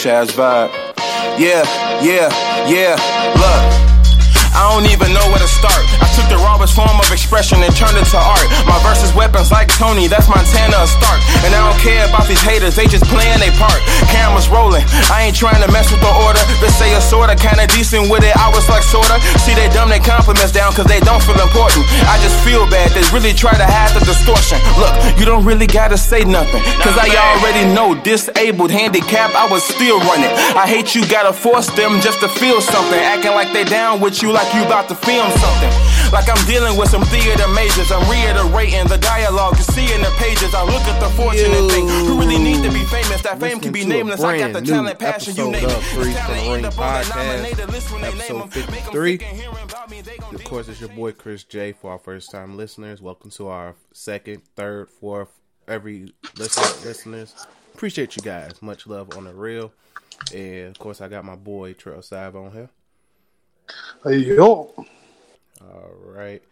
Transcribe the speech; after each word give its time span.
Shaz 0.00 0.32
vibe. 0.32 0.72
Yeah, 1.36 1.60
yeah, 2.00 2.32
yeah. 2.64 2.96
Look. 3.36 3.62
I 4.56 4.64
don't 4.72 4.88
even 4.90 5.12
know 5.12 5.20
where 5.28 5.38
to 5.38 5.46
start. 5.46 5.84
I 6.00 6.09
took 6.16 6.26
the 6.28 6.40
rawest 6.42 6.74
form 6.74 6.96
of 6.98 7.08
expression 7.12 7.62
and 7.62 7.72
turned 7.74 7.96
it 7.96 8.06
to 8.10 8.20
art. 8.20 8.46
My 8.66 8.78
verses 8.82 9.14
weapons 9.14 9.50
like 9.50 9.68
Tony, 9.78 10.06
that's 10.06 10.28
Montana 10.28 10.86
Stark. 10.86 11.20
And 11.46 11.54
I 11.54 11.60
don't 11.60 11.80
care 11.80 12.06
about 12.08 12.26
these 12.26 12.42
haters, 12.42 12.74
they 12.74 12.86
just 12.86 13.04
playing 13.06 13.38
their 13.38 13.54
part. 13.58 13.78
Cameras 14.10 14.48
rolling, 14.48 14.84
I 15.10 15.28
ain't 15.28 15.36
trying 15.36 15.62
to 15.62 15.70
mess 15.70 15.90
with 15.90 16.02
the 16.02 16.12
order. 16.26 16.42
They 16.58 16.70
say 16.74 16.92
a 16.94 17.00
sorta 17.00 17.34
kinda 17.36 17.66
decent 17.70 18.10
with 18.10 18.24
it, 18.24 18.34
I 18.36 18.50
was 18.50 18.66
like 18.68 18.82
sorta. 18.82 19.20
See, 19.42 19.54
they 19.54 19.68
dumb 19.70 19.88
their 19.88 20.02
compliments 20.02 20.52
down 20.52 20.72
cause 20.72 20.86
they 20.86 21.00
don't 21.00 21.22
feel 21.22 21.38
important. 21.38 21.86
I 22.10 22.18
just 22.22 22.36
feel 22.42 22.66
bad, 22.68 22.90
they 22.92 23.04
really 23.14 23.32
try 23.32 23.54
to 23.54 23.66
hide 23.66 23.94
the 23.94 24.02
distortion. 24.04 24.58
Look, 24.78 24.94
you 25.18 25.24
don't 25.24 25.44
really 25.44 25.66
gotta 25.66 25.96
say 25.96 26.24
nothing. 26.24 26.62
Cause 26.82 26.96
I 26.98 27.08
already 27.14 27.66
know, 27.74 27.94
disabled, 28.02 28.70
handicapped, 28.70 29.34
I 29.34 29.46
was 29.50 29.62
still 29.62 29.98
running. 30.10 30.30
I 30.56 30.66
hate 30.66 30.94
you 30.94 31.06
gotta 31.06 31.32
force 31.32 31.68
them 31.78 32.00
just 32.00 32.20
to 32.20 32.28
feel 32.28 32.60
something. 32.60 32.98
Acting 32.98 33.32
like 33.32 33.52
they 33.52 33.64
down 33.64 34.00
with 34.00 34.22
you 34.22 34.32
like 34.32 34.52
you 34.54 34.64
about 34.64 34.88
to 34.88 34.94
film 34.94 35.30
something. 35.38 35.72
Like 36.12 36.28
I'm 36.28 36.44
dealing 36.46 36.76
with 36.76 36.90
some 36.90 37.04
theater 37.04 37.46
majors. 37.54 37.92
I'm 37.92 38.02
reiterating 38.10 38.88
the 38.88 38.98
dialogue 38.98 39.56
you 39.56 39.62
see 39.62 39.94
in 39.94 40.00
the 40.00 40.10
pages. 40.18 40.52
I 40.54 40.64
look 40.64 40.82
at 40.82 40.98
the 40.98 41.08
fortunate 41.10 41.70
thing. 41.70 41.86
Who 41.86 42.18
really 42.18 42.36
need 42.36 42.64
to 42.64 42.70
be 42.72 42.84
famous? 42.86 43.22
That 43.22 43.38
fame 43.38 43.60
can 43.60 43.72
be 43.72 43.84
nameless. 43.84 44.20
I 44.20 44.38
got 44.38 44.52
the 44.52 44.60
talent, 44.60 44.98
passion, 44.98 45.36
you 45.36 45.52
name 45.52 45.64
it. 45.64 45.70
I'm 45.70 45.78
a 45.78 45.80
free 45.80 46.12
for 46.12 46.32
the 46.32 46.50
Ring 46.52 46.64
podcast, 46.64 48.02
episode 48.02 48.52
53. 48.52 49.20
Of 50.34 50.44
course, 50.44 50.68
it's 50.68 50.80
your 50.80 50.88
boy 50.88 51.12
Chris 51.12 51.44
Jay. 51.44 51.70
For 51.72 51.92
our 51.92 51.98
first 52.00 52.32
time 52.32 52.56
listeners, 52.56 53.00
welcome 53.00 53.30
to 53.30 53.46
our 53.46 53.76
second, 53.92 54.42
third, 54.56 54.90
fourth, 54.90 55.30
every 55.68 56.12
listener, 56.36 56.88
listeners. 56.88 57.46
Appreciate 57.72 58.16
you 58.16 58.22
guys. 58.22 58.60
Much 58.60 58.88
love 58.88 59.16
on 59.16 59.24
the 59.24 59.32
real. 59.32 59.72
And 60.34 60.66
of 60.66 60.78
course, 60.80 61.00
I 61.00 61.06
got 61.06 61.24
my 61.24 61.36
boy 61.36 61.74
Trell 61.74 62.02
Sav 62.02 62.34
on 62.34 62.50
here. 62.50 62.70
Hey, 64.02 64.16
Yo. 64.16 64.74
All 65.60 65.92
right. 66.02 66.42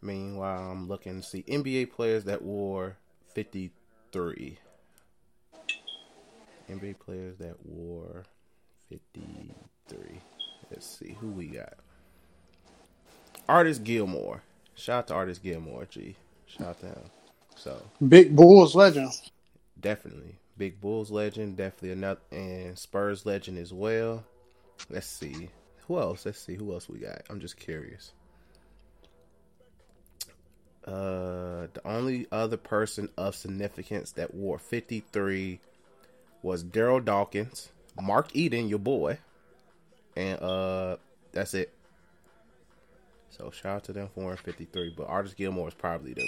Meanwhile, 0.00 0.70
I'm 0.70 0.88
looking 0.88 1.20
to 1.20 1.26
see 1.26 1.42
NBA 1.42 1.92
players 1.92 2.24
that 2.24 2.42
wore 2.42 2.96
53. 3.34 4.58
NBA 6.70 6.98
players 6.98 7.36
that 7.38 7.56
wore 7.64 8.24
53. 8.88 10.20
Let's 10.70 10.86
see 10.86 11.16
who 11.20 11.28
we 11.28 11.46
got. 11.46 11.74
Artis 13.48 13.78
Gilmore. 13.78 14.42
Shout 14.74 14.98
out 14.98 15.06
to 15.08 15.14
Artis 15.14 15.38
Gilmore, 15.38 15.86
G. 15.90 16.14
Shout 16.46 16.68
out 16.68 16.80
to 16.80 16.86
him. 16.86 17.10
So 17.56 17.82
Big 18.06 18.36
Bulls 18.36 18.74
legend. 18.76 19.10
definitely 19.80 20.36
Big 20.56 20.80
Bulls 20.80 21.10
legend, 21.10 21.56
definitely 21.56 21.92
another 21.92 22.20
and 22.30 22.78
Spurs 22.78 23.24
legend 23.24 23.58
as 23.58 23.72
well. 23.72 24.24
Let's 24.90 25.06
see 25.06 25.50
who 25.86 25.98
else. 25.98 26.26
Let's 26.26 26.40
see 26.40 26.54
who 26.54 26.72
else 26.72 26.88
we 26.88 26.98
got. 26.98 27.22
I'm 27.30 27.40
just 27.40 27.56
curious. 27.56 28.12
Uh, 30.88 31.66
the 31.74 31.82
only 31.84 32.26
other 32.32 32.56
person 32.56 33.10
of 33.18 33.36
significance 33.36 34.12
that 34.12 34.32
wore 34.32 34.58
53 34.58 35.60
was 36.42 36.64
Darryl 36.64 37.04
Dawkins, 37.04 37.68
Mark 38.00 38.28
Eaton, 38.32 38.70
your 38.70 38.78
boy, 38.78 39.18
and 40.16 40.40
uh, 40.40 40.96
that's 41.32 41.52
it. 41.52 41.74
So 43.28 43.50
shout 43.50 43.76
out 43.76 43.84
to 43.84 43.92
them 43.92 44.08
for 44.14 44.22
wearing 44.22 44.38
53. 44.38 44.94
But 44.96 45.08
Artis 45.08 45.34
Gilmore 45.34 45.68
is 45.68 45.74
probably 45.74 46.14
the. 46.14 46.26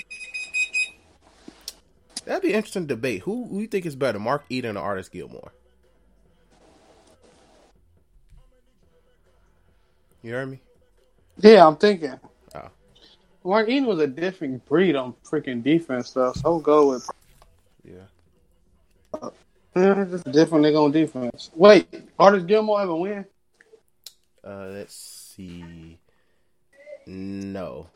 That'd 2.27 2.43
be 2.43 2.53
interesting 2.53 2.87
debate. 2.87 3.23
Who, 3.23 3.47
who 3.47 3.61
you 3.61 3.67
think 3.67 3.87
is 3.87 3.97
better, 3.97 4.19
Mark 4.19 4.45
Eaton 4.51 4.77
or 4.77 4.85
Artis 4.85 5.09
Gilmore? 5.09 5.53
You 10.23 10.33
heard 10.33 10.51
me? 10.51 10.61
Yeah, 11.39 11.67
I'm 11.67 11.77
thinking. 11.77 12.21
Eaton 13.45 13.87
was 13.87 13.99
a 14.01 14.07
different 14.07 14.65
breed 14.67 14.97
on 14.97 15.15
freaking 15.25 15.63
defense 15.63 16.11
stuff. 16.11 16.37
So 16.37 16.43
I'll 16.45 16.61
go 16.61 16.91
with 16.91 17.09
Yeah. 17.85 18.07
yeah, 19.75 20.05
just 20.05 20.27
a 20.27 20.33
different 20.33 20.65
nigga 20.65 20.85
on 20.85 20.93
defense. 20.93 21.51
Wait, 21.55 21.89
Artis 22.19 22.45
Gilmore 22.45 22.83
ever 22.83 22.95
win? 22.95 23.25
Uh, 24.45 24.69
let's 24.71 24.95
see. 24.95 25.99
No. 27.07 27.89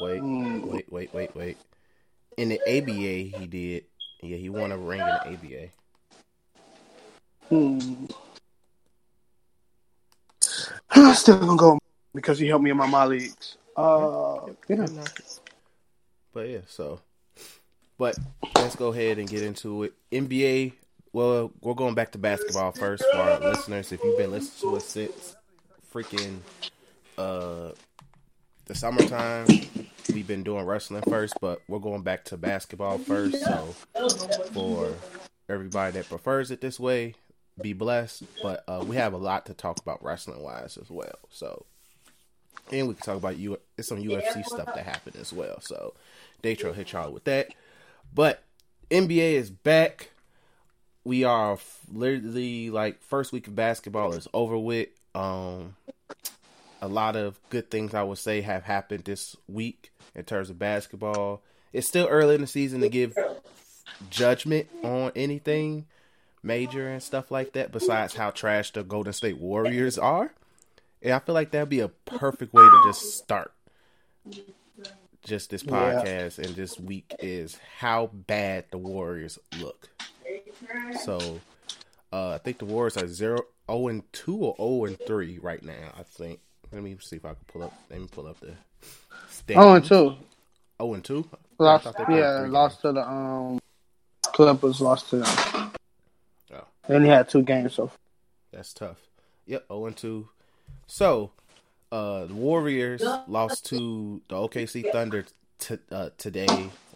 Wait, 0.00 0.20
Hmm. 0.20 0.68
wait, 0.68 0.90
wait, 0.92 1.14
wait, 1.14 1.34
wait. 1.34 1.58
In 2.36 2.48
the 2.50 2.60
ABA, 2.66 3.36
he 3.38 3.46
did. 3.46 3.84
Yeah, 4.22 4.36
he 4.36 4.48
won 4.48 4.72
a 4.72 4.76
ring 4.78 5.00
in 5.00 5.06
the 5.06 5.26
ABA. 5.32 5.70
Hmm. 7.48 8.06
I'm 10.90 11.14
still 11.14 11.38
gonna 11.38 11.56
go 11.56 11.78
because 12.14 12.38
he 12.38 12.46
helped 12.48 12.64
me 12.64 12.70
in 12.70 12.76
my 12.76 12.86
my 12.86 13.04
leagues. 13.04 13.56
Uh, 13.76 14.46
yeah. 14.68 14.86
But 16.32 16.48
yeah, 16.48 16.60
so. 16.66 17.00
But 17.98 18.16
let's 18.54 18.76
go 18.76 18.92
ahead 18.92 19.18
and 19.18 19.28
get 19.28 19.42
into 19.42 19.84
it. 19.84 19.94
NBA. 20.12 20.72
Well, 21.12 21.50
we're 21.62 21.74
going 21.74 21.94
back 21.94 22.12
to 22.12 22.18
basketball 22.18 22.72
first 22.72 23.04
for 23.10 23.18
our 23.18 23.40
listeners. 23.40 23.90
If 23.90 24.04
you've 24.04 24.18
been 24.18 24.30
listening 24.30 24.70
to 24.72 24.76
us 24.76 24.84
since 24.84 25.36
freaking 25.92 26.38
uh 27.16 27.70
the 28.66 28.74
summertime, 28.74 29.46
we've 30.12 30.26
been 30.26 30.42
doing 30.42 30.66
wrestling 30.66 31.02
first, 31.08 31.34
but 31.40 31.62
we're 31.68 31.78
going 31.78 32.02
back 32.02 32.24
to 32.24 32.36
basketball 32.36 32.98
first. 32.98 33.40
So 33.42 33.74
for 34.52 34.92
everybody 35.48 35.92
that 35.92 36.08
prefers 36.08 36.50
it 36.50 36.60
this 36.60 36.78
way, 36.78 37.14
be 37.62 37.72
blessed. 37.72 38.24
But 38.42 38.64
uh, 38.68 38.84
we 38.86 38.96
have 38.96 39.12
a 39.12 39.18
lot 39.18 39.46
to 39.46 39.54
talk 39.54 39.78
about 39.78 40.04
wrestling 40.04 40.42
wise 40.42 40.76
as 40.80 40.90
well. 40.90 41.18
So 41.30 41.64
and 42.72 42.88
we 42.88 42.94
can 42.94 43.02
talk 43.04 43.16
about 43.16 43.38
you. 43.38 43.58
It's 43.76 43.88
some 43.88 44.02
UFC 44.02 44.44
stuff 44.44 44.74
that 44.74 44.84
happened 44.84 45.16
as 45.16 45.32
well. 45.32 45.60
So 45.60 45.94
Datro 46.42 46.74
hit 46.74 46.92
y'all 46.92 47.12
with 47.12 47.24
that. 47.24 47.48
But 48.14 48.42
NBA 48.90 49.32
is 49.32 49.50
back. 49.50 50.10
We 51.04 51.24
are 51.24 51.54
f- 51.54 51.80
literally 51.92 52.70
like 52.70 53.00
first 53.02 53.32
week 53.32 53.46
of 53.46 53.54
basketball 53.54 54.12
is 54.14 54.28
over 54.32 54.58
with. 54.58 54.88
Um, 55.14 55.76
a 56.82 56.88
lot 56.88 57.16
of 57.16 57.38
good 57.50 57.70
things 57.70 57.94
I 57.94 58.02
would 58.02 58.18
say 58.18 58.42
have 58.42 58.64
happened 58.64 59.04
this 59.04 59.36
week 59.48 59.92
in 60.14 60.24
terms 60.24 60.50
of 60.50 60.58
basketball. 60.58 61.42
It's 61.72 61.86
still 61.88 62.06
early 62.06 62.34
in 62.34 62.42
the 62.42 62.46
season 62.46 62.80
to 62.80 62.88
give 62.88 63.16
judgment 64.10 64.68
on 64.82 65.12
anything 65.16 65.86
major 66.42 66.88
and 66.88 67.02
stuff 67.02 67.30
like 67.30 67.52
that. 67.52 67.72
Besides 67.72 68.14
how 68.14 68.30
trash 68.30 68.72
the 68.72 68.82
Golden 68.82 69.12
State 69.12 69.38
Warriors 69.38 69.98
are. 69.98 70.32
And 71.06 71.14
I 71.14 71.20
feel 71.20 71.34
like 71.36 71.52
that'd 71.52 71.68
be 71.68 71.78
a 71.80 71.88
perfect 71.88 72.52
way 72.52 72.64
to 72.64 72.82
just 72.84 73.16
start 73.16 73.52
just 75.22 75.50
this 75.50 75.62
Yeah. 75.62 75.70
podcast 76.02 76.38
and 76.38 76.56
this 76.56 76.80
week 76.80 77.14
is 77.20 77.56
how 77.78 78.08
bad 78.12 78.64
the 78.72 78.78
Warriors 78.78 79.38
look. 79.60 79.88
So 81.04 81.40
uh 82.12 82.30
I 82.30 82.38
think 82.38 82.58
the 82.58 82.64
Warriors 82.64 82.96
are 82.96 83.06
0 83.06 83.38
0 83.70 83.88
and 83.88 84.12
2 84.12 84.36
or 84.36 84.56
0 84.58 84.84
and 84.86 85.06
3 85.06 85.38
right 85.38 85.62
now, 85.62 85.92
I 85.96 86.02
think. 86.02 86.40
Let 86.72 86.82
me 86.82 86.96
see 87.00 87.16
if 87.16 87.24
I 87.24 87.34
can 87.34 87.44
pull 87.46 87.62
up 87.62 87.72
let 87.88 88.00
me 88.00 88.08
pull 88.10 88.26
up 88.26 88.40
the 88.40 88.54
Oh, 89.54 89.74
and 89.74 89.84
two. 89.84 90.16
0 90.82 90.94
and 90.94 91.04
2? 91.04 91.30
Lost, 91.58 91.86
I 91.86 91.92
thought 91.92 92.08
they 92.08 92.18
yeah, 92.18 92.46
lost 92.48 92.80
to 92.80 92.90
the 92.92 93.08
um 93.08 93.60
Clippers. 94.24 94.80
Lost 94.80 95.08
to 95.10 95.18
them. 95.18 95.72
Oh. 96.52 96.64
They 96.88 96.96
only 96.96 97.08
had 97.08 97.28
two 97.28 97.42
games, 97.42 97.74
so 97.74 97.92
That's 98.52 98.72
tough. 98.74 98.98
Yep, 99.46 99.66
0 99.68 99.86
and 99.86 99.96
2. 99.96 100.28
So, 100.86 101.32
uh, 101.90 102.26
the 102.26 102.34
Warriors 102.34 103.02
lost 103.26 103.66
to 103.66 104.22
the 104.28 104.36
OKC 104.36 104.90
Thunder 104.92 105.24
t- 105.58 105.78
uh, 105.90 106.10
today, 106.16 106.46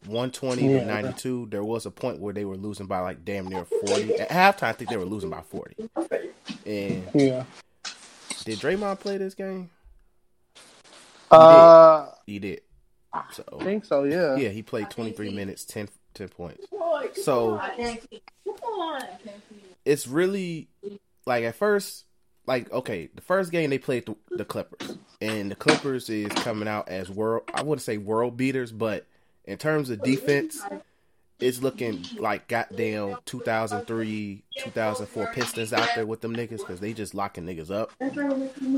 120 0.06 0.62
to 0.62 0.84
92. 0.84 1.48
There 1.50 1.64
was 1.64 1.86
a 1.86 1.90
point 1.90 2.20
where 2.20 2.32
they 2.32 2.44
were 2.44 2.56
losing 2.56 2.86
by 2.86 3.00
like 3.00 3.24
damn 3.24 3.46
near 3.48 3.64
40. 3.64 4.14
At 4.20 4.28
halftime, 4.30 4.68
I 4.68 4.72
think 4.72 4.90
they 4.90 4.96
were 4.96 5.04
losing 5.04 5.30
by 5.30 5.42
40. 5.42 5.90
And 6.66 7.04
yeah. 7.14 7.44
did 8.44 8.58
Draymond 8.58 9.00
play 9.00 9.18
this 9.18 9.34
game? 9.34 9.70
Uh, 11.30 12.06
He 12.26 12.38
did. 12.38 12.62
So, 13.32 13.44
I 13.60 13.64
think 13.64 13.84
so. 13.84 14.04
Yeah. 14.04 14.36
yeah, 14.36 14.50
he 14.50 14.62
played 14.62 14.88
23 14.88 15.30
minutes, 15.34 15.64
10, 15.64 15.88
10 16.14 16.28
points. 16.28 16.64
So, 17.22 17.60
it's 19.84 20.06
really 20.06 20.68
like 21.26 21.44
at 21.44 21.56
first 21.56 22.04
like 22.50 22.70
okay 22.72 23.08
the 23.14 23.20
first 23.22 23.52
game 23.52 23.70
they 23.70 23.78
played 23.78 24.04
the, 24.06 24.16
the 24.36 24.44
clippers. 24.44 24.96
And 25.22 25.50
the 25.50 25.54
clippers 25.54 26.10
is 26.10 26.32
coming 26.32 26.66
out 26.66 26.88
as 26.88 27.08
world 27.08 27.44
i 27.54 27.62
wouldn't 27.62 27.82
say 27.82 27.96
world 27.96 28.36
beaters 28.36 28.72
but 28.72 29.06
in 29.44 29.56
terms 29.56 29.88
of 29.88 30.02
defense 30.02 30.60
it's 31.38 31.62
looking 31.62 32.04
like 32.18 32.48
goddamn 32.48 33.18
2003 33.26 34.42
2004 34.56 35.26
pistons 35.32 35.72
out 35.72 35.88
there 35.94 36.04
with 36.06 36.22
them 36.22 36.34
niggas 36.34 36.58
because 36.58 36.80
they 36.80 36.92
just 36.92 37.14
locking 37.14 37.46
niggas 37.46 37.70
up. 37.70 37.92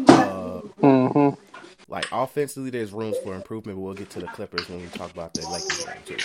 Uh, 0.09 0.61
hmm 0.61 1.31
like 1.89 2.07
offensively 2.13 2.71
there's 2.71 2.93
rooms 2.93 3.17
for 3.19 3.35
improvement 3.35 3.77
but 3.79 3.83
we'll 3.83 3.95
get 3.95 4.11
to 4.11 4.21
the 4.21 4.29
clippers 4.29 4.69
when 4.69 4.81
we 4.81 4.87
talk 4.89 5.11
about 5.13 5.33
the 5.35 5.41
lakers 5.51 5.85
game 5.85 5.95
too. 6.05 6.17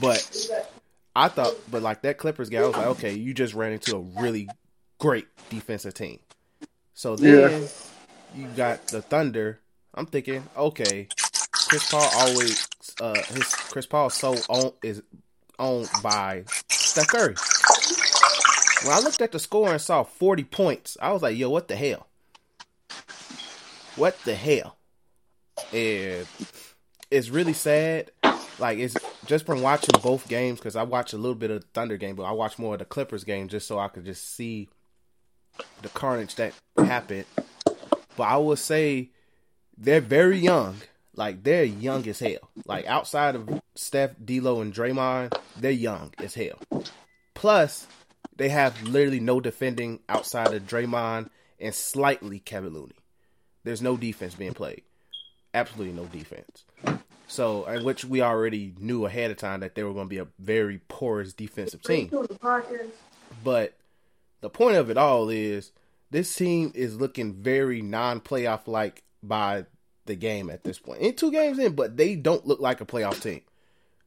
But 0.00 0.22
I 1.16 1.28
thought, 1.28 1.54
but 1.70 1.82
like 1.82 2.02
that 2.02 2.18
Clippers 2.18 2.48
guy, 2.50 2.58
I 2.58 2.66
was 2.66 2.76
like, 2.76 2.86
okay, 2.86 3.14
you 3.14 3.34
just 3.34 3.54
ran 3.54 3.72
into 3.72 3.96
a 3.96 4.00
really 4.00 4.48
great 4.98 5.26
defensive 5.50 5.94
team. 5.94 6.20
So 7.00 7.16
then 7.16 7.66
you 8.34 8.46
got 8.48 8.88
the 8.88 9.00
Thunder. 9.00 9.58
I'm 9.94 10.04
thinking, 10.04 10.46
okay, 10.54 11.08
Chris 11.50 11.90
Paul 11.90 12.06
always 12.14 12.68
uh 13.00 13.14
his 13.14 13.54
Chris 13.54 13.86
Paul 13.86 14.10
so 14.10 14.36
own 14.50 14.72
is 14.82 15.02
owned 15.58 15.88
by 16.02 16.44
Steph 16.68 17.06
Curry. 17.06 17.36
When 18.84 18.94
I 18.94 19.00
looked 19.00 19.22
at 19.22 19.32
the 19.32 19.38
score 19.38 19.70
and 19.70 19.80
saw 19.80 20.02
40 20.02 20.44
points, 20.44 20.98
I 21.00 21.12
was 21.12 21.22
like, 21.22 21.38
yo, 21.38 21.48
what 21.48 21.68
the 21.68 21.76
hell? 21.76 22.06
What 23.96 24.18
the 24.26 24.34
hell? 24.34 24.76
And 25.72 26.26
it's 27.10 27.30
really 27.30 27.54
sad. 27.54 28.10
Like 28.58 28.76
it's 28.76 28.94
just 29.24 29.46
from 29.46 29.62
watching 29.62 29.98
both 30.02 30.28
games 30.28 30.58
because 30.58 30.76
I 30.76 30.82
watched 30.82 31.14
a 31.14 31.18
little 31.18 31.34
bit 31.34 31.50
of 31.50 31.62
the 31.62 31.66
Thunder 31.72 31.96
game, 31.96 32.16
but 32.16 32.24
I 32.24 32.32
watched 32.32 32.58
more 32.58 32.74
of 32.74 32.80
the 32.80 32.84
Clippers 32.84 33.24
game 33.24 33.48
just 33.48 33.66
so 33.66 33.78
I 33.78 33.88
could 33.88 34.04
just 34.04 34.36
see 34.36 34.68
the 35.82 35.88
carnage 35.90 36.34
that 36.36 36.52
happened. 36.76 37.26
But 38.16 38.24
I 38.24 38.36
would 38.36 38.58
say 38.58 39.10
they're 39.76 40.00
very 40.00 40.38
young. 40.38 40.76
Like 41.14 41.42
they're 41.42 41.64
young 41.64 42.06
as 42.08 42.18
hell. 42.18 42.50
Like 42.66 42.86
outside 42.86 43.34
of 43.34 43.60
Steph, 43.74 44.16
D'Lo, 44.24 44.60
and 44.60 44.72
Draymond, 44.72 45.36
they're 45.56 45.70
young 45.70 46.12
as 46.18 46.34
hell. 46.34 46.58
Plus, 47.34 47.86
they 48.36 48.48
have 48.48 48.82
literally 48.82 49.20
no 49.20 49.40
defending 49.40 50.00
outside 50.08 50.54
of 50.54 50.66
Draymond 50.66 51.30
and 51.58 51.74
slightly 51.74 52.38
Kevin 52.38 52.72
Looney. 52.72 52.94
There's 53.64 53.82
no 53.82 53.96
defense 53.96 54.34
being 54.34 54.54
played. 54.54 54.82
Absolutely 55.52 55.94
no 55.94 56.06
defense. 56.06 56.64
So, 57.26 57.64
in 57.66 57.84
which 57.84 58.04
we 58.04 58.22
already 58.22 58.74
knew 58.78 59.04
ahead 59.06 59.30
of 59.30 59.36
time 59.36 59.60
that 59.60 59.74
they 59.74 59.84
were 59.84 59.92
going 59.92 60.06
to 60.06 60.10
be 60.10 60.18
a 60.18 60.26
very 60.38 60.78
porous 60.88 61.32
defensive 61.32 61.82
team. 61.82 62.10
But 63.44 63.74
the 64.40 64.50
point 64.50 64.76
of 64.76 64.90
it 64.90 64.96
all 64.96 65.28
is 65.28 65.72
this 66.10 66.34
team 66.34 66.72
is 66.74 67.00
looking 67.00 67.34
very 67.34 67.82
non-playoff 67.82 68.66
like 68.66 69.02
by 69.22 69.66
the 70.06 70.14
game 70.14 70.50
at 70.50 70.64
this 70.64 70.78
point. 70.78 71.00
In 71.00 71.14
two 71.14 71.30
games 71.30 71.58
in, 71.58 71.74
but 71.74 71.96
they 71.96 72.16
don't 72.16 72.46
look 72.46 72.60
like 72.60 72.80
a 72.80 72.86
playoff 72.86 73.22
team. 73.22 73.42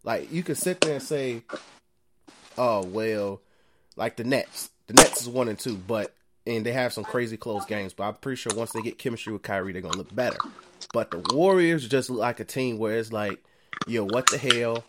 Like 0.03 0.31
you 0.31 0.43
could 0.43 0.57
sit 0.57 0.81
there 0.81 0.95
and 0.95 1.03
say, 1.03 1.43
"Oh 2.57 2.83
well," 2.83 3.41
like 3.95 4.17
the 4.17 4.23
Nets. 4.23 4.69
The 4.87 4.95
Nets 4.95 5.21
is 5.21 5.29
one 5.29 5.47
and 5.47 5.57
two, 5.57 5.75
but 5.75 6.13
and 6.45 6.65
they 6.65 6.73
have 6.73 6.91
some 6.91 7.05
crazy 7.05 7.37
close 7.37 7.65
games. 7.65 7.93
But 7.93 8.03
I'm 8.03 8.15
pretty 8.15 8.35
sure 8.35 8.51
once 8.53 8.73
they 8.73 8.81
get 8.81 8.97
chemistry 8.97 9.31
with 9.31 9.43
Kyrie, 9.43 9.71
they're 9.71 9.81
gonna 9.81 9.97
look 9.97 10.13
better. 10.13 10.37
But 10.93 11.11
the 11.11 11.23
Warriors 11.33 11.87
just 11.87 12.09
look 12.09 12.19
like 12.19 12.41
a 12.41 12.45
team 12.45 12.77
where 12.77 12.97
it's 12.97 13.13
like, 13.13 13.41
yo, 13.87 14.05
what 14.05 14.27
the 14.27 14.37
hell? 14.37 14.83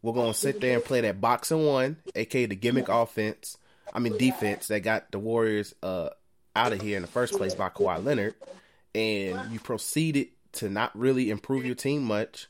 We're 0.00 0.12
gonna 0.12 0.34
sit 0.34 0.60
there 0.60 0.76
and 0.76 0.84
play 0.84 1.00
that 1.00 1.20
box 1.20 1.50
and 1.50 1.66
one, 1.66 1.96
aka 2.14 2.46
the 2.46 2.54
gimmick 2.54 2.88
offense. 2.88 3.58
I 3.92 3.98
mean 3.98 4.16
defense 4.16 4.68
that 4.68 4.80
got 4.80 5.10
the 5.10 5.18
Warriors 5.18 5.74
uh 5.82 6.10
out 6.54 6.72
of 6.72 6.80
here 6.80 6.96
in 6.96 7.02
the 7.02 7.08
first 7.08 7.34
place 7.34 7.54
by 7.54 7.68
Kawhi 7.68 8.04
Leonard, 8.04 8.34
and 8.94 9.52
you 9.52 9.58
proceeded 9.58 10.28
to 10.52 10.68
not 10.68 10.96
really 10.98 11.30
improve 11.30 11.64
your 11.64 11.74
team 11.74 12.02
much. 12.04 12.48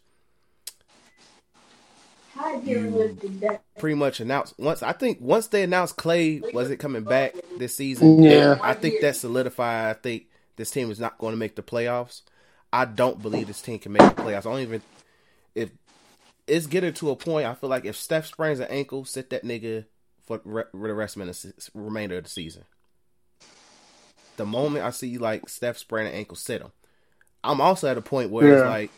You 2.64 3.16
pretty 3.78 3.94
much 3.94 4.20
announced 4.20 4.54
once. 4.58 4.82
I 4.82 4.92
think 4.92 5.18
once 5.20 5.48
they 5.48 5.62
announced 5.62 5.96
Clay 5.96 6.40
wasn't 6.52 6.80
coming 6.80 7.04
back 7.04 7.34
this 7.58 7.76
season. 7.76 8.22
Yeah. 8.22 8.58
I 8.62 8.74
think 8.74 9.00
that 9.02 9.16
solidified. 9.16 9.90
I 9.90 9.92
think 9.92 10.26
this 10.56 10.70
team 10.70 10.90
is 10.90 10.98
not 10.98 11.18
going 11.18 11.32
to 11.32 11.38
make 11.38 11.56
the 11.56 11.62
playoffs. 11.62 12.22
I 12.72 12.86
don't 12.86 13.20
believe 13.20 13.48
this 13.48 13.60
team 13.60 13.78
can 13.78 13.92
make 13.92 14.16
the 14.16 14.22
playoffs. 14.22 14.46
I 14.46 14.50
don't 14.50 14.60
even 14.60 14.82
if 15.54 15.70
it's 16.46 16.66
getting 16.66 16.94
to 16.94 17.10
a 17.10 17.16
point. 17.16 17.46
I 17.46 17.54
feel 17.54 17.68
like 17.70 17.84
if 17.84 17.96
Steph 17.96 18.26
sprains 18.26 18.60
an 18.60 18.68
ankle, 18.70 19.04
sit 19.04 19.30
that 19.30 19.44
nigga 19.44 19.84
for 20.26 20.40
re- 20.44 20.64
the 20.72 20.94
rest 20.94 21.16
of 21.16 21.26
the 21.26 21.34
se- 21.34 21.52
remainder 21.74 22.18
of 22.18 22.24
the 22.24 22.30
season. 22.30 22.64
The 24.36 24.46
moment 24.46 24.84
I 24.84 24.90
see 24.90 25.18
like 25.18 25.48
Steph 25.48 25.78
sprain 25.78 26.06
an 26.06 26.12
ankle, 26.14 26.36
sit 26.36 26.62
him. 26.62 26.72
I'm 27.44 27.60
also 27.60 27.88
at 27.88 27.98
a 27.98 28.02
point 28.02 28.30
where 28.30 28.46
it's 28.54 28.62
like, 28.68 28.90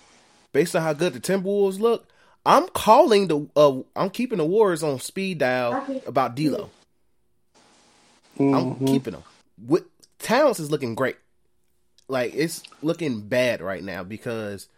based 0.53 0.77
on 0.77 0.83
how 0.83 0.93
good 0.93 1.13
the 1.15 1.21
Timberwolves 1.21 1.81
look, 1.81 2.09
I'm 2.47 2.69
calling 2.69 3.29
the 3.29 3.49
uh, 3.57 3.81
I'm 3.97 4.11
keeping 4.11 4.39
the 4.39 4.45
Warriors 4.45 4.83
on 4.83 4.99
speed 5.01 5.39
dial 5.39 5.73
about 6.07 6.35
D'Lo. 6.37 6.71
I'm 8.39 8.75
Mhm. 8.77 8.87
keeping 8.87 9.13
them. 9.15 9.23
With 9.67 9.85
Towns 10.19 10.61
is 10.61 10.71
looking 10.71 10.95
great. 10.95 11.17
Like 12.09 12.35
it's 12.35 12.63
looking 12.83 13.23
bad 13.23 13.63
right 13.63 13.83
now 13.83 14.03
because, 14.05 14.69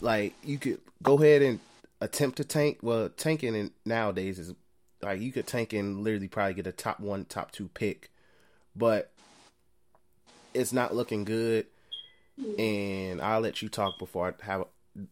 like, 0.00 0.32
you 0.44 0.58
could 0.58 0.80
go 1.02 1.18
ahead 1.18 1.42
and 1.42 1.58
attempt 2.00 2.36
to 2.36 2.44
tank. 2.44 2.78
Well, 2.82 3.08
tanking 3.08 3.54
in 3.56 3.72
nowadays 3.84 4.38
is 4.38 4.54
like 5.02 5.20
you 5.20 5.32
could 5.32 5.46
tank 5.46 5.72
and 5.72 6.02
literally 6.02 6.28
probably 6.28 6.54
get 6.54 6.66
a 6.66 6.72
top 6.72 7.00
one, 7.00 7.24
top 7.24 7.50
two 7.50 7.68
pick, 7.68 8.10
but 8.74 9.10
it's 10.54 10.72
not 10.72 10.94
looking 10.94 11.24
good. 11.24 11.66
And 12.58 13.20
I'll 13.20 13.40
let 13.40 13.62
you 13.62 13.68
talk 13.68 13.98
before 13.98 14.28
I 14.28 14.44
have 14.44 14.64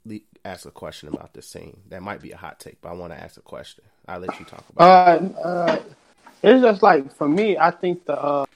le- 0.05 0.21
ask 0.45 0.65
a 0.65 0.71
question 0.71 1.09
about 1.09 1.35
this 1.35 1.51
team. 1.51 1.83
That 1.89 2.03
might 2.03 2.23
be 2.23 2.31
a 2.31 2.37
hot 2.37 2.61
take, 2.61 2.81
but 2.81 2.91
I 2.91 2.93
want 2.93 3.13
to 3.13 3.21
ask 3.21 3.37
a 3.37 3.43
question. 3.43 3.85
I'll 4.07 4.21
let 4.21 4.39
you 4.39 4.47
talk 4.47 4.65
about. 4.71 5.23
it. 5.23 5.35
Uh, 5.37 5.41
uh, 5.41 5.83
it's 6.43 6.63
just 6.63 6.83
like 6.83 7.13
for 7.17 7.29
me, 7.29 7.59
I 7.59 7.71
think 7.71 8.05
the 8.05 8.21
uh, 8.21 8.47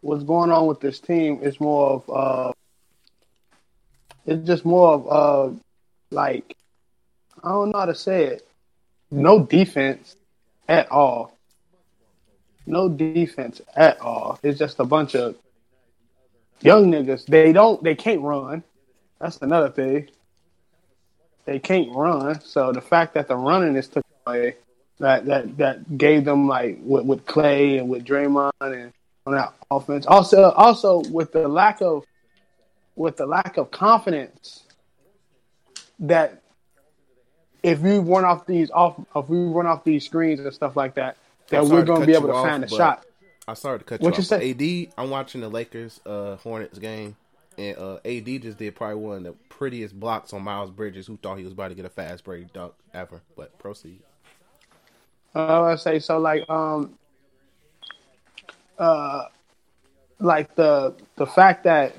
what's 0.00 0.24
going 0.24 0.50
on 0.50 0.66
with 0.66 0.80
this 0.80 0.98
team 0.98 1.38
is 1.42 1.60
more 1.60 1.90
of 1.90 2.10
uh, 2.10 2.52
it's 4.26 4.46
just 4.46 4.64
more 4.64 4.94
of 4.94 5.08
uh, 5.08 5.56
like 6.10 6.56
I 7.42 7.50
don't 7.50 7.70
know 7.70 7.78
how 7.78 7.86
to 7.86 7.94
say 7.94 8.24
it. 8.24 8.48
No 9.12 9.40
defense 9.40 10.16
at 10.66 10.90
all. 10.90 11.36
No 12.66 12.88
defense 12.88 13.60
at 13.76 14.00
all. 14.00 14.38
It's 14.42 14.58
just 14.58 14.80
a 14.80 14.84
bunch 14.84 15.14
of 15.14 15.36
young 16.62 16.90
niggas. 16.90 17.26
They 17.26 17.52
don't. 17.52 17.82
They 17.82 17.94
can't 17.94 18.22
run. 18.22 18.62
That's 19.20 19.36
another 19.38 19.68
thing. 19.68 20.08
They 21.44 21.58
can't 21.58 21.94
run. 21.94 22.40
So 22.40 22.72
the 22.72 22.80
fact 22.80 23.14
that 23.14 23.28
the 23.28 23.36
running 23.36 23.76
is 23.76 23.88
took 23.88 24.06
away, 24.26 24.56
that 24.98 25.26
that 25.26 25.58
that 25.58 25.98
gave 25.98 26.24
them 26.24 26.48
like 26.48 26.78
with, 26.80 27.04
with 27.04 27.26
Clay 27.26 27.76
and 27.76 27.90
with 27.90 28.06
Draymond 28.06 28.52
and 28.60 28.92
on 29.26 29.34
that 29.34 29.52
offense. 29.70 30.06
Also, 30.06 30.50
also 30.52 31.02
with 31.10 31.32
the 31.32 31.48
lack 31.48 31.82
of 31.82 32.04
with 32.96 33.18
the 33.18 33.26
lack 33.26 33.58
of 33.58 33.70
confidence 33.70 34.62
that 35.98 36.41
if 37.62 37.80
we 37.80 37.98
run 37.98 38.24
off 38.24 38.46
these 38.46 38.70
off 38.70 39.00
if 39.14 39.28
we 39.28 39.38
run 39.38 39.66
off 39.66 39.84
these 39.84 40.04
screens 40.04 40.40
and 40.40 40.52
stuff 40.52 40.76
like 40.76 40.94
that, 40.94 41.16
that 41.48 41.64
we're 41.64 41.84
going 41.84 42.00
to 42.00 42.06
be 42.06 42.14
able 42.14 42.28
to 42.28 42.34
off, 42.34 42.46
find 42.46 42.64
a 42.64 42.68
shot. 42.68 43.04
I 43.46 43.54
started 43.54 43.80
to 43.80 43.84
cut 43.84 44.00
you. 44.00 44.04
What 44.04 44.16
you 44.16 44.22
off. 44.22 44.26
say? 44.26 44.50
AD, 44.50 44.92
I'm 44.98 45.10
watching 45.10 45.40
the 45.40 45.48
Lakers 45.48 46.00
uh, 46.06 46.36
Hornets 46.36 46.78
game, 46.78 47.16
and 47.58 47.76
uh, 47.76 47.98
AD 48.04 48.26
just 48.42 48.58
did 48.58 48.74
probably 48.74 48.96
one 48.96 49.16
of 49.18 49.22
the 49.24 49.32
prettiest 49.48 49.98
blocks 49.98 50.32
on 50.32 50.42
Miles 50.42 50.70
Bridges, 50.70 51.06
who 51.06 51.16
thought 51.16 51.38
he 51.38 51.44
was 51.44 51.52
about 51.52 51.68
to 51.68 51.74
get 51.74 51.84
a 51.84 51.90
fast 51.90 52.24
break 52.24 52.52
dunk 52.52 52.74
ever. 52.94 53.20
But 53.36 53.58
proceed. 53.58 54.00
Uh, 55.34 55.62
I 55.62 55.76
say 55.76 55.98
so. 55.98 56.18
Like, 56.18 56.48
um, 56.48 56.98
uh, 58.78 59.24
like 60.18 60.54
the 60.54 60.94
the 61.16 61.26
fact 61.26 61.64
that 61.64 61.94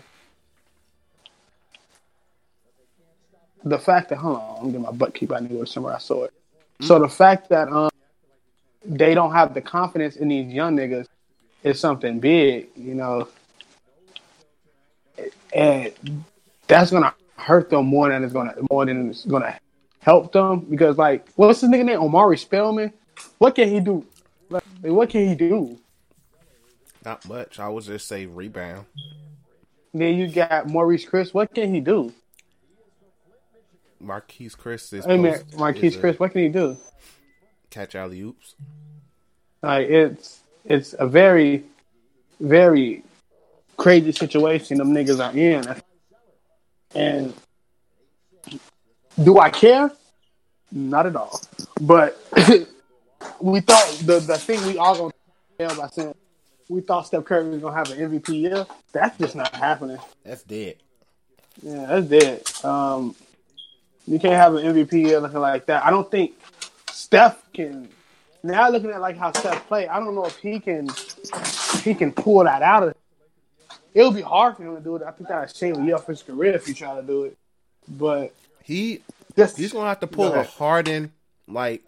the 3.63 3.79
fact 3.79 4.10
that 4.10 4.17
hold 4.17 4.38
on, 4.38 4.58
I'm 4.60 4.65
getting 4.67 4.82
my 4.82 4.91
butt 4.91 5.13
keep. 5.13 5.32
I 5.32 5.39
knew 5.39 5.58
it 5.58 5.60
was 5.60 5.72
somewhere 5.72 5.93
I 5.93 6.00
saw 6.00 6.25
it. 6.25 6.34
So 6.82 7.00
the 7.00 7.08
fact 7.08 7.50
that 7.50 7.70
um 7.70 7.89
they 8.86 9.13
don't 9.13 9.32
have 9.32 9.53
the 9.53 9.62
confidence 9.62 10.15
in 10.17 10.27
these 10.27 10.51
young 10.51 10.75
niggas 10.75 11.08
is 11.63 11.79
something 11.79 12.20
big, 12.20 12.67
you 12.75 12.93
know, 12.93 13.27
and 15.53 15.93
that's 16.67 16.91
gonna 16.91 17.13
hurt 17.38 17.70
them 17.70 17.86
more 17.86 18.10
than 18.10 18.24
it's 18.24 18.34
gonna 18.34 18.55
more 18.70 18.86
than 18.86 19.10
it's 19.10 19.25
gonna 19.25 19.58
help 20.00 20.34
them 20.34 20.62
because 20.62 20.98
like 20.98 21.27
what's 21.36 21.62
his 21.62 21.70
nigga 21.70 21.86
name 21.86 22.00
Omari 22.01 22.38
Spellman? 22.38 22.91
What 23.38 23.55
can 23.55 23.70
he 23.70 23.79
do? 23.79 24.05
Like, 24.50 24.63
what 24.82 25.10
can 25.10 25.27
he 25.27 25.36
do? 25.36 25.79
Not 27.05 27.27
much. 27.27 27.60
I 27.60 27.70
would 27.70 27.84
just 27.84 28.08
say 28.08 28.25
rebound. 28.25 28.86
Then 29.93 30.15
you 30.15 30.27
got 30.27 30.67
Marquese 30.67 31.08
Chriss. 31.10 31.34
What 31.34 31.53
can 31.53 31.74
he 31.74 31.79
do? 31.79 32.13
Marquese 34.03 34.55
Chriss 34.55 34.93
is 34.93 35.07
mean, 35.07 35.25
Marquese 35.55 35.83
is 35.83 35.98
Chris. 35.98 36.19
What 36.19 36.31
can 36.31 36.41
he 36.41 36.50
do? 36.50 36.77
catch 37.74 37.95
alley 37.95 38.22
oops. 38.22 38.55
Like 39.62 39.88
it's 39.89 40.41
it's 40.63 40.93
a 40.98 41.07
very 41.07 41.63
very 42.39 43.03
crazy 43.77 44.12
situation 44.12 44.77
them 44.77 44.93
niggas 44.93 45.19
are 45.19 45.36
in. 45.36 45.81
And 46.95 47.33
do 49.22 49.39
I 49.39 49.50
care? 49.50 49.91
Not 50.72 51.07
at 51.07 51.15
all. 51.15 51.41
But 51.81 52.22
we 53.41 53.62
thought 53.62 53.88
the 54.03 54.19
the 54.19 54.38
thing 54.38 54.63
we 54.67 54.77
all 54.77 54.95
gonna 54.95 55.13
tell 55.57 55.75
by 55.75 55.88
saying 55.88 56.15
we 56.69 56.81
thought 56.81 57.07
Steph 57.07 57.25
Curry 57.25 57.50
was 57.50 57.62
gonna 57.62 57.75
have 57.75 57.91
an 57.91 57.98
MVP 57.98 58.29
year. 58.29 58.65
That's 58.91 59.17
just 59.17 59.36
not 59.36 59.53
happening. 59.55 59.98
That's 60.24 60.43
dead. 60.43 60.75
Yeah, 61.62 61.86
that's 61.86 62.07
dead. 62.07 62.65
Um, 62.65 63.15
you 64.07 64.19
can't 64.19 64.33
have 64.36 64.55
an 64.55 64.63
MVP 64.75 65.12
or 65.12 65.19
looking 65.22 65.39
like 65.39 65.65
that. 65.67 65.86
I 65.86 65.89
don't 65.89 66.10
think 66.10 66.33
Steph 66.91 67.41
can 67.53 67.89
now 68.43 68.69
looking 68.69 68.89
at 68.91 69.00
like 69.01 69.17
how 69.17 69.31
Steph 69.31 69.67
play, 69.67 69.88
I 69.88 70.00
don't 70.00 70.15
know 70.15 70.25
if 70.25 70.38
he 70.38 70.60
can 70.60 70.89
he 71.83 71.93
can 71.95 72.12
pull 72.12 72.43
that 72.43 72.62
out 72.62 72.83
of. 72.83 72.95
It 73.93 74.03
would 74.03 74.15
be 74.15 74.22
hard 74.22 74.57
for 74.57 74.63
him 74.63 74.75
to 74.75 74.81
do 74.81 74.95
it. 74.95 75.03
I 75.03 75.12
think 75.12 75.29
that's 75.29 75.57
shame 75.57 75.75
a 75.75 75.86
year 75.86 75.95
of 75.95 76.05
his 76.07 76.24
career 76.24 76.53
if 76.53 76.65
he 76.65 76.74
try 76.74 76.95
to 77.00 77.05
do 77.05 77.24
it. 77.25 77.38
But 77.88 78.33
He 78.63 79.01
just 79.36 79.57
he's 79.57 79.72
gonna 79.74 79.88
have 79.89 80.00
to 80.01 80.07
pull 80.07 80.33
a. 80.33 80.43
Harden 80.43 81.12
like 81.48 81.83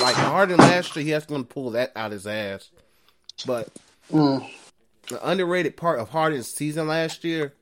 like 0.00 0.14
Harden 0.16 0.56
last 0.58 0.96
year. 0.96 1.04
He 1.04 1.10
has 1.12 1.26
to 1.26 1.44
pull 1.44 1.70
that 1.70 1.92
out 1.96 2.06
of 2.06 2.12
his 2.12 2.26
ass. 2.26 2.70
But 3.46 3.68
Mm. 4.12 4.48
the 5.08 5.28
underrated 5.28 5.76
part 5.76 5.98
of 6.00 6.08
Harden's 6.08 6.48
season 6.48 6.88
last 6.88 7.24
year, 7.24 7.52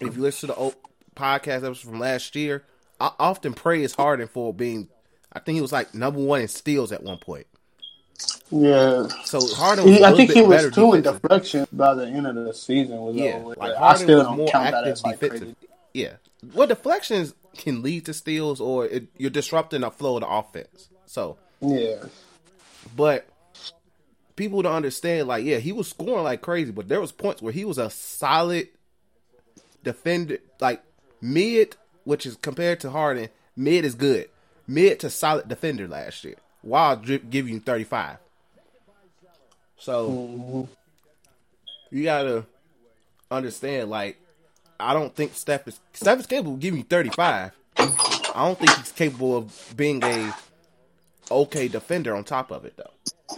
if 0.00 0.16
you 0.16 0.22
listen 0.22 0.48
to 0.48 0.54
the 0.54 0.58
old 0.58 0.74
podcast 1.14 1.56
episode 1.64 1.78
from 1.78 2.00
last 2.00 2.34
year, 2.34 2.64
I 3.02 3.10
often 3.18 3.52
praise 3.52 3.94
Harden 3.94 4.28
for 4.28 4.54
being. 4.54 4.88
I 5.32 5.40
think 5.40 5.56
he 5.56 5.60
was 5.62 5.72
like 5.72 5.92
number 5.94 6.20
one 6.20 6.40
in 6.40 6.48
steals 6.48 6.92
at 6.92 7.02
one 7.02 7.18
point. 7.18 7.46
yeah, 8.50 9.08
So 9.24 9.52
Harden 9.54 9.84
was 9.86 9.94
He- 9.94 10.02
a 10.02 10.06
I 10.08 10.12
think 10.12 10.30
he 10.30 10.42
was 10.42 10.70
two 10.72 10.94
in 10.94 11.02
deflection 11.02 11.66
by 11.72 11.94
the 11.94 12.06
end 12.06 12.26
of 12.26 12.36
the 12.36 12.54
season. 12.54 13.00
Was 13.00 13.16
Yeah, 13.16 13.38
like 13.56 13.74
I 13.74 13.78
Harden 13.78 14.02
still 14.04 14.18
was 14.18 14.26
don't 14.28 14.36
more 14.36 14.48
count 14.50 14.70
that 14.70 14.84
as 14.86 15.02
like 15.04 15.20
defensive. 15.20 15.40
crazy. 15.40 15.56
Yeah, 15.94 16.12
well, 16.54 16.68
deflections 16.68 17.34
can 17.56 17.82
lead 17.82 18.06
to 18.06 18.14
steals, 18.14 18.60
or 18.60 18.86
it, 18.86 19.08
you're 19.18 19.30
disrupting 19.30 19.80
the 19.80 19.90
flow 19.90 20.16
of 20.16 20.20
the 20.22 20.28
offense. 20.28 20.88
So, 21.06 21.38
Yeah, 21.60 22.04
but 22.96 23.26
people 24.36 24.62
don't 24.62 24.74
understand. 24.74 25.26
Like, 25.28 25.44
yeah, 25.44 25.58
he 25.58 25.72
was 25.72 25.88
scoring 25.88 26.24
like 26.24 26.40
crazy, 26.40 26.70
but 26.70 26.88
there 26.88 27.00
was 27.00 27.10
points 27.12 27.42
where 27.42 27.52
he 27.52 27.64
was 27.64 27.78
a 27.78 27.90
solid 27.90 28.68
defender, 29.82 30.38
like 30.60 30.82
mid, 31.20 31.76
which 32.04 32.26
is 32.26 32.36
compared 32.36 32.80
to 32.80 32.90
Harden, 32.90 33.28
mid 33.56 33.84
is 33.84 33.94
good, 33.94 34.28
mid 34.66 35.00
to 35.00 35.10
solid 35.10 35.48
defender 35.48 35.88
last 35.88 36.24
year. 36.24 36.36
While 36.62 36.96
giving 36.96 37.54
you 37.54 37.60
35. 37.60 38.18
So 39.78 40.68
you 41.90 42.04
gotta 42.04 42.46
understand, 43.30 43.90
like, 43.90 44.16
I 44.78 44.92
don't 44.94 45.14
think 45.14 45.34
Steph 45.34 45.66
is 45.66 45.80
Steph 45.92 46.20
is 46.20 46.26
capable 46.26 46.54
of 46.54 46.60
giving 46.60 46.78
you 46.78 46.84
35. 46.84 47.52
I 47.76 47.86
don't 48.34 48.58
think 48.58 48.70
he's 48.76 48.92
capable 48.92 49.36
of 49.36 49.74
being 49.76 50.02
a 50.04 50.32
okay 51.30 51.68
defender 51.68 52.14
on 52.14 52.24
top 52.24 52.50
of 52.50 52.64
it 52.64 52.76
though. 52.76 53.36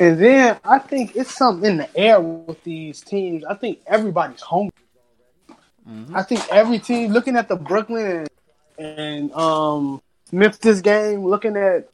and 0.00 0.18
then 0.18 0.58
I 0.64 0.78
think 0.78 1.14
it's 1.14 1.34
something 1.34 1.70
in 1.70 1.76
the 1.78 1.96
air 1.96 2.20
with 2.20 2.62
these 2.64 3.00
teams. 3.00 3.44
I 3.44 3.54
think 3.54 3.80
everybody's 3.86 4.40
hungry. 4.40 4.72
I 6.14 6.22
think 6.22 6.40
every 6.50 6.78
team 6.78 7.12
looking 7.12 7.36
at 7.36 7.48
the 7.48 7.56
Brooklyn 7.56 8.26
and, 8.78 8.98
and 8.98 9.32
um, 9.32 10.02
Memphis 10.32 10.80
game, 10.80 11.24
looking 11.24 11.56
at 11.56 11.88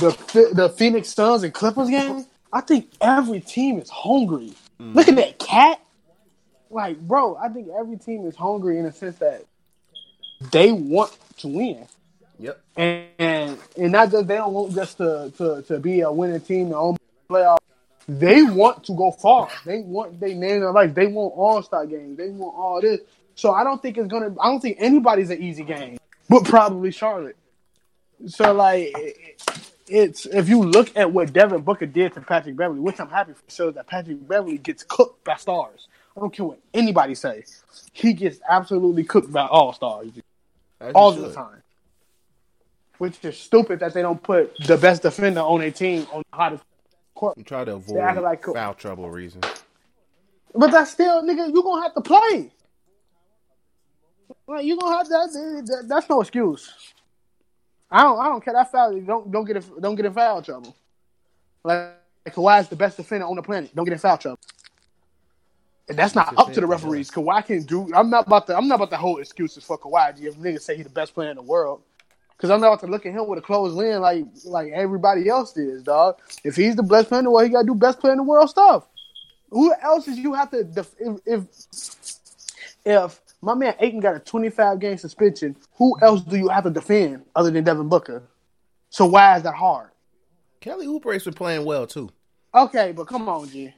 the 0.00 0.50
the 0.52 0.68
Phoenix 0.68 1.08
Suns 1.08 1.42
and 1.42 1.54
Clippers 1.54 1.88
game, 1.88 2.26
I 2.52 2.60
think 2.60 2.90
every 3.00 3.40
team 3.40 3.78
is 3.78 3.88
hungry. 3.88 4.52
Look 4.78 5.08
at 5.08 5.16
that 5.16 5.38
cat. 5.38 5.80
Like, 6.70 7.00
bro, 7.00 7.36
I 7.36 7.48
think 7.48 7.68
every 7.68 7.96
team 7.96 8.26
is 8.26 8.36
hungry 8.36 8.78
in 8.78 8.84
the 8.84 8.92
sense 8.92 9.18
that 9.18 9.44
they 10.52 10.72
want 10.72 11.16
to 11.38 11.48
win. 11.48 11.86
Yep. 12.38 12.60
And 12.76 13.06
and, 13.18 13.58
and 13.76 13.92
not 13.92 14.10
just 14.10 14.26
they 14.26 14.36
don't 14.36 14.52
want 14.52 14.74
just 14.74 14.98
to, 14.98 15.32
to, 15.36 15.62
to 15.62 15.78
be 15.78 16.00
a 16.00 16.10
winning 16.10 16.40
team 16.40 16.66
and 16.66 16.74
own 16.74 16.96
playoff. 17.28 17.58
They 18.08 18.42
want 18.42 18.84
to 18.84 18.94
go 18.94 19.10
far. 19.10 19.50
They 19.64 19.80
want 19.80 20.18
they 20.18 20.34
name 20.34 20.60
their 20.60 20.72
life. 20.72 20.94
They 20.94 21.06
want 21.06 21.34
all 21.36 21.62
star 21.62 21.86
games. 21.86 22.16
They 22.16 22.30
want 22.30 22.56
all 22.56 22.80
this. 22.80 23.00
So 23.34 23.52
I 23.52 23.64
don't 23.64 23.80
think 23.80 23.98
it's 23.98 24.08
gonna. 24.08 24.34
I 24.40 24.48
don't 24.48 24.60
think 24.60 24.76
anybody's 24.80 25.30
an 25.30 25.42
easy 25.42 25.64
game, 25.64 25.98
but 26.28 26.44
probably 26.44 26.90
Charlotte. 26.90 27.36
So 28.26 28.52
like, 28.52 28.92
it, 28.96 29.42
it's 29.86 30.26
if 30.26 30.48
you 30.48 30.62
look 30.62 30.96
at 30.96 31.10
what 31.12 31.32
Devin 31.32 31.62
Booker 31.62 31.86
did 31.86 32.14
to 32.14 32.20
Patrick 32.20 32.56
Beverley, 32.56 32.80
which 32.80 33.00
I'm 33.00 33.08
happy 33.08 33.32
for, 33.32 33.42
shows 33.50 33.74
that 33.74 33.86
Patrick 33.86 34.26
Beverley 34.26 34.58
gets 34.58 34.82
cooked 34.82 35.24
by 35.24 35.36
stars. 35.36 35.88
I 36.16 36.20
don't 36.20 36.32
care 36.32 36.46
what 36.46 36.58
anybody 36.74 37.14
says, 37.14 37.62
He 37.92 38.12
gets 38.12 38.40
absolutely 38.48 39.04
cooked 39.04 39.32
by 39.32 39.46
all 39.46 39.72
stars 39.72 40.10
As 40.80 40.92
all 40.94 41.12
the 41.12 41.32
time. 41.32 41.62
Which 42.98 43.24
is 43.24 43.38
stupid 43.38 43.80
that 43.80 43.94
they 43.94 44.02
don't 44.02 44.22
put 44.22 44.56
the 44.58 44.76
best 44.76 45.02
defender 45.02 45.40
on 45.40 45.60
their 45.60 45.70
team 45.70 46.06
on 46.12 46.22
the 46.30 46.36
hottest 46.36 46.64
court. 47.14 47.36
I'm 47.36 47.44
trying 47.44 47.66
to 47.66 47.74
avoid 47.74 48.16
like- 48.18 48.44
foul 48.44 48.74
trouble 48.74 49.10
reasons. 49.10 49.44
But 50.54 50.72
that's 50.72 50.90
still, 50.90 51.22
nigga, 51.22 51.54
you 51.54 51.62
gonna 51.62 51.82
have 51.82 51.94
to 51.94 52.00
play. 52.00 52.50
Like 54.46 54.64
you 54.64 54.78
gonna 54.78 54.96
have 54.96 55.08
that, 55.08 55.64
that. 55.66 55.84
That's 55.88 56.08
no 56.08 56.20
excuse. 56.20 56.72
I 57.90 58.02
don't. 58.02 58.18
I 58.18 58.24
don't 58.24 58.44
care 58.44 58.54
that 58.54 58.70
foul. 58.70 58.98
Don't 59.00 59.30
don't 59.30 59.44
get 59.44 59.56
in, 59.56 59.64
don't 59.80 59.94
get 59.94 60.06
in 60.06 60.12
foul 60.12 60.42
trouble. 60.42 60.76
Like 61.64 61.96
Kawhi 62.26 62.60
is 62.60 62.68
the 62.68 62.76
best 62.76 62.96
defender 62.96 63.26
on 63.26 63.36
the 63.36 63.42
planet. 63.42 63.74
Don't 63.74 63.84
get 63.84 63.92
in 63.92 63.98
foul 63.98 64.18
trouble. 64.18 64.40
And 65.88 65.98
that's 65.98 66.14
not 66.14 66.32
up 66.38 66.52
to 66.52 66.60
the 66.60 66.66
referees. 66.66 67.10
Kawhi 67.10 67.44
can 67.44 67.64
do. 67.64 67.92
I'm 67.94 68.10
not 68.10 68.26
about 68.26 68.46
to. 68.46 68.56
I'm 68.56 68.68
not 68.68 68.76
about 68.76 68.90
to 68.90 68.96
hold 68.96 69.20
excuses 69.20 69.64
for 69.64 69.76
Kawhi. 69.76 70.22
If 70.22 70.36
niggas 70.36 70.62
say 70.62 70.76
he's 70.76 70.86
the 70.86 70.90
best 70.90 71.14
player 71.14 71.30
in 71.30 71.36
the 71.36 71.42
world, 71.42 71.82
because 72.36 72.50
I'm 72.50 72.60
not 72.60 72.68
about 72.68 72.80
to 72.80 72.86
look 72.86 73.06
at 73.06 73.12
him 73.12 73.26
with 73.26 73.40
a 73.40 73.42
closed 73.42 73.74
lens 73.74 74.00
like 74.00 74.24
like 74.44 74.72
everybody 74.72 75.28
else 75.28 75.56
is, 75.56 75.82
dog. 75.82 76.18
If 76.44 76.54
he's 76.54 76.76
the 76.76 76.84
best 76.84 77.08
player 77.08 77.18
in 77.18 77.24
the 77.24 77.30
world, 77.30 77.46
he 77.46 77.52
got 77.52 77.62
to 77.62 77.66
do 77.66 77.74
best 77.74 77.98
player 77.98 78.12
in 78.12 78.18
the 78.18 78.24
world 78.24 78.48
stuff. 78.48 78.86
Who 79.50 79.74
else 79.82 80.06
is 80.06 80.16
you 80.16 80.32
have 80.34 80.50
to 80.52 80.62
def- 80.62 80.94
if, 81.00 81.20
if 81.26 81.44
if 82.84 83.20
my 83.42 83.54
man 83.54 83.74
Ayton 83.80 84.00
got 84.00 84.16
a 84.16 84.20
25 84.20 84.80
game 84.80 84.98
suspension, 84.98 85.56
who 85.76 85.96
else 86.02 86.22
do 86.22 86.36
you 86.36 86.48
have 86.48 86.64
to 86.64 86.70
defend 86.70 87.24
other 87.34 87.50
than 87.50 87.64
Devin 87.64 87.88
Booker? 87.88 88.22
So 88.90 89.06
why 89.06 89.36
is 89.36 89.42
that 89.44 89.54
hard? 89.54 89.90
Kelly 90.60 90.86
Oubre's 90.86 91.24
been 91.24 91.32
playing 91.32 91.64
well 91.64 91.86
too. 91.86 92.10
Okay, 92.54 92.92
but 92.92 93.06
come 93.06 93.28
on, 93.28 93.48
G. 93.48 93.72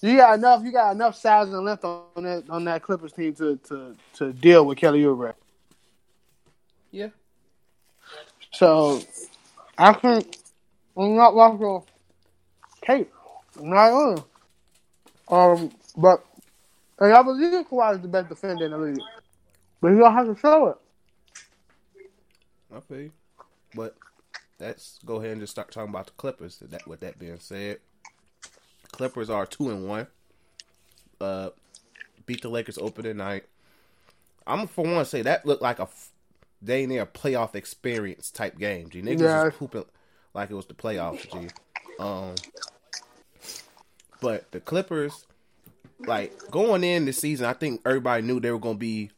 You 0.00 0.16
got 0.16 0.38
enough. 0.38 0.62
You 0.64 0.70
got 0.70 0.94
enough 0.94 1.16
size 1.16 1.48
and 1.48 1.64
length 1.64 1.84
on 1.84 2.24
that 2.24 2.44
on 2.50 2.64
that 2.64 2.82
Clippers 2.82 3.12
team 3.12 3.34
to 3.34 3.56
to 3.68 3.96
to 4.14 4.32
deal 4.32 4.66
with 4.66 4.78
Kelly 4.78 5.02
Oubre. 5.02 5.34
Yeah. 6.90 7.08
So 8.52 9.02
I 9.78 9.92
think 9.94 10.36
I'm 10.96 11.16
not 11.16 11.34
the 11.34 11.82
tape. 12.86 13.10
Not 13.60 13.92
on. 13.92 14.24
Um, 15.28 15.70
but 15.96 16.24
and 16.98 17.12
I 17.12 17.22
believe 17.22 17.66
Kawhi 17.66 17.94
is 17.96 18.00
the 18.00 18.08
best 18.08 18.28
defender 18.28 18.64
in 18.66 18.70
the 18.72 18.78
league, 18.78 18.98
but 19.80 19.92
he 19.92 19.98
don't 19.98 20.12
have 20.12 20.26
to 20.26 20.36
show 20.40 20.68
it. 20.68 20.76
I 22.74 22.80
feel 22.80 23.00
you. 23.02 23.12
But 23.74 23.96
let's 24.60 24.98
go 25.04 25.16
ahead 25.16 25.32
and 25.32 25.40
just 25.40 25.52
start 25.52 25.70
talking 25.70 25.90
about 25.90 26.06
the 26.06 26.12
Clippers. 26.12 26.58
That 26.58 26.86
with 26.86 27.00
that 27.00 27.18
being 27.18 27.38
said, 27.38 27.78
Clippers 28.92 29.30
are 29.30 29.46
two 29.46 29.70
and 29.70 29.86
one. 29.88 30.06
Uh, 31.20 31.50
beat 32.26 32.42
the 32.42 32.48
Lakers 32.48 32.78
opening 32.78 33.16
night. 33.16 33.44
I'm 34.46 34.66
for 34.66 34.84
one 34.84 35.04
say 35.04 35.22
that 35.22 35.46
looked 35.46 35.62
like 35.62 35.78
a 35.78 35.88
day 36.62 36.86
near 36.86 37.06
playoff 37.06 37.54
experience 37.54 38.30
type 38.30 38.58
game. 38.58 38.90
G 38.90 39.02
niggas 39.02 39.20
Yeah. 39.20 39.44
was 39.44 39.54
pooping 39.54 39.84
like 40.34 40.50
it 40.50 40.54
was 40.54 40.66
the 40.66 40.74
playoffs. 40.74 41.30
G. 41.30 41.48
Um, 41.98 42.34
but 44.20 44.50
the 44.52 44.60
Clippers, 44.60 45.26
like 46.06 46.50
going 46.50 46.84
in 46.84 47.04
this 47.04 47.18
season, 47.18 47.46
I 47.46 47.52
think 47.52 47.82
everybody 47.86 48.22
knew 48.22 48.40
they 48.40 48.50
were 48.50 48.58
going 48.58 48.76
to 48.76 48.80
be 48.80 49.10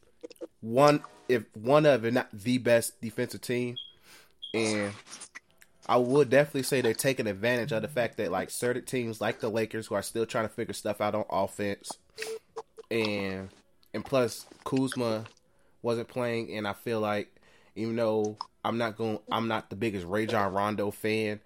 one, 0.61 1.03
if 1.27 1.43
one 1.55 1.85
of, 1.85 2.05
if 2.05 2.13
not 2.13 2.29
the 2.33 2.57
best 2.57 2.99
defensive 3.01 3.41
team. 3.41 3.75
And 4.53 4.91
I 5.87 5.97
would 5.97 6.29
definitely 6.29 6.63
say 6.63 6.81
they're 6.81 6.93
taking 6.93 7.27
advantage 7.27 7.71
of 7.71 7.81
the 7.81 7.87
fact 7.87 8.17
that 8.17 8.31
like 8.31 8.49
certain 8.49 8.83
teams 8.83 9.21
like 9.21 9.39
the 9.39 9.49
Lakers 9.49 9.87
who 9.87 9.95
are 9.95 10.01
still 10.01 10.25
trying 10.25 10.47
to 10.47 10.53
figure 10.53 10.73
stuff 10.73 11.01
out 11.01 11.15
on 11.15 11.25
offense, 11.29 11.91
and 12.91 13.49
and 13.93 14.05
plus 14.05 14.45
Kuzma 14.65 15.25
wasn't 15.81 16.07
playing, 16.09 16.53
and 16.53 16.67
I 16.67 16.73
feel 16.73 16.99
like 16.99 17.33
even 17.75 17.95
though 17.95 18.37
I'm 18.65 18.77
not 18.77 18.97
going, 18.97 19.19
I'm 19.31 19.47
not 19.47 19.69
the 19.69 19.75
biggest 19.75 20.05
Rajon 20.05 20.53
Rondo 20.53 20.91
fan. 20.91 21.39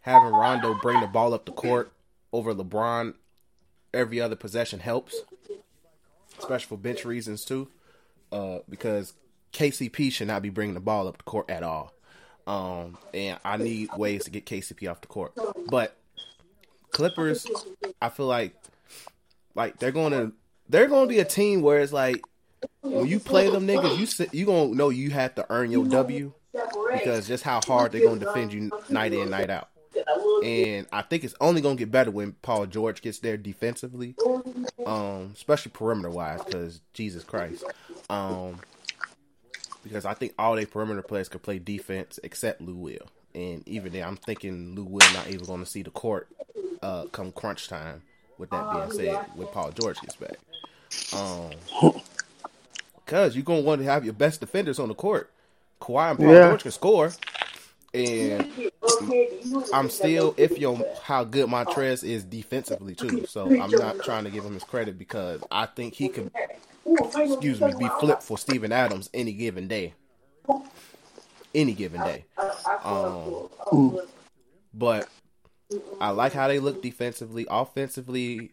Having 0.00 0.32
Rondo 0.32 0.74
bring 0.74 1.00
the 1.00 1.06
ball 1.06 1.34
up 1.34 1.44
the 1.44 1.52
court 1.52 1.92
over 2.32 2.54
LeBron 2.54 3.14
every 3.94 4.20
other 4.20 4.36
possession 4.36 4.80
helps, 4.80 5.20
especially 6.38 6.66
for 6.66 6.78
bench 6.78 7.04
reasons 7.04 7.44
too, 7.44 7.68
uh, 8.30 8.58
because 8.68 9.14
KCP 9.52 10.12
should 10.12 10.28
not 10.28 10.42
be 10.42 10.50
bringing 10.50 10.74
the 10.74 10.80
ball 10.80 11.08
up 11.08 11.18
the 11.18 11.24
court 11.24 11.50
at 11.50 11.62
all. 11.62 11.92
Um, 12.46 12.98
and 13.14 13.38
I 13.44 13.56
need 13.56 13.90
ways 13.96 14.24
to 14.24 14.30
get 14.30 14.46
KCP 14.46 14.90
off 14.90 15.00
the 15.00 15.06
court. 15.06 15.32
But 15.68 15.96
Clippers, 16.90 17.46
I 18.00 18.08
feel 18.08 18.26
like 18.26 18.54
like 19.54 19.78
they're 19.78 19.92
going 19.92 20.12
to 20.12 20.32
they're 20.68 20.88
going 20.88 21.08
to 21.08 21.14
be 21.14 21.20
a 21.20 21.24
team 21.24 21.62
where 21.62 21.80
it's 21.80 21.92
like 21.92 22.22
when 22.80 23.06
you 23.06 23.18
play 23.20 23.50
them 23.50 23.66
niggas, 23.66 24.20
you 24.20 24.26
you 24.32 24.46
gonna 24.46 24.74
know 24.74 24.88
you 24.88 25.10
have 25.10 25.34
to 25.36 25.46
earn 25.50 25.70
your 25.70 25.86
W 25.86 26.32
because 26.92 27.26
just 27.26 27.44
how 27.44 27.60
hard 27.66 27.92
they're 27.92 28.08
to 28.08 28.18
defend 28.18 28.52
you 28.52 28.70
night 28.88 29.12
in 29.12 29.30
night 29.30 29.50
out. 29.50 29.68
And 30.44 30.86
I 30.92 31.02
think 31.02 31.24
it's 31.24 31.34
only 31.40 31.60
going 31.60 31.76
to 31.76 31.80
get 31.80 31.90
better 31.92 32.10
when 32.10 32.32
Paul 32.42 32.66
George 32.66 33.02
gets 33.02 33.18
there 33.20 33.36
defensively, 33.36 34.16
um, 34.86 35.32
especially 35.34 35.72
perimeter 35.72 36.10
wise. 36.10 36.40
Because 36.44 36.80
Jesus 36.94 37.24
Christ, 37.24 37.64
um, 38.10 38.60
because 39.84 40.04
I 40.04 40.14
think 40.14 40.34
all 40.38 40.56
their 40.56 40.66
perimeter 40.66 41.02
players 41.02 41.28
could 41.28 41.42
play 41.42 41.58
defense 41.58 42.18
except 42.22 42.60
Lou 42.60 42.76
Will, 42.76 43.08
and 43.34 43.66
even 43.68 43.92
then, 43.92 44.06
I'm 44.06 44.16
thinking 44.16 44.74
Lou 44.74 44.84
Will 44.84 45.10
not 45.10 45.28
even 45.28 45.46
going 45.46 45.60
to 45.60 45.66
see 45.66 45.82
the 45.82 45.90
court 45.90 46.28
uh, 46.82 47.06
come 47.06 47.32
crunch 47.32 47.68
time. 47.68 48.02
With 48.38 48.50
that 48.50 48.70
being 48.70 48.90
said, 48.90 49.26
when 49.36 49.46
Paul 49.48 49.70
George 49.70 50.00
gets 50.00 50.16
back, 50.16 50.38
um, 51.12 51.52
because 52.96 53.36
you're 53.36 53.44
gonna 53.44 53.60
want 53.60 53.80
to 53.80 53.84
have 53.86 54.04
your 54.04 54.14
best 54.14 54.40
defenders 54.40 54.78
on 54.80 54.88
the 54.88 54.94
court. 54.94 55.30
Kawhi 55.80 56.10
and 56.10 56.18
Paul 56.18 56.32
Yeah. 56.32 56.48
George 56.48 56.62
can 56.62 56.72
score, 56.72 57.12
and 57.94 58.71
I'm 59.72 59.90
still 59.90 60.34
iffy 60.34 60.68
on 60.68 60.84
how 61.02 61.24
good 61.24 61.48
Montrez 61.48 62.04
is 62.04 62.24
defensively 62.24 62.94
too. 62.94 63.26
So 63.26 63.46
I'm 63.46 63.70
not 63.70 64.02
trying 64.02 64.24
to 64.24 64.30
give 64.30 64.44
him 64.44 64.54
his 64.54 64.64
credit 64.64 64.98
because 64.98 65.42
I 65.50 65.66
think 65.66 65.94
he 65.94 66.08
could, 66.08 66.30
excuse 66.86 67.60
me, 67.60 67.72
be 67.78 67.88
flipped 68.00 68.22
for 68.22 68.38
Steven 68.38 68.72
Adams 68.72 69.10
any 69.12 69.32
given 69.32 69.68
day. 69.68 69.94
Any 71.54 71.74
given 71.74 72.00
day. 72.00 72.24
Um, 72.84 73.48
but 74.74 75.08
I 76.00 76.10
like 76.10 76.32
how 76.32 76.48
they 76.48 76.58
look 76.58 76.82
defensively. 76.82 77.46
Offensively, 77.50 78.52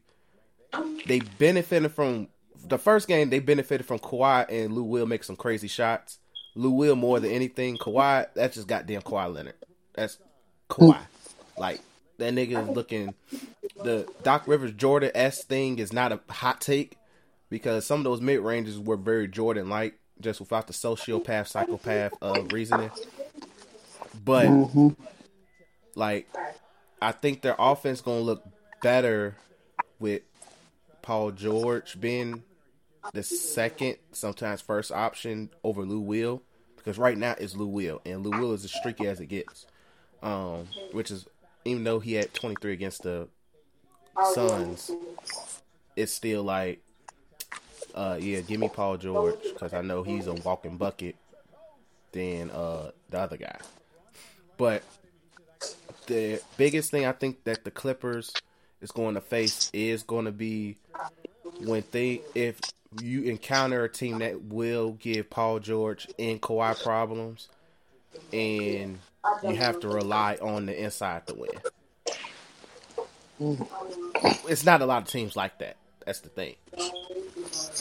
they 1.06 1.20
benefited 1.20 1.92
from 1.92 2.28
the 2.68 2.78
first 2.78 3.08
game. 3.08 3.30
They 3.30 3.40
benefited 3.40 3.86
from 3.86 4.00
Kawhi 4.00 4.46
and 4.50 4.74
Lou 4.74 4.84
Will 4.84 5.06
make 5.06 5.24
some 5.24 5.36
crazy 5.36 5.68
shots. 5.68 6.20
Lou 6.56 6.72
Will 6.72 6.96
more 6.96 7.20
than 7.20 7.32
anything. 7.32 7.78
Kawhi, 7.78 8.28
that's 8.34 8.56
just 8.56 8.68
goddamn 8.68 9.02
Kawhi 9.02 9.34
Leonard. 9.34 9.56
That's 9.94 10.18
Kawhi. 10.70 11.00
Like 11.58 11.82
that 12.18 12.34
nigga 12.34 12.64
is 12.70 12.76
looking. 12.76 13.14
The 13.84 14.08
Doc 14.24 14.48
Rivers 14.48 14.74
Jordan 14.74 15.12
S 15.16 15.44
thing 15.44 15.80
is 15.80 15.94
not 15.94 16.12
a 16.12 16.20
hot 16.30 16.62
take 16.62 16.98
because 17.50 17.86
some 17.86 18.00
of 18.00 18.04
those 18.04 18.22
mid 18.22 18.40
ranges 18.42 18.78
were 18.80 18.98
very 18.98 19.28
Jordan 19.28 19.70
like, 19.70 19.98
just 20.20 20.40
without 20.40 20.68
the 20.68 20.74
sociopath 20.74 21.48
psychopath 21.48 22.14
uh, 22.22 22.44
reasoning. 22.52 22.92
But 24.26 24.48
Mm-hmm. 24.48 24.90
like, 25.96 26.28
I 27.02 27.12
think 27.14 27.42
their 27.42 27.56
offense 27.58 28.02
gonna 28.02 28.20
look 28.20 28.44
better 28.82 29.36
with 30.00 30.24
Paul 31.02 31.32
George 31.32 32.00
being 32.00 32.44
the 33.14 33.24
second, 33.24 33.96
sometimes 34.12 34.62
first 34.62 34.92
option 34.92 35.50
over 35.64 35.84
Lou 35.84 36.02
Will, 36.02 36.42
because 36.76 36.98
right 36.98 37.18
now 37.18 37.36
it's 37.38 37.56
Lou 37.56 37.68
Will, 37.68 38.02
and 38.06 38.26
Lou 38.26 38.32
Will 38.38 38.54
is 38.54 38.66
as 38.66 38.74
streaky 38.74 39.08
as 39.08 39.20
it 39.22 39.28
gets. 39.28 39.66
Um, 40.22 40.68
which 40.92 41.12
is 41.12 41.26
even 41.66 41.84
though 41.84 42.00
he 42.00 42.14
had 42.14 42.34
23 42.34 42.74
against 42.74 43.04
the 43.04 43.28
Suns, 44.34 44.92
it's 45.96 46.12
still 46.12 46.44
like, 46.44 46.82
uh, 47.96 48.18
yeah, 48.20 48.42
give 48.42 48.60
me 48.60 48.70
Paul 48.70 48.98
George 48.98 49.42
because 49.44 49.74
I 49.74 49.82
know 49.82 50.04
he's 50.04 50.28
a 50.28 50.34
walking 50.34 50.78
bucket 50.78 51.16
than 52.12 52.50
uh 52.52 52.92
the 53.10 53.20
other 53.20 53.38
guy. 53.38 53.60
But 54.58 54.84
the 56.08 56.42
biggest 56.58 56.92
thing 56.92 57.06
I 57.06 57.12
think 57.12 57.44
that 57.44 57.64
the 57.64 57.72
Clippers 57.72 58.34
is 58.82 58.92
going 58.92 59.16
to 59.16 59.22
face 59.22 59.70
is 59.74 60.04
going 60.04 60.26
to 60.26 60.32
be 60.32 60.78
when 61.62 61.84
they 61.92 62.22
if 62.36 62.60
you 63.02 63.24
encounter 63.24 63.84
a 63.84 63.90
team 63.90 64.20
that 64.20 64.42
will 64.42 64.94
give 64.94 65.30
Paul 65.30 65.60
George 65.60 66.08
and 66.18 66.42
Kawhi 66.42 66.82
problems, 66.84 67.50
and 68.34 69.00
you 69.44 69.56
have 69.56 69.80
to 69.82 69.88
rely 69.88 70.38
on 70.42 70.66
the 70.66 70.84
inside 70.84 71.28
to 71.28 71.36
win. 71.36 71.50
It's 74.48 74.66
not 74.66 74.82
a 74.82 74.86
lot 74.86 75.04
of 75.04 75.08
teams 75.10 75.36
like 75.36 75.60
that. 75.60 75.78
That's 76.06 76.20
the 76.22 76.30
thing. 76.30 76.56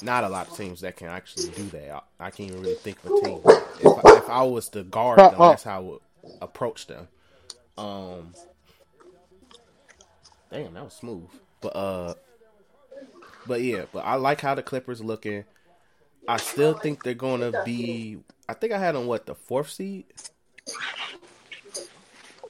Not 0.03 0.25
a 0.25 0.29
lot 0.29 0.49
of 0.49 0.57
teams 0.57 0.81
that 0.83 0.97
can 0.97 1.09
actually 1.09 1.51
do 1.51 1.65
that. 1.71 2.05
I, 2.21 2.31
can't 2.31 2.51
even 2.51 2.63
really 2.63 2.75
think 2.77 2.99
of 3.05 3.13
a 3.13 3.21
team. 3.21 3.41
If, 3.81 4.05
I- 4.05 4.17
if 4.19 4.29
I 4.29 4.43
was 4.43 4.69
to 4.71 4.85
guard 4.85 5.19
them, 5.19 5.39
that's 5.51 5.65
how 5.65 5.77
I 5.77 5.81
would 5.81 6.01
approach 6.41 6.87
them. 6.87 7.09
Um, 7.77 8.35
damn, 10.51 10.75
that 10.75 10.85
was 10.85 10.95
smooth. 10.95 11.29
But 11.61 11.69
uh, 11.77 12.15
but 13.47 13.63
yeah, 13.63 13.87
but 13.93 14.01
I 14.01 14.15
like 14.15 14.41
how 14.41 14.55
the 14.55 14.63
Clippers 14.63 15.03
looking. 15.03 15.45
I 16.29 16.37
still 16.37 16.75
think 16.75 17.03
they're 17.03 17.15
to 17.41 17.63
be. 17.65 18.19
I 18.49 18.55
think 18.55 18.73
I 18.73 18.79
had 18.79 18.95
them 18.95 19.07
what 19.07 19.27
the 19.27 19.35
fourth 19.35 19.71
seed, 19.71 20.05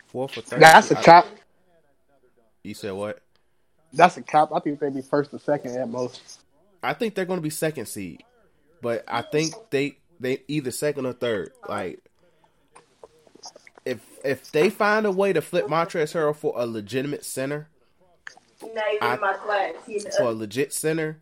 fourth 0.06 0.36
or 0.38 0.42
third. 0.42 0.60
That's 0.60 0.90
a 0.90 0.98
I- 0.98 1.02
cap. 1.02 1.26
You 2.62 2.74
said 2.74 2.92
what? 2.92 3.20
That's 3.92 4.16
a 4.18 4.22
cap. 4.22 4.50
I 4.54 4.60
think 4.60 4.80
they'd 4.80 4.94
be 4.94 5.00
first 5.02 5.32
or 5.32 5.38
second 5.38 5.76
at 5.76 5.88
most. 5.88 6.40
I 6.82 6.92
think 6.92 7.14
they're 7.14 7.24
going 7.24 7.38
to 7.38 7.42
be 7.42 7.50
second 7.50 7.86
seed, 7.86 8.22
but 8.82 9.04
I 9.08 9.22
think 9.22 9.54
they 9.70 9.98
they 10.20 10.42
either 10.46 10.70
second 10.70 11.06
or 11.06 11.12
third. 11.14 11.52
Like 11.68 12.00
if 13.84 14.00
if 14.24 14.52
they 14.52 14.68
find 14.70 15.06
a 15.06 15.10
way 15.10 15.32
to 15.32 15.40
flip 15.40 15.66
Montrezl 15.66 16.12
Harrell 16.14 16.36
for 16.36 16.52
a 16.56 16.66
legitimate 16.66 17.24
center, 17.24 17.68
I- 19.00 19.16
for 20.18 20.24
a 20.24 20.32
legit 20.32 20.72
center, 20.72 21.18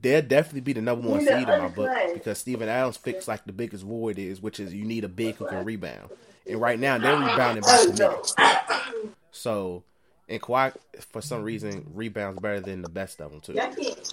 they'll 0.00 0.22
definitely 0.22 0.60
be 0.60 0.72
the 0.72 0.82
number 0.82 1.08
one 1.08 1.20
seed 1.20 1.48
in 1.48 1.58
my 1.58 1.68
book 1.68 1.90
because 2.14 2.38
Steven 2.38 2.68
Adams 2.68 2.96
fixed 2.96 3.28
like 3.28 3.44
the 3.44 3.52
biggest 3.52 3.84
void 3.84 4.18
is, 4.18 4.40
which 4.40 4.60
is 4.60 4.74
you 4.74 4.84
need 4.84 5.04
a 5.04 5.08
big 5.08 5.36
who 5.36 5.46
can 5.46 5.64
rebound. 5.64 6.10
And 6.48 6.60
right 6.60 6.78
now 6.78 6.98
they're 6.98 7.18
rebounding 7.18 7.62
by 7.62 7.84
committee. 7.84 9.12
So 9.30 9.82
and 10.28 10.40
Kawhi 10.40 10.74
for 11.12 11.22
some 11.22 11.42
reason 11.42 11.90
rebounds 11.94 12.40
better 12.40 12.60
than 12.60 12.82
the 12.82 12.88
best 12.88 13.20
of 13.20 13.30
them 13.30 13.40
too. 13.40 13.54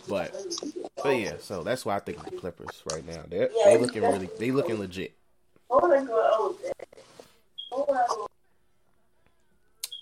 But 0.07 0.33
but 1.01 1.09
yeah, 1.09 1.33
so 1.39 1.63
that's 1.63 1.85
why 1.85 1.95
I 1.95 1.99
think 1.99 2.19
of 2.19 2.25
the 2.25 2.37
Clippers 2.37 2.83
right 2.91 3.05
now. 3.05 3.23
They 3.27 3.49
they 3.65 3.77
looking 3.77 4.01
really 4.01 4.29
they 4.39 4.51
looking 4.51 4.79
legit. 4.79 5.13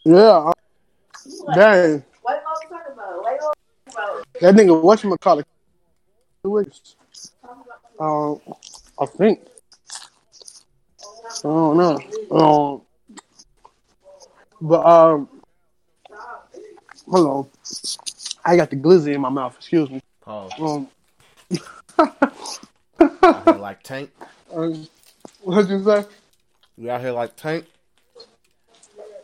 Yeah. 0.06 0.52
Dang. 1.56 2.04
That 4.41 4.56
nigga, 4.56 4.82
what 4.82 5.04
you 6.44 6.50
call 6.50 6.58
it? 6.60 6.96
Um, 8.00 8.40
I 9.00 9.06
think. 9.06 9.40
I 11.40 11.42
don't 11.44 11.78
know. 11.78 12.00
Um, 12.32 12.82
but 14.62 14.86
um, 14.86 15.30
hold 17.10 17.28
on. 17.28 17.48
I 18.46 18.56
got 18.56 18.70
the 18.70 18.76
glizzy 18.76 19.14
in 19.14 19.22
my 19.22 19.30
mouth. 19.30 19.56
Excuse 19.58 19.90
me. 19.90 20.02
Pause. 20.22 20.54
Um, 20.60 20.88
Out 23.24 23.44
here 23.46 23.56
like 23.56 23.84
Tank. 23.84 24.12
uh, 24.56 24.70
what'd 25.42 25.70
you 25.70 25.84
say? 25.84 26.06
We 26.78 26.90
out 26.90 27.02
here 27.02 27.12
like 27.12 27.36
Tank. 27.36 27.66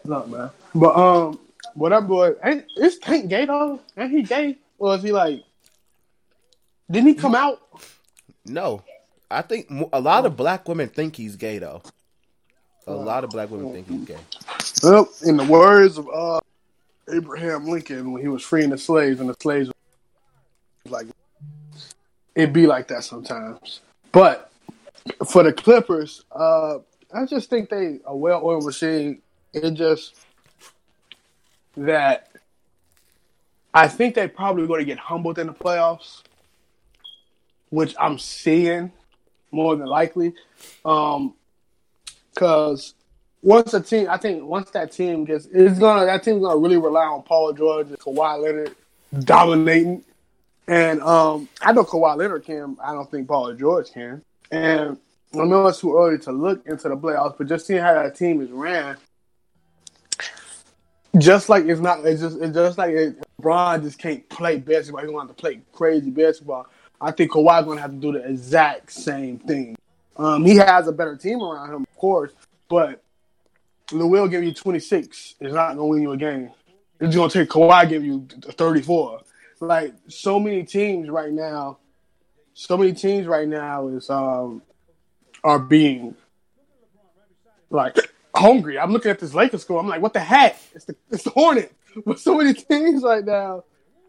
Look, 0.06 0.28
man. 0.30 0.50
But 0.74 0.96
um, 0.96 1.40
what 1.74 1.90
that 1.90 2.08
boy 2.08 2.32
ain't 2.44 2.66
is 2.78 3.00
Tank 3.00 3.30
gay 3.30 3.46
though? 3.46 3.80
Ain't 3.98 4.12
he 4.12 4.24
gay? 4.24 4.58
Or 4.78 4.96
is 4.96 5.04
he 5.04 5.12
like? 5.12 5.44
Didn't 6.90 7.08
he 7.08 7.14
come 7.14 7.36
out? 7.36 7.62
No, 8.46 8.84
I 9.30 9.42
think 9.42 9.70
a 9.94 10.02
lot 10.02 10.26
of 10.26 10.36
black 10.36 10.68
women 10.68 10.90
think 10.90 11.16
he's 11.16 11.36
gay 11.36 11.60
though. 11.60 11.82
A 12.88 12.94
lot 12.94 13.24
of 13.24 13.30
black 13.30 13.52
women 13.52 13.72
think 13.72 13.88
he's 13.88 14.06
gay. 14.06 14.18
Well, 14.82 15.10
in 15.24 15.38
the 15.38 15.44
words 15.44 16.00
of 16.00 16.10
uh, 16.12 16.40
Abraham 17.14 17.68
Lincoln 17.68 18.12
when 18.12 18.22
he 18.22 18.28
was 18.28 18.44
freeing 18.44 18.72
the 18.72 18.78
slaves, 18.78 19.20
and 19.20 19.30
the 19.30 19.36
slaves 19.40 19.70
was 20.84 20.92
like, 20.92 21.08
it 22.34 22.52
be 22.52 22.66
like 22.66 22.88
that 22.88 23.04
sometimes. 23.04 23.82
But 24.12 24.52
for 25.28 25.44
the 25.44 25.54
Clippers, 25.54 26.24
uh, 26.32 26.80
I 27.14 27.26
just 27.26 27.50
think 27.50 27.70
they 27.70 28.00
a 28.06 28.16
well-oiled 28.16 28.66
machine. 28.66 29.22
It 29.54 29.72
just 29.72 30.16
that 31.78 32.30
I 33.74 33.88
think 33.88 34.16
they 34.16 34.28
probably 34.28 34.66
going 34.68 34.80
to 34.80 34.86
get 34.86 34.98
humbled 34.98 35.38
in 35.38 35.48
the 35.48 35.54
playoffs, 35.54 36.24
which 37.70 37.96
I'm 38.00 38.18
seeing 38.18 38.92
more 39.52 39.76
than 39.76 39.88
likely. 39.88 40.34
Um, 40.86 41.34
because 42.34 42.94
once 43.42 43.74
a 43.74 43.82
team, 43.82 44.08
I 44.10 44.18
think 44.18 44.44
once 44.44 44.72
that 44.72 44.92
team 44.92 45.26
gets, 45.26 45.48
it's 45.52 45.80
gonna 45.80 46.06
that 46.06 46.24
team's 46.24 46.42
gonna 46.42 46.58
really 46.58 46.78
rely 46.78 47.06
on 47.06 47.24
Paul 47.24 47.54
George 47.54 47.88
and 47.88 48.00
Kawhi 48.00 48.42
Leonard 48.42 48.76
dominating. 49.26 50.04
And 50.68 51.02
um, 51.02 51.50
I 51.62 51.72
know 51.74 51.84
Kawhi 51.84 52.16
Leonard 52.18 52.46
can. 52.46 52.78
I 52.84 52.94
don't 52.94 53.10
think 53.10 53.28
Paul 53.28 53.54
George 53.56 53.92
can. 53.92 54.24
And 54.52 54.98
I 55.34 55.46
know 55.46 55.68
it's 55.68 55.82
too 55.82 55.98
early 55.98 56.18
to 56.20 56.32
look 56.32 56.66
into 56.66 56.90
the 56.90 56.98
playoffs, 56.98 57.38
but 57.38 57.48
just 57.48 57.68
seeing 57.68 57.82
how 57.82 57.94
that 57.94 58.16
team 58.16 58.42
is 58.42 58.50
ran, 58.52 58.98
just 61.18 61.50
like 61.50 61.66
it's 61.66 61.82
not, 61.82 62.06
it's 62.06 62.22
just, 62.22 62.40
it's 62.40 62.54
just 62.54 62.78
like 62.78 62.92
it, 62.92 63.16
LeBron 63.42 63.84
just 63.84 64.00
can't 64.00 64.28
play 64.30 64.58
basketball. 64.58 65.06
He 65.06 65.14
have 65.14 65.28
to 65.28 65.34
play 65.34 65.62
crazy 65.72 66.10
basketball. 66.10 66.68
I 67.02 67.12
think 67.12 67.32
Kawhi's 67.32 67.66
gonna 67.66 67.82
have 67.82 67.92
to 67.92 67.98
do 67.98 68.12
the 68.12 68.28
exact 68.28 68.92
same 68.92 69.40
thing. 69.40 69.78
Um, 70.18 70.44
he 70.46 70.58
has 70.58 70.88
a 70.88 70.92
better 70.92 71.16
team 71.16 71.42
around 71.42 71.74
him, 71.74 71.82
of 71.84 71.98
course, 71.98 72.34
but 72.68 73.02
Lou 73.92 74.28
give 74.30 74.44
you 74.44 74.54
26. 74.54 75.36
It's 75.40 75.54
not 75.54 75.70
gonna 75.70 75.86
win 75.86 76.02
you 76.02 76.12
a 76.12 76.18
game. 76.18 76.52
It's 77.00 77.16
gonna 77.16 77.30
take 77.30 77.50
Kawhi 77.50 77.88
give 77.88 78.04
you 78.04 78.28
34. 78.42 79.22
Like 79.62 79.94
so 80.08 80.40
many 80.40 80.64
teams 80.64 81.10
right 81.10 81.32
now, 81.32 81.80
so 82.54 82.78
many 82.78 82.94
teams 82.94 83.28
right 83.28 83.48
now 83.48 83.88
is 83.88 84.10
um 84.10 84.62
are 85.44 85.60
being 85.60 86.16
like 87.70 87.98
hungry. 88.36 88.80
I'm 88.80 88.92
looking 88.92 89.12
at 89.12 89.20
this 89.20 89.34
Lakers 89.34 89.62
score. 89.62 89.80
I'm 89.80 89.88
like, 89.88 90.02
what 90.02 90.14
the 90.14 90.20
heck? 90.20 90.60
It's 90.74 90.86
the 90.86 90.96
it's 91.12 91.24
the 91.24 91.32
Hornet. 91.32 91.74
But 92.06 92.20
so 92.20 92.38
many 92.38 92.54
teams 92.54 93.02
right 93.02 93.26
now 93.26 93.64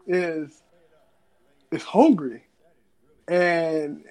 is 0.05 0.61
is 1.71 1.81
hungry, 1.81 2.43
and 3.31 4.03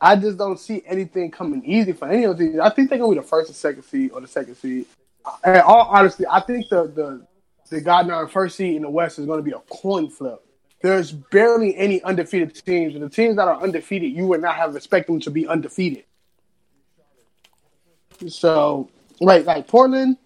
I 0.00 0.16
just 0.16 0.38
don't 0.38 0.58
see 0.58 0.82
anything 0.86 1.30
coming 1.30 1.62
easy 1.64 1.92
for 1.92 2.08
any 2.08 2.24
of 2.24 2.38
these. 2.38 2.58
I 2.58 2.70
think 2.70 2.88
they're 2.88 2.98
gonna 2.98 3.12
be 3.12 3.20
the 3.20 3.26
first 3.26 3.50
or 3.50 3.52
second 3.52 3.82
seed 3.82 4.12
or 4.12 4.22
the 4.22 4.26
second 4.26 4.54
seed. 4.54 4.86
And 5.44 5.60
all 5.60 5.88
honestly, 5.90 6.24
I 6.30 6.40
think 6.40 6.68
the 6.70 6.84
the 6.84 7.26
the 7.68 7.82
goddamn 7.82 8.28
first 8.28 8.56
seed 8.56 8.76
in 8.76 8.82
the 8.82 8.90
West 8.90 9.18
is 9.18 9.26
gonna 9.26 9.42
be 9.42 9.52
a 9.52 9.60
coin 9.70 10.08
flip. 10.08 10.40
There's 10.80 11.12
barely 11.12 11.76
any 11.76 12.02
undefeated 12.02 12.54
teams, 12.64 12.94
and 12.94 13.04
the 13.04 13.10
teams 13.10 13.36
that 13.36 13.46
are 13.46 13.62
undefeated, 13.62 14.12
you 14.12 14.26
would 14.26 14.40
not 14.40 14.54
have 14.56 14.74
expected 14.74 15.12
them 15.12 15.20
to 15.20 15.30
be 15.30 15.46
undefeated. 15.46 16.04
So, 18.28 18.88
like 19.20 19.44
like 19.44 19.66
Portland, 19.66 20.16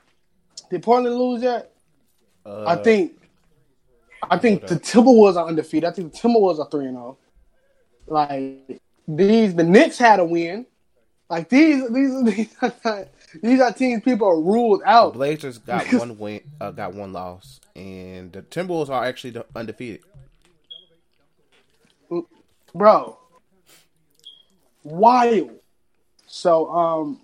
did 0.70 0.84
Portland 0.84 1.16
lose 1.16 1.42
yet? 1.42 1.72
Uh, 2.46 2.64
I 2.64 2.76
think 2.76 3.20
I 4.30 4.38
think 4.38 4.68
the 4.68 4.76
Timberwolves 4.76 5.36
are 5.36 5.48
undefeated. 5.48 5.88
I 5.88 5.92
think 5.92 6.12
the 6.12 6.18
Timberwolves 6.18 6.60
are 6.60 6.70
three 6.70 6.86
and 6.86 6.94
zero. 6.94 7.18
Like 8.08 8.80
these, 9.06 9.54
the 9.54 9.64
Knicks 9.64 9.98
had 9.98 10.20
a 10.20 10.24
win. 10.24 10.66
Like 11.28 11.48
these, 11.48 11.88
these, 11.92 12.24
these 12.36 12.54
are 12.62 12.72
not, 12.84 13.08
these 13.42 13.60
are 13.60 13.72
teams 13.72 14.02
people 14.02 14.28
are 14.28 14.40
ruled 14.40 14.80
the 14.80 14.88
out. 14.88 15.12
Blazers 15.14 15.58
got 15.66 15.92
one 15.92 16.18
win, 16.18 16.40
uh, 16.60 16.70
got 16.70 16.94
one 16.94 17.12
loss, 17.12 17.60
and 17.76 18.32
the 18.32 18.42
Timberwolves 18.42 18.88
are 18.88 19.04
actually 19.04 19.40
undefeated. 19.54 20.02
bro. 22.74 23.18
Wild. 24.84 25.50
So 26.26 26.70
um 26.70 27.20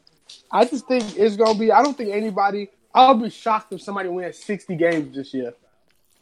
I 0.50 0.64
just 0.64 0.86
think 0.86 1.16
it's 1.16 1.36
gonna 1.36 1.58
be 1.58 1.72
I 1.72 1.82
don't 1.82 1.96
think 1.96 2.10
anybody 2.10 2.68
I'll 2.94 3.14
be 3.14 3.30
shocked 3.30 3.72
if 3.72 3.82
somebody 3.82 4.08
wins 4.08 4.38
sixty 4.38 4.76
games 4.76 5.14
this 5.14 5.32
year. 5.32 5.54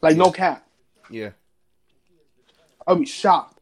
Like 0.01 0.17
no 0.17 0.31
cap. 0.31 0.67
Yeah, 1.09 1.31
I'll 2.87 2.95
be 2.95 3.05
shocked. 3.05 3.52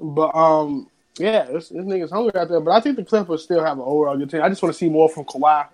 But 0.00 0.34
um 0.34 0.88
yeah, 1.18 1.44
this, 1.44 1.68
this 1.68 1.84
nigga's 1.84 2.10
hungry 2.10 2.32
out 2.34 2.48
there. 2.48 2.60
But 2.60 2.70
I 2.72 2.80
think 2.80 2.96
the 2.96 3.04
Clippers 3.04 3.42
still 3.42 3.62
have 3.62 3.76
an 3.78 3.84
overall 3.84 4.16
good 4.16 4.30
team. 4.30 4.42
I 4.42 4.48
just 4.48 4.62
want 4.62 4.72
to 4.74 4.78
see 4.78 4.88
more 4.88 5.08
from 5.08 5.24
Kawhi. 5.24 5.66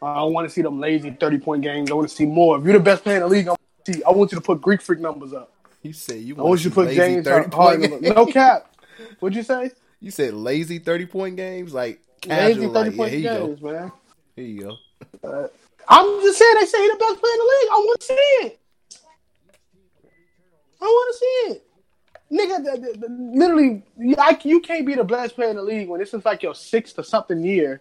Uh, 0.00 0.04
I 0.04 0.22
want 0.24 0.46
to 0.48 0.52
see 0.52 0.62
them 0.62 0.78
lazy 0.80 1.10
thirty 1.10 1.38
point 1.38 1.62
games. 1.62 1.90
I 1.90 1.94
want 1.94 2.08
to 2.08 2.14
see 2.14 2.26
more. 2.26 2.58
If 2.58 2.64
you're 2.64 2.74
the 2.74 2.80
best 2.80 3.02
player 3.02 3.16
in 3.16 3.22
the 3.22 3.28
league, 3.28 3.46
I 3.48 3.50
want, 3.50 3.60
to 3.86 3.92
see, 3.94 4.04
I 4.04 4.10
want 4.10 4.32
you 4.32 4.36
to 4.38 4.42
put 4.44 4.60
Greek 4.60 4.80
freak 4.82 5.00
numbers 5.00 5.32
up. 5.32 5.52
you 5.82 5.92
said 5.92 6.20
you 6.20 6.36
I 6.36 6.42
want 6.42 6.62
you 6.62 6.70
to 6.70 6.74
put 6.74 6.86
lazy 6.86 6.96
James 6.96 7.28
Harden. 7.28 7.50
point 7.50 7.82
games. 7.82 8.02
No 8.02 8.26
cap. 8.26 8.74
What'd 9.20 9.34
you 9.36 9.42
say? 9.42 9.70
You 10.00 10.10
said 10.10 10.34
lazy 10.34 10.78
thirty 10.78 11.06
point 11.06 11.36
games, 11.36 11.72
like 11.74 12.00
Lazy 12.26 12.54
casual. 12.60 12.74
thirty 12.74 12.90
Like, 12.96 13.12
yeah, 13.12 13.30
point 13.30 13.40
go. 13.40 13.46
games, 13.48 13.62
man. 13.62 13.92
Here 14.36 14.44
you 14.44 14.60
go. 15.22 15.50
I'm 15.88 16.20
just 16.22 16.38
saying 16.38 16.54
they 16.60 16.66
say 16.66 16.78
he 16.80 16.88
the 16.88 16.96
best 16.96 17.20
player 17.20 17.32
in 17.32 17.38
the 17.38 17.44
league. 17.44 17.70
I 17.70 17.84
want 17.86 18.00
to 18.00 18.06
see 18.06 18.14
it. 18.46 18.60
I 20.80 20.84
want 20.84 21.12
to 21.14 21.18
see 21.18 21.52
it. 21.54 21.66
Nigga, 22.32 22.64
the, 22.64 22.98
the, 22.98 23.08
literally, 23.10 23.82
like 23.98 24.44
you 24.46 24.60
can't 24.60 24.86
be 24.86 24.94
the 24.94 25.04
best 25.04 25.34
player 25.34 25.50
in 25.50 25.56
the 25.56 25.62
league 25.62 25.88
when 25.88 26.00
this 26.00 26.14
is 26.14 26.24
like 26.24 26.42
your 26.42 26.54
sixth 26.54 26.98
or 26.98 27.02
something 27.02 27.44
year, 27.44 27.80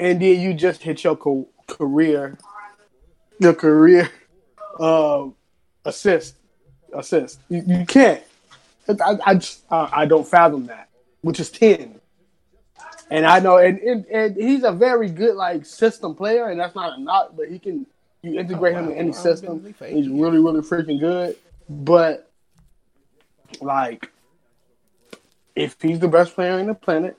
and 0.00 0.20
then 0.22 0.40
you 0.40 0.54
just 0.54 0.82
hit 0.82 1.04
your 1.04 1.14
co- 1.16 1.48
career, 1.66 2.38
your 3.38 3.52
career 3.52 4.08
uh, 4.80 5.26
assist, 5.84 6.36
assist. 6.94 7.40
You, 7.50 7.62
you 7.66 7.84
can't. 7.84 8.22
I, 8.88 9.18
I 9.26 9.34
just, 9.34 9.62
I, 9.70 9.90
I 9.92 10.06
don't 10.06 10.26
fathom 10.26 10.66
that, 10.68 10.88
which 11.20 11.38
is 11.38 11.50
ten. 11.50 12.00
And 13.10 13.26
I 13.26 13.40
know, 13.40 13.58
and, 13.58 13.78
and 13.80 14.06
and 14.06 14.36
he's 14.36 14.64
a 14.64 14.72
very 14.72 15.10
good 15.10 15.34
like 15.36 15.66
system 15.66 16.14
player, 16.14 16.46
and 16.48 16.58
that's 16.58 16.74
not 16.74 16.98
a 16.98 17.02
knock, 17.02 17.32
but 17.36 17.48
he 17.50 17.58
can 17.58 17.84
you 18.22 18.38
integrate 18.40 18.74
Oh, 18.74 18.78
him 18.78 18.90
in 18.90 18.92
any 18.92 18.92
I've 18.92 18.96
been 18.96 19.06
in 19.06 19.12
the 19.12 19.18
system. 19.20 19.64
league 19.64 19.76
for 19.76 19.84
eight 19.84 19.96
He's 19.96 20.08
really, 20.08 20.38
really 20.38 20.60
freaking 20.62 20.98
good. 20.98 21.36
But 21.68 22.31
like, 23.60 24.10
if 25.54 25.76
he's 25.80 25.98
the 25.98 26.08
best 26.08 26.34
player 26.34 26.58
in 26.58 26.66
the 26.66 26.74
planet, 26.74 27.16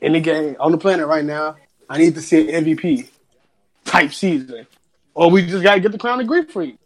in 0.00 0.12
the 0.12 0.20
game 0.20 0.56
on 0.60 0.72
the 0.72 0.78
planet 0.78 1.06
right 1.06 1.24
now, 1.24 1.56
I 1.88 1.98
need 1.98 2.14
to 2.14 2.20
see 2.20 2.52
an 2.52 2.64
MVP 2.64 3.08
type 3.84 4.12
season, 4.12 4.66
or 5.14 5.30
we 5.30 5.46
just 5.46 5.62
gotta 5.62 5.80
get 5.80 5.92
the 5.92 5.98
crown 5.98 6.20
of 6.20 6.26
Greek 6.26 6.50
Freak, 6.50 6.78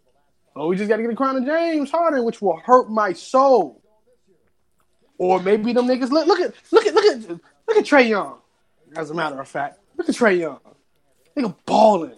or 0.55 0.67
we 0.67 0.77
just 0.77 0.89
gotta 0.89 1.01
get 1.03 1.09
the 1.09 1.15
crown 1.15 1.37
of 1.37 1.45
James 1.45 1.91
Harden, 1.91 2.23
which 2.23 2.41
will 2.41 2.57
hurt 2.57 2.89
my 2.89 3.13
soul. 3.13 3.81
Or 5.17 5.39
maybe 5.39 5.73
them 5.73 5.87
niggas 5.87 6.09
look 6.09 6.25
look 6.27 6.39
at 6.39 6.53
look 6.71 6.85
at 6.85 6.93
look 6.93 7.05
at 7.05 7.29
look 7.29 7.77
at 7.77 7.85
Trae 7.85 8.09
Young. 8.09 8.37
As 8.95 9.09
a 9.09 9.13
matter 9.13 9.39
of 9.39 9.47
fact, 9.47 9.79
look 9.97 10.09
at 10.09 10.15
Trae 10.15 10.39
Young. 10.39 10.59
Nigga 11.37 11.55
balling. 11.65 12.15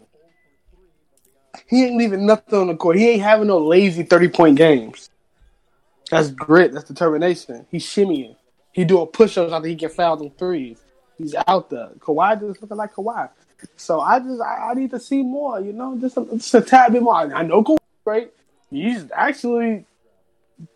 He 1.67 1.85
ain't 1.85 1.97
leaving 1.97 2.25
nothing 2.25 2.59
on 2.59 2.67
the 2.67 2.75
court. 2.75 2.97
He 2.97 3.09
ain't 3.09 3.21
having 3.21 3.47
no 3.47 3.59
lazy 3.59 4.03
thirty 4.03 4.27
point 4.27 4.57
games. 4.57 5.09
That's 6.09 6.31
grit. 6.31 6.71
That's 6.73 6.87
determination. 6.87 7.65
He's 7.71 7.85
shimmying. 7.85 8.35
He 8.71 8.85
doing 8.85 9.07
push 9.07 9.37
ups 9.37 9.53
after 9.53 9.67
he 9.67 9.75
get 9.75 9.93
fouled 9.93 10.21
on 10.21 10.31
threes. 10.31 10.79
He's 11.17 11.35
out 11.47 11.69
there. 11.69 11.89
Kawhi 11.99 12.39
just 12.39 12.61
looking 12.61 12.77
like 12.77 12.93
Kawhi. 12.93 13.29
So 13.77 14.01
I 14.01 14.19
just 14.19 14.41
I, 14.41 14.71
I 14.71 14.73
need 14.73 14.91
to 14.91 14.99
see 14.99 15.23
more. 15.23 15.59
You 15.61 15.73
know, 15.73 15.97
just 15.99 16.17
a, 16.17 16.25
just 16.33 16.53
a 16.53 16.61
tad 16.61 16.93
bit 16.93 17.01
more. 17.01 17.15
I, 17.15 17.39
I 17.39 17.43
know 17.43 17.63
Kawhi, 17.63 17.77
great. 18.03 18.31
He's 18.69 19.05
actually, 19.15 19.85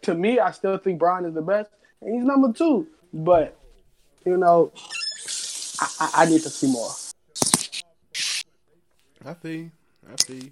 to 0.04 0.16
me, 0.16 0.40
I 0.40 0.52
still 0.52 0.78
think 0.78 1.00
Brian 1.00 1.26
is 1.26 1.34
the 1.34 1.42
best, 1.42 1.70
and 2.02 2.16
he's 2.16 2.24
number 2.24 2.54
two. 2.54 2.88
But 3.14 3.58
you 4.26 4.38
know, 4.38 4.72
I, 5.82 5.88
I, 6.00 6.10
I 6.14 6.26
need 6.26 6.42
to 6.44 6.50
see 6.50 6.72
more. 6.72 6.92
I 9.26 9.36
see. 9.44 9.72
I 10.10 10.16
see, 10.26 10.52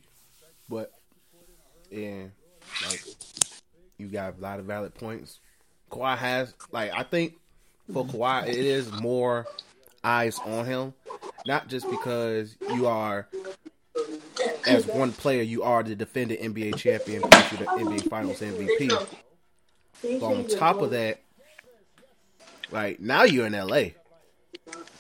but 0.70 0.92
yeah, 1.90 2.26
like 2.86 3.04
you 3.98 4.08
got 4.08 4.38
a 4.38 4.42
lot 4.42 4.60
of 4.60 4.66
valid 4.66 4.94
points. 4.96 5.40
Kawhi 5.92 6.18
has 6.18 6.54
like 6.72 6.92
I 6.94 7.04
think 7.04 7.36
for 7.92 8.06
Kawhi 8.06 8.48
it 8.48 8.56
is 8.56 8.92
more 8.92 9.46
eyes 10.04 10.40
on 10.40 10.66
him, 10.66 10.94
not 11.46 11.68
just 11.68 11.90
because 11.90 12.56
you 12.74 12.88
are 12.88 13.28
as 14.68 14.86
one 14.86 15.12
player 15.12 15.42
you 15.42 15.64
are 15.64 15.84
the 15.84 15.96
defending 15.96 16.54
NBA 16.54 16.76
champion, 16.76 17.22
the 17.22 17.28
NBA 17.30 18.10
Finals 18.10 18.40
MVP. 18.40 18.90
But 20.02 20.24
on 20.24 20.48
top 20.48 20.82
of 20.82 20.92
that, 20.92 21.22
like 22.72 23.00
now 23.00 23.24
you're 23.24 23.48
in 23.48 23.54
LA. 23.54 23.90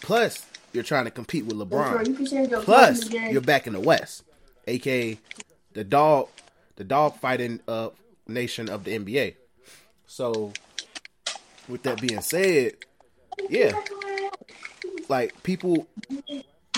Plus, 0.02 0.46
you're 0.74 0.84
trying 0.84 1.06
to 1.06 1.12
compete 1.12 1.46
with 1.46 1.58
LeBron. 1.58 2.64
Plus, 2.64 3.12
you're 3.12 3.42
back 3.42 3.68
in 3.68 3.74
the 3.74 3.80
West, 3.80 4.24
aka 4.68 5.18
the 5.74 5.84
dog, 5.84 6.30
the 6.78 6.84
dog 6.84 7.18
fighting 7.20 7.60
uh, 7.68 7.90
nation 8.28 8.70
of 8.70 8.84
the 8.84 8.98
NBA. 8.98 9.36
So, 10.06 10.54
with 11.68 11.84
that 11.84 12.02
being 12.02 12.22
said, 12.22 12.74
yeah, 13.50 13.74
like 15.10 15.42
people, 15.44 15.88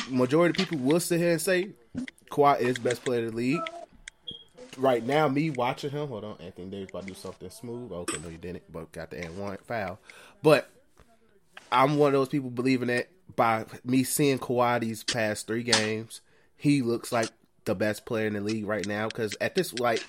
majority 0.10 0.62
of 0.62 0.70
people 0.70 0.84
will 0.86 1.00
sit 1.00 1.20
here 1.20 1.32
and 1.32 1.42
say 1.42 1.70
Kawhi 2.30 2.60
is 2.60 2.78
best 2.78 3.04
player 3.04 3.26
of 3.26 3.32
the 3.32 3.38
league. 3.38 3.62
Right 4.78 5.06
now, 5.06 5.28
me 5.28 5.50
watching 5.50 5.90
him, 5.90 6.08
hold 6.08 6.24
on, 6.24 6.38
Anthony 6.40 6.68
Davis 6.68 6.90
about 6.90 7.02
to 7.02 7.08
do 7.08 7.14
something 7.14 7.50
smooth. 7.50 7.92
Okay, 7.92 8.18
no, 8.24 8.30
you 8.30 8.38
didn't, 8.38 8.64
but 8.72 8.92
got 8.92 9.10
the 9.10 9.24
and 9.24 9.38
one 9.38 9.58
foul. 9.66 10.00
But 10.42 10.70
I'm 11.72 11.98
one 11.98 12.10
of 12.10 12.14
those 12.14 12.30
people 12.30 12.50
believing 12.50 12.88
that 12.88 13.10
by 13.36 13.66
me 13.84 14.04
seeing 14.04 14.40
Kawhi 14.40 14.80
these 14.80 15.04
past 15.04 15.48
three 15.48 15.64
games, 15.64 16.22
he 16.56 16.82
looks 16.82 17.12
like 17.12 17.30
the 17.66 17.76
best 17.76 18.06
player 18.06 18.28
in 18.28 18.34
the 18.34 18.42
league 18.42 18.66
right 18.66 18.86
now. 18.86 19.08
Because 19.08 19.36
at 19.42 19.56
this, 19.56 19.74
like, 19.74 20.06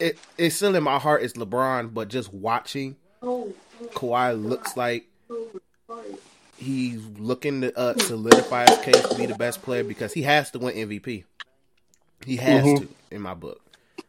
it 0.00 0.18
it's 0.38 0.56
still 0.56 0.74
in 0.74 0.82
my 0.82 0.98
heart 0.98 1.22
is 1.22 1.34
LeBron, 1.34 1.92
but 1.94 2.08
just 2.08 2.32
watching 2.32 2.96
Kawhi 3.22 4.42
looks 4.42 4.76
like 4.76 5.06
he's 6.56 7.04
looking 7.18 7.60
to 7.62 7.76
uh, 7.78 7.96
solidify 7.98 8.66
his 8.68 8.78
case 8.78 9.08
to 9.08 9.14
be 9.16 9.26
the 9.26 9.34
best 9.34 9.62
player 9.62 9.84
because 9.84 10.12
he 10.12 10.22
has 10.22 10.50
to 10.52 10.58
win 10.58 10.74
MVP. 10.74 11.24
He 12.24 12.36
has 12.36 12.80
to, 12.80 12.88
in 13.10 13.20
my 13.20 13.34
book. 13.34 13.60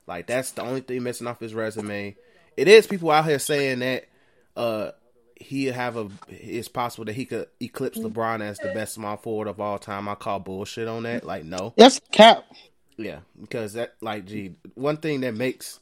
Like 0.08 0.28
that's 0.28 0.52
the 0.52 0.62
only 0.62 0.82
thing 0.82 1.04
missing 1.04 1.28
off 1.28 1.39
his 1.39 1.54
resume. 1.54 2.15
It 2.56 2.67
is 2.67 2.88
people 2.88 3.12
out 3.12 3.26
here 3.26 3.39
saying 3.39 3.80
that 3.80 4.06
uh 4.56 4.91
he 5.39 5.65
have 5.65 5.97
a 5.97 6.10
it's 6.30 6.67
possible 6.67 7.06
that 7.06 7.13
he 7.13 7.26
could 7.26 7.47
eclipse 7.62 8.00
LeBron 8.00 8.41
as 8.41 8.58
the 8.58 8.69
best 8.69 8.95
small 8.95 9.17
forward 9.17 9.47
of 9.47 9.60
all 9.60 9.78
time. 9.78 10.10
I 10.10 10.15
call 10.15 10.39
bullshit 10.39 10.88
on 10.88 11.04
that. 11.04 11.23
Like 11.23 11.43
no. 11.43 11.73
That's 11.78 12.00
cap. 12.12 12.45
Yeah, 12.97 13.19
because 13.39 13.73
that 13.73 13.93
like 14.01 14.25
gee, 14.25 14.55
one 14.73 14.97
thing 14.97 15.21
that 15.21 15.36
makes 15.36 15.79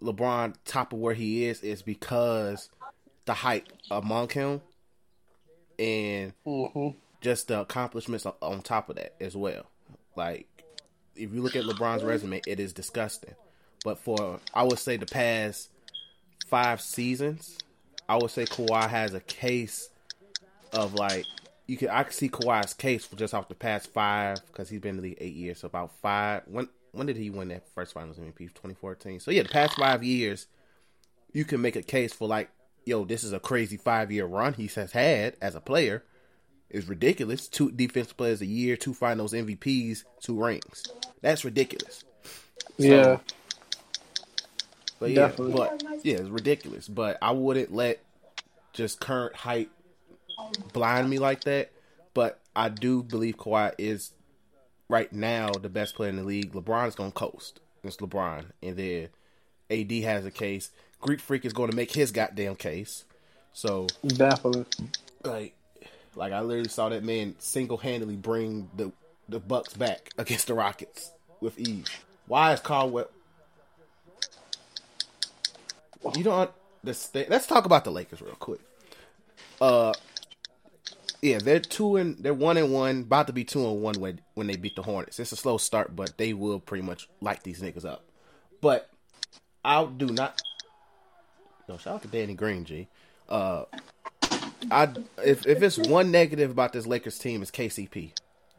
LeBron 0.00 0.54
top 0.64 0.92
of 0.92 0.98
where 0.98 1.14
he 1.14 1.46
is 1.46 1.62
is 1.62 1.82
because 1.82 2.70
the 3.24 3.34
hype 3.34 3.68
among 3.90 4.28
him 4.28 4.60
and 5.78 6.32
mm-hmm. 6.46 6.90
just 7.20 7.48
the 7.48 7.60
accomplishments 7.60 8.26
on- 8.26 8.34
on 8.42 8.62
top 8.62 8.88
of 8.90 8.96
that 8.96 9.14
as 9.20 9.36
well. 9.36 9.66
Like 10.16 10.46
if 11.16 11.32
you 11.32 11.42
look 11.42 11.56
at 11.56 11.64
LeBron's 11.64 12.04
resume, 12.04 12.40
it 12.46 12.60
is 12.60 12.72
disgusting. 12.72 13.34
But 13.84 13.98
for 13.98 14.40
I 14.52 14.62
would 14.62 14.78
say 14.78 14.96
the 14.96 15.06
past 15.06 15.70
five 16.46 16.80
seasons, 16.80 17.58
I 18.08 18.16
would 18.16 18.30
say 18.30 18.44
Kawhi 18.44 18.88
has 18.88 19.14
a 19.14 19.20
case 19.20 19.90
of 20.72 20.94
like 20.94 21.26
you 21.66 21.76
can 21.76 21.88
I 21.88 22.02
can 22.02 22.12
see 22.12 22.28
Kawhi's 22.28 22.74
case 22.74 23.04
for 23.06 23.16
just 23.16 23.34
off 23.34 23.48
the 23.48 23.54
past 23.54 23.92
five 23.92 24.38
because 24.46 24.68
he's 24.68 24.80
been 24.80 24.90
in 24.90 24.96
the 24.96 25.02
league 25.02 25.18
eight 25.20 25.34
years, 25.34 25.60
so 25.60 25.66
about 25.66 25.92
five. 26.02 26.42
When 26.46 26.68
when 26.92 27.06
did 27.06 27.16
he 27.16 27.30
win 27.30 27.48
that 27.48 27.68
first 27.74 27.92
Finals 27.94 28.18
MVP? 28.18 28.38
2014. 28.38 29.20
So 29.20 29.30
yeah, 29.30 29.42
the 29.42 29.48
past 29.48 29.74
five 29.76 30.04
years, 30.04 30.46
you 31.32 31.44
can 31.44 31.60
make 31.60 31.74
a 31.76 31.82
case 31.82 32.12
for 32.12 32.28
like, 32.28 32.50
yo, 32.84 33.04
this 33.04 33.24
is 33.24 33.32
a 33.32 33.40
crazy 33.40 33.76
five 33.76 34.12
year 34.12 34.26
run 34.26 34.54
he 34.54 34.66
has 34.68 34.92
had 34.92 35.36
as 35.40 35.54
a 35.54 35.60
player. 35.60 36.04
Is 36.70 36.88
ridiculous. 36.88 37.46
Two 37.46 37.70
defensive 37.70 38.16
players 38.16 38.40
a 38.40 38.46
year, 38.46 38.76
two 38.76 38.94
Finals 38.94 39.32
MVPs, 39.32 40.02
two 40.20 40.42
rings. 40.42 40.82
That's 41.20 41.44
ridiculous. 41.44 42.02
yeah, 42.78 43.18
But 44.98 45.10
yeah, 45.10 45.28
Definitely. 45.28 45.52
but 45.54 45.82
yeah, 46.04 46.16
it's 46.16 46.28
ridiculous. 46.28 46.88
But 46.88 47.18
I 47.22 47.30
wouldn't 47.30 47.72
let 47.72 48.02
just 48.72 48.98
current 48.98 49.36
hype 49.36 49.70
blind 50.72 51.10
me 51.10 51.18
like 51.18 51.44
that. 51.44 51.72
But 52.12 52.40
I 52.54 52.68
do 52.68 53.02
believe 53.02 53.36
Kawhi 53.36 53.72
is 53.78 54.12
right 54.88 55.12
now 55.12 55.50
the 55.50 55.68
best 55.68 55.94
player 55.94 56.10
in 56.10 56.16
the 56.16 56.22
league. 56.22 56.52
LeBron's 56.52 56.94
gonna 56.94 57.10
coast. 57.10 57.60
It's 57.82 57.96
LeBron, 57.98 58.46
and 58.62 58.76
then 58.76 59.08
AD 59.70 59.92
has 60.04 60.24
a 60.24 60.30
case. 60.30 60.70
Greek 61.00 61.20
Freak 61.20 61.44
is 61.44 61.52
going 61.52 61.70
to 61.70 61.76
make 61.76 61.92
his 61.92 62.10
goddamn 62.12 62.56
case. 62.56 63.04
So 63.52 63.86
definitely. 64.06 64.64
like, 65.22 65.54
like 66.14 66.32
I 66.32 66.40
literally 66.40 66.70
saw 66.70 66.88
that 66.88 67.04
man 67.04 67.34
single 67.38 67.76
handedly 67.76 68.16
bring 68.16 68.70
the 68.76 68.90
the 69.28 69.38
Bucks 69.38 69.74
back 69.74 70.10
against 70.18 70.46
the 70.46 70.54
Rockets 70.54 71.12
with 71.40 71.58
ease. 71.58 71.88
Why 72.26 72.52
is 72.52 72.60
Caldwell? 72.60 73.10
You 76.16 76.24
don't 76.24 76.50
understand. 76.82 77.28
Let's 77.30 77.46
talk 77.46 77.64
about 77.64 77.84
the 77.84 77.90
Lakers 77.90 78.20
real 78.20 78.34
quick. 78.34 78.60
Uh, 79.60 79.92
yeah, 81.24 81.38
they're 81.38 81.58
two 81.58 81.96
and 81.96 82.18
they're 82.18 82.34
one 82.34 82.58
and 82.58 82.70
one, 82.70 83.00
about 83.00 83.28
to 83.28 83.32
be 83.32 83.44
two 83.44 83.66
and 83.66 83.80
one 83.80 83.98
when 83.98 84.20
when 84.34 84.46
they 84.46 84.56
beat 84.56 84.76
the 84.76 84.82
Hornets. 84.82 85.18
It's 85.18 85.32
a 85.32 85.36
slow 85.36 85.56
start, 85.56 85.96
but 85.96 86.18
they 86.18 86.34
will 86.34 86.60
pretty 86.60 86.84
much 86.84 87.08
light 87.22 87.42
these 87.42 87.62
niggas 87.62 87.86
up. 87.86 88.04
But 88.60 88.90
I 89.64 89.86
do 89.86 90.04
not. 90.04 90.42
No, 91.66 91.78
shout 91.78 91.94
out 91.94 92.02
to 92.02 92.08
Danny 92.08 92.34
Green, 92.34 92.66
G. 92.66 92.88
Uh, 93.26 93.64
I 94.70 94.90
if 95.24 95.46
if 95.46 95.62
it's 95.62 95.78
one 95.78 96.10
negative 96.10 96.50
about 96.50 96.74
this 96.74 96.86
Lakers 96.86 97.18
team 97.18 97.42
is 97.42 97.50
KCP. 97.50 98.12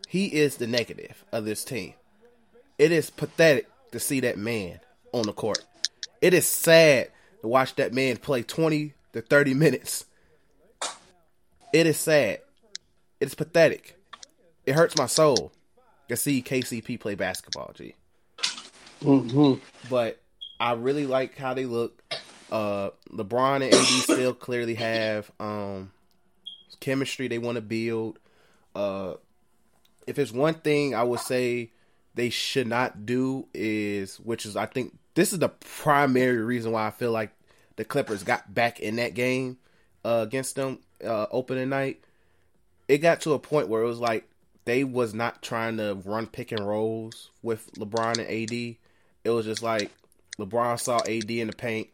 He 0.08 0.25
is 0.25 0.58
the 0.58 0.65
negative 0.65 1.23
of 1.32 1.45
this 1.45 1.63
team. 1.63 1.93
It 2.80 2.91
is 2.91 3.12
pathetic 3.12 3.67
to 3.91 3.99
see 3.99 4.21
that 4.21 4.39
man 4.39 4.80
on 5.12 5.28
the 5.28 5.34
court. 5.34 5.63
It 6.19 6.34
is 6.34 6.47
sad 6.47 7.12
to 7.41 7.47
watch 7.47 7.75
that 7.75 7.93
man 7.93 8.17
play 8.17 8.41
20 8.41 8.95
to 9.13 9.21
30 9.21 9.54
minutes. 9.54 10.06
It 11.71 11.86
is 11.86 11.97
sad. 11.97 12.39
It's 13.19 13.36
pathetic. 13.36 13.97
It 14.65 14.73
hurts 14.73 14.97
my 14.97 15.06
soul 15.06 15.51
to 16.10 16.15
see 16.15 16.41
KCP 16.41 16.99
play 16.99 17.15
basketball, 17.15 17.71
G. 17.73 17.95
hmm 19.01 19.54
But 19.89 20.21
I 20.60 20.73
really 20.73 21.06
like 21.06 21.38
how 21.38 21.54
they 21.54 21.65
look. 21.65 22.01
Uh, 22.51 22.91
LeBron 23.12 23.56
and 23.56 23.73
AD 23.73 24.04
still 24.04 24.34
clearly 24.34 24.75
have 24.75 25.32
um, 25.39 25.91
chemistry 26.80 27.28
they 27.28 27.38
want 27.38 27.56
to 27.56 27.62
build. 27.62 28.19
Uh, 28.75 29.15
if 30.08 30.19
it's 30.19 30.32
one 30.32 30.54
thing 30.54 30.93
I 30.93 31.04
would 31.04 31.19
say 31.19 31.71
they 32.13 32.30
should 32.30 32.67
not 32.67 33.06
do 33.06 33.47
is, 33.54 34.19
which 34.19 34.45
is 34.45 34.56
I 34.56 34.65
think 34.65 34.97
this 35.15 35.34
is 35.34 35.39
the 35.39 35.49
primary 35.49 36.38
reason 36.43 36.71
why 36.71 36.88
I 36.88 36.91
feel 36.91 37.12
like 37.12 37.32
the 37.75 37.86
Clippers 37.86 38.23
got 38.23 38.54
back 38.54 38.80
in 38.80 38.97
that 38.97 39.13
game 39.13 39.58
uh, 40.04 40.23
against 40.25 40.56
them 40.56 40.80
uh, 41.04 41.28
opening 41.32 41.69
night. 41.69 42.01
It 42.88 43.00
got 43.00 43.21
to 43.21 43.34
a 43.34 43.39
point 43.39 43.67
where 43.67 43.82
it 43.82 43.88
was 43.88 44.00
like 44.00 44.30
they 44.65 44.84
was 44.84 45.13
not 45.13 45.41
trying 45.41 45.78
to 45.78 45.95
run 46.06 46.28
pick 46.28 46.52
and 46.52 46.67
rolls 46.67 47.30
with 47.41 47.71
LeBron 47.74 48.17
and 48.17 48.28
AD. 48.28 48.78
It 49.24 49.30
was 49.30 49.45
just 49.45 49.63
like 49.63 49.91
LeBron 50.39 50.80
saw 50.80 50.98
AD 51.00 51.30
in 51.30 51.48
the 51.48 51.54
paint. 51.54 51.89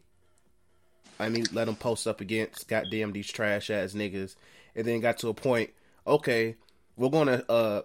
I 1.18 1.28
mean, 1.28 1.44
let 1.52 1.68
him 1.68 1.76
post 1.76 2.06
up 2.06 2.20
against 2.20 2.68
goddamn 2.68 3.12
these 3.12 3.30
trash 3.30 3.70
ass 3.70 3.92
niggas, 3.92 4.34
and 4.74 4.86
then 4.86 4.96
it 4.96 5.00
got 5.00 5.18
to 5.18 5.28
a 5.28 5.34
point. 5.34 5.70
Okay, 6.06 6.56
we're 6.96 7.10
gonna 7.10 7.44
uh 7.48 7.82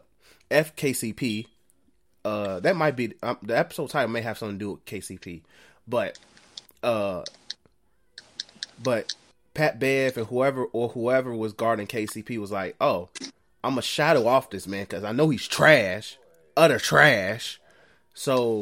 FKCP. 0.50 1.48
Uh, 2.26 2.60
that 2.60 2.76
might 2.76 2.96
be 2.96 3.14
um, 3.24 3.38
the 3.42 3.58
episode 3.58 3.90
title 3.90 4.10
may 4.10 4.22
have 4.22 4.38
something 4.38 4.58
to 4.58 4.66
do 4.66 4.72
with 4.72 4.86
KCP, 4.86 5.44
but 5.88 6.18
uh, 6.84 7.24
but 8.82 9.14
Pat 9.58 9.80
Bev 9.80 10.18
and 10.18 10.28
whoever 10.28 10.66
or 10.66 10.90
whoever 10.90 11.34
was 11.34 11.52
guarding 11.52 11.88
KCP 11.88 12.38
was 12.38 12.52
like, 12.52 12.76
oh, 12.80 13.10
I'm 13.64 13.72
gonna 13.72 13.82
shadow 13.82 14.28
off 14.28 14.52
this 14.52 14.68
man 14.68 14.84
because 14.84 15.04
I 15.04 15.14
know 15.14 15.30
he's 15.30 15.48
trash, 15.48 16.20
utter 16.56 16.78
trash. 16.78 17.60
So 18.14 18.62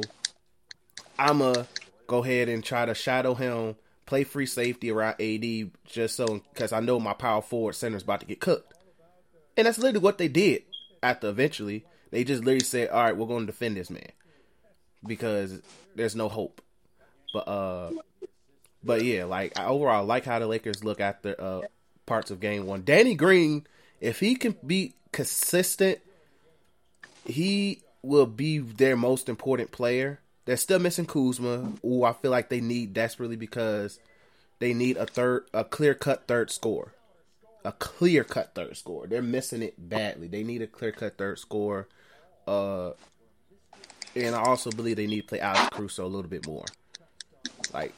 I'm 1.19 1.39
gonna 1.39 1.67
go 2.07 2.23
ahead 2.23 2.47
and 2.47 2.63
try 2.63 2.85
to 2.85 2.95
shadow 2.95 3.33
him, 3.33 3.75
play 4.05 4.23
free 4.23 4.45
safety 4.45 4.89
around 4.89 5.19
AD 5.19 5.71
just 5.83 6.15
so 6.15 6.41
because 6.53 6.71
I 6.71 6.79
know 6.79 6.97
my 6.97 7.13
power 7.13 7.41
forward 7.41 7.73
center 7.73 7.97
is 7.97 8.03
about 8.03 8.21
to 8.21 8.25
get 8.25 8.39
cooked. 8.39 8.73
And 9.57 9.67
that's 9.67 9.77
literally 9.77 9.99
what 9.99 10.17
they 10.17 10.29
did 10.29 10.63
after 11.03 11.27
eventually. 11.27 11.83
They 12.11 12.23
just 12.23 12.45
literally 12.45 12.63
said, 12.63 12.87
All 12.87 13.03
right, 13.03 13.17
we're 13.17 13.27
gonna 13.27 13.47
defend 13.47 13.75
this 13.75 13.89
man. 13.89 14.11
Because 15.05 15.61
there's 15.93 16.15
no 16.15 16.29
hope. 16.29 16.61
But 17.33 17.49
uh 17.49 17.91
but 18.85 19.03
yeah, 19.03 19.25
like 19.25 19.57
I 19.59 19.65
overall 19.65 20.03
I 20.03 20.05
like 20.05 20.25
how 20.25 20.39
the 20.39 20.47
Lakers 20.47 20.83
look 20.83 21.01
after 21.01 21.35
uh 21.39 21.61
parts 22.05 22.31
of 22.31 22.39
game 22.39 22.65
one. 22.67 22.83
Danny 22.83 23.15
Green, 23.15 23.65
if 23.99 24.19
he 24.19 24.35
can 24.35 24.55
be 24.65 24.93
consistent, 25.11 25.99
he 27.25 27.81
will 28.03 28.27
be 28.27 28.59
their 28.59 28.95
most 28.95 29.27
important 29.27 29.71
player. 29.71 30.19
They're 30.45 30.57
still 30.57 30.79
missing 30.79 31.07
Kuzma, 31.07 31.73
who 31.81 32.03
I 32.03 32.13
feel 32.13 32.29
like 32.29 32.49
they 32.49 32.61
need 32.61 32.93
desperately 32.93 33.35
because 33.35 33.99
they 34.59 34.73
need 34.73 34.97
a 34.97 35.07
third, 35.07 35.45
a 35.53 35.63
clear 35.63 35.95
cut 35.95 36.27
third 36.27 36.51
score, 36.51 36.93
a 37.63 37.71
clear 37.71 38.23
cut 38.23 38.53
third 38.53 38.77
score. 38.77 39.07
They're 39.07 39.23
missing 39.23 39.63
it 39.63 39.73
badly. 39.77 40.27
They 40.27 40.43
need 40.43 40.61
a 40.61 40.67
clear 40.67 40.91
cut 40.91 41.17
third 41.17 41.39
score, 41.39 41.87
uh, 42.45 42.91
and 44.15 44.35
I 44.35 44.43
also 44.43 44.69
believe 44.69 44.97
they 44.97 45.07
need 45.07 45.21
to 45.21 45.27
play 45.27 45.39
Alex 45.39 45.69
Caruso 45.71 46.05
a 46.05 46.07
little 46.07 46.29
bit 46.29 46.45
more. 46.45 46.65
Like 47.73 47.93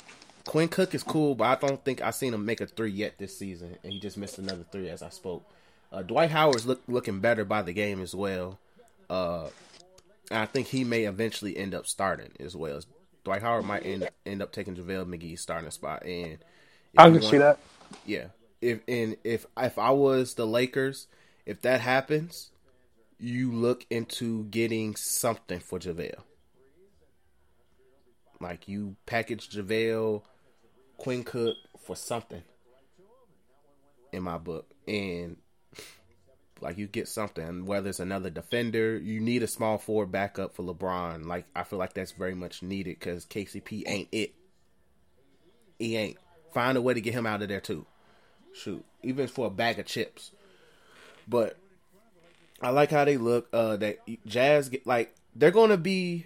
Quinn 0.47 0.69
Cook 0.69 0.95
is 0.95 1.03
cool, 1.03 1.35
but 1.35 1.45
I 1.63 1.67
don't 1.67 1.83
think 1.83 2.01
I've 2.01 2.15
seen 2.15 2.33
him 2.33 2.45
make 2.45 2.61
a 2.61 2.67
three 2.67 2.91
yet 2.91 3.17
this 3.17 3.37
season, 3.37 3.77
and 3.83 3.91
he 3.91 3.99
just 3.99 4.17
missed 4.17 4.37
another 4.37 4.65
three 4.71 4.89
as 4.89 5.03
I 5.03 5.09
spoke. 5.09 5.45
Uh, 5.91 6.01
Dwight 6.01 6.31
Howard's 6.31 6.65
look, 6.65 6.81
looking 6.87 7.19
better 7.19 7.45
by 7.45 7.61
the 7.61 7.73
game 7.73 8.01
as 8.01 8.15
well. 8.15 8.57
Uh, 9.09 9.49
I 10.31 10.45
think 10.45 10.67
he 10.67 10.83
may 10.83 11.03
eventually 11.03 11.57
end 11.57 11.75
up 11.75 11.85
starting 11.85 12.31
as 12.39 12.55
well. 12.55 12.79
Dwight 13.23 13.41
Howard 13.41 13.65
might 13.65 13.85
end 13.85 14.09
end 14.25 14.41
up 14.41 14.53
taking 14.53 14.75
JaVale 14.75 15.05
McGee's 15.05 15.41
starting 15.41 15.69
spot, 15.69 16.05
and 16.05 16.37
I 16.97 17.09
can 17.09 17.21
see 17.21 17.37
that. 17.37 17.59
Yeah, 18.05 18.27
if 18.61 18.79
and 18.87 19.17
if 19.23 19.45
if 19.57 19.77
I 19.77 19.91
was 19.91 20.35
the 20.35 20.47
Lakers, 20.47 21.07
if 21.45 21.61
that 21.63 21.81
happens, 21.81 22.51
you 23.19 23.51
look 23.51 23.85
into 23.89 24.45
getting 24.45 24.95
something 24.95 25.59
for 25.59 25.77
JaVale. 25.77 26.21
Like 28.39 28.67
you 28.67 28.95
package 29.05 29.49
JaVale, 29.49 30.21
Quinn 30.97 31.23
Cook 31.23 31.55
for 31.79 31.95
something 31.95 32.43
in 34.11 34.23
my 34.23 34.37
book. 34.37 34.69
And 34.87 35.37
like 36.61 36.77
you 36.77 36.87
get 36.87 37.07
something, 37.07 37.65
whether 37.65 37.89
it's 37.89 37.99
another 37.99 38.29
defender, 38.29 38.97
you 38.97 39.19
need 39.19 39.43
a 39.43 39.47
small 39.47 39.77
forward 39.77 40.11
backup 40.11 40.55
for 40.55 40.63
LeBron. 40.63 41.25
Like 41.25 41.45
I 41.55 41.63
feel 41.63 41.79
like 41.79 41.93
that's 41.93 42.11
very 42.11 42.35
much 42.35 42.63
needed 42.63 42.99
because 42.99 43.25
KCP 43.25 43.83
ain't 43.87 44.09
it. 44.11 44.33
He 45.79 45.95
ain't. 45.95 46.17
Find 46.53 46.77
a 46.77 46.81
way 46.81 46.93
to 46.93 47.01
get 47.01 47.13
him 47.13 47.27
out 47.27 47.41
of 47.41 47.49
there 47.49 47.61
too. 47.61 47.85
Shoot, 48.53 48.83
even 49.03 49.27
for 49.27 49.47
a 49.47 49.51
bag 49.51 49.77
of 49.77 49.85
chips. 49.85 50.31
But 51.27 51.57
I 52.61 52.69
like 52.69 52.89
how 52.89 53.05
they 53.05 53.17
look. 53.17 53.47
Uh, 53.53 53.77
that 53.77 53.99
Jazz 54.25 54.69
get 54.69 54.87
like 54.87 55.13
they're 55.35 55.51
to 55.51 55.77
be 55.77 56.25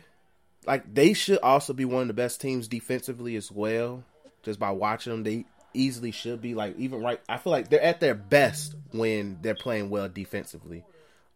like 0.66 0.94
they 0.94 1.14
should 1.14 1.40
also 1.40 1.74
be 1.74 1.86
one 1.86 2.04
of 2.04 2.08
the 2.08 2.14
best 2.14 2.40
teams 2.40 2.68
defensively 2.68 3.36
as 3.36 3.52
well. 3.52 4.04
Just 4.44 4.60
by 4.60 4.72
watching 4.72 5.12
them, 5.12 5.24
they 5.24 5.46
easily 5.74 6.12
should 6.12 6.42
be 6.42 6.54
like 6.56 6.78
even 6.78 7.02
right. 7.02 7.20
I 7.30 7.38
feel 7.38 7.52
like 7.52 7.70
they're 7.70 7.82
at 7.82 8.00
their 8.00 8.16
best 8.16 8.76
when 8.92 9.40
they're 9.42 9.56
playing 9.56 9.90
well 9.90 10.10
defensively. 10.10 10.84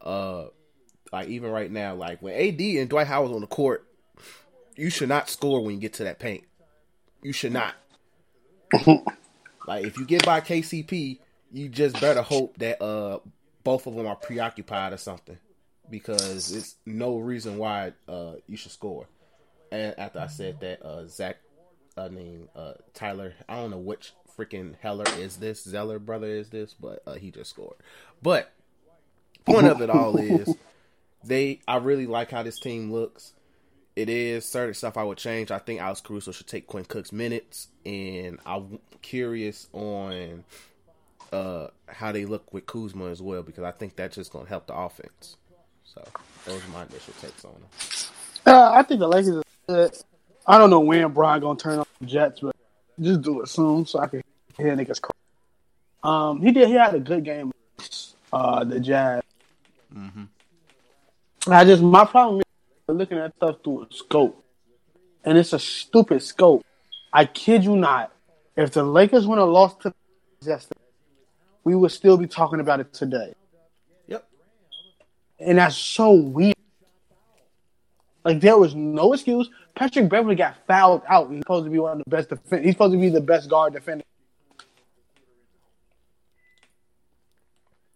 Uh, 0.02 0.46
like 1.12 1.30
even 1.30 1.52
right 1.52 1.72
now, 1.72 1.96
like 1.96 2.22
when 2.22 2.34
AD 2.36 2.60
and 2.60 2.90
Dwight 2.90 3.08
Howard's 3.08 3.34
on 3.34 3.42
the 3.42 3.48
court, 3.48 3.88
you 4.76 4.90
should 4.90 5.10
not 5.10 5.30
score 5.30 5.64
when 5.64 5.76
you 5.76 5.82
get 5.82 5.94
to 5.94 6.04
that 6.06 6.20
paint. 6.20 6.44
You 7.22 7.32
should 7.32 7.54
not. 7.54 7.76
like 9.68 9.86
if 9.86 9.98
you 9.98 10.06
get 10.06 10.26
by 10.26 10.42
KCP, 10.42 11.20
you 11.52 11.70
just 11.70 12.00
better 12.02 12.22
hope 12.22 12.58
that 12.58 12.82
uh 12.84 13.20
both 13.64 13.88
of 13.88 13.96
them 13.96 14.06
are 14.06 14.16
preoccupied 14.16 14.94
or 14.94 14.98
something 14.98 15.38
because 15.90 16.52
it's 16.52 16.76
no 16.86 17.18
reason 17.18 17.58
why 17.58 17.94
uh 18.08 18.34
you 18.48 18.58
should 18.58 18.72
score. 18.72 19.08
And 19.72 19.96
after 19.98 20.20
I 20.20 20.28
said 20.28 20.60
that, 20.60 20.86
uh 20.86 21.08
Zach, 21.08 21.38
I 21.98 22.10
mean 22.10 22.50
uh 22.56 22.74
Tyler, 22.94 23.34
I 23.48 23.56
don't 23.56 23.72
know 23.72 23.78
which 23.78 24.14
freaking 24.38 24.76
Zeller 24.82 25.06
is 25.18 25.38
this 25.38 25.64
Zeller 25.64 26.00
brother 26.00 26.28
is 26.28 26.50
this, 26.50 26.74
but 26.74 27.02
uh, 27.06 27.14
he 27.14 27.32
just 27.32 27.50
scored. 27.50 27.78
But 28.22 28.52
point 29.46 29.68
of 29.68 29.82
it 29.82 29.90
all 29.90 30.18
is 30.18 30.56
they. 31.24 31.60
I 31.68 31.78
really 31.78 32.08
like 32.08 32.32
how 32.32 32.44
this 32.44 32.60
team 32.60 32.92
looks. 32.92 33.34
It 33.96 34.10
is 34.10 34.46
certain 34.46 34.74
stuff 34.74 34.98
I 34.98 35.04
would 35.04 35.18
change. 35.18 35.52
I 35.52 35.60
think 35.60 35.80
Alex 35.80 36.02
Caruso 36.02 36.32
should 36.32 36.48
take 36.48 36.68
Quinn 36.68 36.84
Cook's 36.84 37.14
minutes, 37.14 37.70
and 37.86 38.40
I'm 38.46 38.80
curious 39.02 39.70
on 39.72 40.44
uh, 41.32 41.68
how 41.88 42.12
they 42.12 42.26
look 42.26 42.54
with 42.54 42.66
Kuzma 42.66 43.06
as 43.06 43.22
well 43.22 43.42
because 43.42 43.64
I 43.64 43.72
think 43.72 43.96
that's 43.96 44.16
just 44.16 44.34
going 44.34 44.46
to 44.46 44.50
help 44.50 44.68
the 44.68 44.76
offense. 44.76 45.38
So 45.86 46.04
those 46.46 46.62
are 46.66 46.70
my 46.70 46.82
initial 46.82 47.14
takes 47.22 47.46
on 47.46 47.54
them. 47.54 47.64
Uh, 48.46 48.72
I 48.74 48.84
think 48.84 49.00
the 49.00 49.08
Lakers. 49.08 49.38
Are 49.38 49.44
good. 49.68 49.98
I 50.46 50.58
don't 50.58 50.70
know 50.70 50.82
when 50.82 51.12
Brian 51.12 51.42
gonna 51.42 51.58
turn 51.58 51.85
Jets, 52.04 52.40
but 52.42 52.56
just 53.00 53.22
do 53.22 53.42
it 53.42 53.50
soon 53.50 53.86
so 53.86 54.00
I 54.00 54.08
can 54.08 54.24
hear 54.58 54.76
niggas 54.76 55.02
cry. 55.02 55.12
Um, 56.04 56.42
he 56.42 56.52
did. 56.52 56.68
He 56.68 56.76
had 56.76 56.96
a 56.96 57.00
good 57.00 57.24
game. 57.24 57.52
Uh, 58.32 58.64
the 58.64 58.80
Jazz. 58.80 59.24
I 61.48 61.64
just 61.64 61.82
my 61.84 62.06
problem 62.06 62.42
is 62.42 62.46
looking 62.88 63.18
at 63.18 63.36
stuff 63.36 63.58
through 63.64 63.84
a 63.84 63.94
scope, 63.94 64.44
and 65.24 65.38
it's 65.38 65.54
a 65.54 65.60
stupid 65.60 66.22
scope. 66.22 66.66
I 67.14 67.26
kid 67.26 67.64
you 67.64 67.76
not. 67.76 68.12
If 68.58 68.72
the 68.72 68.84
Lakers 68.84 69.28
would 69.28 69.38
have 69.38 69.50
lost 69.50 69.82
to 69.82 69.90
the 69.90 70.48
yesterday, 70.48 70.80
we 71.64 71.76
would 71.76 71.92
still 71.92 72.18
be 72.18 72.28
talking 72.28 72.60
about 72.60 72.80
it 72.80 72.94
today. 72.94 73.34
Yep. 74.08 74.28
And 75.40 75.58
that's 75.58 75.76
so 75.76 76.14
weird. 76.14 76.55
Like 78.26 78.42
there 78.42 78.58
was 78.58 78.74
no 78.74 79.14
excuse. 79.14 79.50
Patrick 79.76 80.10
Beverley 80.10 80.36
got 80.36 80.58
fouled 80.68 81.04
out. 81.08 81.30
He's 81.30 81.40
supposed 81.40 81.66
to 81.66 81.70
be 81.70 81.78
one 81.78 82.00
of 82.00 82.04
the 82.04 82.10
best 82.10 82.30
defend. 82.30 82.66
He's 82.66 82.74
supposed 82.74 82.94
to 82.94 83.00
be 83.00 83.10
the 83.10 83.22
best 83.22 83.48
guard 83.48 83.74
defender. 83.74 84.04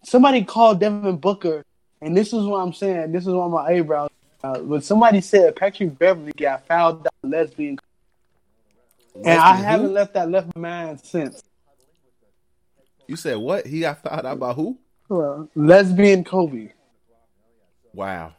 Somebody 0.04 0.44
called 0.44 0.80
Devin 0.80 1.18
Booker, 1.18 1.66
and 2.02 2.16
this 2.16 2.28
is 2.28 2.46
what 2.46 2.58
I'm 2.58 2.74
saying. 2.74 3.12
This 3.12 3.24
is 3.24 3.34
of 3.34 3.52
my 3.52 3.66
eyebrows. 3.66 4.12
Uh, 4.44 4.60
when 4.60 4.82
somebody 4.82 5.20
said 5.20 5.56
Patrick 5.56 5.98
Beverley 5.98 6.32
got 6.38 6.66
fouled 6.68 7.06
out 7.08 7.14
lesbian, 7.24 7.78
and 9.16 9.40
I 9.40 9.56
haven't 9.56 9.94
left 9.94 10.14
that 10.14 10.30
left 10.30 10.56
my 10.56 10.62
mind 10.62 11.02
since. 11.04 11.42
You 13.08 13.16
said 13.16 13.38
what? 13.38 13.66
He 13.66 13.82
got 13.82 14.04
fouled 14.04 14.26
out 14.26 14.40
by 14.40 14.54
who? 14.54 14.78
Well, 15.10 15.50
lesbian 15.56 16.24
Kobe. 16.24 16.70
Wow. 17.94 18.34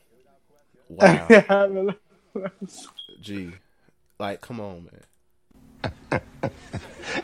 Wow. 0.90 1.26
I 1.30 1.44
haven't 1.48 1.86
left- 2.34 2.88
Gee. 3.20 3.52
Like, 4.18 4.40
come 4.40 4.60
on, 4.60 4.88
man. 4.90 5.90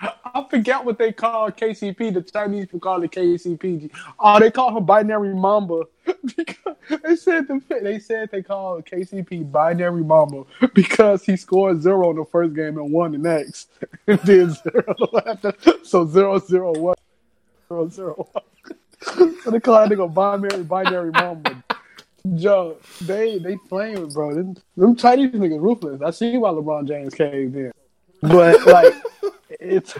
I 0.00 0.46
forget 0.48 0.84
what 0.84 0.98
they 0.98 1.12
call 1.12 1.50
KCP. 1.50 2.14
The 2.14 2.22
Chinese 2.22 2.66
people 2.66 2.80
call 2.80 3.02
it 3.02 3.10
KCP. 3.10 3.90
Oh, 4.18 4.38
they 4.38 4.50
call 4.50 4.76
him 4.76 4.84
Binary 4.84 5.34
Mamba 5.34 5.84
because 6.36 6.76
they 7.02 7.16
said 7.16 7.48
the 7.48 7.60
they 7.82 7.98
said 7.98 8.30
they 8.30 8.42
called 8.42 8.84
KCP 8.86 9.50
Binary 9.50 10.04
Mamba 10.04 10.44
because 10.74 11.24
he 11.24 11.36
scored 11.36 11.82
zero 11.82 12.10
in 12.10 12.16
the 12.16 12.24
first 12.24 12.54
game 12.54 12.78
and 12.78 12.92
won 12.92 13.12
the 13.12 13.18
next, 13.18 13.70
and 14.06 14.18
then 14.20 14.50
zero 14.50 14.94
after. 15.26 15.54
So 15.82 16.06
zero 16.06 16.38
zero 16.38 16.72
one 16.72 16.96
zero 17.68 17.88
zero 17.88 18.28
one. 18.32 18.44
So 19.42 19.50
they 19.50 19.60
call 19.60 19.80
that 19.80 19.90
nigga 19.90 20.12
Binary 20.12 20.62
Binary 20.62 21.10
Mamba. 21.10 21.64
Joe, 22.34 22.76
they 23.02 23.38
they 23.38 23.56
playing, 23.56 24.00
with 24.02 24.14
bro. 24.14 24.34
Them, 24.34 24.56
them 24.76 24.96
Chinese 24.96 25.30
niggas 25.30 25.60
ruthless. 25.60 26.02
I 26.02 26.10
see 26.10 26.36
why 26.36 26.50
LeBron 26.50 26.86
James 26.86 27.14
caved 27.14 27.56
in, 27.56 27.72
but 28.22 28.66
like 28.66 28.94
it's 29.60 29.94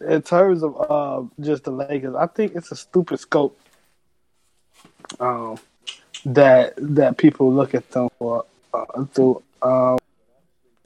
in 0.00 0.22
terms 0.22 0.62
of 0.62 0.90
uh, 0.90 1.22
just 1.40 1.64
the 1.64 1.70
Lakers. 1.70 2.14
I 2.14 2.26
think 2.26 2.54
it's 2.54 2.72
a 2.72 2.76
stupid 2.76 3.20
scope 3.20 3.58
um, 5.20 5.58
that 6.26 6.74
that 6.76 7.16
people 7.16 7.52
look 7.52 7.74
at 7.74 7.90
them 7.90 8.08
for 8.18 8.44
uh, 8.72 9.04
through. 9.12 9.42
Um, 9.62 9.98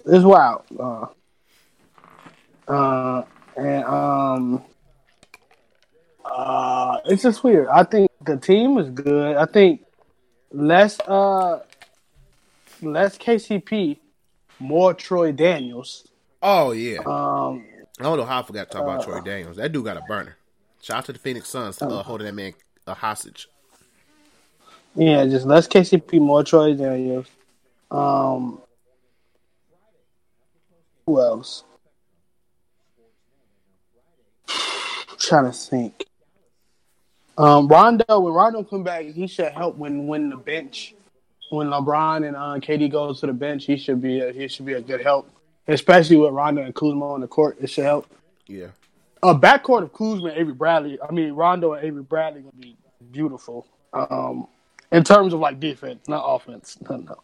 it's 0.05 0.25
wild, 0.25 0.63
uh, 0.79 1.07
uh, 2.69 3.25
and 3.57 3.85
um, 3.85 4.63
uh, 6.25 6.99
it's 7.07 7.23
just 7.23 7.43
weird. 7.43 7.69
I 7.69 7.83
think 7.83 8.11
the 8.25 8.37
team 8.37 8.79
is 8.79 8.91
good. 8.91 9.37
I 9.37 9.47
think 9.47 9.83
less 10.51 10.99
uh 11.01 11.61
less 12.81 13.19
KCP, 13.19 13.99
more 14.59 14.95
Troy 14.95 15.33
Daniels. 15.33 16.07
Oh, 16.43 16.73
yeah. 16.73 16.99
Um, 16.99 17.65
I 17.99 18.05
don't 18.05 18.19
know 18.19 18.25
how 18.25 18.41
I 18.41 18.43
forgot 18.43 18.71
to 18.71 18.77
talk 18.77 18.83
about 18.83 19.05
Troy 19.05 19.21
Daniels. 19.21 19.57
That 19.57 19.73
dude 19.73 19.85
got 19.85 19.97
a 19.97 20.03
burner. 20.03 20.37
Shout 20.81 20.99
out 20.99 21.05
to 21.07 21.13
the 21.13 21.19
Phoenix 21.19 21.49
Suns 21.49 21.83
uh, 21.83 22.03
holding 22.03 22.27
that 22.27 22.35
man 22.35 22.55
a 22.87 22.95
hostage. 22.95 23.49
yeah, 24.95 25.25
just 25.27 25.47
less 25.47 25.67
KCP, 25.67 26.21
more 26.21 26.45
Troy 26.45 26.75
Daniels. 26.75 27.27
Um, 27.91 28.61
who 31.07 31.21
else? 31.21 31.65
trying 35.19 35.47
to 35.47 35.53
think. 35.53 36.05
Um, 37.37 37.69
Rondo, 37.69 38.21
when 38.21 38.33
Rondo 38.33 38.65
come 38.65 38.83
back, 38.83 39.05
he 39.07 39.27
should 39.27 39.53
help 39.53 39.77
when 39.77 40.07
when 40.07 40.29
the 40.29 40.37
bench, 40.37 40.95
when 41.51 41.69
LeBron 41.69 42.27
and 42.27 42.37
uh, 42.37 42.73
AD 42.73 42.91
goes 42.91 43.21
to 43.21 43.27
the 43.27 43.33
bench, 43.33 43.65
he 43.65 43.77
should 43.77 44.01
be 44.01 44.21
a, 44.21 44.33
he 44.33 44.49
should 44.49 44.67
be 44.67 44.75
a 44.75 44.81
good 44.81 45.01
help, 45.01 45.31
especially 45.67 46.17
with 46.17 46.33
Rondo 46.33 46.63
and 46.63 46.75
Kuzma 46.75 47.13
on 47.13 47.21
the 47.21 47.27
court. 47.29 47.57
It 47.61 47.71
should 47.71 47.85
help. 47.85 48.07
Yeah. 48.47 48.69
A 49.23 49.35
backcourt 49.35 49.83
of 49.83 49.93
Kuzma 49.93 50.29
and 50.29 50.39
Avery 50.39 50.55
Bradley. 50.55 50.99
I 51.07 51.13
mean, 51.13 51.33
Rondo 51.33 51.73
and 51.73 51.85
Avery 51.85 52.03
Bradley 52.03 52.43
would 52.43 52.61
be 52.61 52.77
beautiful. 53.11 53.67
Um, 53.93 54.47
in 54.93 55.05
terms 55.05 55.35
of 55.35 55.41
like 55.41 55.59
defense, 55.61 56.09
not 56.09 56.25
offense. 56.25 56.79
No, 56.89 56.97
no, 56.97 57.19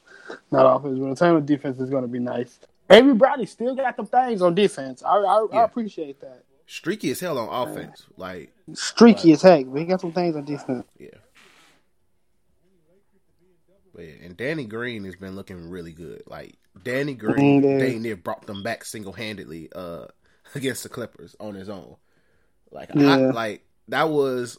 not 0.51 0.77
offense. 0.77 0.99
But 0.99 1.05
in 1.07 1.17
terms 1.17 1.39
of 1.39 1.47
defense, 1.47 1.79
is 1.79 1.91
going 1.91 2.03
to 2.03 2.09
be 2.09 2.19
nice. 2.19 2.59
Avery 2.91 3.15
Bradley 3.15 3.47
still 3.47 3.75
got 3.75 3.97
some 3.97 4.07
things 4.07 4.43
on 4.43 4.55
defense. 4.55 5.03
I 5.03 5.17
I, 5.17 5.47
Yeah. 5.53 5.59
I 5.61 5.65
appreciate 5.65 6.21
that. 6.21 6.43
Streaky 6.67 7.11
as 7.11 7.21
hell 7.21 7.39
on 7.39 7.69
offense. 7.69 8.07
Like, 8.17 8.51
Streaky 8.73 9.33
as 9.33 9.43
heck, 9.43 9.67
but 9.67 9.79
he 9.79 9.85
got 9.85 10.01
some 10.01 10.13
things 10.13 10.35
on 10.35 10.45
defense. 10.45 10.85
yeah. 10.99 11.09
Yeah, 13.98 14.12
and 14.24 14.37
Danny 14.37 14.64
Green 14.64 15.04
has 15.04 15.16
been 15.16 15.37
looking 15.37 15.68
really 15.70 15.92
good. 15.92 16.22
Like 16.26 16.57
Danny 16.83 17.14
Green, 17.14 17.62
Mhm. 17.62 17.78
they 17.78 17.98
near 17.98 18.16
brought 18.16 18.46
them 18.46 18.62
back 18.62 18.85
single 18.85 19.12
handedly 19.12 19.70
uh, 19.74 20.07
against 20.54 20.83
the 20.83 20.88
Clippers 20.88 21.37
on 21.40 21.54
his 21.54 21.68
own. 21.68 21.96
Like, 22.70 22.90
I, 22.96 23.16
like 23.26 23.64
that 23.88 24.09
was 24.09 24.59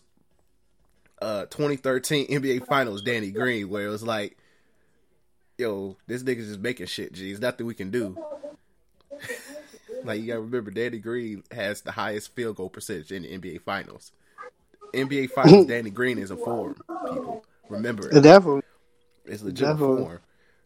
uh 1.22 1.46
2013 1.46 2.28
NBA 2.28 2.66
Finals 2.66 3.02
Danny 3.02 3.32
Green, 3.32 3.70
where 3.70 3.86
it 3.88 3.90
was 3.90 4.04
like, 4.04 4.38
yo, 5.58 5.98
this 6.08 6.24
nigga's 6.24 6.48
just 6.48 6.60
making 6.60 6.86
shit. 6.88 7.14
G, 7.14 7.28
there's 7.28 7.42
nothing 7.42 7.66
we 7.66 7.74
can 7.74 7.92
do. 7.92 8.18
like 10.04 10.22
you 10.22 10.28
gotta 10.28 10.42
remember, 10.42 10.72
Danny 10.72 11.00
Green 11.00 11.44
has 11.52 11.82
the 11.82 11.92
highest 11.92 12.34
field 12.36 12.58
goal 12.58 12.70
percentage 12.70 13.12
in 13.12 13.24
the 13.24 13.38
NBA 13.38 13.62
Finals. 13.64 14.12
NBA 14.94 15.32
Finals, 15.32 15.66
Danny 15.68 15.90
Green 15.90 16.18
is 16.18 16.32
a 16.32 16.38
form. 16.38 16.76
People 17.10 17.44
remember 17.70 18.10
it. 18.10 18.22
Definitely. 18.22 18.62
It's 19.28 19.44
legit 19.44 19.68
Definitely. 19.68 20.04
form. 20.04 20.20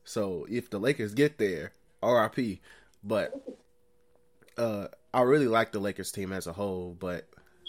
So 0.04 0.46
if 0.50 0.70
the 0.70 0.80
Lakers 0.80 1.14
get 1.14 1.38
there, 1.38 1.74
RIP. 2.04 2.60
But 3.04 3.34
uh 4.58 4.88
I 5.14 5.22
really 5.22 5.48
like 5.48 5.72
the 5.72 5.80
Lakers 5.80 6.12
team 6.12 6.32
as 6.34 6.48
a 6.48 6.54
whole, 6.54 6.96
but 7.00 7.28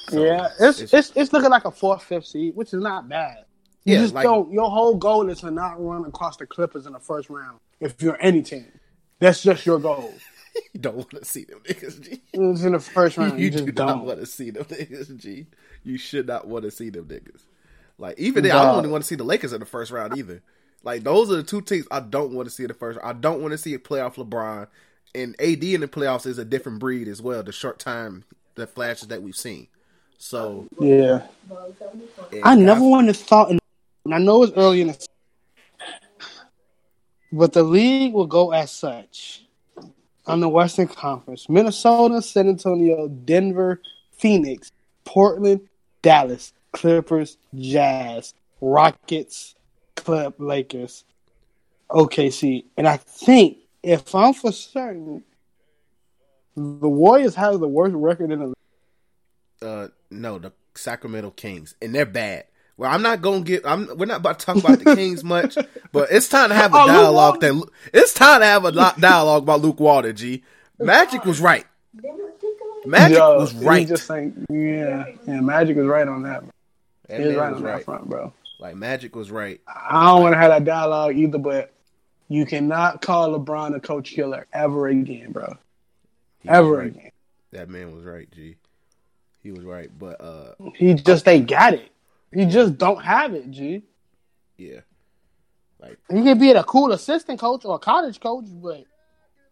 so 0.09 0.25
yeah, 0.25 0.49
it's, 0.59 0.81
it's 0.93 1.13
it's 1.15 1.33
looking 1.33 1.51
like 1.51 1.65
a 1.65 1.71
fourth, 1.71 2.03
fifth 2.03 2.27
seed, 2.27 2.57
which 2.57 2.73
is 2.75 2.83
not 2.83 3.09
bad. 3.09 3.45
You 3.85 3.95
Yeah, 3.95 4.01
just 4.03 4.15
like- 4.15 4.25
don't. 4.25 4.51
Your 4.53 4.71
whole 4.71 4.97
goal 4.97 5.29
is 5.31 5.41
to 5.41 5.51
not 5.51 5.83
run 5.83 6.05
across 6.05 6.37
the 6.37 6.47
Clippers 6.47 6.87
in 6.87 6.93
the 6.95 6.99
first 7.01 7.31
round. 7.31 7.61
If 7.81 8.01
you're 8.03 8.19
any 8.21 8.43
team, 8.43 8.67
that's 9.21 9.43
just 9.43 9.65
your 9.67 9.79
goal. 9.79 10.13
you 10.75 10.81
don't 10.81 10.97
want 10.97 11.11
to 11.11 11.25
see 11.25 11.45
them 11.45 11.61
niggas, 11.61 12.01
G. 12.01 12.21
It's 12.33 12.63
in 12.63 12.73
the 12.73 12.81
first 12.81 13.17
round. 13.17 13.39
You, 13.39 13.45
You, 13.47 13.51
do 13.51 13.57
just 13.67 13.79
not 13.79 13.87
don't. 13.89 14.05
want 14.05 14.21
to 14.21 14.27
see 14.27 14.51
them 14.51 14.65
niggas, 14.65 15.17
G. 15.19 15.47
You 15.85 15.97
should 15.97 16.27
not 16.27 16.47
want 16.49 16.65
to 16.65 16.71
see 16.71 16.91
them 16.91 17.07
niggas. 17.07 17.43
Like 17.99 18.19
even 18.19 18.43
then, 18.43 18.53
I 18.53 18.65
don't 18.65 18.79
even 18.81 18.91
want 18.91 19.05
to 19.05 19.09
see 19.09 19.15
the 19.15 19.25
Lakers 19.25 19.53
in 19.53 19.61
the 19.61 19.67
first 19.67 19.91
round 19.93 20.17
either. 20.19 20.43
Like 20.83 21.03
those 21.03 21.31
are 21.31 21.37
the 21.37 21.43
two 21.43 21.61
teams 21.61 21.87
I 21.91 22.01
don't 22.01 22.33
want 22.33 22.49
to 22.49 22.55
see 22.55 22.65
in 22.65 22.69
the 22.69 22.75
first. 22.75 22.99
I 23.03 23.13
don't 23.13 23.41
want 23.41 23.53
to 23.53 23.59
see 23.59 23.75
a 23.75 23.79
playoff 23.79 24.15
LeBron 24.15 24.69
and 25.15 25.35
AD 25.41 25.63
in 25.65 25.81
the 25.81 25.89
playoffs 25.89 26.27
is 26.27 26.39
a 26.39 26.45
different 26.45 26.79
breed 26.79 27.09
as 27.09 27.21
well. 27.21 27.43
The 27.43 27.53
short 27.53 27.79
time, 27.79 28.25
the 28.55 28.67
flashes 28.67 29.09
that 29.09 29.23
we've 29.23 29.37
seen. 29.37 29.69
So 30.19 30.69
Yeah, 30.79 31.27
I 32.43 32.55
never 32.55 32.83
would 32.83 33.07
have 33.07 33.17
thought. 33.17 33.51
And 33.51 33.61
I 34.13 34.19
know 34.19 34.43
it's 34.43 34.53
early 34.57 34.83
in 34.83 34.89
the, 34.89 35.07
but 37.33 37.53
the 37.53 37.63
league 37.63 38.13
will 38.13 38.27
go 38.27 38.53
as 38.53 38.71
such 38.71 39.45
on 40.27 40.41
the 40.41 40.49
Western 40.49 40.89
Conference: 40.89 41.49
Minnesota, 41.49 42.21
San 42.23 42.49
Antonio, 42.49 43.09
Denver, 43.09 43.81
Phoenix, 44.13 44.71
Portland, 45.05 45.69
Dallas, 46.03 46.53
Clippers, 46.73 47.39
Jazz, 47.55 48.35
Rockets, 48.61 49.55
Clip, 49.97 50.35
Lakers, 50.39 51.05
OKC, 51.91 52.65
and 52.77 52.87
I 52.87 52.97
think 52.97 53.59
if 53.83 54.15
I'm 54.15 54.35
for 54.35 54.53
certain, 54.53 55.25
The 56.57 56.89
Warriors 56.89 57.35
have 57.35 57.61
the 57.61 57.69
worst 57.69 57.95
record 57.95 58.31
in 58.31 58.55
the. 59.61 59.67
Uh, 59.67 59.89
no, 60.11 60.39
the 60.39 60.53
Sacramento 60.75 61.31
Kings, 61.31 61.75
and 61.81 61.95
they're 61.95 62.07
bad. 62.07 62.45
Well, 62.77 62.91
I'm 62.91 63.03
not 63.03 63.21
gonna 63.21 63.43
get. 63.43 63.67
I'm. 63.67 63.89
We're 63.97 64.07
not 64.07 64.21
about 64.21 64.39
to 64.39 64.47
talk 64.47 64.57
about 64.57 64.79
the 64.79 64.95
Kings 64.97 65.23
much, 65.23 65.59
but 65.93 66.09
it's 66.11 66.29
time 66.29 66.49
to 66.49 66.55
have 66.55 66.73
a 66.73 66.79
oh, 66.79 66.87
dialogue. 66.87 67.41
That 67.41 67.63
it's 67.93 68.15
time 68.15 68.41
to 68.41 68.47
have 68.47 68.65
a 68.65 68.73
dialogue 68.73 69.43
about 69.43 69.61
Luke 69.61 69.81
Walton. 69.81 70.17
G. 70.17 70.43
Magic 70.79 71.25
was 71.27 71.41
right. 71.41 71.67
Magic 72.87 73.19
Yo, 73.19 73.37
was 73.37 73.53
right. 73.55 73.87
Just 73.87 74.07
saying, 74.07 74.47
yeah, 74.49 75.05
yeah. 75.27 75.41
Magic 75.41 75.77
was 75.77 75.87
right 75.87 76.09
on 76.09 76.23
that. 76.23 76.43
He 77.09 77.23
was 77.23 77.37
right 77.37 77.53
on 77.53 77.63
right. 77.63 77.77
that 77.77 77.85
front, 77.85 78.09
bro. 78.09 78.33
Like 78.61 78.77
Magic 78.77 79.17
was 79.17 79.31
right. 79.31 79.59
I 79.67 80.07
don't 80.07 80.23
want 80.23 80.35
to 80.35 80.39
have 80.39 80.51
that 80.51 80.65
dialogue 80.65 81.17
either, 81.17 81.39
but 81.39 81.73
you 82.29 82.45
cannot 82.45 83.01
call 83.01 83.39
LeBron 83.39 83.75
a 83.75 83.81
coach 83.81 84.11
killer 84.11 84.47
ever 84.53 84.87
again, 84.89 85.33
bro. 85.33 85.57
He 86.41 86.49
ever 86.49 86.71
right. 86.71 86.87
again. 86.89 87.11
That 87.53 87.71
man 87.71 87.95
was 87.95 88.05
right, 88.05 88.31
G. 88.31 88.57
He 89.43 89.51
was 89.51 89.65
right, 89.65 89.91
but 89.99 90.21
uh 90.21 90.53
he 90.75 90.93
just 90.93 91.27
ain't 91.27 91.49
got 91.49 91.73
it. 91.73 91.91
He 92.33 92.45
just 92.45 92.77
don't 92.77 93.03
have 93.03 93.33
it, 93.35 93.51
G. 93.51 93.83
Yeah. 94.59 94.81
Like 95.81 95.99
he 96.11 96.23
can 96.23 96.39
be 96.39 96.51
a 96.51 96.63
cool 96.63 96.93
assistant 96.93 97.41
coach 97.41 97.65
or 97.65 97.77
a 97.77 97.79
college 97.79 98.21
coach, 98.21 98.45
but 98.51 98.85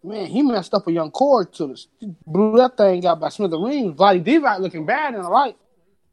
man, 0.04 0.26
he 0.26 0.42
messed 0.42 0.74
up 0.74 0.86
a 0.86 0.92
young 0.92 1.11
core 1.11 1.46
to 1.46 1.68
the 1.68 2.14
blew 2.26 2.59
that 2.59 2.76
thing 2.76 3.06
out 3.06 3.20
by 3.20 3.30
Smith 3.30 3.52
and 3.54 3.64
Rings. 3.64 3.98
Vlade 3.98 4.22
Divac 4.22 4.61
looking 4.61 4.84
bad 4.84 5.14
in 5.14 5.22
the 5.22 5.30
light. 5.30 5.56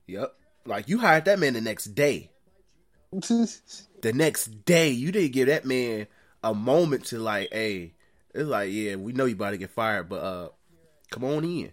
Yep. 0.07 0.33
Like 0.65 0.87
you 0.87 0.97
hired 0.99 1.25
that 1.25 1.39
man 1.39 1.53
the 1.53 1.61
next 1.61 1.87
day. 1.87 2.31
the 4.01 4.13
next 4.13 4.65
day, 4.65 4.89
you 4.89 5.11
didn't 5.11 5.33
give 5.33 5.47
that 5.47 5.65
man 5.65 6.07
a 6.43 6.53
moment 6.53 7.05
to 7.05 7.19
like, 7.19 7.49
hey, 7.51 7.93
it's 8.33 8.47
like, 8.47 8.71
yeah, 8.71 8.95
we 8.95 9.13
know 9.13 9.25
you 9.25 9.35
about 9.35 9.51
to 9.51 9.57
get 9.57 9.69
fired, 9.69 10.09
but 10.09 10.21
uh, 10.21 10.49
come 11.11 11.23
on 11.23 11.43
in. 11.43 11.71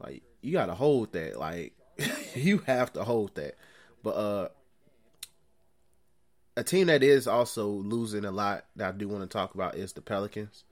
Like 0.00 0.22
you 0.40 0.52
gotta 0.52 0.74
hold 0.74 1.12
that. 1.12 1.38
Like 1.38 1.74
you 2.34 2.58
have 2.66 2.92
to 2.94 3.04
hold 3.04 3.34
that. 3.34 3.56
But 4.02 4.10
uh, 4.10 4.48
a 6.56 6.64
team 6.64 6.86
that 6.88 7.02
is 7.02 7.26
also 7.26 7.68
losing 7.68 8.24
a 8.24 8.30
lot 8.30 8.66
that 8.76 8.88
I 8.88 8.92
do 8.96 9.08
want 9.08 9.22
to 9.22 9.28
talk 9.28 9.54
about 9.54 9.76
is 9.76 9.92
the 9.92 10.00
Pelicans. 10.00 10.64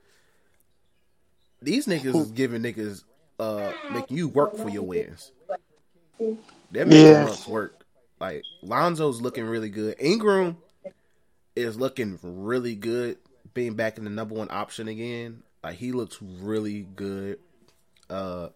These 1.61 1.87
niggas 1.87 2.17
is 2.17 2.31
giving 2.33 2.63
niggas 2.63 3.05
uh 3.39 3.73
making 3.93 4.17
you 4.17 4.29
work 4.29 4.57
for 4.57 4.69
your 4.69 4.83
wins. 4.83 5.33
They're 6.71 6.87
making 6.87 7.07
yeah. 7.07 7.35
work. 7.49 7.82
Like 8.23 8.45
Lonzo's 8.63 9.21
looking 9.21 9.47
really 9.47 9.69
good. 9.69 9.97
Ingram 9.99 10.59
is 11.57 11.77
looking 11.77 12.21
really 12.23 12.77
good, 12.77 13.19
being 13.53 13.75
back 13.75 13.99
in 13.99 14.05
the 14.05 14.11
number 14.11 14.37
one 14.37 14.47
option 14.49 14.87
again. 14.87 15.43
Like 15.65 15.75
he 15.75 15.91
looks 15.91 16.23
really 16.23 16.87
good. 16.95 17.41
Uh 18.09 18.51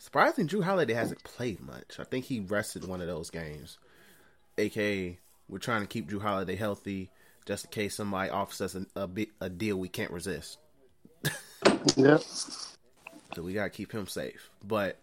surprising 0.00 0.48
Jrue 0.48 0.64
Holiday 0.64 0.94
hasn't 0.94 1.22
played 1.22 1.60
much. 1.60 2.00
I 2.00 2.02
think 2.02 2.24
he 2.24 2.40
rested 2.40 2.84
one 2.84 3.00
of 3.00 3.06
those 3.06 3.30
games. 3.30 3.78
AKA 4.58 5.20
we're 5.48 5.58
trying 5.58 5.82
to 5.82 5.86
keep 5.86 6.10
Jrue 6.10 6.20
Holiday 6.20 6.56
healthy 6.56 7.08
just 7.46 7.66
in 7.66 7.70
case 7.70 7.94
somebody 7.94 8.28
offers 8.30 8.60
us 8.60 8.74
a, 8.74 8.86
a, 9.00 9.26
a 9.40 9.48
deal 9.48 9.76
we 9.76 9.88
can't 9.88 10.10
resist. 10.10 10.58
yep. 11.96 12.22
So 13.36 13.42
we 13.44 13.52
gotta 13.52 13.70
keep 13.70 13.92
him 13.92 14.08
safe. 14.08 14.50
But 14.66 14.98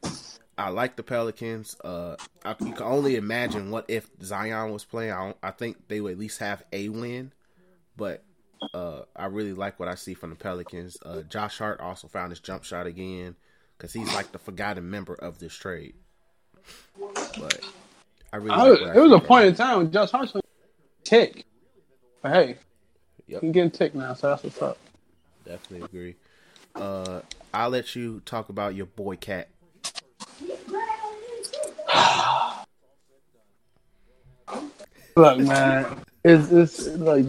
I 0.57 0.69
like 0.69 0.95
the 0.95 1.03
Pelicans. 1.03 1.75
Uh, 1.83 2.15
I, 2.45 2.55
you 2.59 2.73
can 2.73 2.83
only 2.83 3.15
imagine 3.15 3.71
what 3.71 3.85
if 3.87 4.09
Zion 4.21 4.71
was 4.71 4.85
playing. 4.85 5.11
I, 5.11 5.33
I 5.41 5.51
think 5.51 5.87
they 5.87 5.99
would 5.99 6.13
at 6.13 6.19
least 6.19 6.39
have 6.39 6.63
a 6.71 6.89
win. 6.89 7.31
But 7.97 8.23
uh, 8.73 9.01
I 9.15 9.25
really 9.25 9.53
like 9.53 9.79
what 9.79 9.89
I 9.89 9.95
see 9.95 10.13
from 10.13 10.29
the 10.29 10.35
Pelicans. 10.35 10.97
Uh, 11.03 11.21
Josh 11.21 11.57
Hart 11.57 11.79
also 11.79 12.07
found 12.07 12.31
his 12.31 12.39
jump 12.39 12.63
shot 12.63 12.85
again 12.85 13.35
because 13.77 13.93
he's 13.93 14.13
like 14.13 14.31
the 14.31 14.39
forgotten 14.39 14.89
member 14.89 15.15
of 15.15 15.39
this 15.39 15.53
trade. 15.53 15.95
But 16.97 17.59
I 18.31 18.37
really, 18.37 18.51
I 18.51 18.69
was, 18.69 18.79
it 18.79 18.99
was 18.99 19.11
a 19.11 19.19
point 19.19 19.47
in 19.47 19.55
time 19.55 19.77
when 19.77 19.91
Josh 19.91 20.11
Hart 20.11 20.33
was 20.33 20.43
tick. 21.03 21.45
But 22.21 22.33
hey, 22.33 22.57
yep. 23.27 23.41
he's 23.41 23.51
getting 23.51 23.71
tick 23.71 23.95
now, 23.95 24.13
so 24.13 24.29
that's 24.29 24.43
what's 24.43 24.61
up. 24.61 24.77
Definitely 25.45 25.85
agree. 25.85 26.15
Uh, 26.75 27.21
I'll 27.53 27.69
let 27.69 27.95
you 27.95 28.21
talk 28.21 28.49
about 28.49 28.75
your 28.75 28.85
boy 28.85 29.17
KAT. 29.17 29.49
Look, 35.15 35.39
man, 35.39 35.85
it's 36.23 36.51
it's 36.51 36.87
like 36.87 37.25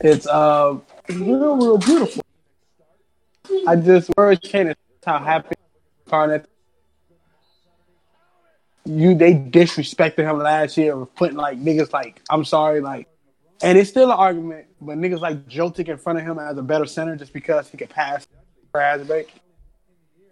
it's 0.00 0.26
uh 0.26 0.78
real 1.08 1.56
real 1.56 1.78
beautiful. 1.78 2.22
I 3.66 3.76
just 3.76 4.10
words 4.16 4.40
can't 4.42 4.76
how 5.04 5.18
happy 5.18 5.54
Karl-Anthony. 6.08 6.52
You 8.84 9.14
they 9.14 9.34
disrespected 9.34 10.18
him 10.28 10.38
last 10.38 10.76
year 10.76 10.94
of 10.94 11.14
putting 11.14 11.36
like 11.36 11.60
niggas 11.60 11.92
like 11.92 12.20
I'm 12.28 12.44
sorry 12.44 12.80
like, 12.80 13.06
and 13.62 13.78
it's 13.78 13.90
still 13.90 14.10
an 14.10 14.16
argument, 14.18 14.66
but 14.80 14.98
niggas 14.98 15.20
like 15.20 15.46
Joe 15.46 15.72
in 15.76 15.98
front 15.98 16.18
of 16.18 16.24
him 16.24 16.38
as 16.38 16.58
a 16.58 16.62
better 16.62 16.86
center 16.86 17.16
just 17.16 17.32
because 17.32 17.68
he 17.68 17.76
could 17.76 17.90
pass 17.90 18.26
for 18.72 18.80
Asbeck. 18.80 19.26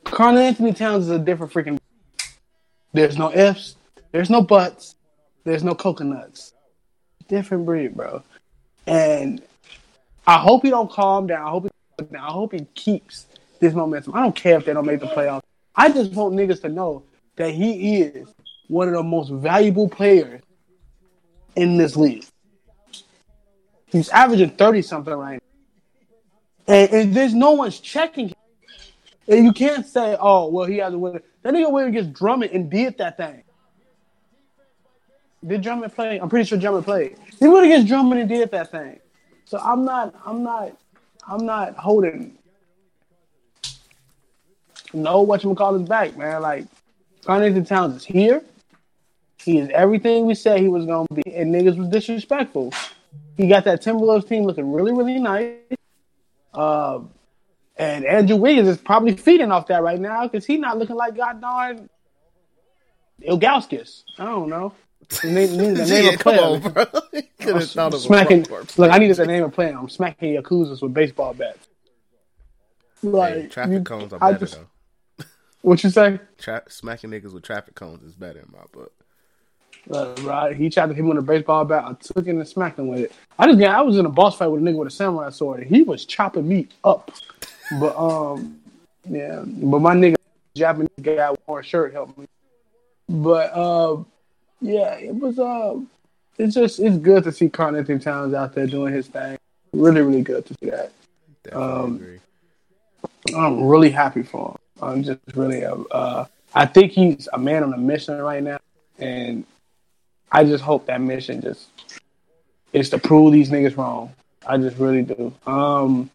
Karl-Anthony 0.04 0.72
Towns 0.72 1.04
is 1.04 1.10
a 1.10 1.18
different 1.18 1.52
freaking. 1.52 1.78
There's 2.96 3.18
no 3.18 3.30
ifs. 3.30 3.76
There's 4.10 4.30
no 4.30 4.40
buts. 4.40 4.94
There's 5.44 5.62
no 5.62 5.74
coconuts. 5.74 6.54
Different 7.28 7.66
breed, 7.66 7.94
bro. 7.94 8.22
And 8.86 9.42
I 10.26 10.38
hope 10.38 10.62
he 10.62 10.70
don't 10.70 10.90
calm 10.90 11.26
down. 11.26 11.46
I 11.46 11.50
hope 11.50 11.64
he, 11.64 12.16
I 12.16 12.32
hope 12.32 12.52
he 12.52 12.64
keeps 12.74 13.26
this 13.60 13.74
momentum. 13.74 14.14
I 14.14 14.20
don't 14.20 14.34
care 14.34 14.56
if 14.56 14.64
they 14.64 14.72
don't 14.72 14.86
make 14.86 15.00
the 15.00 15.08
playoffs. 15.08 15.42
I 15.74 15.90
just 15.90 16.12
want 16.12 16.34
niggas 16.34 16.62
to 16.62 16.70
know 16.70 17.02
that 17.36 17.50
he 17.50 18.00
is 18.00 18.28
one 18.68 18.88
of 18.88 18.94
the 18.94 19.02
most 19.02 19.30
valuable 19.30 19.90
players 19.90 20.40
in 21.54 21.76
this 21.76 21.96
league. 21.96 22.24
He's 23.88 24.08
averaging 24.08 24.50
30 24.50 24.80
something 24.80 25.12
right 25.12 25.34
now. 26.66 26.74
And, 26.74 26.92
and 26.92 27.14
there's 27.14 27.34
no 27.34 27.52
one's 27.52 27.78
checking 27.78 28.28
him. 28.28 28.36
And 29.28 29.44
you 29.44 29.52
can't 29.52 29.84
say, 29.84 30.16
oh, 30.18 30.48
well, 30.48 30.66
he 30.66 30.78
has 30.78 30.94
a 30.94 30.98
winner. 30.98 31.22
That 31.46 31.54
nigga 31.54 31.70
went 31.70 31.86
against 31.86 32.12
Drummond 32.14 32.50
and 32.50 32.68
did 32.68 32.98
that 32.98 33.16
thing. 33.16 33.44
Did 35.46 35.62
Drummond 35.62 35.94
play? 35.94 36.18
I'm 36.18 36.28
pretty 36.28 36.44
sure 36.44 36.58
Drummond 36.58 36.84
played. 36.84 37.18
He 37.38 37.46
went 37.46 37.64
against 37.64 37.86
Drummond 37.86 38.20
and 38.20 38.28
did 38.28 38.50
that 38.50 38.72
thing. 38.72 38.98
So 39.44 39.56
I'm 39.58 39.84
not, 39.84 40.12
I'm 40.26 40.42
not, 40.42 40.76
I'm 41.24 41.46
not 41.46 41.76
holding 41.76 42.36
no 44.92 45.20
what 45.20 45.44
you 45.44 45.54
his 45.54 45.88
back, 45.88 46.16
man. 46.16 46.42
Like 46.42 46.66
Karl-Anthony 47.24 47.64
Towns 47.64 47.94
is 47.94 48.04
here. 48.04 48.42
He 49.40 49.58
is 49.58 49.68
everything 49.72 50.26
we 50.26 50.34
said 50.34 50.58
he 50.58 50.66
was 50.66 50.84
gonna 50.84 51.06
be, 51.14 51.32
and 51.32 51.54
niggas 51.54 51.78
was 51.78 51.86
disrespectful. 51.90 52.74
He 53.36 53.46
got 53.46 53.62
that 53.66 53.84
Timberwolves 53.84 54.28
team 54.28 54.42
looking 54.42 54.72
really, 54.72 54.92
really 54.92 55.20
nice. 55.20 55.52
Uh, 56.52 57.02
and 57.76 58.04
Andrew 58.04 58.36
Wiggins 58.36 58.68
is 58.68 58.78
probably 58.78 59.16
feeding 59.16 59.52
off 59.52 59.66
that 59.68 59.82
right 59.82 60.00
now 60.00 60.26
because 60.26 60.46
he's 60.46 60.60
not 60.60 60.78
looking 60.78 60.96
like 60.96 61.16
God 61.16 61.40
darn 61.40 61.88
Ilgauskas. 63.22 64.02
I 64.18 64.24
don't 64.24 64.48
know. 64.48 64.72
The 65.22 65.30
name, 65.30 65.56
the 65.56 65.84
name 65.86 66.04
yeah, 66.04 66.10
of 66.10 66.18
come 66.18 66.38
on, 66.38 66.72
bro. 66.72 67.90
smacking, 67.98 68.46
look, 68.76 68.90
I 68.90 68.98
needed 68.98 69.16
the 69.16 69.26
name 69.26 69.44
of 69.44 69.52
player. 69.52 69.76
I'm 69.78 69.88
smacking 69.88 70.34
Yakuzas 70.34 70.82
with 70.82 70.94
baseball 70.94 71.34
bats. 71.34 71.68
Like 73.02 73.34
hey, 73.34 73.46
traffic 73.48 73.72
you, 73.72 73.80
cones 73.82 74.12
are 74.12 74.18
better 74.18 74.38
just, 74.38 74.54
though. 74.54 75.24
What 75.62 75.84
you 75.84 75.90
say? 75.90 76.18
Tra- 76.38 76.62
smacking 76.68 77.10
niggas 77.10 77.32
with 77.32 77.42
traffic 77.42 77.74
cones 77.74 78.02
is 78.02 78.14
better 78.14 78.40
in 78.40 78.48
my 78.52 78.64
book. 78.72 78.92
Uh, 79.90 80.14
right, 80.22 80.56
he 80.56 80.68
tried 80.68 80.86
to 80.88 80.94
hit 80.94 81.04
me 81.04 81.10
with 81.10 81.18
a 81.18 81.22
baseball 81.22 81.64
bat. 81.64 81.84
I 81.84 81.92
took 81.92 82.26
it 82.26 82.30
and 82.30 82.48
smacked 82.48 82.78
him 82.78 82.88
with 82.88 83.00
it. 83.00 83.12
I 83.38 83.46
just, 83.46 83.62
I 83.62 83.82
was 83.82 83.98
in 83.98 84.06
a 84.06 84.10
boss 84.10 84.36
fight 84.36 84.48
with 84.48 84.60
a 84.62 84.64
nigga 84.64 84.76
with 84.76 84.88
a 84.88 84.90
samurai 84.90 85.30
sword. 85.30 85.60
and 85.60 85.68
he 85.68 85.82
was 85.82 86.04
chopping 86.04 86.48
me 86.48 86.68
up. 86.82 87.12
But 87.70 87.96
um, 87.96 88.60
yeah. 89.08 89.42
But 89.44 89.80
my 89.80 89.94
nigga 89.94 90.16
Japanese 90.54 90.88
guy 91.00 91.30
wore 91.46 91.60
a 91.60 91.64
shirt 91.64 91.92
helped 91.92 92.18
me. 92.18 92.26
But 93.08 93.52
uh, 93.52 94.02
yeah, 94.60 94.94
it 94.94 95.14
was 95.14 95.38
uh, 95.38 95.78
it's 96.38 96.54
just 96.54 96.80
it's 96.80 96.96
good 96.96 97.24
to 97.24 97.32
see 97.32 97.48
Karl-Anthony 97.48 97.98
Towns 97.98 98.34
out 98.34 98.54
there 98.54 98.66
doing 98.66 98.92
his 98.92 99.06
thing. 99.06 99.38
Really, 99.72 100.00
really 100.00 100.22
good 100.22 100.46
to 100.46 100.54
see 100.54 100.70
that. 100.70 100.92
Um, 101.52 101.96
agree. 101.96 102.20
I'm 103.36 103.64
really 103.64 103.90
happy 103.90 104.22
for 104.22 104.50
him. 104.50 104.56
I'm 104.82 105.02
just 105.02 105.20
really 105.34 105.64
uh, 105.64 105.76
uh, 105.90 106.24
I 106.54 106.66
think 106.66 106.92
he's 106.92 107.28
a 107.32 107.38
man 107.38 107.62
on 107.62 107.72
a 107.72 107.78
mission 107.78 108.18
right 108.18 108.42
now, 108.42 108.58
and 108.98 109.44
I 110.32 110.44
just 110.44 110.64
hope 110.64 110.86
that 110.86 111.00
mission 111.00 111.40
just 111.40 111.68
is 112.72 112.90
to 112.90 112.98
prove 112.98 113.32
these 113.32 113.50
niggas 113.50 113.76
wrong. 113.76 114.12
I 114.46 114.58
just 114.58 114.78
really 114.78 115.02
do. 115.02 115.32
Um, 115.46 116.10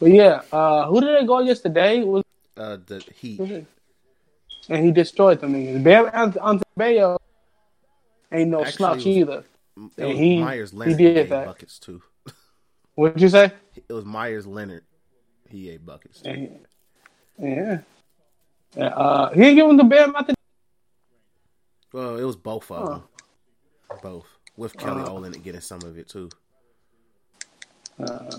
but 0.00 0.10
yeah, 0.10 0.42
uh, 0.50 0.86
who 0.88 1.00
did 1.00 1.20
they 1.20 1.26
go 1.26 1.38
against 1.38 1.62
today? 1.62 2.02
Was 2.02 2.24
uh, 2.56 2.78
the 2.86 3.04
Heat, 3.14 3.38
and 4.68 4.84
he 4.84 4.90
destroyed 4.90 5.40
them 5.40 5.52
niggas. 5.54 5.82
Bam 5.84 6.06
Adebayo 6.06 7.18
ain't 8.32 8.50
no 8.50 8.60
Actually, 8.62 8.72
slouch 8.76 9.06
either. 9.06 9.44
and 9.76 10.18
he 10.18 10.40
Meyers 10.40 10.74
Leonard 10.74 10.98
he 10.98 11.04
did 11.14 11.28
that. 11.28 11.46
buckets 11.46 11.78
too. 11.78 12.02
What 12.96 13.14
did 13.14 13.22
you 13.22 13.28
say? 13.28 13.52
It 13.88 13.92
was 13.92 14.04
Meyers 14.04 14.46
Leonard. 14.46 14.82
He 15.48 15.70
ate 15.70 15.86
buckets. 15.86 16.20
Too. 16.20 16.50
Yeah. 17.38 17.80
Uh, 18.76 19.30
he 19.30 19.42
ain't 19.42 19.56
giving 19.56 19.76
the 19.76 20.04
about 20.04 20.26
the. 20.26 20.34
Well, 21.92 22.16
it 22.18 22.24
was 22.24 22.36
both 22.36 22.70
of 22.70 22.88
them. 22.88 23.02
Both 24.02 24.26
with 24.56 24.76
Kelly 24.76 25.02
Uh. 25.02 25.08
Olynyk 25.08 25.42
getting 25.42 25.60
some 25.62 25.82
of 25.82 25.96
it 25.98 26.08
too. 26.08 26.28
Uh, 27.98 28.06
Yeah. 28.30 28.38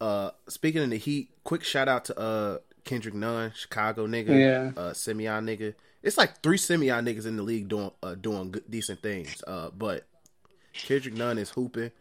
Uh, 0.00 0.30
speaking 0.48 0.82
of 0.82 0.90
the 0.90 0.96
Heat, 0.98 1.30
quick 1.44 1.64
shout 1.64 1.88
out 1.88 2.04
to 2.06 2.18
uh 2.18 2.58
Kendrick 2.84 3.14
Nunn, 3.14 3.52
Chicago 3.54 4.06
nigga, 4.06 4.28
Yeah. 4.28 4.72
uh 4.80 4.92
Simeon 4.92 5.46
nigga. 5.46 5.74
It's 6.02 6.18
like 6.18 6.42
three 6.42 6.58
Simeon 6.58 7.04
niggas 7.06 7.24
in 7.26 7.36
the 7.36 7.42
league 7.42 7.68
doing 7.68 7.90
uh 8.02 8.14
doing 8.14 8.50
good, 8.50 8.64
decent 8.68 9.00
things. 9.02 9.42
Uh, 9.46 9.70
but 9.76 10.06
Kendrick 10.74 11.14
Nunn 11.14 11.38
is 11.38 11.50
hooping. 11.50 11.92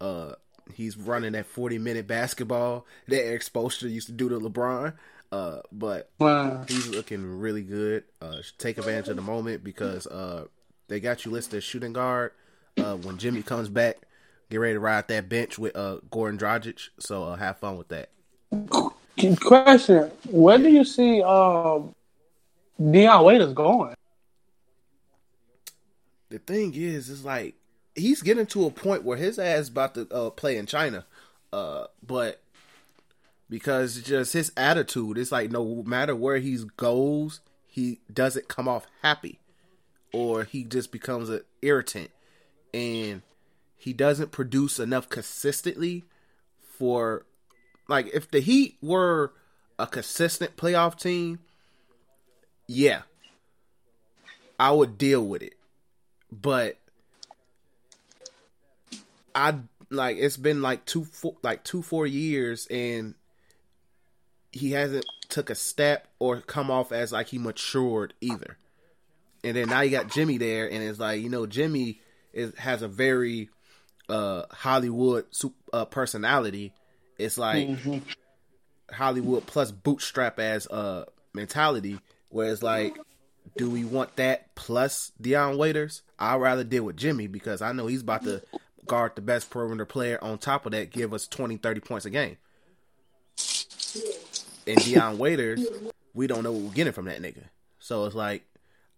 Uh, 0.00 0.32
he's 0.74 0.96
running 0.96 1.32
that 1.32 1.46
forty 1.46 1.78
minute 1.78 2.06
basketball 2.06 2.84
that 3.08 3.24
Erik 3.24 3.42
Spoelstra 3.42 3.90
used 3.90 4.08
to 4.08 4.12
do 4.12 4.28
to 4.28 4.38
LeBron. 4.38 4.94
Uh, 5.32 5.60
but 5.72 6.10
uh, 6.20 6.64
he's 6.68 6.88
looking 6.88 7.38
really 7.40 7.62
good. 7.62 8.04
Uh, 8.20 8.36
take 8.58 8.78
advantage 8.78 9.08
of 9.08 9.16
the 9.16 9.22
moment 9.22 9.64
because 9.64 10.06
uh, 10.06 10.44
they 10.88 11.00
got 11.00 11.24
you 11.24 11.30
listed 11.30 11.58
as 11.58 11.64
shooting 11.64 11.92
guard. 11.92 12.32
Uh, 12.78 12.96
when 12.96 13.16
Jimmy 13.16 13.42
comes 13.42 13.68
back, 13.70 13.96
get 14.50 14.58
ready 14.58 14.74
to 14.74 14.80
ride 14.80 15.08
that 15.08 15.28
bench 15.28 15.58
with 15.58 15.76
uh, 15.76 15.98
Goran 16.10 16.38
Dragic. 16.38 16.88
So 16.98 17.24
uh, 17.24 17.36
have 17.36 17.58
fun 17.58 17.76
with 17.76 17.88
that. 17.88 18.10
question: 19.40 20.10
Where 20.30 20.58
do 20.58 20.68
you 20.68 20.84
see 20.84 21.22
um, 21.22 21.94
Dion 22.78 23.24
Waiters 23.24 23.52
going? 23.52 23.94
The 26.28 26.38
thing 26.38 26.74
is, 26.74 27.08
is 27.08 27.24
like 27.24 27.54
he's 27.94 28.22
getting 28.22 28.46
to 28.46 28.66
a 28.66 28.70
point 28.70 29.04
where 29.04 29.16
his 29.16 29.38
ass 29.38 29.68
about 29.68 29.94
to 29.94 30.08
uh, 30.10 30.30
play 30.30 30.56
in 30.56 30.66
China, 30.66 31.06
uh, 31.52 31.86
but 32.04 32.42
because 33.48 34.02
just 34.02 34.32
his 34.32 34.52
attitude, 34.56 35.18
it's 35.18 35.32
like 35.32 35.50
no 35.50 35.82
matter 35.84 36.14
where 36.14 36.38
he 36.38 36.58
goes, 36.76 37.40
he 37.66 38.00
doesn't 38.12 38.48
come 38.48 38.68
off 38.68 38.86
happy, 39.02 39.38
or 40.12 40.44
he 40.44 40.64
just 40.64 40.90
becomes 40.90 41.30
an 41.30 41.42
irritant, 41.62 42.10
and 42.74 43.22
he 43.76 43.92
doesn't 43.92 44.32
produce 44.32 44.78
enough 44.78 45.08
consistently 45.08 46.04
for 46.76 47.24
like 47.88 48.08
if 48.12 48.30
the 48.30 48.40
Heat 48.40 48.76
were 48.82 49.32
a 49.78 49.86
consistent 49.86 50.56
playoff 50.56 50.98
team, 50.98 51.38
yeah, 52.66 53.02
I 54.58 54.72
would 54.72 54.98
deal 54.98 55.24
with 55.24 55.42
it. 55.42 55.54
But 56.32 56.78
I 59.34 59.54
like 59.90 60.16
it's 60.18 60.36
been 60.36 60.62
like 60.62 60.84
two 60.84 61.04
four, 61.04 61.36
like 61.42 61.62
two 61.62 61.82
four 61.82 62.06
years 62.06 62.66
and 62.68 63.14
he 64.50 64.72
hasn't 64.72 65.04
took 65.28 65.50
a 65.50 65.54
step 65.54 66.08
or 66.18 66.40
come 66.40 66.70
off 66.70 66.92
as 66.92 67.12
like 67.12 67.28
he 67.28 67.38
matured 67.38 68.14
either. 68.20 68.56
And 69.44 69.56
then 69.56 69.68
now 69.68 69.82
you 69.82 69.90
got 69.90 70.10
Jimmy 70.10 70.38
there 70.38 70.68
and 70.68 70.82
it's 70.82 70.98
like, 70.98 71.20
you 71.20 71.28
know, 71.28 71.46
Jimmy 71.46 72.00
is 72.32 72.52
has 72.58 72.82
a 72.82 72.88
very 72.88 73.50
uh 74.08 74.42
Hollywood 74.50 75.26
uh, 75.72 75.84
personality. 75.86 76.72
It's 77.18 77.38
like 77.38 77.68
Hollywood 78.90 79.46
plus 79.46 79.70
bootstrap 79.72 80.38
as 80.38 80.66
uh 80.66 81.04
mentality 81.32 81.98
where 82.28 82.50
it's 82.50 82.62
like 82.62 82.96
do 83.56 83.70
we 83.70 83.84
want 83.84 84.16
that 84.16 84.54
plus 84.54 85.12
Dion 85.20 85.56
Waiters? 85.56 86.02
I'd 86.18 86.36
rather 86.36 86.64
deal 86.64 86.84
with 86.84 86.96
Jimmy 86.96 87.26
because 87.26 87.62
I 87.62 87.72
know 87.72 87.86
he's 87.86 88.02
about 88.02 88.24
to 88.24 88.42
guard 88.86 89.12
the 89.14 89.22
best 89.22 89.50
perimeter 89.50 89.84
player 89.84 90.18
on 90.22 90.38
top 90.38 90.66
of 90.66 90.72
that, 90.72 90.90
give 90.90 91.12
us 91.12 91.26
20, 91.26 91.56
30 91.58 91.80
points 91.80 92.06
a 92.06 92.10
game. 92.10 92.36
And 94.66 94.78
Dion 94.84 95.18
Waiters, 95.18 95.64
we 96.14 96.26
don't 96.26 96.42
know 96.42 96.52
what 96.52 96.62
we're 96.62 96.72
getting 96.72 96.92
from 96.92 97.06
that 97.06 97.20
nigga. 97.20 97.44
So 97.78 98.04
it's 98.04 98.14
like, 98.14 98.44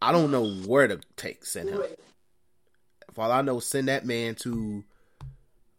I 0.00 0.12
don't 0.12 0.30
know 0.30 0.48
where 0.48 0.88
to 0.88 1.00
take 1.16 1.44
send 1.44 1.70
him. 1.70 1.82
For 3.12 3.24
all 3.24 3.32
I 3.32 3.42
know, 3.42 3.60
send 3.60 3.88
that 3.88 4.06
man 4.06 4.34
to 4.36 4.84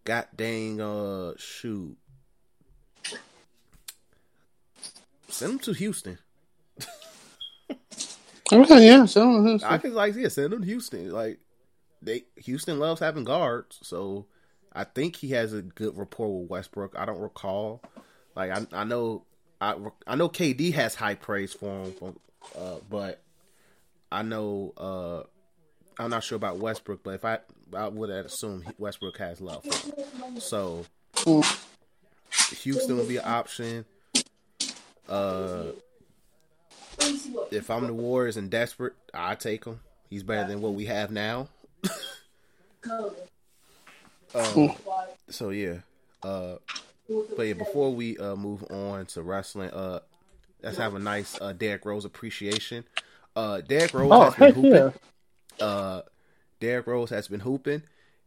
god 0.09 0.27
dang 0.35 0.81
uh 0.81 1.33
shoot. 1.37 1.95
Send 5.27 5.53
him 5.53 5.59
to 5.59 5.73
Houston. 5.73 6.17
Okay, 8.51 8.87
yeah, 8.87 9.05
so 9.05 9.59
I 9.63 9.77
can 9.77 9.93
like 9.93 10.15
yeah, 10.15 10.29
send 10.29 10.51
him 10.51 10.61
to 10.61 10.65
Houston. 10.65 11.11
Like 11.11 11.37
they 12.01 12.23
Houston 12.37 12.79
loves 12.79 12.99
having 12.99 13.23
guards, 13.23 13.77
so 13.83 14.25
I 14.73 14.85
think 14.85 15.15
he 15.17 15.29
has 15.29 15.53
a 15.53 15.61
good 15.61 15.95
rapport 15.95 16.41
with 16.41 16.49
Westbrook. 16.49 16.95
I 16.97 17.05
don't 17.05 17.19
recall. 17.19 17.83
Like 18.35 18.49
I 18.49 18.65
I 18.73 18.83
know 18.85 19.25
I 19.61 19.75
I 20.07 20.15
know 20.15 20.29
KD 20.29 20.73
has 20.73 20.95
high 20.95 21.13
praise 21.13 21.53
for 21.53 21.83
him, 21.83 21.91
from, 21.93 22.19
uh, 22.57 22.77
but 22.89 23.21
I 24.11 24.23
know 24.23 24.73
uh 24.75 25.23
I'm 26.01 26.09
not 26.09 26.23
sure 26.23 26.37
about 26.37 26.57
Westbrook, 26.57 27.03
but 27.03 27.13
if 27.13 27.25
I 27.25 27.39
I 27.75 27.87
would 27.87 28.09
assume 28.09 28.63
Westbrook 28.77 29.17
has 29.17 29.41
love. 29.41 29.65
So 30.39 30.85
Houston 32.57 32.97
would 32.97 33.07
be 33.07 33.17
an 33.17 33.25
option. 33.25 33.85
Uh 35.07 35.63
if 37.51 37.69
I'm 37.69 37.87
the 37.87 37.93
Warriors 37.93 38.35
and 38.37 38.49
desperate, 38.49 38.93
I 39.13 39.35
take 39.35 39.65
him. 39.65 39.79
He's 40.09 40.23
better 40.23 40.47
than 40.47 40.61
what 40.61 40.73
we 40.73 40.85
have 40.85 41.11
now. 41.11 41.47
um, 44.35 44.75
so 45.29 45.49
yeah. 45.49 45.75
Uh, 46.21 46.55
but 47.35 47.43
yeah, 47.47 47.53
before 47.53 47.93
we 47.93 48.17
uh, 48.17 48.35
move 48.35 48.63
on 48.69 49.05
to 49.07 49.21
wrestling, 49.21 49.69
uh, 49.71 49.99
let's 50.61 50.77
have 50.77 50.93
a 50.95 50.99
nice 50.99 51.39
uh, 51.41 51.53
Derrick 51.53 51.85
Rose 51.85 52.05
appreciation. 52.05 52.83
Uh, 53.35 53.61
Derrick 53.61 53.93
Rose 53.93 54.11
Oh, 54.11 54.29
has 54.29 54.35
been 54.35 54.53
hooping. 54.53 54.93
yeah. 55.59 55.65
Uh, 55.65 56.01
Derrick 56.59 56.87
Rose 56.87 57.09
has 57.09 57.27
been 57.27 57.39
hooping, 57.39 57.83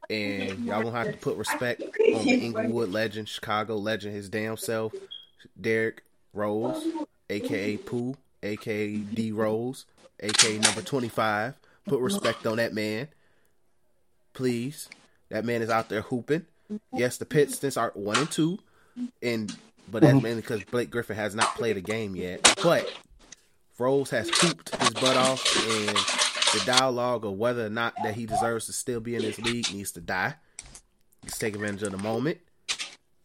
and 0.08 0.64
y'all 0.64 0.82
gonna 0.82 0.96
have 0.96 1.12
to 1.12 1.18
put 1.18 1.36
respect 1.36 1.82
on 1.82 2.24
the 2.24 2.44
Inglewood 2.44 2.90
legend, 2.90 3.28
Chicago 3.28 3.76
legend, 3.76 4.14
his 4.14 4.28
damn 4.28 4.56
self, 4.56 4.94
Derrick 5.60 6.02
Rose, 6.32 6.82
aka 7.28 7.76
Pooh, 7.76 8.16
aka 8.42 8.96
D 8.96 9.32
Rose, 9.32 9.84
aka 10.20 10.58
number 10.58 10.82
twenty 10.82 11.08
five. 11.08 11.54
Put 11.86 12.00
respect 12.00 12.46
on 12.46 12.56
that 12.56 12.72
man, 12.72 13.08
please. 14.34 14.88
That 15.30 15.44
man 15.44 15.62
is 15.62 15.70
out 15.70 15.88
there 15.88 16.02
hooping. 16.02 16.46
Yes, 16.92 17.18
the 17.18 17.26
Pistons 17.26 17.76
are 17.76 17.90
one 17.94 18.18
and 18.18 18.30
two, 18.30 18.58
and 19.22 19.54
but 19.90 20.02
that's 20.02 20.22
mainly 20.22 20.42
because 20.42 20.62
Blake 20.64 20.90
Griffin 20.90 21.16
has 21.16 21.34
not 21.34 21.54
played 21.54 21.76
a 21.76 21.80
game 21.80 22.14
yet. 22.16 22.56
But 22.62 22.90
Rose 23.78 24.10
has 24.10 24.30
hooped 24.30 24.74
his 24.76 24.90
butt 24.90 25.16
off, 25.16 25.44
and 25.68 25.98
the 26.52 26.62
dialogue 26.66 27.24
of 27.24 27.32
whether 27.32 27.66
or 27.66 27.70
not 27.70 27.94
that 28.02 28.14
he 28.14 28.26
deserves 28.26 28.66
to 28.66 28.72
still 28.72 29.00
be 29.00 29.14
in 29.16 29.22
this 29.22 29.38
league 29.38 29.72
needs 29.72 29.92
to 29.92 30.00
die. 30.00 30.34
He's 31.22 31.38
taking 31.38 31.60
advantage 31.60 31.82
of 31.84 31.92
the 31.92 31.98
moment, 31.98 32.38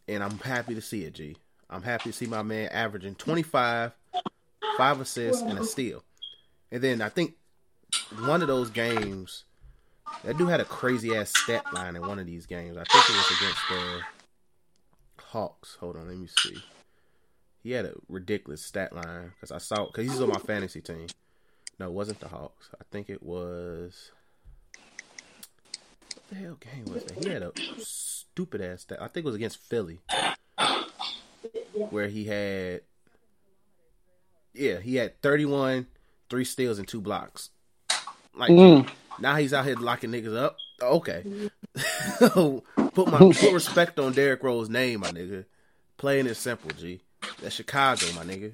and 0.08 0.24
I'm 0.24 0.38
happy 0.40 0.76
to 0.76 0.82
see 0.82 1.04
it. 1.04 1.14
G, 1.14 1.36
I'm 1.70 1.82
happy 1.82 2.12
to 2.12 2.14
see 2.14 2.28
my 2.28 2.44
man 2.44 2.70
averaging 2.70 3.16
25, 3.16 3.92
five 4.78 5.02
assists, 5.02 5.42
and 5.42 5.60
a 5.60 5.64
steal. 5.64 6.04
And 6.72 6.82
then 6.82 7.02
I 7.02 7.10
think 7.10 7.36
one 8.20 8.42
of 8.42 8.48
those 8.48 8.70
games, 8.70 9.44
that 10.24 10.38
dude 10.38 10.50
had 10.50 10.62
a 10.62 10.66
crazy 10.66 11.16
ass 11.16 11.34
stat 11.36 11.66
line 11.74 11.96
in 11.96 12.02
one 12.02 12.20
of 12.20 12.26
these 12.26 12.46
games. 12.46 12.78
I 12.78 12.84
think 12.84 13.10
it 13.10 13.16
was 13.16 13.38
against 13.40 13.62
the 13.70 14.02
Hawks. 15.24 15.78
Hold 15.80 15.98
on, 15.98 16.08
let 16.08 16.18
me 16.18 16.28
see. 16.28 16.58
He 17.64 17.72
had 17.72 17.86
a 17.86 17.94
ridiculous 18.08 18.64
stat 18.64 18.94
line 18.94 19.34
because 19.36 19.52
I 19.52 19.58
saw 19.58 19.86
because 19.86 20.10
he's 20.10 20.22
on 20.22 20.30
my 20.30 20.40
fantasy 20.40 20.82
team. 20.82 21.08
No, 21.80 21.88
it 21.88 21.92
wasn't 21.94 22.20
the 22.20 22.28
Hawks. 22.28 22.70
I 22.80 22.84
think 22.92 23.10
it 23.10 23.22
was. 23.22 24.12
What 26.14 26.24
the 26.30 26.36
hell 26.36 26.58
game 26.60 26.86
was 26.94 27.04
that? 27.04 27.24
He 27.24 27.30
had 27.30 27.44
a 27.44 27.52
stupid 27.78 28.62
ass 28.62 28.82
stat. 28.82 28.98
I 29.02 29.08
think 29.08 29.26
it 29.26 29.30
was 29.30 29.36
against 29.36 29.58
Philly, 29.58 30.00
where 31.90 32.08
he 32.08 32.26
had. 32.26 32.82
Yeah, 34.54 34.80
he 34.80 34.96
had 34.96 35.22
thirty-one, 35.22 35.86
three 36.30 36.46
steals 36.46 36.80
and 36.80 36.88
two 36.88 37.02
blocks. 37.02 37.52
Like 38.36 38.50
Mm. 38.52 38.90
now 39.20 39.36
he's 39.36 39.54
out 39.54 39.66
here 39.66 39.76
locking 39.76 40.12
niggas 40.12 40.36
up. 40.36 40.58
Okay, 40.82 41.24
put 42.94 43.08
my 43.08 43.18
put 43.20 43.54
respect 43.54 44.00
on 44.00 44.14
Derrick 44.14 44.44
Rose's 44.44 44.70
name, 44.70 45.00
my 45.02 45.12
nigga. 45.12 45.46
Playing 45.98 46.28
it 46.28 46.36
simple, 46.36 46.72
G. 46.72 47.02
That's 47.42 47.56
Chicago, 47.56 48.06
my 48.16 48.24
nigga. 48.24 48.54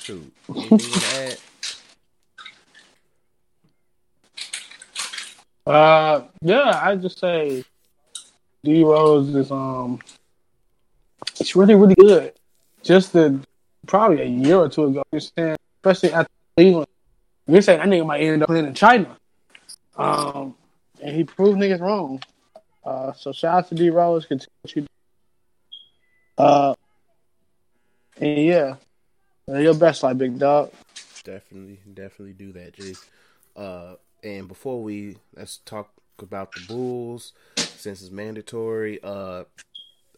Shoot, 0.00 0.32
anything 0.48 0.78
to 0.78 1.06
add? 1.16 1.38
Uh, 5.66 6.22
yeah, 6.42 6.80
I 6.82 6.96
just 6.96 7.18
say 7.18 7.64
D 8.62 8.84
Rose 8.84 9.34
is 9.34 9.50
um, 9.50 10.00
it's 11.40 11.56
really 11.56 11.74
really 11.74 11.94
good. 11.94 12.32
Just 12.82 13.12
the 13.12 13.40
probably 13.86 14.22
a 14.22 14.26
year 14.26 14.56
or 14.56 14.68
two 14.68 14.84
ago, 14.84 15.02
you're 15.10 15.20
saying, 15.20 15.56
especially 15.78 16.12
at 16.12 16.30
Cleveland, 16.56 16.86
you're 17.46 17.62
saying 17.62 17.78
that 17.78 17.88
nigga 17.88 18.06
might 18.06 18.20
end 18.20 18.42
up 18.42 18.48
playing 18.48 18.66
in 18.66 18.74
China. 18.74 19.16
Um, 19.96 20.54
and 21.02 21.14
he 21.16 21.24
proved 21.24 21.58
niggas 21.58 21.80
wrong. 21.80 22.22
Uh, 22.84 23.12
so 23.12 23.32
shout 23.32 23.54
out 23.54 23.68
to 23.68 23.74
D 23.74 23.90
Rose, 23.90 24.26
continue 24.26 24.50
what 24.62 24.76
you 24.76 24.82
do. 24.82 24.88
Uh, 26.36 26.74
and 28.20 28.38
yeah, 28.44 28.76
Your 29.46 29.74
best 29.74 30.02
life, 30.02 30.18
big 30.18 30.38
dog. 30.38 30.72
Definitely, 31.24 31.80
definitely 31.92 32.32
do 32.34 32.52
that, 32.52 32.74
G. 32.74 32.94
Uh, 33.56 33.94
and 34.24 34.48
before 34.48 34.82
we 34.82 35.18
let's 35.36 35.58
talk 35.58 35.92
about 36.20 36.52
the 36.52 36.62
Bulls, 36.66 37.32
since 37.56 38.02
it's 38.02 38.10
mandatory. 38.10 38.98
Uh, 39.02 39.44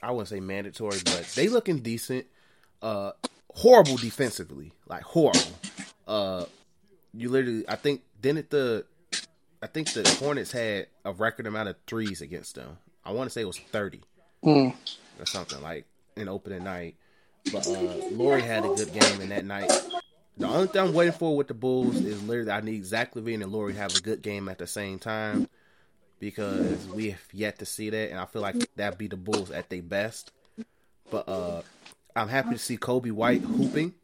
I 0.03 0.11
wouldn't 0.13 0.29
say 0.29 0.41
mandatory, 0.41 0.99
but 1.05 1.31
they 1.35 1.49
looking 1.49 1.81
decent. 1.81 2.27
Uh, 2.83 3.13
horrible 3.55 3.97
defensively, 3.97 4.73
like 4.87 5.03
horrible. 5.03 5.59
Uh, 6.07 6.45
you 7.15 7.29
literally, 7.31 7.65
I 7.69 7.77
think, 7.77 8.03
didn't 8.21 8.51
the, 8.51 8.85
I 9.63 9.67
think 9.67 9.93
the 9.93 10.07
Hornets 10.21 10.53
had 10.53 10.87
a 11.05 11.13
record 11.13 11.47
amount 11.47 11.71
of 11.71 11.77
threes 11.87 12.21
against 12.21 12.55
them. 12.55 12.77
I 13.05 13.13
want 13.13 13.29
to 13.29 13.33
say 13.33 13.41
it 13.41 13.47
was 13.47 13.59
thirty 13.59 14.03
Mm. 14.45 14.75
or 15.19 15.27
something 15.27 15.61
like 15.63 15.87
in 16.17 16.29
opening 16.29 16.63
night. 16.65 16.97
But 17.53 17.67
uh, 17.67 17.73
Lauri 18.13 18.43
had 18.43 18.65
a 18.65 18.69
good 18.75 18.93
game 18.93 19.21
in 19.21 19.31
that 19.31 19.45
night. 19.45 19.73
The 20.37 20.47
only 20.47 20.69
thing 20.69 20.83
I'm 20.83 20.93
waiting 20.93 21.15
for 21.15 21.37
with 21.37 21.49
the 21.49 21.55
Bulls 21.55 21.97
is 21.97 22.23
literally 22.23 22.51
I 22.51 22.61
need 22.61 22.85
Zach 22.85 23.15
LaVine 23.15 23.43
and 23.43 23.53
Lauri 23.53 23.73
to 23.73 23.79
have 23.79 23.97
a 23.97 24.01
good 24.01 24.21
game 24.21 24.49
at 24.49 24.59
the 24.59 24.67
same 24.67 24.99
time 24.99 25.49
because 26.19 26.87
we 26.89 27.11
have 27.11 27.21
yet 27.33 27.59
to 27.61 27.67
see 27.67 27.91
that, 27.91 28.11
and 28.11 28.19
I 28.19 28.27
feel 28.27 28.43
like 28.43 28.57
that'd 28.77 28.99
be 28.99 29.09
the 29.09 29.17
Bulls 29.17 29.51
at 29.51 29.71
their 29.71 29.83
best. 29.83 30.33
But 31.11 31.29
uh, 31.29 31.63
I'm 32.15 32.29
happy 32.29 32.51
to 32.51 32.59
see 32.59 32.77
Coby 32.77 33.13
White 33.13 33.41
hooping. 33.41 33.95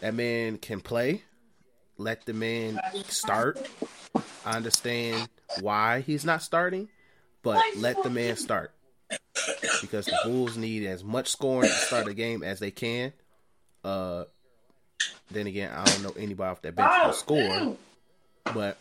That 0.00 0.14
man 0.14 0.58
can 0.58 0.80
play. 0.80 1.22
Let 1.96 2.26
the 2.26 2.34
man 2.34 2.78
start. 3.04 3.58
I 4.44 4.56
understand 4.56 5.28
why 5.60 6.00
he's 6.00 6.24
not 6.24 6.42
starting, 6.42 6.88
but 7.42 7.62
let 7.76 8.02
the 8.02 8.10
man 8.10 8.36
start 8.36 8.72
because 9.80 10.06
the 10.06 10.18
Bulls 10.24 10.56
need 10.56 10.86
as 10.86 11.04
much 11.04 11.28
scoring 11.28 11.68
to 11.68 11.74
start 11.74 12.06
the 12.06 12.14
game 12.14 12.42
as 12.42 12.58
they 12.58 12.70
can. 12.70 13.12
Uh, 13.84 14.24
then 15.30 15.46
again, 15.46 15.70
I 15.72 15.84
don't 15.84 16.02
know 16.02 16.14
anybody 16.16 16.50
off 16.50 16.62
that 16.62 16.74
bench 16.74 16.92
will 17.04 17.12
score, 17.12 17.76
but 18.54 18.78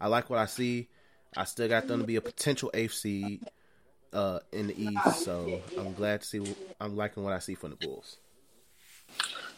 I 0.00 0.08
like 0.08 0.30
what 0.30 0.38
I 0.38 0.46
see. 0.46 0.88
I 1.36 1.44
still 1.44 1.68
got 1.68 1.86
them 1.86 2.00
to 2.00 2.06
be 2.06 2.16
a 2.16 2.20
potential 2.20 2.70
eighth 2.74 2.94
seed 2.94 3.40
uh, 4.12 4.40
in 4.52 4.66
the 4.66 4.82
East, 4.82 5.24
so 5.24 5.60
I'm 5.78 5.94
glad 5.94 6.22
to 6.22 6.26
see. 6.26 6.56
I'm 6.80 6.96
liking 6.96 7.24
what 7.24 7.32
I 7.32 7.38
see 7.38 7.54
from 7.54 7.70
the 7.70 7.76
Bulls. 7.76 8.16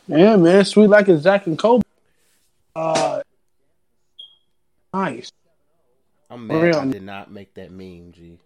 Yeah, 0.07 0.37
man, 0.37 0.65
sweet 0.65 0.89
like 0.89 1.09
it's 1.09 1.23
Zach 1.23 1.47
and 1.47 1.59
Coby. 1.59 1.83
Uh, 2.77 3.23
nice. 4.93 5.33
I'm 6.31 6.47
mad 6.47 6.63
real. 6.63 6.77
I 6.77 6.87
did 6.87 7.03
not 7.03 7.31
make 7.31 7.55
that 7.55 7.71
meme, 7.71 8.13
G. 8.13 8.39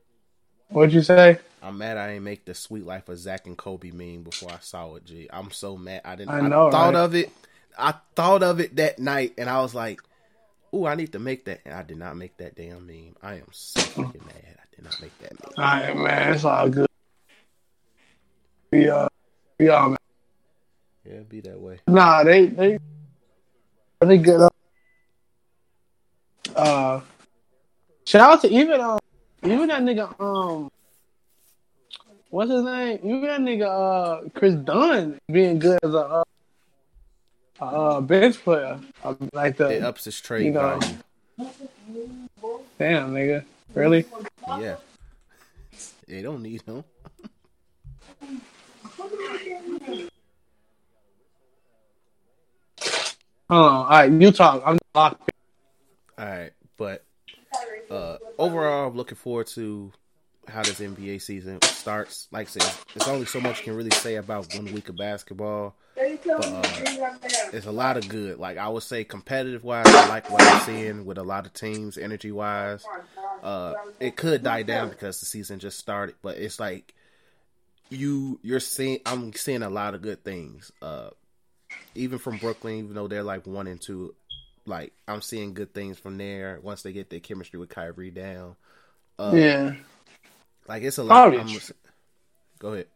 What'd 0.69 0.93
you 0.93 1.03
say? 1.03 1.39
I'm 1.63 1.79
mad 1.79 1.97
I 1.97 2.09
didn't 2.09 2.25
make 2.25 2.45
the 2.45 2.55
sweet 2.55 2.85
life 2.85 3.09
of 3.09 3.19
Zach 3.19 3.47
and 3.47 3.57
Coby 3.57 3.93
meme 3.93 4.23
before 4.23 4.51
I 4.51 4.59
saw 4.61 4.95
it, 4.97 5.05
G. 5.07 5.29
I'm 5.33 5.51
so 5.51 5.77
mad. 5.77 6.03
I 6.05 6.17
didn't. 6.17 6.31
I 6.31 6.39
I, 6.39 6.49
know, 6.49 6.71
thought 6.71 6.95
right? 6.95 7.05
of 7.05 7.15
it. 7.15 7.31
I 7.77 7.95
thought 8.15 8.43
of 8.43 8.61
it 8.61 8.77
that 8.77 8.99
night, 8.99 9.35
and 9.39 9.49
I 9.49 9.61
was 9.61 9.75
like, 9.75 10.01
"Ooh, 10.75 10.87
I 10.87 10.95
need 10.95 11.13
to 11.13 11.19
make 11.19 11.47
that." 11.47 11.61
And 11.65 11.75
I 11.75 11.83
did 11.83 11.97
not 11.97 12.17
make 12.17 12.37
that 12.37 12.55
damn 12.55 12.87
meme. 12.87 13.17
I 13.23 13.35
am 13.37 13.47
so 13.51 13.81
freaking 14.03 14.25
mad. 14.27 14.57
I 14.59 14.77
did 14.77 14.85
not 14.85 15.01
make 15.01 15.19
that 15.21 15.33
meme. 15.33 15.53
All 15.57 15.65
right, 15.65 15.97
man, 15.97 16.35
it's 16.35 16.45
all 16.45 16.69
good. 16.69 16.87
We 18.71 18.89
uh, 18.89 19.09
we 19.59 19.69
all 19.71 19.89
man. 19.91 19.99
Yeah, 21.05 21.21
be 21.29 21.41
that 21.41 21.59
way. 21.59 21.81
Nah, 21.87 22.25
they 22.25 22.47
they 22.47 22.79
really 24.03 24.19
good. 24.19 24.43
Uh, 24.43 24.49
uh, 26.55 27.01
shout 28.05 28.33
out 28.33 28.41
to 28.43 28.49
even 28.51 28.81
um 28.81 28.99
even 29.45 29.69
that 29.69 29.83
nigga 29.83 30.15
um 30.21 30.71
what's 32.31 32.51
his 32.51 32.65
name? 32.65 32.99
Even 33.03 33.23
that 33.23 33.41
nigga 33.41 33.67
uh 34.25 34.29
Kris 34.31 34.55
Dunn 34.55 35.19
being 35.31 35.59
good 35.59 35.79
as 35.83 35.95
a 35.95 36.23
uh, 37.61 37.65
uh, 37.65 38.01
bench 38.01 38.37
player. 38.45 38.79
Uh, 39.03 39.15
like 39.33 39.57
the 39.57 39.69
It 39.69 39.83
ups 39.83 40.05
his 40.05 40.21
trade 40.21 40.45
You 40.47 40.53
know. 40.53 40.79
value. 40.79 40.97
damn 42.79 43.13
nigga, 43.13 43.45
really? 43.75 44.05
Yeah, 44.47 44.77
they 46.07 46.23
don't 46.23 46.43
need 46.43 46.63
him. 46.63 46.85
Hold 53.51 53.65
on, 53.65 53.73
all 53.75 53.89
right, 53.89 54.13
you 54.13 54.31
talk. 54.31 54.63
I'm 54.65 54.79
locked. 54.95 55.31
All 56.19 56.25
right, 56.27 56.53
but 56.77 57.05
uh, 57.91 58.19
overall, 58.39 58.89
I'm 58.89 58.97
looking 58.97 59.17
forward 59.17 59.47
to 59.49 59.93
how 60.47 60.63
this 60.63 60.81
NBA 60.81 61.21
season 61.21 61.61
starts. 61.63 62.29
Like 62.31 62.49
I 62.49 62.51
said, 62.51 62.75
there's 62.95 63.09
only 63.09 63.27
so 63.27 63.41
much 63.41 63.59
you 63.59 63.65
can 63.65 63.77
really 63.77 63.91
say 63.91 64.17
about 64.17 64.55
one 64.55 64.73
week 64.73 64.89
of 64.89 64.97
basketball. 64.97 65.75
But 65.97 66.47
uh, 66.47 66.63
it's 67.53 67.67
a 67.67 67.73
lot 67.73 67.97
of 67.97 68.09
good. 68.09 68.39
Like 68.39 68.57
I 68.57 68.69
would 68.69 68.83
say, 68.83 69.05
competitive 69.05 69.65
wise, 69.65 69.87
I 69.87 70.09
like 70.09 70.31
what 70.31 70.43
I'm 70.43 70.61
seeing 70.61 71.05
with 71.05 71.19
a 71.19 71.23
lot 71.23 71.47
of 71.47 71.53
teams, 71.53 71.99
energy 71.99 72.33
wise. 72.33 72.85
Uh, 73.43 73.75
it 74.01 74.17
could 74.17 74.43
die 74.43 74.63
down 74.63 74.89
because 74.91 75.21
the 75.21 75.27
season 75.27 75.59
just 75.59 75.79
started, 75.79 76.15
but 76.23 76.39
it's 76.39 76.61
like 76.61 76.95
you 77.91 78.39
you're 78.43 78.61
seeing. 78.61 79.01
I'm 79.07 79.33
seeing 79.33 79.63
a 79.63 79.71
lot 79.71 79.95
of 79.95 80.03
good 80.03 80.23
things. 80.25 80.71
Uh, 80.81 81.11
even 81.95 82.19
from 82.19 82.39
Brooklyn, 82.39 82.79
even 82.79 82.95
though 82.95 83.09
they're 83.09 83.23
like 83.23 83.47
one 83.47 83.67
and 83.67 83.81
two, 83.81 84.15
like 84.69 84.93
I'm 85.07 85.23
seeing 85.23 85.55
good 85.55 85.73
things 85.75 85.99
from 85.99 86.19
there 86.19 86.61
once 86.63 86.83
they 86.83 86.93
get 86.93 87.11
their 87.11 87.21
chemistry 87.21 87.59
with 87.59 87.71
Kyrie 87.71 88.11
down. 88.11 88.57
Uh, 89.19 89.33
Yeah, 89.35 89.75
like 90.69 90.83
it's 90.83 90.99
a 90.99 91.05
lot. 91.05 91.35
I'm, 91.35 91.49
go 92.59 92.75
ahead. 92.75 92.87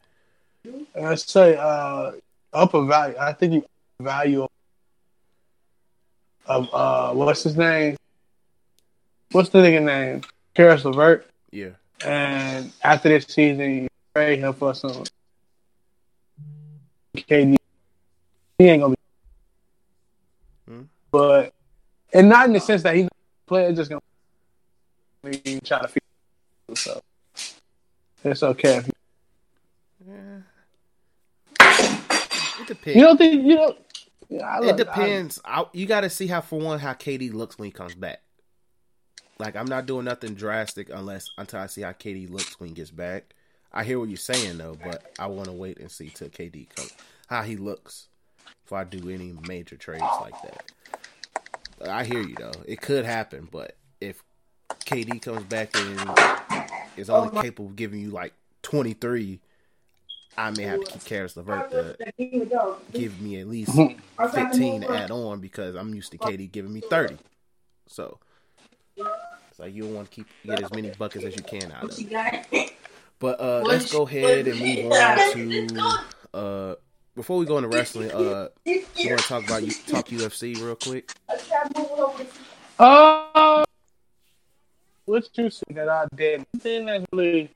I 1.00 1.14
say 1.16 1.56
uh 1.56 2.12
upper 2.52 2.84
value. 2.84 3.16
I 3.18 3.32
think 3.32 3.54
you 3.54 3.64
value 4.00 4.46
of 6.46 6.68
uh 6.72 7.12
what's 7.12 7.42
his 7.42 7.56
name? 7.56 7.96
What's 9.32 9.48
the 9.48 9.58
nigga 9.58 9.82
name? 9.82 10.22
Caris 10.54 10.84
LeVert. 10.84 11.26
Yeah, 11.50 11.70
And 12.04 12.72
after 12.82 13.08
this 13.08 13.26
season, 13.26 13.82
you 13.82 13.88
trade 14.14 14.38
him 14.38 14.52
for 14.52 14.74
some 14.74 15.04
KD. 17.16 17.56
He 18.58 18.68
ain't 18.68 18.82
gonna 18.82 18.94
be. 18.94 20.72
Hmm. 20.72 20.82
But 21.10 21.54
and 22.12 22.28
not 22.28 22.46
in 22.46 22.52
the 22.52 22.60
sense 22.60 22.82
that 22.82 22.94
he's 22.94 23.08
playing, 23.46 23.74
just 23.74 23.90
gonna 23.90 24.00
trying 25.64 25.82
to 25.82 25.88
figure. 25.88 26.00
So 26.74 27.02
it's 28.24 28.42
okay. 28.42 28.82
You, 30.06 30.44
it 32.60 32.66
depends. 32.66 32.96
you 32.96 33.02
don't 33.02 33.16
think 33.16 33.44
you 33.44 33.56
don't. 33.56 33.78
Yeah, 34.28 34.46
I 34.46 34.66
it 34.66 34.76
depends. 34.76 35.40
I, 35.44 35.64
you 35.72 35.86
got 35.86 36.02
to 36.02 36.10
see 36.10 36.26
how 36.26 36.40
for 36.40 36.58
one 36.58 36.78
how 36.78 36.94
KD 36.94 37.32
looks 37.32 37.58
when 37.58 37.66
he 37.66 37.72
comes 37.72 37.94
back. 37.94 38.20
Like 39.38 39.56
I'm 39.56 39.66
not 39.66 39.86
doing 39.86 40.04
nothing 40.04 40.34
drastic 40.34 40.88
unless 40.90 41.28
until 41.36 41.60
I 41.60 41.66
see 41.66 41.82
how 41.82 41.92
KD 41.92 42.30
looks 42.30 42.58
when 42.58 42.68
he 42.68 42.74
gets 42.74 42.90
back. 42.90 43.34
I 43.72 43.84
hear 43.84 43.98
what 43.98 44.08
you're 44.08 44.16
saying 44.16 44.58
though, 44.58 44.76
but 44.82 45.12
I 45.18 45.26
want 45.26 45.46
to 45.46 45.52
wait 45.52 45.78
and 45.78 45.90
see 45.90 46.08
till 46.08 46.28
KD 46.28 46.68
comes 46.74 46.94
how 47.26 47.42
he 47.42 47.56
looks 47.56 48.08
before 48.64 48.78
I 48.78 48.84
do 48.84 49.10
any 49.10 49.34
major 49.46 49.76
trades 49.76 50.04
like 50.20 50.40
that. 50.42 50.70
But 51.82 51.90
I 51.90 52.04
hear 52.04 52.20
you 52.22 52.36
though. 52.38 52.52
It 52.64 52.80
could 52.80 53.04
happen, 53.04 53.48
but 53.50 53.74
if 54.00 54.22
KD 54.84 55.20
comes 55.20 55.42
back 55.44 55.76
and 55.76 56.68
is 56.96 57.10
only 57.10 57.42
capable 57.42 57.66
of 57.70 57.76
giving 57.76 57.98
you 57.98 58.10
like 58.10 58.34
23, 58.62 59.40
I 60.38 60.50
may 60.50 60.62
have 60.62 60.80
to 60.84 60.92
keep 60.92 61.04
Caris 61.04 61.36
LeVert 61.36 61.72
to 61.72 61.96
give 62.92 63.20
me 63.20 63.40
at 63.40 63.48
least 63.48 63.72
15 64.32 64.82
to 64.82 64.94
add 64.94 65.10
on 65.10 65.40
because 65.40 65.74
I'm 65.74 65.92
used 65.92 66.12
to 66.12 66.18
KD 66.18 66.52
giving 66.52 66.72
me 66.72 66.82
30. 66.82 67.18
So 67.88 68.20
it's 68.96 69.58
like 69.58 69.74
you 69.74 69.84
want 69.88 70.08
to 70.08 70.14
keep 70.14 70.28
get 70.46 70.62
as 70.62 70.72
many 70.72 70.90
buckets 70.90 71.24
as 71.24 71.34
you 71.34 71.42
can 71.42 71.72
out 71.72 71.82
of 71.84 71.98
it. 71.98 72.72
But 73.18 73.40
uh, 73.40 73.62
let's 73.66 73.90
go 73.90 74.06
ahead 74.06 74.46
and 74.46 74.60
move 74.60 74.92
on 74.92 75.32
to 75.32 76.38
uh, 76.38 76.74
before 77.14 77.38
we 77.38 77.46
go 77.46 77.58
into 77.58 77.68
wrestling. 77.68 78.10
Uh, 78.10 78.48
you 78.64 78.84
want 79.04 79.20
to 79.20 79.28
talk 79.28 79.44
about 79.44 79.62
you 79.62 79.72
talk 79.86 80.06
UFC 80.06 80.60
real 80.60 80.74
quick? 80.76 81.12
Uh, 82.78 83.64
what 85.04 85.28
you 85.34 85.50
see 85.50 85.62
that 85.70 85.88
I 85.88 86.06
did? 86.14 86.44
The 86.52 86.58
thing 86.60 86.86
that's 86.86 87.04
really 87.12 87.50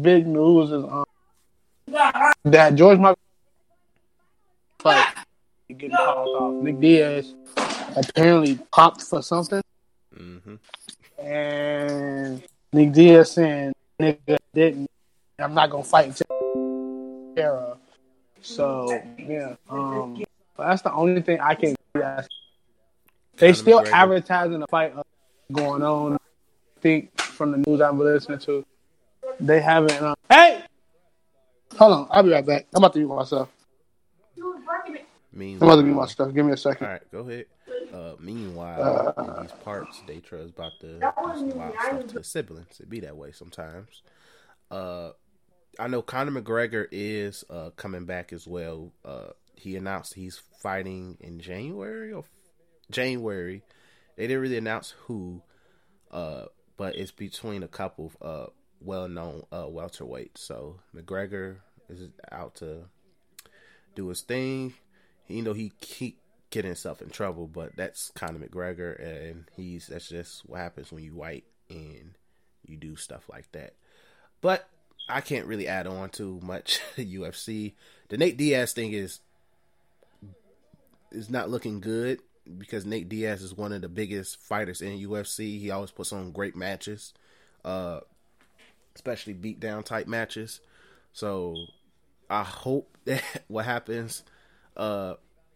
big 0.00 0.26
news 0.26 0.70
is 0.70 0.84
um, 0.84 1.04
that 2.44 2.74
George 2.74 2.98
Michael 2.98 3.18
like 4.84 5.06
getting 5.68 5.96
called 5.96 6.28
off. 6.28 6.62
Nick 6.62 6.80
Diaz 6.80 7.34
apparently 7.96 8.58
popped 8.72 9.02
for 9.02 9.22
something, 9.22 9.62
hmm 10.14 10.56
and 11.18 12.42
Nick 12.72 12.92
Diaz 12.92 13.32
saying 13.32 13.72
nigga 14.00 14.36
didn't. 14.52 14.88
I'm 15.38 15.54
not 15.54 15.70
gonna 15.70 15.84
fight 15.84 16.08
until 16.08 17.34
era. 17.36 17.78
So 18.42 19.02
yeah, 19.18 19.54
um, 19.70 20.22
that's 20.58 20.82
the 20.82 20.92
only 20.92 21.22
thing 21.22 21.40
I 21.40 21.54
can. 21.54 21.74
That's, 21.94 22.28
they 23.36 23.52
still 23.52 23.84
advertising 23.92 24.62
a 24.62 24.66
fight 24.66 24.92
uh, 24.96 25.02
going 25.52 25.82
on. 25.82 26.14
I 26.14 26.18
think 26.80 27.18
from 27.20 27.52
the 27.52 27.58
news 27.58 27.80
I've 27.80 27.96
been 27.96 28.06
listening 28.06 28.40
to, 28.40 28.64
they 29.40 29.60
haven't. 29.60 29.92
Uh, 29.92 30.14
hey, 30.28 30.62
hold 31.76 31.92
on, 31.92 32.08
I'll 32.10 32.22
be 32.22 32.30
right 32.30 32.44
back. 32.44 32.66
I'm 32.74 32.82
about 32.82 32.92
to 32.94 32.98
mute 32.98 33.08
myself. 33.08 33.48
I'm 35.34 35.56
about 35.56 35.76
to 35.76 35.82
get 35.82 35.94
my 35.94 36.06
stuff. 36.06 36.34
Give 36.34 36.44
me 36.44 36.52
a 36.52 36.56
second. 36.56 36.86
all 36.86 36.92
right, 36.92 37.12
go 37.12 37.20
ahead. 37.20 37.46
Uh, 37.92 38.14
meanwhile, 38.20 39.14
in 39.18 39.42
these 39.42 39.52
parts, 39.64 40.02
Datra 40.06 40.44
is 40.44 40.50
about 40.50 40.72
to 40.80 40.98
do 40.98 41.00
some 41.16 41.58
wild 41.58 41.74
stuff 41.80 42.06
to 42.08 42.18
his 42.18 42.26
siblings. 42.26 42.80
It 42.80 42.90
be 42.90 43.00
that 43.00 43.16
way 43.16 43.32
sometimes. 43.32 44.02
Uh, 44.70 45.10
I 45.78 45.88
know 45.88 46.02
Conor 46.02 46.40
McGregor 46.40 46.86
is 46.90 47.44
uh, 47.48 47.70
coming 47.76 48.04
back 48.04 48.32
as 48.32 48.46
well. 48.46 48.92
Uh, 49.04 49.30
he 49.56 49.76
announced 49.76 50.14
he's 50.14 50.40
fighting 50.60 51.16
in 51.20 51.40
January 51.40 52.12
or 52.12 52.24
January. 52.90 53.62
They 54.16 54.26
didn't 54.26 54.42
really 54.42 54.58
announce 54.58 54.90
who, 55.06 55.42
uh, 56.10 56.46
but 56.76 56.96
it's 56.96 57.10
between 57.10 57.62
a 57.62 57.68
couple 57.68 58.12
of 58.20 58.26
uh, 58.26 58.50
well-known 58.80 59.44
uh, 59.50 59.64
welterweights. 59.64 60.38
So 60.38 60.80
McGregor 60.94 61.58
is 61.88 62.08
out 62.30 62.56
to 62.56 62.84
do 63.94 64.08
his 64.08 64.22
thing. 64.22 64.74
You 65.28 65.42
know 65.42 65.52
he 65.54 65.72
keep 65.80 66.18
getting 66.50 66.68
himself 66.68 67.00
in 67.00 67.08
trouble, 67.08 67.46
but 67.46 67.74
that's 67.76 68.12
Conor 68.14 68.40
McGregor, 68.40 69.00
and 69.02 69.46
he's 69.56 69.86
that's 69.86 70.08
just 70.08 70.42
what 70.46 70.60
happens 70.60 70.92
when 70.92 71.02
you 71.02 71.14
white 71.14 71.44
and 71.70 72.16
you 72.66 72.76
do 72.76 72.96
stuff 72.96 73.28
like 73.30 73.50
that. 73.52 73.74
But 74.42 74.68
I 75.08 75.20
can't 75.20 75.46
really 75.46 75.68
add 75.68 75.86
on 75.86 76.10
to 76.10 76.40
much 76.42 76.80
UFC. 76.96 77.72
The 78.08 78.16
Nate 78.16 78.36
Diaz 78.36 78.72
thing 78.72 78.92
is 78.92 79.20
is 81.10 81.28
not 81.28 81.50
looking 81.50 81.80
good 81.80 82.20
because 82.58 82.86
Nate 82.86 83.08
Diaz 83.08 83.42
is 83.42 83.54
one 83.54 83.72
of 83.72 83.82
the 83.82 83.88
biggest 83.88 84.40
fighters 84.40 84.80
in 84.80 84.98
UFC. 84.98 85.60
He 85.60 85.70
always 85.70 85.90
puts 85.90 86.12
on 86.12 86.32
great 86.32 86.56
matches, 86.56 87.12
uh, 87.64 88.00
especially 88.94 89.34
beatdown 89.34 89.84
type 89.84 90.06
matches. 90.06 90.60
So 91.12 91.54
I 92.30 92.42
hope 92.42 92.96
that 93.04 93.22
what 93.48 93.64
happens. 93.64 94.22
Uh, 94.76 95.14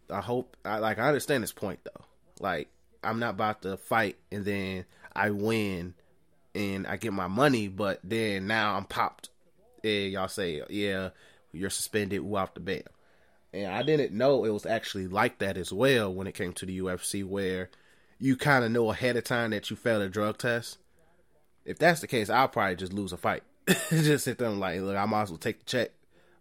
I 0.09 0.21
hope 0.21 0.55
I 0.63 0.77
like 0.77 0.99
I 0.99 1.07
understand 1.07 1.43
this 1.43 1.51
point 1.51 1.79
though. 1.83 2.05
Like 2.39 2.69
I'm 3.03 3.19
not 3.19 3.31
about 3.31 3.61
to 3.63 3.77
fight 3.77 4.17
and 4.31 4.45
then 4.45 4.85
I 5.15 5.31
win 5.31 5.95
and 6.53 6.87
I 6.87 6.97
get 6.97 7.13
my 7.13 7.27
money, 7.27 7.67
but 7.67 7.99
then 8.03 8.47
now 8.47 8.75
I'm 8.75 8.85
popped. 8.85 9.29
And 9.83 10.11
y'all 10.11 10.27
say, 10.27 10.61
yeah, 10.69 11.09
you're 11.51 11.69
suspended. 11.69 12.21
Woo 12.21 12.37
off 12.37 12.53
the 12.53 12.59
bam. 12.59 12.81
And 13.53 13.71
I 13.71 13.83
didn't 13.83 14.13
know 14.13 14.43
it 14.43 14.49
was 14.49 14.65
actually 14.65 15.07
like 15.07 15.39
that 15.39 15.57
as 15.57 15.71
well 15.71 16.13
when 16.13 16.27
it 16.27 16.35
came 16.35 16.53
to 16.53 16.65
the 16.65 16.79
UFC, 16.79 17.23
where 17.23 17.69
you 18.19 18.35
kind 18.35 18.65
of 18.65 18.71
know 18.71 18.91
ahead 18.91 19.15
of 19.15 19.23
time 19.23 19.51
that 19.51 19.69
you 19.69 19.75
failed 19.75 20.01
a 20.01 20.09
drug 20.09 20.37
test. 20.37 20.77
If 21.65 21.77
that's 21.79 22.01
the 22.01 22.07
case, 22.07 22.29
I'll 22.29 22.47
probably 22.47 22.75
just 22.75 22.93
lose 22.93 23.13
a 23.13 23.17
fight. 23.17 23.43
just 23.89 24.25
sit 24.25 24.37
there 24.37 24.49
like, 24.49 24.79
look, 24.81 24.95
I 24.95 25.05
might 25.05 25.23
as 25.23 25.29
well 25.29 25.37
take 25.37 25.59
the 25.59 25.65
check. 25.65 25.91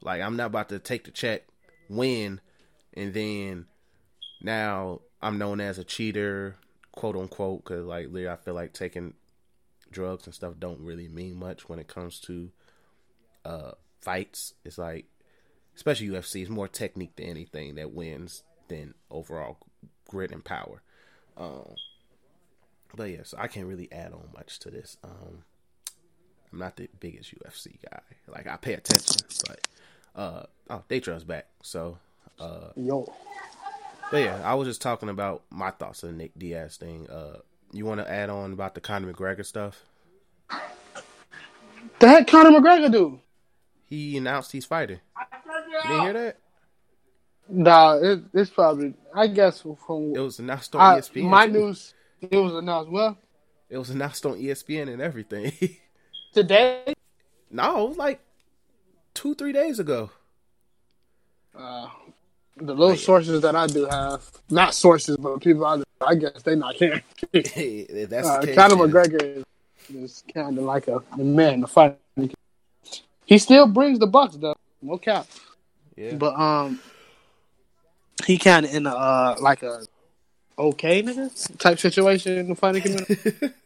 Like 0.02 0.20
I'm 0.20 0.36
not 0.36 0.46
about 0.46 0.68
to 0.70 0.78
take 0.78 1.04
the 1.04 1.10
check, 1.10 1.44
win, 1.88 2.40
and 2.94 3.12
then 3.12 3.66
now 4.40 5.00
I'm 5.20 5.38
known 5.38 5.60
as 5.60 5.78
a 5.78 5.84
cheater, 5.84 6.56
quote 6.92 7.16
unquote, 7.16 7.64
because 7.64 7.84
like 7.84 8.06
literally 8.06 8.28
I 8.28 8.36
feel 8.36 8.54
like 8.54 8.72
taking 8.72 9.14
drugs 9.90 10.26
and 10.26 10.34
stuff 10.34 10.54
don't 10.58 10.80
really 10.80 11.08
mean 11.08 11.36
much 11.36 11.68
when 11.68 11.78
it 11.78 11.88
comes 11.88 12.20
to 12.20 12.50
uh 13.46 13.72
fights. 14.00 14.54
It's 14.64 14.78
like 14.78 15.06
especially 15.74 16.08
UFC, 16.08 16.42
it's 16.42 16.50
more 16.50 16.68
technique 16.68 17.16
than 17.16 17.26
anything 17.26 17.76
that 17.76 17.92
wins 17.92 18.42
than 18.68 18.94
overall 19.10 19.58
grit 20.08 20.32
and 20.32 20.44
power. 20.44 20.82
Um 21.36 21.74
but 22.94 23.10
yeah, 23.10 23.22
so 23.24 23.36
I 23.38 23.46
can't 23.46 23.66
really 23.66 23.90
add 23.92 24.12
on 24.12 24.28
much 24.34 24.58
to 24.60 24.70
this. 24.70 24.96
Um 25.04 25.44
I'm 26.52 26.58
not 26.58 26.76
the 26.76 26.88
biggest 27.00 27.34
UFC 27.38 27.78
guy. 27.90 28.00
Like 28.28 28.46
I 28.46 28.56
pay 28.56 28.74
attention, 28.74 29.26
but 29.46 29.68
uh 30.14 30.42
oh 30.70 30.82
Daytrail's 30.88 31.24
back. 31.24 31.46
So 31.62 31.98
uh 32.38 32.68
Yo. 32.76 33.12
but 34.10 34.18
yeah, 34.18 34.40
I 34.44 34.54
was 34.54 34.66
just 34.66 34.82
talking 34.82 35.08
about 35.08 35.42
my 35.50 35.70
thoughts 35.70 36.04
on 36.04 36.10
the 36.10 36.16
Nick 36.16 36.32
Diaz 36.38 36.76
thing. 36.76 37.08
Uh 37.08 37.38
you 37.72 37.84
want 37.84 38.00
to 38.00 38.10
add 38.10 38.30
on 38.30 38.52
about 38.52 38.74
the 38.74 38.80
Conor 38.80 39.12
McGregor 39.12 39.44
stuff? 39.44 39.82
The 41.98 42.08
heck 42.08 42.26
Conor 42.28 42.50
McGregor 42.50 42.90
do? 42.92 43.20
He 43.88 44.16
announced 44.16 44.52
he's 44.52 44.64
fighting. 44.66 45.00
You 45.64 45.82
didn't 45.88 46.00
hear 46.02 46.12
that? 46.12 46.38
Nah, 47.48 47.94
it, 48.02 48.20
it's 48.34 48.50
probably. 48.50 48.94
I 49.14 49.28
guess 49.28 49.60
from 49.62 50.12
It 50.14 50.18
was 50.20 50.38
announced 50.40 50.74
on 50.74 50.80
I, 50.80 50.98
ESPN. 50.98 51.28
my 51.30 51.46
news, 51.46 51.94
it 52.20 52.36
was 52.36 52.54
announced. 52.54 52.90
Well, 52.90 53.16
It 53.70 53.78
was 53.78 53.90
announced 53.90 54.26
on 54.26 54.34
ESPN 54.38 54.92
and 54.92 55.00
everything. 55.00 55.52
today. 56.34 56.94
no, 57.50 57.84
it 57.84 57.88
was 57.90 57.96
like 57.96 58.20
two, 59.14 59.34
three 59.36 59.52
days 59.52 59.78
ago. 59.78 60.10
Uh, 61.56 61.88
the 62.56 62.74
little 62.74 62.96
sources 62.96 63.40
that 63.42 63.54
I 63.54 63.66
do 63.66 63.86
have, 63.86 64.22
not 64.50 64.74
sources, 64.74 65.16
but 65.16 65.40
people 65.40 65.64
I, 65.64 65.82
I 66.00 66.14
guess 66.16 66.42
they 66.42 66.56
not 66.56 66.74
here. 66.74 67.02
If 67.32 68.08
That's 68.10 68.26
Uh, 68.28 68.40
the 68.40 68.46
case. 68.48 68.56
Conor 68.56 68.74
McGregor 68.76 69.22
is, 69.22 69.44
is 69.94 70.24
kind 70.34 70.58
of 70.58 70.64
like 70.64 70.88
a, 70.88 71.00
a 71.12 71.18
man 71.18 71.60
to 71.60 71.66
fight. 71.66 71.98
He 73.26 73.38
still 73.38 73.66
brings 73.66 73.98
the 73.98 74.06
bucks 74.06 74.36
though, 74.36 74.54
no 74.80 74.96
cap. 74.98 75.26
Yeah. 75.96 76.14
But 76.14 76.34
um, 76.38 76.80
he 78.24 78.38
kind 78.38 78.64
of 78.64 78.72
in 78.74 78.86
a 78.86 78.90
uh, 78.94 79.36
like 79.40 79.62
a 79.62 79.82
okay 80.58 81.02
nigga 81.02 81.58
type 81.58 81.78
situation 81.78 82.38
in 82.38 82.48
the 82.48 82.54
fighting 82.54 82.82
community. 82.82 83.50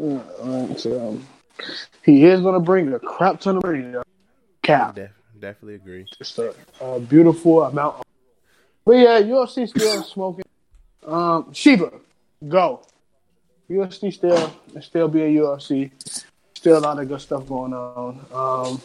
Uh, 0.00 0.74
so, 0.76 1.08
um, 1.10 1.26
he 2.02 2.24
is 2.24 2.40
gonna 2.40 2.58
bring 2.58 2.90
a 2.94 2.98
crap 2.98 3.38
ton 3.40 3.58
of 3.58 3.62
money. 3.62 3.82
though. 3.82 4.02
Cap, 4.62 4.94
Def- 4.94 5.10
definitely 5.38 5.74
agree. 5.74 6.06
just 6.16 6.38
a, 6.38 6.54
a 6.80 6.98
beautiful 6.98 7.62
amount. 7.64 7.96
Of- 7.96 8.04
but 8.86 8.92
yeah, 8.92 9.20
UFC 9.20 9.68
still 9.68 10.02
smoking. 10.14 10.46
Um, 11.06 11.52
Sheba, 11.52 11.92
go. 12.48 12.80
UFC 13.68 14.10
still 14.14 14.50
still 14.80 15.08
be 15.08 15.20
a 15.20 15.28
UFC. 15.28 15.90
Still 16.62 16.78
a 16.78 16.78
lot 16.78 16.96
of 16.96 17.08
good 17.08 17.20
stuff 17.20 17.44
going 17.48 17.72
on. 17.72 18.20
Um, 18.32 18.80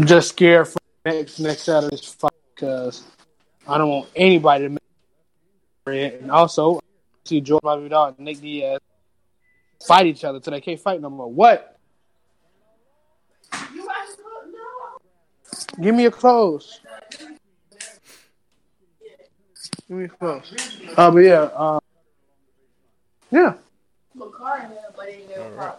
I'm 0.00 0.06
just 0.06 0.30
scared 0.30 0.68
for 0.68 0.78
next 1.04 1.38
next 1.38 1.64
Saturday's 1.64 2.02
fight 2.02 2.32
because 2.54 3.04
I 3.66 3.76
don't 3.76 3.90
want 3.90 4.08
anybody 4.16 4.64
to 4.64 4.70
make 4.70 4.80
it. 5.88 6.22
And 6.22 6.30
also, 6.30 6.76
I 6.76 6.80
see 7.26 7.42
George 7.42 7.60
Masvidal 7.62 8.16
and 8.16 8.20
Nick 8.20 8.40
Diaz 8.40 8.80
fight 9.86 10.06
each 10.06 10.24
other 10.24 10.40
till 10.40 10.50
they 10.52 10.62
can't 10.62 10.80
fight 10.80 11.02
no 11.02 11.10
more. 11.10 11.30
What? 11.30 11.76
Give 15.82 15.94
me 15.94 16.04
your 16.04 16.10
clothes. 16.10 16.80
Give 19.86 19.90
me 19.90 20.04
your 20.04 20.08
clothes. 20.08 20.54
Uh, 20.96 21.10
but 21.10 21.18
yeah, 21.18 21.50
uh, 21.54 21.80
yeah, 23.30 23.52
All 25.38 25.50
right. 25.50 25.74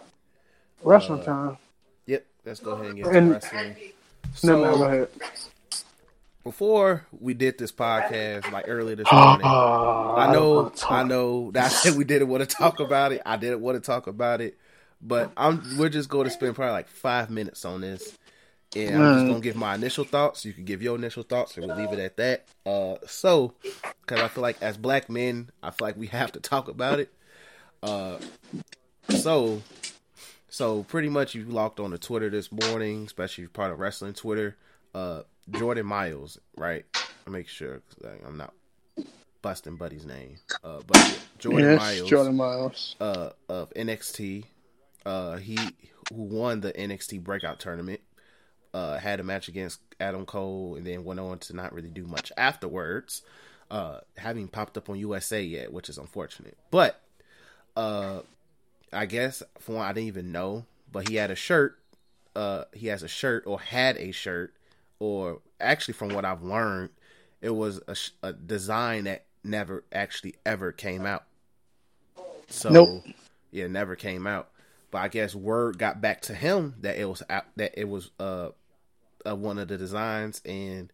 Wrestling 0.82 1.20
Uh, 1.20 1.24
time. 1.24 1.58
Yep. 2.06 2.26
Let's 2.44 2.60
go 2.60 2.70
ahead 2.72 2.86
and 2.86 2.96
get 2.96 3.06
And- 3.08 3.28
to 3.28 3.32
wrestling. 3.34 3.76
No, 4.44 4.58
man, 4.60 4.70
go 4.72 4.76
So 4.78 4.84
ahead. 4.84 5.08
before 6.44 7.06
we 7.20 7.34
did 7.34 7.58
this 7.58 7.72
podcast, 7.72 8.50
like 8.52 8.64
earlier 8.68 8.96
this 8.96 9.06
morning, 9.12 9.44
I 9.46 10.32
know, 10.32 10.72
I 10.88 11.02
know 11.02 11.50
that 11.52 11.64
I 11.64 11.68
said 11.68 11.96
we 11.96 12.04
didn't 12.04 12.28
want 12.28 12.48
to 12.48 12.56
talk 12.56 12.80
about 12.80 13.12
it. 13.12 13.22
I 13.26 13.36
didn't 13.36 13.60
want 13.60 13.76
to 13.76 13.80
talk 13.86 14.06
about 14.06 14.40
it, 14.40 14.56
but 15.02 15.32
I'm. 15.36 15.62
We're 15.78 15.88
just 15.88 16.08
going 16.08 16.24
to 16.24 16.30
spend 16.30 16.54
probably 16.54 16.72
like 16.72 16.88
five 16.88 17.28
minutes 17.30 17.64
on 17.64 17.80
this, 17.82 18.16
and 18.76 19.02
I'm 19.02 19.14
just 19.14 19.26
gonna 19.28 19.40
give 19.40 19.56
my 19.56 19.74
initial 19.74 20.04
thoughts. 20.04 20.44
You 20.44 20.52
can 20.52 20.64
give 20.64 20.80
your 20.82 20.96
initial 20.96 21.22
thoughts, 21.24 21.56
and 21.56 21.66
we'll 21.66 21.76
leave 21.76 21.92
it 21.92 21.98
at 21.98 22.16
that. 22.18 22.46
Uh, 22.64 22.96
so 23.06 23.54
because 24.02 24.20
I 24.22 24.28
feel 24.28 24.42
like 24.42 24.62
as 24.62 24.76
black 24.76 25.10
men, 25.10 25.50
I 25.62 25.70
feel 25.70 25.88
like 25.88 25.96
we 25.96 26.06
have 26.08 26.32
to 26.32 26.40
talk 26.40 26.68
about 26.68 27.00
it. 27.00 27.12
Uh, 27.82 28.18
so, 29.08 29.60
so 30.50 30.82
pretty 30.84 31.08
much 31.08 31.34
you 31.34 31.44
logged 31.44 31.80
on 31.80 31.90
to 31.92 31.98
Twitter 31.98 32.28
this 32.30 32.50
morning, 32.52 33.04
especially 33.06 33.44
if 33.44 33.48
you're 33.48 33.50
part 33.50 33.72
of 33.72 33.78
wrestling 33.78 34.12
Twitter. 34.14 34.56
Uh, 34.94 35.22
Jordan 35.50 35.86
Myles, 35.86 36.38
right? 36.56 36.84
I'll 37.26 37.32
make 37.32 37.48
sure 37.48 37.80
I- 38.04 38.26
I'm 38.26 38.36
not 38.36 38.52
busting 39.42 39.76
Buddy's 39.76 40.04
name. 40.04 40.36
Uh, 40.62 40.80
but 40.86 41.20
Jordan 41.38 41.70
yes, 41.70 41.78
Myles, 41.80 42.10
Jordan 42.10 42.36
Myles. 42.36 42.96
uh, 43.00 43.30
of 43.48 43.72
NXT. 43.74 44.44
Uh, 45.06 45.36
he 45.38 45.56
who 46.12 46.22
won 46.22 46.60
the 46.60 46.72
NXT 46.72 47.22
Breakout 47.22 47.58
Tournament. 47.60 48.00
Uh, 48.72 48.98
had 48.98 49.18
a 49.18 49.24
match 49.24 49.48
against 49.48 49.80
Adam 49.98 50.24
Cole, 50.26 50.76
and 50.76 50.86
then 50.86 51.02
went 51.04 51.18
on 51.18 51.38
to 51.40 51.56
not 51.56 51.72
really 51.72 51.90
do 51.90 52.06
much 52.06 52.30
afterwards. 52.36 53.22
Uh, 53.70 54.00
having 54.16 54.46
popped 54.46 54.76
up 54.76 54.88
on 54.90 54.98
USA 54.98 55.42
yet, 55.42 55.72
which 55.72 55.88
is 55.88 55.98
unfortunate. 55.98 56.56
But 56.70 57.00
uh, 57.76 58.20
I 58.92 59.06
guess 59.06 59.42
for 59.58 59.76
one, 59.76 59.86
I 59.86 59.92
didn't 59.92 60.08
even 60.08 60.32
know, 60.32 60.66
but 60.90 61.04
he 61.04 61.16
had 61.16 61.30
a 61.30 61.36
shirt. 61.36 61.78
Uh, 62.34 62.64
he 62.72 62.88
has 62.88 63.02
a 63.02 63.08
shirt 63.08 63.44
or 63.46 63.60
had 63.60 63.96
a 63.98 64.12
shirt, 64.12 64.54
or 64.98 65.40
actually, 65.60 65.94
from 65.94 66.12
what 66.12 66.24
I've 66.24 66.42
learned, 66.42 66.90
it 67.40 67.50
was 67.50 67.80
a, 67.88 67.96
a 68.28 68.32
design 68.32 69.04
that 69.04 69.24
never 69.44 69.84
actually 69.92 70.36
ever 70.46 70.72
came 70.72 71.06
out. 71.06 71.24
So, 72.48 72.68
Nope. 72.68 73.06
yeah, 73.50 73.66
never 73.66 73.96
came 73.96 74.26
out. 74.26 74.50
But 74.90 74.98
I 74.98 75.08
guess 75.08 75.34
word 75.34 75.78
got 75.78 76.00
back 76.00 76.22
to 76.22 76.34
him 76.34 76.74
that 76.80 76.98
it 76.98 77.06
was 77.08 77.22
out, 77.30 77.46
that 77.56 77.78
it 77.78 77.88
was 77.88 78.10
uh, 78.18 78.50
uh 79.26 79.36
one 79.36 79.58
of 79.58 79.68
the 79.68 79.78
designs, 79.78 80.42
and 80.44 80.92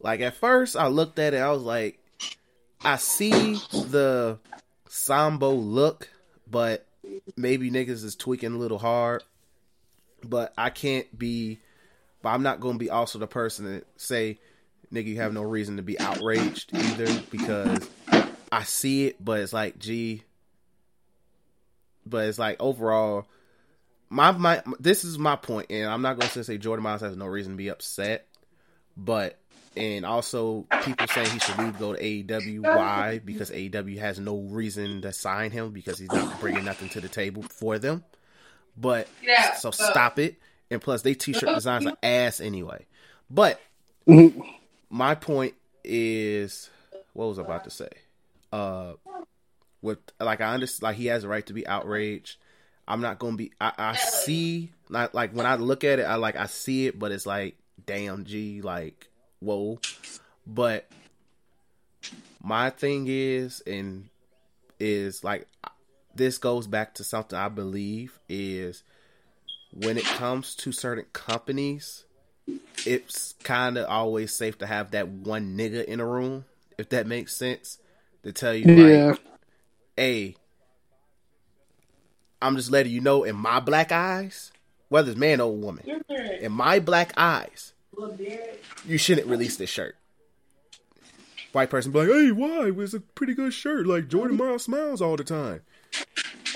Like 0.00 0.20
at 0.20 0.36
first, 0.36 0.76
I 0.76 0.88
looked 0.88 1.18
at 1.18 1.34
it, 1.34 1.38
I 1.38 1.50
was 1.52 1.62
like, 1.62 1.98
I 2.84 2.96
see 2.96 3.66
the 3.72 4.38
Sambo 4.88 5.52
look, 5.54 6.10
but 6.46 6.86
maybe 7.36 7.70
niggas 7.70 8.04
is 8.04 8.16
tweaking 8.16 8.54
a 8.54 8.58
little 8.58 8.78
hard. 8.78 9.22
But 10.22 10.52
I 10.58 10.70
can't 10.70 11.18
be, 11.18 11.60
but 12.22 12.30
I'm 12.30 12.42
not 12.42 12.60
going 12.60 12.74
to 12.74 12.78
be 12.78 12.90
also 12.90 13.18
the 13.18 13.26
person 13.26 13.64
that 13.72 13.86
say, 13.96 14.38
nigga, 14.92 15.06
you 15.06 15.16
have 15.16 15.32
no 15.32 15.42
reason 15.42 15.76
to 15.76 15.82
be 15.82 15.98
outraged 15.98 16.74
either 16.74 17.22
because 17.30 17.88
I 18.52 18.64
see 18.64 19.06
it, 19.06 19.24
but 19.24 19.40
it's 19.40 19.52
like, 19.52 19.78
gee, 19.78 20.24
but 22.04 22.26
it's 22.26 22.38
like 22.38 22.56
overall, 22.60 23.26
my 24.10 24.32
my 24.32 24.62
this 24.78 25.04
is 25.04 25.18
my 25.18 25.36
point, 25.36 25.70
and 25.70 25.88
I'm 25.88 26.02
not 26.02 26.18
going 26.18 26.30
to 26.30 26.44
say 26.44 26.58
Jordan 26.58 26.82
Myles 26.82 27.00
has 27.00 27.16
no 27.16 27.26
reason 27.26 27.52
to 27.52 27.56
be 27.56 27.68
upset, 27.68 28.26
but 28.96 29.39
and 29.76 30.04
also 30.04 30.66
people 30.82 31.06
saying 31.06 31.30
he 31.30 31.38
should 31.38 31.58
leave 31.58 31.78
go 31.78 31.94
to 31.94 32.02
AEW. 32.02 32.60
Why? 32.60 33.20
Because 33.24 33.50
AEW 33.50 33.98
has 33.98 34.18
no 34.18 34.38
reason 34.38 35.02
to 35.02 35.12
sign 35.12 35.50
him 35.50 35.70
because 35.70 35.98
he's 35.98 36.10
not 36.10 36.40
bringing 36.40 36.64
nothing 36.64 36.88
to 36.90 37.00
the 37.00 37.08
table 37.08 37.42
for 37.42 37.78
them. 37.78 38.04
But 38.76 39.08
yeah, 39.22 39.54
so 39.54 39.70
stop 39.70 40.18
it. 40.18 40.36
And 40.70 40.80
plus, 40.80 41.02
they 41.02 41.14
t-shirt 41.14 41.54
designs 41.54 41.86
are 41.86 41.96
ass 42.02 42.40
anyway. 42.40 42.86
But 43.28 43.60
my 44.90 45.14
point 45.14 45.54
is, 45.84 46.70
what 47.12 47.26
was 47.26 47.38
I 47.38 47.42
about 47.42 47.64
to 47.64 47.70
say? 47.70 47.88
Uh, 48.52 48.94
with 49.82 49.98
like 50.18 50.40
I 50.40 50.54
understand, 50.54 50.82
like 50.82 50.96
he 50.96 51.06
has 51.06 51.24
a 51.24 51.28
right 51.28 51.46
to 51.46 51.52
be 51.52 51.66
outraged. 51.66 52.36
I'm 52.88 53.00
not 53.00 53.18
gonna 53.18 53.36
be. 53.36 53.52
I, 53.60 53.72
I 53.78 53.96
see, 53.96 54.72
not 54.88 55.14
like 55.14 55.32
when 55.32 55.46
I 55.46 55.54
look 55.56 55.84
at 55.84 55.98
it, 56.00 56.04
I 56.04 56.16
like 56.16 56.36
I 56.36 56.46
see 56.46 56.86
it, 56.86 56.98
but 56.98 57.12
it's 57.12 57.26
like, 57.26 57.56
damn, 57.84 58.24
G, 58.24 58.62
like 58.62 59.09
whoa. 59.40 59.80
But 60.46 60.88
my 62.42 62.70
thing 62.70 63.06
is, 63.08 63.60
and 63.66 64.08
is 64.78 65.22
like 65.22 65.46
this 66.14 66.38
goes 66.38 66.66
back 66.66 66.94
to 66.94 67.04
something 67.04 67.38
I 67.38 67.48
believe 67.48 68.18
is 68.28 68.82
when 69.72 69.96
it 69.96 70.04
comes 70.04 70.54
to 70.56 70.72
certain 70.72 71.06
companies, 71.12 72.04
it's 72.84 73.34
kind 73.44 73.78
of 73.78 73.86
always 73.88 74.34
safe 74.34 74.58
to 74.58 74.66
have 74.66 74.90
that 74.92 75.08
one 75.08 75.56
nigga 75.56 75.84
in 75.84 76.00
a 76.00 76.06
room, 76.06 76.44
if 76.78 76.88
that 76.88 77.06
makes 77.06 77.36
sense, 77.36 77.78
to 78.24 78.32
tell 78.32 78.54
you 78.54 78.74
yeah. 78.74 79.06
like, 79.06 79.20
hey, 79.96 80.36
I'm 82.42 82.56
just 82.56 82.70
letting 82.70 82.92
you 82.92 83.00
know 83.00 83.22
in 83.24 83.36
my 83.36 83.60
black 83.60 83.92
eyes, 83.92 84.50
whether 84.88 85.10
it's 85.10 85.20
man 85.20 85.40
or 85.40 85.54
woman, 85.54 86.02
in 86.40 86.52
my 86.52 86.80
black 86.80 87.12
eyes, 87.16 87.72
you 88.86 88.98
shouldn't 88.98 89.26
release 89.26 89.56
this 89.56 89.70
shirt. 89.70 89.96
White 91.52 91.70
person 91.70 91.90
be 91.92 91.98
like, 92.00 92.08
hey, 92.08 92.30
why? 92.30 92.70
It's 92.82 92.94
a 92.94 93.00
pretty 93.00 93.34
good 93.34 93.52
shirt. 93.52 93.86
Like 93.86 94.08
Jordan 94.08 94.36
Myles 94.36 94.64
smiles 94.64 95.02
all 95.02 95.16
the 95.16 95.24
time. 95.24 95.62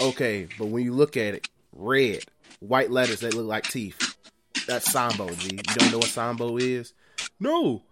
Okay, 0.01 0.49
but 0.59 0.67
when 0.67 0.85
you 0.85 0.93
look 0.93 1.17
at 1.17 1.35
it, 1.35 1.49
red, 1.73 2.25
white 2.61 2.91
letters 2.91 3.21
that 3.21 3.35
look 3.35 3.47
like 3.47 3.65
teeth. 3.65 4.17
That's 4.67 4.91
Sambo, 4.91 5.29
G. 5.35 5.57
You 5.57 5.63
don't 5.63 5.93
know 5.93 5.99
what 5.99 6.09
Sambo 6.09 6.57
is? 6.57 6.95
No. 7.41 7.83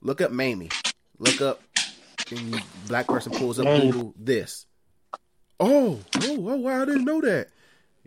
Look 0.00 0.20
up 0.20 0.32
Mamie. 0.32 0.70
Look 1.18 1.40
up 1.40 1.62
and 2.32 2.62
black 2.88 3.06
person 3.06 3.32
pulls 3.32 3.58
up 3.58 3.66
Google 3.66 4.14
this. 4.18 4.66
Oh, 5.60 6.00
oh, 6.16 6.36
oh 6.38 6.56
wow, 6.56 6.82
I 6.82 6.84
didn't 6.84 7.04
know 7.04 7.20
that. 7.20 7.48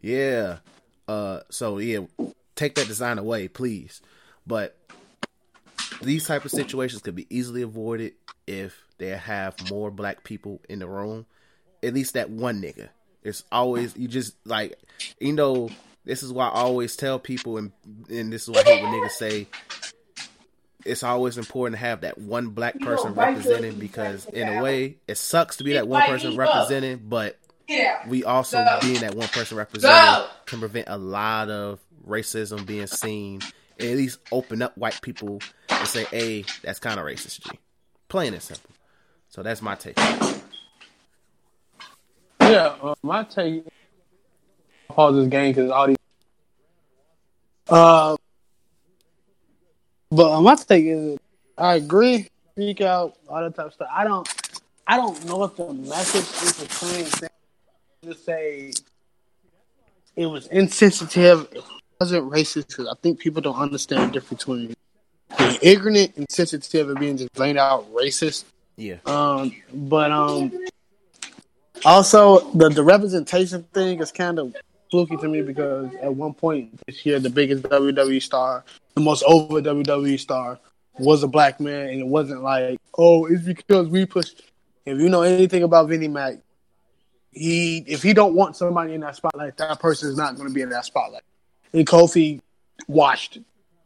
Yeah. 0.01 0.57
Uh 1.07 1.41
so 1.49 1.77
yeah, 1.77 1.99
take 2.55 2.75
that 2.75 2.87
design 2.87 3.17
away, 3.17 3.47
please. 3.47 4.01
But 4.47 4.77
these 6.01 6.25
type 6.25 6.45
of 6.45 6.51
situations 6.51 7.01
could 7.01 7.15
be 7.15 7.27
easily 7.29 7.61
avoided 7.61 8.13
if 8.47 8.79
they 8.97 9.09
have 9.09 9.55
more 9.69 9.91
black 9.91 10.23
people 10.23 10.61
in 10.69 10.79
the 10.79 10.87
room. 10.87 11.25
At 11.83 11.93
least 11.93 12.13
that 12.13 12.29
one 12.29 12.61
nigga. 12.61 12.89
It's 13.23 13.43
always 13.51 13.95
you 13.97 14.07
just 14.07 14.35
like 14.45 14.77
you 15.19 15.33
know. 15.33 15.69
This 16.05 16.21
is 16.21 16.31
why 16.31 16.45
I 16.45 16.61
always 16.61 16.95
tell 16.95 17.17
people, 17.17 17.57
and 17.57 17.71
and 18.09 18.31
this 18.31 18.43
is 18.43 18.49
what 18.49 18.67
I 18.67 18.75
hate 18.75 18.83
when 18.83 18.93
niggas 18.93 19.11
say. 19.11 19.47
It's 20.85 21.01
always 21.01 21.39
important 21.39 21.79
to 21.79 21.79
have 21.79 22.01
that 22.01 22.19
one 22.19 22.49
black 22.49 22.79
person 22.79 23.15
representing 23.15 23.79
because, 23.79 24.25
in 24.27 24.47
a 24.47 24.61
way, 24.61 24.97
it 25.07 25.17
sucks 25.17 25.57
to 25.57 25.63
be 25.63 25.73
that 25.73 25.87
one 25.87 26.03
person 26.03 26.37
representing, 26.37 27.01
but 27.09 27.39
we 28.07 28.23
also 28.23 28.63
being 28.81 29.01
that 29.01 29.15
one 29.15 29.27
person 29.29 29.57
representing 29.57 30.27
can 30.45 30.59
prevent 30.59 30.87
a 30.87 30.97
lot 30.99 31.49
of 31.49 31.79
racism 32.07 32.67
being 32.67 32.85
seen 32.85 33.41
at 33.79 33.85
least 33.85 34.19
open 34.31 34.61
up 34.61 34.77
white 34.77 34.99
people 35.01 35.39
and 35.69 35.87
say, 35.87 36.05
"Hey, 36.05 36.45
that's 36.63 36.79
kind 36.79 36.99
of 36.99 37.05
racist." 37.05 37.41
G, 37.41 37.59
plain 38.07 38.33
and 38.33 38.41
simple. 38.41 38.71
So 39.29 39.43
that's 39.43 39.61
my 39.61 39.75
take. 39.75 39.97
Yeah, 42.39 42.75
uh, 42.81 42.95
my 43.03 43.23
take. 43.23 43.65
Pause 44.87 45.15
this 45.15 45.27
game 45.27 45.51
because 45.51 45.71
all 45.71 45.87
these. 45.87 45.97
Uh, 47.67 48.15
but 50.11 50.41
my 50.41 50.55
take 50.55 50.85
is, 50.85 51.17
I 51.57 51.75
agree. 51.75 52.29
Speak 52.51 52.81
out, 52.81 53.17
all 53.27 53.41
that 53.41 53.55
type 53.55 53.65
of 53.65 53.73
stuff. 53.73 53.89
I 53.91 54.03
don't. 54.03 54.27
I 54.87 54.97
don't 54.97 55.25
know 55.25 55.43
if 55.43 55.55
the 55.55 55.73
message 55.73 56.21
is 56.21 56.57
the 56.57 56.69
same 56.69 57.05
thing. 57.05 57.29
Just 58.03 58.23
say 58.23 58.71
it 60.15 60.27
was 60.27 60.47
insensitive 60.47 61.47
wasn't 61.99 62.31
racist 62.31 62.67
because 62.67 62.87
I 62.87 62.93
think 63.01 63.19
people 63.19 63.41
don't 63.41 63.57
understand 63.57 64.09
the 64.09 64.13
difference 64.13 64.43
between 64.43 64.75
being 65.37 65.57
ignorant 65.61 66.17
and 66.17 66.29
sensitive 66.29 66.89
and 66.89 66.99
being 66.99 67.17
just 67.17 67.33
plain 67.33 67.57
out 67.57 67.91
racist. 67.93 68.45
Yeah. 68.77 68.97
Um, 69.05 69.55
but 69.73 70.11
um, 70.11 70.51
also 71.85 72.51
the 72.51 72.69
the 72.69 72.83
representation 72.83 73.63
thing 73.73 73.99
is 74.01 74.11
kind 74.11 74.39
of 74.39 74.55
fluky 74.91 75.17
to 75.17 75.27
me 75.27 75.41
because 75.41 75.89
at 76.01 76.13
one 76.13 76.33
point 76.33 76.79
this 76.85 77.05
year 77.05 77.19
the 77.19 77.29
biggest 77.29 77.63
WWE 77.63 78.21
star, 78.21 78.63
the 78.95 79.01
most 79.01 79.23
over 79.23 79.61
WWE 79.61 80.19
star, 80.19 80.59
was 80.99 81.23
a 81.23 81.27
black 81.27 81.59
man, 81.59 81.89
and 81.89 82.01
it 82.01 82.07
wasn't 82.07 82.43
like 82.43 82.79
oh 82.97 83.25
it's 83.25 83.43
because 83.43 83.87
we 83.87 84.05
push. 84.05 84.31
If 84.85 84.99
you 84.99 85.09
know 85.09 85.23
anything 85.23 85.63
about 85.63 85.89
Vinnie 85.89 86.07
Mac, 86.07 86.35
he 87.31 87.83
if 87.87 88.03
he 88.03 88.13
don't 88.13 88.35
want 88.35 88.55
somebody 88.55 88.93
in 88.93 89.01
that 89.01 89.15
spotlight, 89.15 89.57
that 89.57 89.79
person 89.79 90.09
is 90.09 90.17
not 90.17 90.35
going 90.35 90.47
to 90.47 90.53
be 90.53 90.61
in 90.61 90.69
that 90.69 90.85
spotlight 90.85 91.23
and 91.75 91.85
Kofi 91.85 92.41
washed 92.87 93.39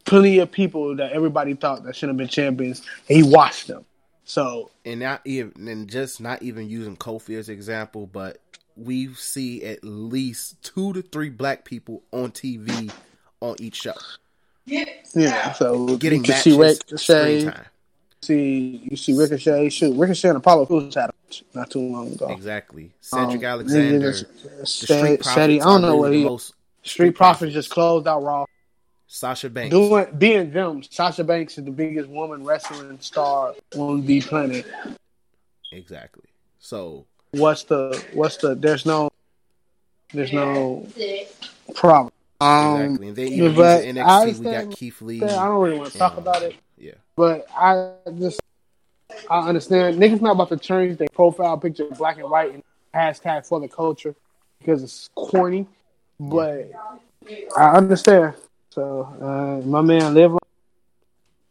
plenty 0.04 0.38
of 0.38 0.50
people 0.50 0.96
that 0.96 1.12
everybody 1.12 1.54
thought 1.54 1.84
that 1.84 1.96
should 1.96 2.08
have 2.08 2.16
been 2.16 2.28
champions. 2.28 2.82
he 3.06 3.22
washed 3.22 3.68
them. 3.68 3.84
So 4.24 4.70
and 4.84 5.00
not 5.00 5.22
even 5.24 5.68
and 5.68 5.88
just 5.88 6.20
not 6.20 6.42
even 6.42 6.68
using 6.68 6.96
Kofi 6.96 7.36
as 7.36 7.48
example, 7.48 8.06
but 8.06 8.38
we 8.76 9.12
see 9.14 9.64
at 9.64 9.82
least 9.82 10.62
two 10.62 10.92
to 10.92 11.02
three 11.02 11.30
black 11.30 11.64
people 11.64 12.02
on 12.12 12.30
TV 12.30 12.92
on 13.40 13.56
each 13.58 13.76
show. 13.76 13.94
Yeah, 14.66 15.52
so 15.52 15.96
getting 15.96 16.24
you 16.24 16.32
see 16.34 16.56
Ricochet, 16.56 17.52
see 18.22 18.80
you 18.88 18.96
see 18.96 19.18
Ricochet. 19.18 19.68
Shoot, 19.70 19.96
Ricochet 19.96 20.28
and 20.28 20.38
Apollo 20.38 20.66
Crews 20.66 20.94
had 20.94 21.10
not 21.54 21.70
too 21.70 21.80
long 21.80 22.12
ago. 22.12 22.28
Exactly, 22.28 22.92
Cedric 23.00 23.38
um, 23.38 23.44
Alexander, 23.44 24.12
Steady, 24.62 25.60
I 25.60 25.64
don't 25.64 25.82
know 25.82 25.96
what 25.96 26.12
he. 26.12 26.24
Most 26.24 26.54
Street 26.82 27.12
Profits 27.12 27.52
just 27.52 27.70
closed 27.70 28.06
out 28.06 28.22
Raw. 28.22 28.46
Sasha 29.06 29.50
Banks. 29.50 29.70
Doing 29.70 30.06
being 30.16 30.52
them, 30.52 30.82
Sasha 30.84 31.24
Banks 31.24 31.58
is 31.58 31.64
the 31.64 31.72
biggest 31.72 32.08
woman 32.08 32.44
wrestling 32.44 33.00
star 33.00 33.54
on 33.76 34.06
the 34.06 34.20
planet. 34.20 34.64
Exactly. 35.72 36.28
So 36.60 37.06
what's 37.32 37.64
the 37.64 38.04
what's 38.14 38.36
the 38.36 38.54
there's 38.54 38.86
no 38.86 39.10
there's 40.12 40.32
no 40.32 40.86
problem. 41.74 42.12
Um, 42.40 42.82
exactly. 42.82 43.08
And 43.08 43.16
they 43.16 43.26
even 43.26 43.54
but 43.54 43.82
NXT, 43.82 44.38
we 44.38 44.44
got 44.44 44.70
Keith 44.70 45.02
Lee. 45.02 45.22
I 45.22 45.26
don't 45.26 45.60
really 45.60 45.78
want 45.78 45.90
to 45.90 45.98
talk 45.98 46.16
about 46.16 46.42
it. 46.42 46.54
Yeah. 46.78 46.92
But 47.16 47.46
I 47.54 47.94
just 48.18 48.40
I 49.28 49.48
understand 49.48 49.98
niggas 49.98 50.20
not 50.20 50.32
about 50.32 50.48
to 50.50 50.56
change 50.56 50.98
their 50.98 51.08
profile 51.08 51.58
picture 51.58 51.86
black 51.98 52.18
and 52.18 52.30
white 52.30 52.54
and 52.54 52.62
hashtag 52.94 53.46
for 53.46 53.60
the 53.60 53.68
culture 53.68 54.14
because 54.60 54.82
it's 54.82 55.10
corny. 55.14 55.66
But 56.20 56.70
I 57.56 57.70
understand. 57.70 58.34
So 58.68 59.08
uh, 59.20 59.66
my 59.66 59.80
man, 59.80 60.12
live. 60.12 60.36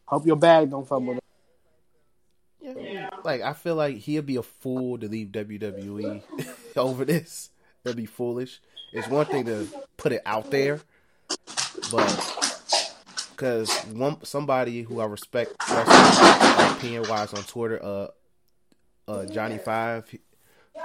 Hope 0.05 0.27
your 0.27 0.35
bag 0.35 0.69
don't 0.69 0.87
fumble. 0.87 1.17
Yeah, 2.61 3.09
like 3.23 3.41
I 3.41 3.53
feel 3.53 3.75
like 3.75 3.97
he'll 3.97 4.21
be 4.21 4.35
a 4.35 4.43
fool 4.43 4.99
to 4.99 5.07
leave 5.07 5.29
WWE 5.29 6.21
over 6.77 7.03
this. 7.03 7.49
That'd 7.83 7.97
be 7.97 8.05
foolish. 8.05 8.61
It's 8.93 9.07
one 9.07 9.25
thing 9.25 9.45
to 9.45 9.67
put 9.97 10.11
it 10.11 10.21
out 10.25 10.51
there, 10.51 10.79
but 11.91 12.59
because 13.31 13.71
one 13.85 14.23
somebody 14.23 14.83
who 14.83 14.99
I 14.99 15.05
respect 15.05 15.55
opinion 15.67 17.05
wise 17.09 17.33
on 17.33 17.41
Twitter, 17.43 17.83
uh, 17.83 18.07
uh, 19.07 19.25
Johnny 19.25 19.57
Five, 19.57 20.09
he, 20.09 20.19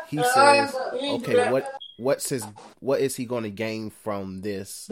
he 0.08 0.22
says, 0.22 0.74
okay, 0.94 1.50
what 1.50 1.70
what's 1.96 2.28
his 2.28 2.44
what 2.80 3.00
is 3.00 3.16
he 3.16 3.24
going 3.24 3.44
to 3.44 3.50
gain 3.50 3.90
from 3.90 4.40
this? 4.40 4.88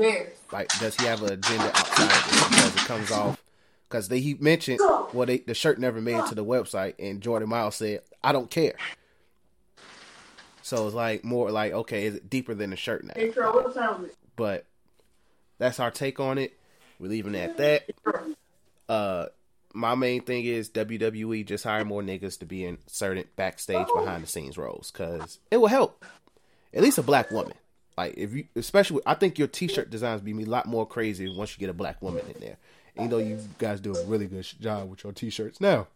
Like, 0.52 0.68
does 0.80 0.96
he 0.96 1.06
have 1.06 1.22
an 1.22 1.32
agenda 1.32 1.66
outside 1.66 2.04
of 2.04 2.30
this? 2.30 2.48
Because 2.48 2.74
it 2.74 2.86
comes 2.86 3.10
off 3.10 3.42
because 3.88 4.08
they 4.08 4.20
he 4.20 4.34
mentioned 4.34 4.80
well 5.12 5.26
they, 5.26 5.38
the 5.38 5.54
shirt 5.54 5.78
never 5.78 6.00
made 6.00 6.16
it 6.16 6.26
to 6.28 6.34
the 6.34 6.44
website, 6.44 6.94
and 6.98 7.20
Jordan 7.20 7.48
Myles 7.48 7.76
said 7.76 8.00
I 8.22 8.32
don't 8.32 8.50
care. 8.50 8.74
So 10.62 10.86
it's 10.86 10.94
like 10.94 11.24
more 11.24 11.50
like 11.50 11.72
okay, 11.72 12.06
is 12.06 12.14
it 12.16 12.30
deeper 12.30 12.54
than 12.54 12.70
the 12.70 12.76
shirt 12.76 13.04
now? 13.04 13.12
But 14.36 14.64
that's 15.58 15.78
our 15.80 15.90
take 15.90 16.20
on 16.20 16.38
it. 16.38 16.58
We're 16.98 17.08
leaving 17.08 17.34
it 17.34 17.50
at 17.50 17.56
that. 17.58 17.90
Uh, 18.88 19.26
my 19.74 19.94
main 19.94 20.22
thing 20.22 20.44
is 20.44 20.68
WWE 20.70 21.44
just 21.46 21.64
hire 21.64 21.84
more 21.84 22.02
niggas 22.02 22.38
to 22.40 22.46
be 22.46 22.64
in 22.64 22.78
certain 22.86 23.24
backstage 23.36 23.86
behind 23.94 24.22
the 24.22 24.26
scenes 24.28 24.56
roles 24.58 24.90
because 24.90 25.38
it 25.50 25.56
will 25.56 25.68
help. 25.68 26.04
At 26.74 26.82
least 26.82 26.98
a 26.98 27.02
black 27.02 27.30
woman. 27.30 27.54
Like 27.96 28.14
if 28.16 28.32
you, 28.32 28.44
especially, 28.56 29.02
I 29.04 29.14
think 29.14 29.38
your 29.38 29.48
T-shirt 29.48 29.90
designs 29.90 30.22
be 30.22 30.32
a 30.32 30.46
lot 30.46 30.66
more 30.66 30.86
crazy 30.86 31.28
once 31.34 31.56
you 31.56 31.60
get 31.60 31.70
a 31.70 31.74
black 31.74 32.00
woman 32.00 32.24
in 32.34 32.40
there. 32.40 32.56
You 32.98 33.08
know 33.08 33.18
you 33.18 33.38
guys 33.58 33.80
do 33.80 33.94
a 33.94 34.04
really 34.04 34.26
good 34.26 34.46
job 34.60 34.90
with 34.90 35.04
your 35.04 35.12
T-shirts 35.12 35.60
now. 35.60 35.88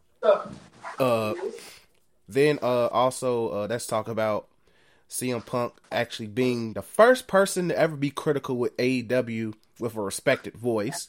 Uh, 0.99 1.35
then 2.29 2.59
uh, 2.63 2.87
also 2.87 3.53
uh, 3.53 3.67
let's 3.69 3.87
talk 3.87 4.09
about 4.09 4.49
CM 5.09 5.45
Punk 5.45 5.75
actually 5.93 6.27
being 6.27 6.73
the 6.73 6.83
first 6.83 7.27
person 7.27 7.69
to 7.69 7.79
ever 7.79 7.97
be 7.97 8.11
critical 8.11 8.57
with 8.57 8.77
AEW 8.77 9.55
with 9.79 9.97
a 9.97 10.01
respected 10.01 10.55
voice. 10.55 11.09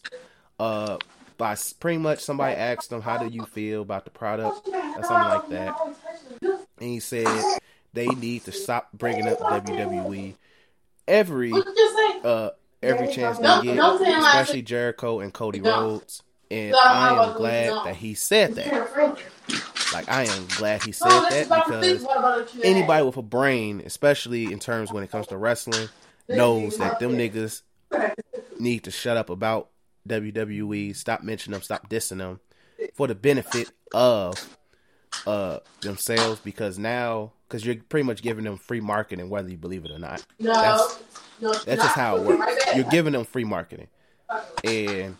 Uh, 0.59 0.97
by 1.37 1.55
pretty 1.79 1.99
much 1.99 2.19
somebody 2.19 2.55
asked 2.55 2.91
him, 2.91 3.01
"How 3.01 3.17
do 3.17 3.27
you 3.27 3.45
feel 3.45 3.81
about 3.81 4.05
the 4.05 4.11
product?" 4.11 4.67
or 4.67 5.03
something 5.03 5.09
like 5.09 5.49
that, 5.49 5.79
and 6.41 6.89
he 6.89 6.99
said 6.99 7.27
they 7.97 8.07
need 8.07 8.45
to 8.45 8.51
stop 8.51 8.89
bringing 8.93 9.27
up 9.27 9.39
WWE 9.39 10.35
every 11.07 11.51
uh 12.23 12.51
every 12.83 13.11
chance 13.11 13.39
they 13.39 13.61
get, 13.63 13.79
especially 13.79 14.61
Jericho 14.61 15.19
and 15.19 15.33
Cody 15.33 15.61
Rhodes. 15.61 16.21
And 16.49 16.75
I 16.75 17.25
am 17.25 17.35
glad 17.35 17.73
that 17.85 17.95
he 17.95 18.13
said 18.13 18.55
that. 18.55 18.71
Like 19.93 20.07
I 20.09 20.25
am 20.25 20.47
glad 20.57 20.83
he 20.83 20.91
said 20.91 21.09
that 21.29 21.49
because 21.49 22.05
anybody 22.63 23.05
with 23.05 23.17
a 23.17 23.21
brain, 23.21 23.81
especially 23.85 24.51
in 24.51 24.59
terms 24.59 24.91
when 24.91 25.03
it 25.03 25.11
comes 25.11 25.27
to 25.27 25.37
wrestling, 25.37 25.89
knows 26.29 26.77
that 26.77 26.99
them 26.99 27.13
niggas 27.13 27.63
need 28.59 28.83
to 28.83 28.91
shut 28.91 29.17
up 29.17 29.29
about 29.29 29.69
WWE, 30.07 30.95
stop 30.95 31.23
mentioning 31.23 31.53
them, 31.53 31.63
stop 31.63 31.89
dissing 31.89 32.19
them 32.19 32.39
for 32.93 33.07
the 33.07 33.15
benefit 33.15 33.71
of 33.93 34.57
uh 35.25 35.59
themselves 35.81 36.39
because 36.41 36.77
now 36.77 37.31
because 37.47 37.65
you're 37.65 37.75
pretty 37.75 38.05
much 38.05 38.21
giving 38.21 38.43
them 38.43 38.57
free 38.57 38.81
marketing 38.81 39.29
whether 39.29 39.49
you 39.49 39.57
believe 39.57 39.85
it 39.85 39.91
or 39.91 39.99
not. 39.99 40.25
That's 40.39 41.65
that's 41.65 41.83
just 41.83 41.95
how 41.95 42.17
it 42.17 42.23
works. 42.23 42.75
You're 42.75 42.85
giving 42.85 43.13
them 43.13 43.25
free 43.25 43.43
marketing. 43.43 43.87
And 44.63 45.15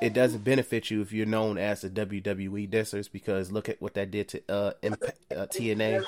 it 0.00 0.12
doesn't 0.12 0.44
benefit 0.44 0.90
you 0.90 1.00
if 1.00 1.12
you're 1.12 1.26
known 1.26 1.58
as 1.58 1.82
the 1.82 1.90
WWE 1.90 2.68
dissers 2.68 3.10
because 3.10 3.52
look 3.52 3.68
at 3.68 3.80
what 3.80 3.94
that 3.94 4.10
did 4.10 4.28
to 4.28 4.42
uh, 4.48 4.72
uh, 4.82 5.46
TNA. 5.46 6.04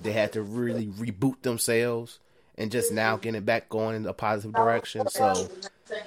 They 0.00 0.12
had 0.12 0.32
to 0.32 0.42
really 0.42 0.86
reboot 0.86 1.42
themselves 1.42 2.18
and 2.56 2.70
just 2.70 2.92
now 2.92 3.16
getting 3.16 3.42
back 3.42 3.68
going 3.68 3.96
in 3.96 4.06
a 4.06 4.12
positive 4.12 4.54
direction. 4.54 5.08
So 5.08 5.48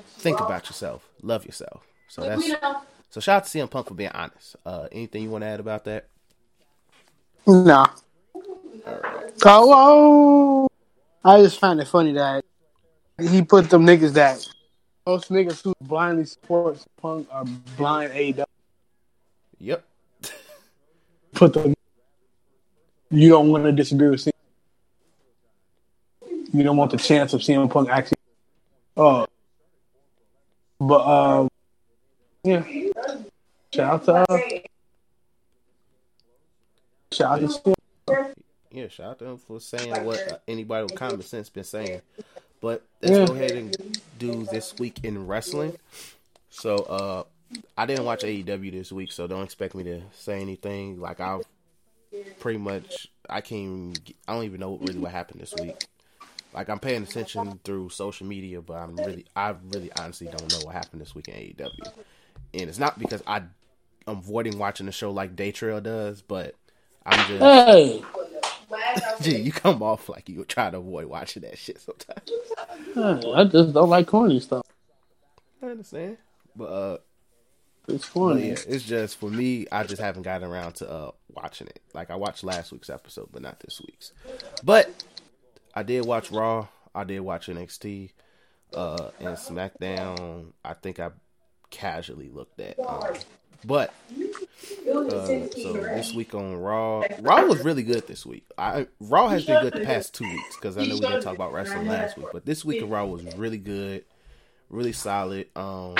think 0.06 0.40
about 0.40 0.68
yourself, 0.68 1.08
love 1.22 1.46
yourself. 1.46 1.88
So 2.08 2.22
that's 2.22 2.50
so 3.12 3.20
shout 3.22 3.44
out 3.44 3.46
to 3.46 3.58
CM 3.58 3.70
Punk 3.70 3.88
for 3.88 3.94
being 3.94 4.10
honest. 4.12 4.56
Uh, 4.66 4.88
anything 4.92 5.24
you 5.24 5.30
want 5.30 5.44
to 5.44 5.48
add 5.48 5.60
about 5.60 5.86
that? 5.86 6.08
Nah. 7.46 7.88
Oh, 9.46 9.74
oh, 9.74 10.70
I 11.24 11.42
just 11.42 11.60
find 11.60 11.80
it 11.80 11.88
funny 11.88 12.14
that 12.14 12.44
he 13.20 13.44
put 13.44 13.70
them 13.70 13.86
niggas 13.86 14.14
that 14.14 14.44
most 15.06 15.30
niggas 15.30 15.62
who 15.64 15.74
blindly 15.82 16.26
support 16.26 16.84
Punk 17.02 17.28
are 17.32 17.46
blind 17.78 18.14
AW. 18.14 18.46
Yep. 19.60 19.84
Put 21.34 21.54
them. 21.54 21.74
You 23.10 23.30
don't 23.30 23.50
want 23.50 23.66
to 23.66 23.72
disagree 23.72 24.10
with 24.10 24.22
CM. 24.24 24.32
You 26.54 26.64
don't 26.64 26.78
want 26.78 26.92
the 26.92 26.98
chance 26.98 27.34
of 27.34 27.42
CM 27.42 27.70
Punk 27.70 27.90
actually. 27.90 28.18
Oh. 28.96 29.26
But 30.80 30.96
uh, 30.96 31.48
yeah. 32.44 32.64
Shout 33.74 34.10
out 34.10 34.28
to 34.28 34.64
shout 37.14 37.32
out 37.32 37.40
to 37.40 37.74
CM. 38.08 38.34
Yeah, 38.72 38.88
shout 38.90 39.08
out 39.12 39.20
to 39.20 39.26
him 39.26 39.38
for 39.38 39.60
saying 39.60 40.06
what 40.06 40.28
uh, 40.28 40.38
anybody 40.48 40.84
with 40.84 40.96
common 40.96 41.22
sense 41.22 41.50
been 41.50 41.64
saying. 41.64 42.02
But 42.62 42.84
let's 43.02 43.18
Yeah. 43.18 43.26
go 43.28 43.34
ahead 43.34 43.52
and 43.52 43.78
do 44.20 44.44
this 44.46 44.78
week 44.78 45.00
in 45.04 45.28
wrestling. 45.28 45.78
So, 46.50 46.78
uh, 46.84 47.24
I 47.78 47.86
didn't 47.86 48.06
watch 48.06 48.24
AEW 48.24 48.72
this 48.72 48.92
week, 48.92 49.12
so 49.12 49.26
don't 49.28 49.44
expect 49.44 49.74
me 49.74 49.84
to 49.84 50.02
say 50.14 50.42
anything. 50.42 51.00
Like 51.00 51.20
I've 51.20 51.46
pretty 52.40 52.60
much, 52.60 53.08
I 53.30 53.42
can't. 53.42 53.62
Even, 53.62 54.02
I 54.28 54.34
don't 54.34 54.44
even 54.44 54.60
know 54.60 54.78
really 54.82 55.00
what 55.00 55.12
happened 55.12 55.42
this 55.42 55.56
week. 55.56 55.76
Like 56.54 56.70
I'm 56.70 56.80
paying 56.80 57.04
attention 57.04 57.60
through 57.64 57.90
social 57.90 58.28
media, 58.28 58.62
but 58.62 58.74
I'm 58.74 58.98
really, 58.98 59.26
I 59.36 59.56
really 59.70 59.92
honestly 59.94 60.28
don't 60.28 60.52
know 60.52 60.66
what 60.66 60.74
happened 60.76 61.02
this 61.02 61.16
week 61.16 61.30
in 61.30 61.36
AEW. 61.36 61.92
And 62.54 62.70
it's 62.70 62.78
not 62.80 63.00
because 63.00 63.24
I, 63.26 63.38
I'm 63.38 63.52
avoiding 64.08 64.58
watching 64.58 64.86
the 64.86 64.92
show 64.92 65.12
like 65.12 65.36
Daytrail 65.36 65.82
does, 65.84 66.22
but 66.22 66.56
I'm 67.06 67.28
just. 67.28 67.42
Hey, 67.42 68.02
Gee, 69.22 69.38
you 69.40 69.52
come 69.52 69.84
off 69.84 70.08
like 70.10 70.30
you 70.30 70.44
try 70.46 70.70
to 70.70 70.78
avoid 70.78 71.06
watching 71.06 71.42
that 71.44 71.58
shit 71.58 71.80
sometimes. 71.82 72.32
I 73.36 73.44
just 73.44 73.74
don't 73.74 73.90
like 73.90 74.08
corny 74.08 74.40
stuff. 74.40 74.66
I 75.62 75.68
understand, 75.68 76.18
but 76.56 76.66
uh, 76.66 76.98
It's 77.88 78.08
corny. 78.08 78.48
yeah, 78.50 78.56
it's 78.68 78.84
just 78.84 79.20
for 79.20 79.30
me. 79.30 79.68
I 79.72 79.84
just 79.84 80.02
haven't 80.02 80.24
gotten 80.24 80.48
around 80.50 80.74
to 80.76 80.90
uh 80.90 81.12
watching 81.30 81.68
it. 81.68 81.82
Like 81.94 82.10
I 82.10 82.16
watched 82.16 82.44
last 82.44 82.72
week's 82.72 82.90
episode, 82.90 83.30
but 83.32 83.42
not 83.42 83.60
this 83.60 83.80
week's. 83.86 84.14
But 84.64 84.90
I 85.76 85.84
did 85.84 86.06
watch 86.06 86.32
Raw. 86.32 86.68
I 86.96 87.04
did 87.04 87.20
watch 87.22 87.48
NXT, 87.48 88.12
uh, 88.74 89.10
and 89.20 89.38
SmackDown. 89.38 90.54
I 90.66 90.74
think 90.74 91.00
I 91.00 91.12
casually 91.70 92.30
looked 92.30 92.60
at. 92.60 92.80
Um, 92.80 93.14
but 93.66 93.94
uh, 94.90 95.26
so 95.26 95.74
this 95.74 96.14
week 96.14 96.34
on 96.34 96.56
Raw, 96.56 97.04
Raw 97.20 97.46
was 97.46 97.64
really 97.64 97.84
good 97.84 98.08
this 98.08 98.26
week. 98.26 98.46
I 98.58 98.88
Raw 99.00 99.30
has 99.30 99.46
been 99.46 99.62
good 99.62 99.74
the 99.74 99.86
past 99.86 100.14
two 100.14 100.26
weeks 100.26 100.56
because 100.56 100.78
I 100.78 100.86
know 100.86 100.96
we 100.96 101.02
didn't 101.02 101.22
talk 101.22 101.36
about 101.36 101.54
wrestling 101.54 101.88
last 101.88 102.18
week, 102.18 102.28
but 102.34 102.46
this 102.46 102.66
week 102.66 102.82
of 102.82 102.90
Raw 102.90 103.06
was 103.06 103.24
really 103.36 103.58
good, 103.58 104.04
really 104.70 104.92
solid. 104.92 105.48
Um, 105.56 105.96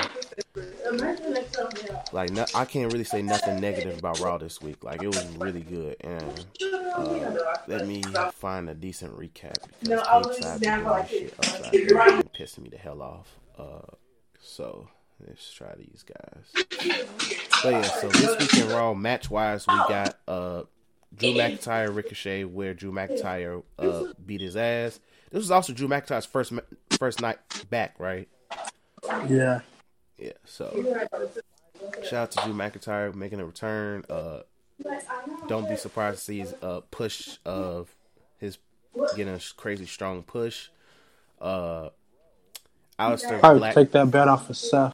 like 2.12 2.32
no, 2.32 2.46
I 2.56 2.66
can't 2.66 2.92
really 2.92 3.04
say 3.04 3.22
nothing 3.22 3.60
negative 3.60 3.98
about 3.98 4.20
Raw 4.20 4.38
this 4.38 4.62
week. 4.62 4.84
Like 4.84 5.04
it 5.04 5.08
was 5.08 5.26
really 5.38 5.62
good, 5.62 5.98
and 6.02 6.46
uh, 6.94 7.36
let 7.68 7.88
me 7.88 8.02
find 8.34 8.70
a 8.70 8.74
decent 8.74 9.18
recap 9.18 9.56
because 9.82 10.38
side 10.42 10.60
been 10.62 10.84
doing 10.84 11.06
shit 11.08 11.34
and 11.40 12.34
pissing 12.34 12.60
me 12.60 12.70
the 12.70 12.78
hell 12.78 13.02
off. 13.02 13.40
Uh, 13.58 13.96
so 14.40 14.88
let's 15.28 15.52
try 15.54 15.74
these 15.78 16.04
guys. 16.04 16.66
But 17.64 17.72
yeah, 17.72 17.82
so 17.82 18.08
this 18.10 18.40
week 18.40 18.64
in 18.66 18.70
Raw, 18.70 18.94
match 18.94 19.30
wise, 19.30 19.66
we 19.68 19.76
got 19.76 20.18
uh 20.28 20.64
Drew 21.16 21.34
McIntyre 21.34 21.94
Ricochet, 21.96 22.46
where 22.46 22.74
Drew 22.74 22.92
McIntyre 22.92 23.64
uh 23.78 24.06
beat 24.26 24.42
his 24.42 24.56
ass. 24.56 25.00
This 25.32 25.40
was 25.40 25.52
also 25.52 25.74
Drew 25.74 25.88
McIntyre's 25.88 26.26
first 26.26 26.54
first 26.98 27.22
night 27.22 27.38
back, 27.70 27.96
right? 28.00 28.28
Yeah. 29.30 29.62
Yeah. 30.18 30.34
So 30.46 30.72
shout 32.04 32.14
out 32.14 32.32
to 32.32 32.44
Drew 32.44 32.54
McIntyre 32.54 33.14
making 33.14 33.40
a 33.40 33.46
return. 33.46 34.06
Uh, 34.10 34.42
don't 35.48 35.70
be 35.70 35.76
surprised 35.76 36.20
to 36.20 36.24
see 36.26 36.40
his 36.40 36.54
uh 36.62 36.82
push 36.92 37.38
of 37.46 37.96
his 38.38 38.58
getting 39.16 39.34
a 39.34 39.40
crazy 39.56 39.86
strong 39.86 40.24
push. 40.24 40.70
Uh, 41.40 41.90
Aleister 43.00 43.40
Probably 43.40 43.60
Black. 43.60 43.74
take 43.74 43.92
that 43.92 44.12
bet 44.12 44.28
off 44.28 44.50
of 44.50 44.58
Seth. 44.58 44.94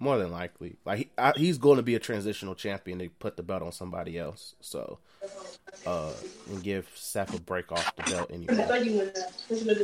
More 0.00 0.16
than 0.16 0.30
likely, 0.30 0.76
like 0.84 0.98
he, 0.98 1.10
I, 1.18 1.32
he's 1.34 1.58
going 1.58 1.76
to 1.78 1.82
be 1.82 1.96
a 1.96 1.98
transitional 1.98 2.54
champion. 2.54 2.98
They 2.98 3.08
put 3.08 3.36
the 3.36 3.42
belt 3.42 3.62
on 3.62 3.72
somebody 3.72 4.16
else, 4.16 4.54
so 4.60 5.00
uh, 5.86 6.12
and 6.48 6.62
give 6.62 6.88
Seth 6.94 7.34
a 7.34 7.40
break 7.40 7.72
off 7.72 7.96
the 7.96 8.02
belt 8.04 8.30
anyway. 8.32 8.64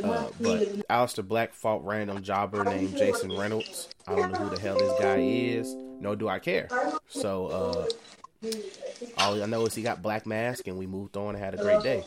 Uh, 0.03 0.27
but 0.39 0.87
Aleister 0.87 1.27
Black 1.27 1.53
fought 1.53 1.85
random 1.85 2.23
jobber 2.23 2.63
named 2.63 2.95
Jason 2.95 3.35
Reynolds. 3.35 3.89
I 4.07 4.15
don't 4.15 4.31
know 4.31 4.39
who 4.39 4.55
the 4.55 4.61
hell 4.61 4.77
this 4.77 4.99
guy 5.01 5.17
is, 5.17 5.73
nor 5.73 6.15
do 6.15 6.29
I 6.29 6.39
care. 6.39 6.69
So 7.09 7.47
uh, 7.47 8.49
all 9.17 9.43
I 9.43 9.45
know 9.47 9.65
is 9.65 9.75
he 9.75 9.81
got 9.81 10.01
Black 10.01 10.25
Mass, 10.25 10.61
and 10.65 10.77
we 10.77 10.87
moved 10.87 11.17
on 11.17 11.35
and 11.35 11.43
had 11.43 11.55
a 11.55 11.57
great 11.57 11.83
day. 11.83 12.05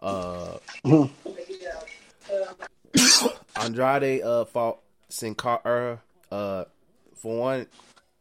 Uh, 0.00 0.58
Andrade 3.56 4.22
uh, 4.22 4.44
fought 4.44 4.80
Sin 5.08 5.34
Cara. 5.34 6.00
Uh, 6.30 6.64
for 7.18 7.38
one, 7.38 7.66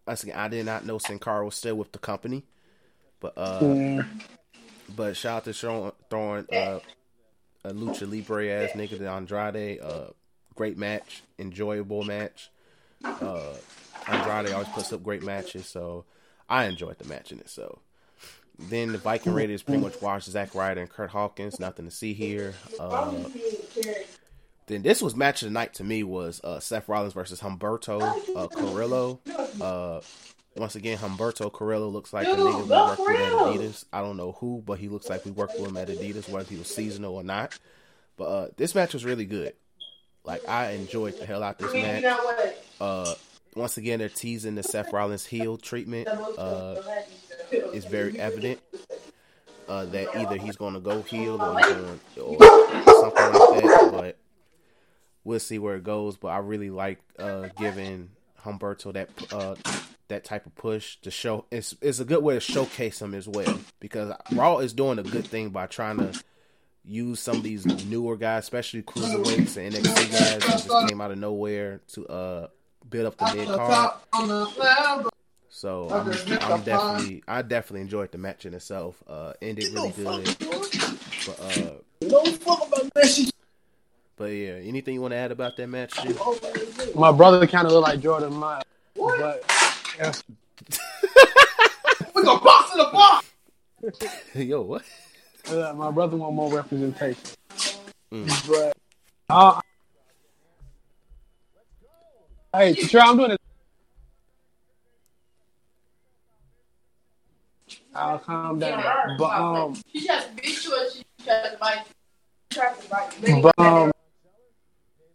I 0.08 0.48
did 0.48 0.66
not 0.66 0.86
know 0.86 0.98
Sin 0.98 1.20
Cara 1.20 1.44
was 1.46 1.56
still 1.56 1.76
with 1.76 1.92
the 1.92 2.00
company, 2.00 2.44
but 3.20 3.34
uh, 3.38 3.60
Yeah. 3.62 4.04
but 4.96 5.18
shout 5.18 5.38
out 5.38 5.44
to 5.46 5.54
Sean 5.54 5.92
throwing 6.10 6.46
uh, 6.52 6.80
a 7.64 7.72
lucha 7.74 8.10
libre 8.10 8.48
ass 8.50 8.72
nigga 8.72 8.98
to 8.98 9.10
Andrade. 9.10 9.80
Uh, 9.82 10.08
great 10.56 10.78
match, 10.78 11.24
enjoyable 11.40 12.04
match. 12.04 12.50
Uh, 13.04 13.54
Andrade 14.08 14.54
always 14.54 14.70
puts 14.70 14.94
up 14.94 15.04
great 15.04 15.24
matches, 15.24 15.66
so 15.68 16.06
I 16.50 16.66
enjoyed 16.66 16.98
the 17.00 17.06
match 17.08 17.32
in 17.32 17.40
itself. 17.40 17.80
Then 18.60 18.92
the 18.92 18.98
Viking 18.98 19.34
Raiders 19.34 19.62
pretty 19.62 19.82
much 19.84 20.02
washed 20.02 20.30
Zack 20.32 20.56
Ryder 20.56 20.82
and 20.82 20.90
Curt 20.90 21.12
Hawkins. 21.12 21.60
Nothing 21.60 21.86
to 21.86 21.92
see 21.92 22.14
here. 22.14 22.56
Uh, 22.80 23.14
then 24.68 24.82
this 24.82 25.02
was 25.02 25.16
match 25.16 25.42
of 25.42 25.48
the 25.48 25.54
night 25.54 25.74
to 25.76 25.84
me 25.84 26.04
was 26.04 26.42
uh, 26.44 26.60
Seth 26.60 26.88
Rollins 26.88 27.14
versus 27.14 27.40
Humberto 27.40 28.02
uh, 28.36 28.48
Carrillo. 28.48 29.20
Uh, 29.62 30.02
once 30.56 30.76
again, 30.76 30.98
Humberto 30.98 31.52
Carrillo 31.52 31.88
looks 31.88 32.14
like 32.14 32.28
a 32.28 32.32
nigga 32.32 32.64
we 32.64 32.70
worked 32.70 33.00
with 33.00 33.20
at 33.20 33.32
Adidas. 33.32 33.86
I 33.94 34.02
don't 34.02 34.18
know 34.18 34.34
who, 34.34 34.62
but 34.66 34.80
he 34.80 34.90
looks 34.90 35.10
like 35.10 35.24
we 35.24 35.32
worked 35.32 35.58
with 35.60 35.70
him 35.70 35.78
at 35.78 35.88
Adidas, 35.88 36.30
whether 36.30 36.50
he 36.50 36.58
was 36.58 36.68
seasonal 36.68 37.16
or 37.16 37.24
not. 37.24 37.58
But 38.18 38.24
uh, 38.26 38.48
this 38.58 38.76
match 38.76 38.94
was 38.94 39.06
really 39.06 39.26
good. 39.26 39.54
Like 40.26 40.48
I 40.50 40.72
enjoyed 40.72 41.18
the 41.18 41.26
hell 41.26 41.44
out 41.44 41.60
this 41.60 41.74
match. 41.74 42.04
Uh, 42.82 43.14
once 43.56 43.78
again, 43.78 44.00
they're 44.00 44.10
teasing 44.10 44.56
the 44.56 44.64
Seth 44.64 44.92
Rollins 44.92 45.26
heel 45.26 45.58
treatment. 45.58 46.08
Uh, 46.08 46.76
it's 47.52 47.86
very 47.86 48.20
evident 48.20 48.60
uh, 49.70 49.86
that 49.86 50.16
either 50.16 50.36
he's 50.36 50.58
going 50.58 50.74
to 50.74 50.80
go 50.80 51.02
heel 51.04 51.42
or, 51.42 51.54
or 51.54 52.38
something 52.38 53.34
like 53.34 53.64
that. 53.64 53.90
But 53.94 54.18
we'll 55.28 55.40
see 55.40 55.60
where 55.60 55.76
it 55.76 55.84
goes. 55.84 56.18
But 56.18 56.30
I 56.30 56.38
really 56.38 56.70
like 56.72 57.00
uh, 57.20 57.50
giving 57.58 58.10
Humberto 58.44 58.94
that 58.94 59.10
uh, 59.32 59.56
that 60.08 60.24
type 60.24 60.46
of 60.46 60.56
push 60.56 60.96
to 61.02 61.12
show. 61.12 61.46
It's 61.52 61.76
it's 61.82 62.00
a 62.00 62.06
good 62.06 62.24
way 62.24 62.34
to 62.34 62.40
showcase 62.40 63.02
him 63.02 63.14
as 63.14 63.28
well 63.28 63.60
because 63.80 64.14
Raw 64.32 64.60
is 64.60 64.74
doing 64.74 64.98
a 64.98 65.04
good 65.04 65.28
thing 65.28 65.50
by 65.50 65.68
trying 65.68 65.98
to 65.98 66.20
use 66.84 67.20
some 67.20 67.38
of 67.38 67.44
these 67.44 67.66
newer 67.86 68.16
guys, 68.16 68.46
especially 68.46 68.82
cruiserweights 68.82 69.58
and 69.58 69.76
NXT 69.76 70.12
guys 70.12 70.40
that 70.40 70.42
just 70.42 70.70
came 70.88 71.02
out 71.02 71.12
of 71.12 71.18
nowhere 71.18 71.82
to 71.90 72.08
uh 72.08 72.48
build 72.90 73.08
up 73.08 73.18
the 73.18 73.36
mid 73.36 73.48
card. 73.50 73.92
So 75.50 75.90
I'm, 75.90 76.08
I'm, 76.52 76.62
definitely, 76.62 77.24
I 77.28 77.42
definitely 77.42 77.82
enjoyed 77.82 78.12
the 78.12 78.20
match 78.20 78.46
in 78.46 78.54
itself. 78.54 79.02
Uh, 79.08 79.34
ended 79.42 79.74
really 79.74 79.90
good. 79.92 80.38
But 81.26 81.40
uh, 81.42 81.72
but 84.18 84.26
yeah, 84.26 84.54
anything 84.64 84.96
you 84.96 85.02
want 85.02 85.12
to 85.12 85.18
add 85.18 85.32
about 85.32 85.56
that 85.58 85.68
match? 85.68 85.94
Dude? 86.02 86.18
My 86.96 87.12
brother 87.12 87.46
kind 87.46 87.68
of 87.68 87.74
look 87.74 87.84
like 87.84 88.00
Jordan 88.00 88.34
Myles, 88.34 88.64
but 88.96 89.44
yeah. 89.98 90.12
we 92.16 92.24
gonna 92.24 92.40
box 92.42 92.72
in 92.72 92.78
the 92.80 92.90
box. 92.92 93.26
Yo, 94.36 94.62
what? 94.62 94.82
Uh, 95.50 95.74
my 95.74 95.92
brother 95.92 96.18
want 96.18 96.36
more 96.36 96.52
representation, 96.52 97.22
mm. 98.12 98.48
but 98.50 98.76
uh, 99.30 99.62
hey, 102.54 102.74
sure, 102.74 103.02
I'm 103.02 103.18
doing 103.18 103.32
it. 103.32 103.42
I'll 107.94 108.20
calm 108.20 108.60
down. 108.60 109.18
But 109.18 109.32
um, 109.32 109.76
she 109.94 110.06
just 110.06 110.36
be 110.36 110.50
sure 110.50 110.90
she 110.92 111.04
tries 111.24 111.52
to 111.52 111.58
bite. 111.58 111.86
But 113.42 113.60
um, 113.60 113.92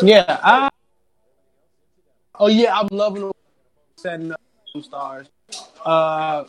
yeah, 0.03 0.41
I. 0.43 0.69
Oh 2.39 2.49
yeah, 2.49 2.79
I'm 2.79 2.89
loving 2.91 3.31
setting 3.97 4.33
up 4.33 4.41
some 4.73 4.83
stars. 4.83 5.29
Uh, 5.85 6.45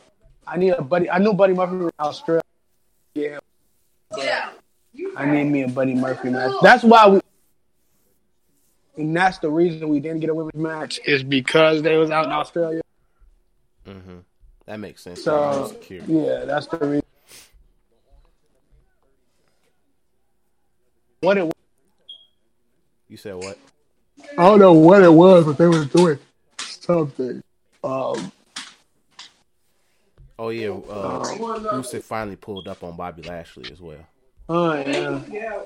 I 0.46 0.58
need 0.58 0.72
a 0.72 0.82
buddy. 0.82 1.10
I 1.10 1.20
know 1.20 1.34
Buddy 1.34 1.54
Murphy 1.54 1.78
from 1.78 1.92
Australia. 2.00 2.42
Yeah. 3.14 3.40
Yeah. 4.18 4.50
I 5.16 5.26
need 5.26 5.46
me 5.46 5.64
a 5.64 5.68
Buddy 5.68 5.94
Murphy 5.94 6.30
match. 6.30 6.52
That's 6.62 6.84
why 6.84 7.08
we. 7.08 7.20
And 8.96 9.16
that's 9.16 9.40
the 9.40 9.50
reason 9.50 9.90
we 9.90 10.00
didn't 10.00 10.20
get 10.20 10.30
a 10.30 10.36
women's 10.36 10.56
match 10.56 11.00
is 11.06 11.24
because 11.24 11.82
they 11.82 11.98
was 11.98 12.12
out 12.12 12.26
in 12.26 12.32
Australia. 12.32 12.82
Mm-hmm. 13.88 14.18
That 14.66 14.80
makes 14.80 15.02
sense. 15.04 15.24
So 15.24 15.76
yeah, 15.90 16.46
that's 16.46 16.68
the 16.68 16.78
reason. 16.78 17.04
What 21.22 21.38
it? 21.38 21.52
You 23.14 23.18
said 23.18 23.36
what? 23.36 23.60
I 24.40 24.44
don't 24.44 24.58
know 24.58 24.74
what 24.74 25.04
it 25.04 25.14
was, 25.14 25.46
but 25.46 25.60
they 25.60 25.68
were 25.68 25.86
doing 25.86 26.18
something. 26.58 27.44
Um. 27.84 28.32
Oh 30.40 30.50
yeah, 30.50 30.70
uh, 30.70 31.24
Rusev 31.24 32.02
finally 32.02 32.38
pulled 32.38 32.68
up 32.68 32.84
on 32.84 32.96
Bobby 32.96 33.22
Lashley 33.22 33.72
as 33.72 33.80
well. 33.80 34.04
Oh 34.50 34.74
yeah. 34.74 35.62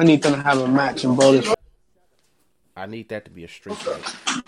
I 0.00 0.02
need 0.02 0.20
them 0.24 0.32
to 0.32 0.42
have 0.42 0.58
a 0.58 0.66
match 0.66 1.04
in 1.04 1.14
both. 1.14 1.54
I 2.76 2.86
need 2.86 3.08
that 3.10 3.24
to 3.26 3.30
be 3.30 3.44
a 3.44 3.48
street 3.48 3.76
fight. 3.76 4.44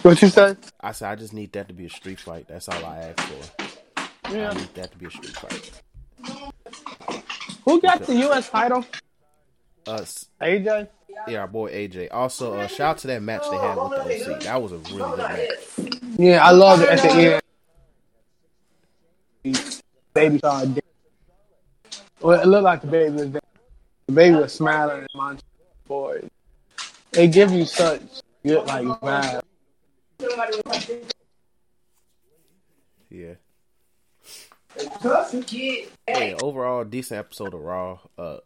What 0.00 0.22
you 0.22 0.28
say? 0.28 0.56
I 0.80 0.92
said 0.92 1.10
I 1.10 1.14
just 1.14 1.34
need 1.34 1.52
that 1.52 1.68
to 1.68 1.74
be 1.74 1.84
a 1.84 1.90
street 1.90 2.20
fight. 2.20 2.46
That's 2.48 2.70
all 2.70 2.86
I 2.86 3.12
ask 3.14 3.20
for. 3.20 4.34
Yeah. 4.34 4.48
I 4.48 4.54
need 4.54 4.74
that 4.76 4.92
to 4.92 4.96
be 4.96 5.04
a 5.04 5.10
street 5.10 5.36
fight. 5.36 5.82
Who 7.66 7.82
got 7.82 8.00
the 8.04 8.14
U.S. 8.14 8.48
title? 8.48 8.86
Us. 9.86 10.24
AJ. 10.40 10.88
Yeah, 11.26 11.40
our 11.40 11.48
boy 11.48 11.72
AJ. 11.72 12.08
Also, 12.10 12.54
uh, 12.54 12.66
shout 12.66 12.80
out 12.80 12.98
to 12.98 13.06
that 13.08 13.22
match 13.22 13.42
they 13.50 13.56
had 13.56 13.76
with 13.76 13.90
the 13.90 14.34
OC. 14.34 14.40
That 14.42 14.62
was 14.62 14.72
a 14.72 14.78
really 14.78 15.10
good 15.10 15.18
match. 15.18 15.50
Yeah, 16.18 16.44
I 16.44 16.50
love 16.52 16.80
it 16.82 16.88
at 16.88 17.02
the 17.02 17.42
end. 19.44 19.82
Baby 20.14 20.38
started. 20.38 20.82
Well, 22.20 22.40
it 22.40 22.46
looked 22.46 22.64
like 22.64 22.80
the 22.82 22.86
baby 22.86 23.14
was 23.14 23.30
there. 23.30 23.40
The 24.06 24.12
baby 24.12 24.36
was 24.36 24.52
smiling 24.52 25.04
at 25.04 25.10
my 25.14 25.36
boy. 25.86 26.28
They 27.12 27.28
give 27.28 27.52
you 27.52 27.64
such 27.64 28.02
good 28.44 28.66
like 28.66 28.86
vibe. 28.86 29.42
Yeah. 33.10 33.34
Hey, 36.06 36.34
overall 36.34 36.84
decent 36.84 37.18
episode 37.18 37.54
of 37.54 37.60
Raw. 37.60 37.98
Uh, 38.16 38.38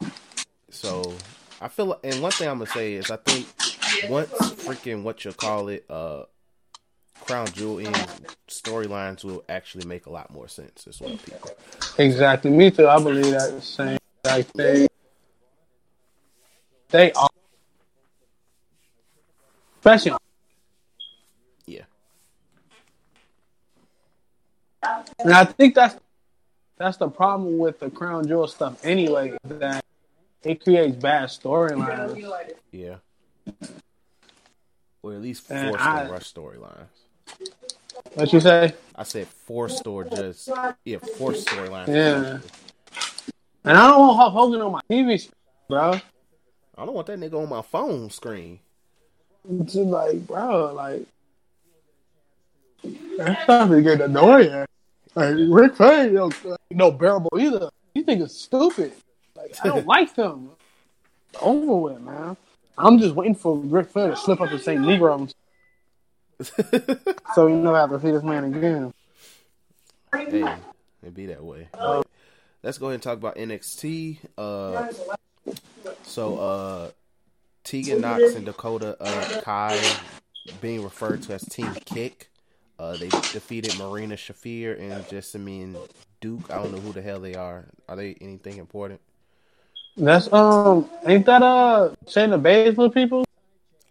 so 0.70 1.14
I 1.62 1.68
feel 1.68 1.86
like, 1.86 2.00
and 2.02 2.20
one 2.20 2.32
thing 2.32 2.48
I'm 2.48 2.58
gonna 2.58 2.70
say 2.70 2.94
is 2.94 3.08
I 3.08 3.16
think 3.16 3.46
once 4.10 4.30
freaking 4.30 5.04
what 5.04 5.24
you 5.24 5.32
call 5.32 5.68
it, 5.68 5.84
uh, 5.88 6.24
Crown 7.20 7.46
Jewel 7.46 7.78
in 7.78 7.92
storylines 8.48 9.22
will 9.22 9.44
actually 9.48 9.86
make 9.86 10.06
a 10.06 10.10
lot 10.10 10.32
more 10.32 10.48
sense 10.48 10.88
as 10.88 11.00
well, 11.00 11.16
people. 11.24 11.52
Exactly, 11.98 12.50
me 12.50 12.72
too. 12.72 12.88
I 12.88 12.98
believe 13.00 13.30
that 13.30 13.52
the 13.52 13.62
same. 13.62 13.98
Like 14.24 14.52
they, 14.54 14.88
they 16.90 17.12
are, 17.12 17.28
especially 19.78 20.16
Yeah. 21.66 21.82
And 25.20 25.32
I 25.32 25.44
think 25.44 25.76
that's 25.76 25.96
that's 26.76 26.96
the 26.96 27.08
problem 27.08 27.58
with 27.58 27.78
the 27.78 27.88
crown 27.88 28.26
jewel 28.26 28.48
stuff 28.48 28.84
anyway, 28.84 29.36
that 29.44 29.84
it 30.44 30.62
creates 30.62 30.96
bad 30.96 31.28
storylines. 31.28 32.52
Yeah. 32.70 32.96
Or 35.02 35.14
at 35.14 35.20
least 35.20 35.46
forced 35.46 35.78
to 35.78 36.08
rush 36.10 36.32
storylines. 36.32 36.86
What 38.14 38.32
you 38.32 38.40
say? 38.40 38.74
I 38.94 39.02
said 39.04 39.26
forced 39.26 39.86
or 39.86 40.04
just 40.04 40.48
yeah, 40.84 40.98
forced 41.16 41.48
storylines. 41.48 41.88
Yeah. 41.88 42.38
And 43.64 43.78
I 43.78 43.88
don't 43.88 44.00
want 44.00 44.16
Hulk 44.16 44.32
Hogan 44.32 44.60
on 44.60 44.72
my 44.72 44.80
TV 44.90 45.20
screen, 45.20 45.34
bro. 45.68 45.92
I 46.76 46.84
don't 46.84 46.94
want 46.94 47.06
that 47.06 47.20
nigga 47.20 47.40
on 47.40 47.48
my 47.48 47.62
phone 47.62 48.10
screen. 48.10 48.58
It's 49.60 49.74
like, 49.74 50.26
bro, 50.26 50.72
like 50.72 51.06
that's 53.16 53.42
starting 53.44 53.76
to 53.76 53.82
get 53.82 54.00
annoying. 54.00 54.66
Like 55.14 55.34
Ric 55.48 55.76
Flair, 55.76 56.06
you 56.06 56.12
know, 56.12 56.30
no 56.70 56.90
bearable 56.90 57.38
either. 57.38 57.70
You 57.94 58.02
think 58.02 58.22
it's 58.22 58.34
stupid. 58.34 58.92
Like 59.42 59.56
I 59.64 59.68
don't 59.68 59.86
like 59.86 60.14
them. 60.14 60.50
Over 61.40 61.76
with, 61.76 62.00
man. 62.00 62.36
I'm 62.78 62.98
just 62.98 63.14
waiting 63.14 63.34
for 63.34 63.56
Ric 63.56 63.88
Flair 63.88 64.10
to 64.10 64.16
slip 64.16 64.40
up 64.40 64.50
and 64.50 64.60
say 64.60 64.76
Negroes. 64.76 65.34
so 67.34 67.46
you 67.46 67.56
know 67.56 67.74
I 67.74 67.80
have 67.80 67.90
to 67.90 68.00
see 68.00 68.10
this 68.10 68.22
man 68.22 68.44
again. 68.44 68.94
Hey, 70.14 70.58
it 71.02 71.14
be 71.14 71.26
that 71.26 71.42
way. 71.42 71.68
Uh, 71.74 72.02
let's 72.62 72.78
go 72.78 72.86
ahead 72.86 72.94
and 72.94 73.02
talk 73.02 73.18
about 73.18 73.36
NXT. 73.36 74.18
Uh, 74.36 74.92
so 76.04 76.38
uh, 76.38 76.90
Tegan 77.64 78.00
Knox 78.00 78.34
and 78.34 78.44
Dakota 78.44 78.96
uh, 79.00 79.40
Kai 79.42 79.80
being 80.60 80.82
referred 80.82 81.22
to 81.22 81.34
as 81.34 81.42
Team 81.42 81.72
Kick. 81.84 82.30
Uh, 82.78 82.96
they 82.96 83.08
defeated 83.08 83.78
Marina 83.78 84.16
Shafir 84.16 84.78
and 84.78 85.04
Jessamyn 85.04 85.76
Duke. 86.20 86.50
I 86.50 86.56
don't 86.56 86.72
know 86.72 86.80
who 86.80 86.92
the 86.92 87.02
hell 87.02 87.20
they 87.20 87.34
are. 87.34 87.66
Are 87.88 87.96
they 87.96 88.16
anything 88.20 88.58
important? 88.58 89.00
That's 89.96 90.32
um, 90.32 90.88
ain't 91.06 91.26
that 91.26 91.42
uh 91.42 91.90
Shayna 92.06 92.40
Baszler 92.40 92.92
people? 92.92 93.24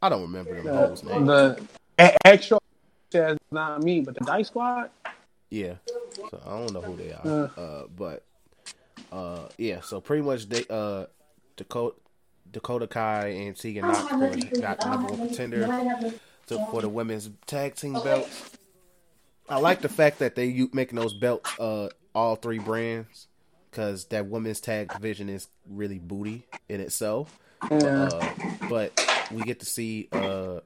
I 0.02 0.10
don't 0.10 0.24
remember 0.24 0.56
them 0.56 0.68
uh, 0.68 0.88
names. 0.88 1.28
The 1.28 1.62
a- 2.00 2.28
extra 2.28 2.58
says 3.12 3.38
not 3.52 3.84
me, 3.84 4.02
but 4.02 4.16
the 4.16 4.22
Dice 4.22 4.48
Squad. 4.48 4.90
Yeah, 5.52 5.76
so 5.86 6.42
I 6.46 6.58
don't 6.58 6.74
know 6.74 6.82
who 6.82 6.96
they 6.96 7.12
are. 7.12 7.52
Uh, 7.58 7.62
uh, 7.62 7.84
but 7.96 8.24
uh, 9.12 9.50
yeah, 9.58 9.82
so 9.82 10.02
pretty 10.02 10.24
much 10.24 10.50
they 10.50 10.66
uh 10.70 11.06
Dakota 11.56 11.96
Dakota 12.52 12.88
Kai 12.88 13.28
and 13.28 13.56
Tegan 13.56 13.88
Knox 13.88 14.12
got 14.60 14.80
the 14.80 14.90
number 14.90 15.08
one 15.08 15.28
contender 15.28 15.68
to, 16.48 16.68
for 16.72 16.82
the 16.82 16.90
women's 16.90 17.30
tag 17.46 17.76
team 17.76 17.94
belts. 17.94 18.50
I 19.48 19.58
like 19.58 19.82
the 19.82 19.90
fact 19.90 20.20
that 20.20 20.36
they 20.36 20.68
making 20.74 20.98
those 20.98 21.14
belts 21.14 21.60
uh 21.60 21.90
all 22.16 22.36
three 22.38 22.60
brands 22.60 23.28
because 23.72 24.06
that 24.06 24.28
women's 24.28 24.60
tag 24.60 24.92
division 24.92 25.30
is 25.30 25.48
really 25.70 25.98
booty 25.98 26.46
in 26.68 26.82
itself. 26.82 27.40
Yeah. 27.72 28.10
Uh, 28.12 28.34
but 28.70 29.28
we 29.32 29.44
get 29.44 29.60
to 29.60 29.66
see 29.66 30.10
uh 30.12 30.60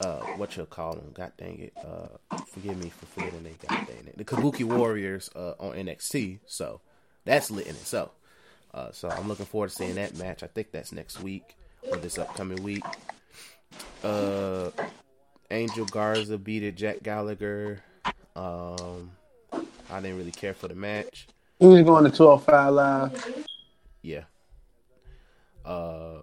uh 0.00 0.20
what 0.36 0.56
you'll 0.56 0.66
call 0.66 0.94
them. 0.94 1.10
God 1.14 1.32
dang 1.38 1.60
it. 1.60 1.72
Uh, 1.76 2.36
forgive 2.48 2.76
me 2.82 2.90
for 2.90 3.06
forgetting 3.06 3.44
they. 3.44 3.54
God 3.66 3.86
dang 3.86 4.06
it. 4.06 4.18
The 4.18 4.24
Kabuki 4.24 4.64
Warriors 4.64 5.30
uh 5.36 5.54
on 5.58 5.72
NXT. 5.72 6.40
So 6.46 6.80
that's 7.24 7.50
lit 7.50 7.66
in 7.66 7.74
itself. 7.74 8.10
Uh, 8.74 8.90
so 8.92 9.08
I'm 9.08 9.28
looking 9.28 9.46
forward 9.46 9.70
to 9.70 9.74
seeing 9.74 9.94
that 9.94 10.16
match. 10.16 10.42
I 10.42 10.48
think 10.48 10.70
that's 10.72 10.92
next 10.92 11.22
week 11.22 11.56
or 11.90 11.96
this 11.96 12.18
upcoming 12.18 12.62
week. 12.62 12.84
Uh, 14.04 14.70
Angel 15.50 15.86
Garza 15.86 16.36
beat 16.36 16.76
Jack 16.76 17.02
Gallagher. 17.02 17.82
Um, 18.34 19.12
I 19.90 20.00
didn't 20.00 20.18
really 20.18 20.32
care 20.32 20.52
for 20.52 20.68
the 20.68 20.74
match. 20.74 21.26
Was 21.58 21.82
going 21.82 22.04
to 22.04 22.10
205 22.10 22.72
live. 22.72 23.46
Yeah. 24.02 24.24
Uh, 25.64 26.20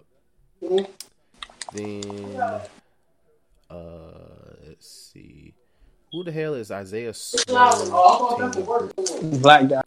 then 1.72 2.40
uh, 3.68 3.74
let's 4.66 4.88
see. 5.12 5.54
Who 6.12 6.22
the 6.22 6.30
hell 6.30 6.54
is 6.54 6.70
Isaiah 6.70 7.12
Swerve? 7.12 7.50
Black 9.42 9.68
guy. 9.68 9.82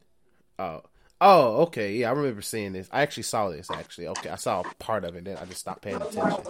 Oh, 0.60 0.82
oh, 1.22 1.62
okay. 1.64 1.94
Yeah, 1.94 2.10
I 2.10 2.14
remember 2.14 2.42
seeing 2.42 2.74
this. 2.74 2.90
I 2.92 3.02
actually 3.02 3.24
saw 3.24 3.50
this. 3.50 3.72
Actually, 3.72 4.10
okay, 4.10 4.30
I 4.30 4.36
saw 4.36 4.64
part 4.80 5.06
of 5.06 5.16
it. 5.16 5.24
Then 5.24 5.38
I 5.38 5.46
just 5.46 5.62
stopped 5.62 5.82
paying 5.82 6.02
attention. 6.02 6.44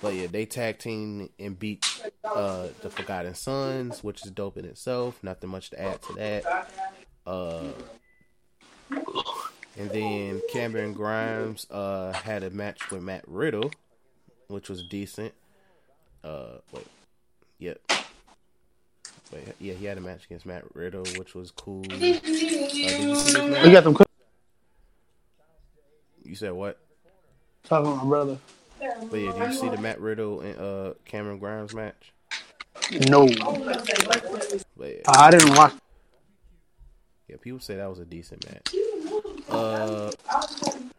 But 0.00 0.14
yeah, 0.14 0.28
they 0.28 0.46
tag 0.46 0.78
team 0.78 1.28
and 1.40 1.58
beat 1.58 1.84
uh, 2.24 2.68
the 2.82 2.90
Forgotten 2.90 3.34
Sons, 3.34 4.04
which 4.04 4.24
is 4.24 4.30
dope 4.30 4.56
in 4.58 4.64
itself. 4.64 5.18
Nothing 5.24 5.50
much 5.50 5.70
to 5.70 5.82
add 5.82 6.00
to 6.02 6.12
that. 6.14 6.68
Uh, 7.26 7.64
and 9.78 9.90
then 9.90 10.42
Cameron 10.50 10.92
Grimes 10.92 11.66
uh, 11.70 12.12
had 12.12 12.42
a 12.42 12.50
match 12.50 12.90
with 12.90 13.02
Matt 13.02 13.24
Riddle, 13.26 13.70
which 14.48 14.68
was 14.68 14.82
decent. 14.82 15.32
Uh, 16.22 16.58
wait, 16.72 16.86
yep. 17.58 17.80
Wait, 19.32 19.54
yeah, 19.60 19.72
he 19.74 19.86
had 19.86 19.96
a 19.98 20.00
match 20.00 20.26
against 20.26 20.44
Matt 20.44 20.64
Riddle, 20.74 21.04
which 21.16 21.34
was 21.34 21.50
cool. 21.50 21.84
Uh, 21.90 21.94
you 21.96 22.14
see 22.14 22.48
this 22.66 23.34
match? 23.34 23.72
Got 23.72 23.84
them 23.84 23.96
You 26.24 26.34
said 26.34 26.52
what? 26.52 26.78
talking 27.64 27.90
to 27.90 27.96
my 27.96 28.04
brother. 28.04 28.38
But 29.10 29.16
yeah, 29.16 29.32
did 29.32 29.52
you 29.52 29.58
see 29.58 29.68
the 29.68 29.78
Matt 29.78 30.00
Riddle 30.00 30.40
and 30.40 30.58
uh, 30.58 30.94
Cameron 31.04 31.38
Grimes 31.38 31.74
match? 31.74 32.12
No, 33.08 33.26
But 34.76 34.88
yeah, 34.88 35.02
I 35.06 35.30
didn't 35.30 35.54
watch. 35.56 35.72
Yeah, 37.32 37.38
people 37.40 37.60
say 37.60 37.76
that 37.76 37.88
was 37.88 37.98
a 37.98 38.04
decent 38.04 38.44
match. 38.50 38.74
Uh, 39.48 40.10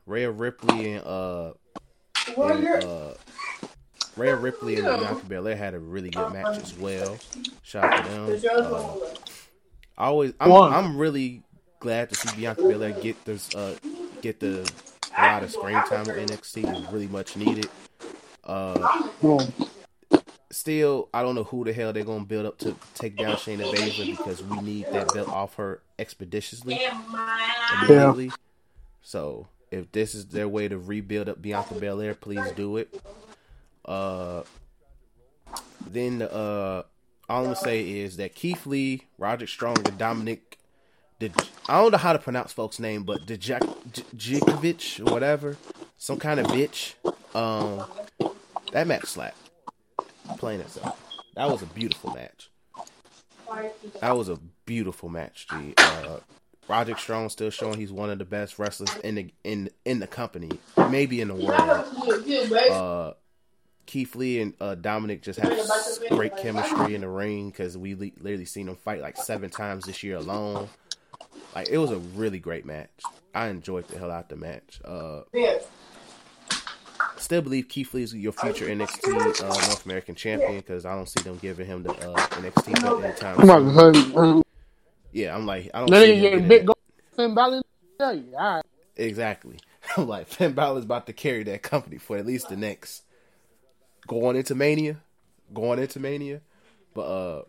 Rhea 0.08 0.32
Ripley 0.32 0.94
and 0.94 1.06
uh, 1.06 1.54
and, 2.36 2.84
uh, 2.84 3.14
Rhea 4.18 4.36
Ripley 4.36 4.78
and 4.78 4.86
Bianca 4.86 5.26
Belair 5.26 5.56
had 5.56 5.76
a 5.76 5.80
really 5.80 6.10
good 6.10 6.34
match 6.34 6.58
as 6.58 6.76
well. 6.78 7.18
Shout 7.62 7.84
out 7.86 8.06
to 8.06 8.12
them. 8.12 8.42
Uh, 8.52 8.96
I 9.96 10.06
always, 10.06 10.34
I'm, 10.40 10.52
I'm 10.52 10.98
really 10.98 11.44
glad 11.80 12.10
to 12.10 12.16
see 12.16 12.36
Bianca 12.36 12.64
Belair 12.64 12.92
get 12.94 13.24
this, 13.26 13.54
uh, 13.54 13.76
get 14.22 14.40
the 14.40 14.70
a 15.16 15.22
lot 15.22 15.44
of 15.44 15.52
screen 15.52 15.76
time 15.86 16.06
with 16.06 16.18
NXT. 16.18 16.68
It's 16.68 16.92
really 16.92 17.08
much 17.08 17.38
needed. 17.38 17.70
Uh, 18.44 19.10
Well, 19.22 19.48
still, 20.54 21.10
I 21.14 21.22
don't 21.22 21.36
know 21.36 21.44
who 21.44 21.64
the 21.64 21.74
hell 21.74 21.94
they're 21.94 22.04
gonna 22.04 22.26
build 22.26 22.46
up 22.46 22.58
to 22.60 22.76
take 22.96 23.18
down 23.18 23.36
Shayna 23.36 23.72
Baszler 23.74 24.18
because 24.18 24.44
we 24.44 24.60
need 24.62 24.86
that 24.92 25.14
belt 25.14 25.30
off 25.30 25.56
her 25.56 25.82
expeditiously, 26.00 26.80
immediately. 27.82 28.32
So 29.02 29.48
if 29.72 29.92
this 29.92 30.16
is 30.16 30.28
their 30.28 30.48
way 30.48 30.68
to 30.68 30.78
rebuild 30.78 31.30
up 31.30 31.42
Bianca 31.42 31.74
Belair, 31.76 32.14
please 32.14 32.52
do 32.56 32.78
it. 32.78 33.02
Uh, 33.86 34.44
then 35.90 36.22
uh, 36.22 36.84
all 37.30 37.40
I'm 37.40 37.44
gonna 37.46 37.56
say 37.56 37.82
is 38.00 38.18
that 38.18 38.36
Keith 38.36 38.66
Lee, 38.66 39.04
Roderick 39.18 39.50
Strong, 39.50 39.78
and 39.86 39.98
Dominic. 39.98 40.58
I 41.70 41.80
don't 41.80 41.92
know 41.92 41.98
how 41.98 42.12
to 42.12 42.20
pronounce 42.20 42.52
folks' 42.52 42.80
name, 42.80 43.04
but 43.04 43.26
Djokovic 43.26 45.00
or 45.00 45.12
whatever, 45.14 45.56
some 45.98 46.20
kind 46.20 46.40
of 46.40 46.48
bitch. 46.48 46.96
Um, 47.34 47.86
that 48.74 48.88
match 48.88 49.06
slapped. 49.06 49.38
And 50.30 50.70
simple. 50.70 50.98
That 51.36 51.50
was 51.50 51.62
a 51.62 51.66
beautiful 51.68 52.14
match. 52.14 52.50
That 54.02 54.16
was 54.16 54.30
a 54.30 54.40
beautiful 54.66 55.10
match, 55.10 55.48
G. 55.50 55.74
Uh, 55.78 56.20
Roderick 56.68 56.98
Strong 56.98 57.30
still 57.30 57.50
showing 57.50 57.80
he's 57.80 57.92
one 57.92 58.10
of 58.10 58.20
the 58.20 58.26
best 58.26 58.58
wrestlers 58.58 58.96
in 59.04 59.16
the 59.16 59.34
in 59.44 59.70
in 59.86 60.00
the 60.00 60.08
company, 60.08 60.50
maybe 60.90 61.22
in 61.22 61.28
the 61.28 61.36
world. 61.36 61.86
Uh, 62.72 63.14
Keith 63.86 64.16
Lee 64.16 64.40
and 64.42 64.54
uh, 64.62 64.76
Dominic 64.76 65.22
just 65.22 65.40
have 65.40 65.60
great 66.10 66.36
chemistry 66.38 66.96
in 66.96 67.02
the 67.02 67.10
ring 67.10 67.50
because 67.50 67.78
we 67.78 67.96
li- 67.96 68.14
literally 68.20 68.46
seen 68.46 68.68
them 68.68 68.78
fight 68.78 69.02
like 69.02 69.18
seven 69.18 69.50
times 69.50 69.86
this 69.86 70.04
year 70.04 70.16
alone. 70.16 70.70
Like 71.54 71.68
it 71.70 71.78
was 71.78 71.92
a 71.92 71.98
really 71.98 72.40
great 72.40 72.66
match. 72.66 72.90
I 73.36 73.48
enjoyed 73.48 73.88
the 73.90 74.00
hell 74.00 74.10
out 74.12 74.30
the 74.30 74.36
match. 74.38 74.80
Uh, 74.86 75.22
still 77.24 77.42
believe 77.42 77.68
Keith 77.70 77.94
Lee 77.94 78.04
is 78.04 78.14
your 78.14 78.34
future 78.34 78.66
NXT 78.66 79.42
uh, 79.42 79.44
North 79.44 79.86
American 79.86 80.16
champion 80.16 80.58
because 80.58 80.86
I 80.86 80.94
don't 80.94 81.08
see 81.08 81.24
them 81.24 81.38
giving 81.42 81.66
him 81.66 81.84
the 81.84 81.92
uh, 81.92 82.16
NXT 82.28 82.82
belt 82.82 83.04
anytime 83.04 83.50
I'm 83.50 84.14
soon. 84.14 84.44
Yeah, 85.12 85.36
I'm 85.36 85.46
like 85.46 85.70
I 85.74 85.80
don't 85.80 85.90
let 85.90 86.06
see 86.06 86.16
him 86.16 86.22
getting 86.22 86.48
big. 86.48 86.62
that. 86.62 86.68
Go 86.68 86.74
Finn 87.16 87.34
Balor. 87.36 87.62
Yeah, 88.00 88.06
all 88.06 88.56
right. 88.56 88.66
Exactly. 88.96 89.58
I'm 89.98 90.08
like 90.08 90.28
Finn 90.28 90.54
Balor's 90.54 90.84
about 90.84 91.08
to 91.08 91.14
carry 91.14 91.44
that 91.44 91.62
company 91.62 91.98
for 91.98 92.18
at 92.18 92.26
least 92.26 92.50
the 92.50 92.58
next 92.58 93.04
going 94.08 94.36
into 94.36 94.56
Mania, 94.56 94.98
going 95.54 95.80
into 95.80 96.00
Mania. 96.00 96.42
But 96.94 97.02
uh, 97.02 97.44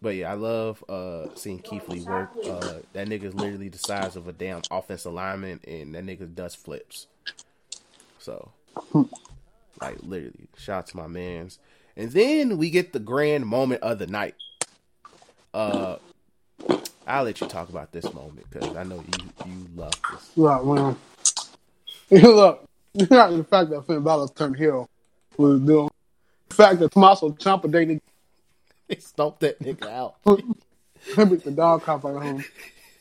but 0.00 0.14
yeah, 0.14 0.30
I 0.30 0.34
love 0.34 0.84
uh 0.88 1.34
seeing 1.34 1.58
Keith 1.58 1.88
Lee 1.88 2.02
work. 2.02 2.30
Uh, 2.44 2.74
that 2.92 3.08
nigga's 3.08 3.34
literally 3.34 3.68
the 3.68 3.78
size 3.78 4.14
of 4.16 4.28
a 4.28 4.32
damn 4.32 4.62
offensive 4.70 5.12
lineman, 5.12 5.60
and 5.66 5.94
that 5.94 6.04
nigga 6.04 6.32
does 6.32 6.54
flips. 6.54 7.06
So, 8.18 8.50
like 9.80 9.98
literally, 10.02 10.48
shout 10.56 10.78
out 10.78 10.86
to 10.88 10.96
my 10.96 11.06
man's. 11.06 11.58
And 11.96 12.10
then 12.10 12.58
we 12.58 12.70
get 12.70 12.92
the 12.92 12.98
grand 12.98 13.46
moment 13.46 13.82
of 13.82 13.98
the 13.98 14.06
night. 14.06 14.34
Uh, 15.54 15.96
I'll 17.06 17.24
let 17.24 17.40
you 17.40 17.46
talk 17.46 17.68
about 17.68 17.92
this 17.92 18.12
moment 18.12 18.46
because 18.50 18.76
I 18.76 18.82
know 18.82 18.96
you 18.96 19.30
you 19.46 19.66
love 19.74 19.94
this. 20.10 20.30
Look, 20.36 20.64
man. 20.64 20.96
Look, 22.10 22.68
not 22.94 23.30
the 23.30 23.44
fact 23.44 23.70
that 23.70 23.86
Finn 23.86 24.02
Balor 24.02 24.28
turned 24.28 24.56
heel 24.56 24.88
was 25.36 25.60
doing. 25.60 25.88
The 26.48 26.54
fact 26.54 26.80
that 26.80 26.92
Tommaso 26.92 27.30
Ciampa 27.30 27.70
dated 27.70 28.00
They 28.88 28.96
stomped 28.96 29.40
that 29.40 29.58
nigga 29.58 29.88
out. 29.88 30.14
with 30.24 31.42
the 31.44 31.50
dog 31.50 31.82
cop 31.82 32.04
at 32.04 32.22
home. 32.22 32.44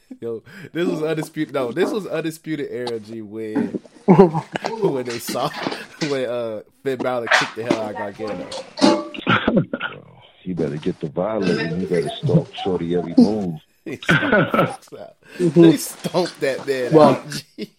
Yo, 0.21 0.43
this 0.71 0.87
was 0.87 1.01
undisputed. 1.01 1.53
No, 1.53 1.71
this 1.71 1.91
was 1.91 2.05
undisputed 2.07 2.67
era 2.71 2.99
G 2.99 3.21
when 3.21 3.79
when 4.05 5.05
they 5.05 5.19
saw 5.19 5.49
when 6.09 6.25
uh 6.29 6.61
Finn 6.83 6.97
Balor 6.99 7.27
kicked 7.27 7.55
the 7.55 7.63
hell 7.63 7.81
out 7.81 7.91
of 7.91 8.17
Gargano. 8.17 8.47
You 10.43 10.53
better 10.53 10.77
get 10.77 10.99
the 10.99 11.09
violating. 11.09 11.81
You 11.81 11.87
better 11.87 12.09
stalk 12.09 12.53
Shorty 12.53 12.95
every 12.95 13.15
move. 13.17 13.59
They 13.83 13.97
stomped, 13.97 14.51
the 14.51 14.67
fuck 14.91 14.99
out. 14.99 15.15
they 15.53 15.77
stomped 15.77 16.39
that 16.41 16.67
man 16.67 16.93
Well- 16.93 17.09
out. 17.09 17.43
G. 17.57 17.71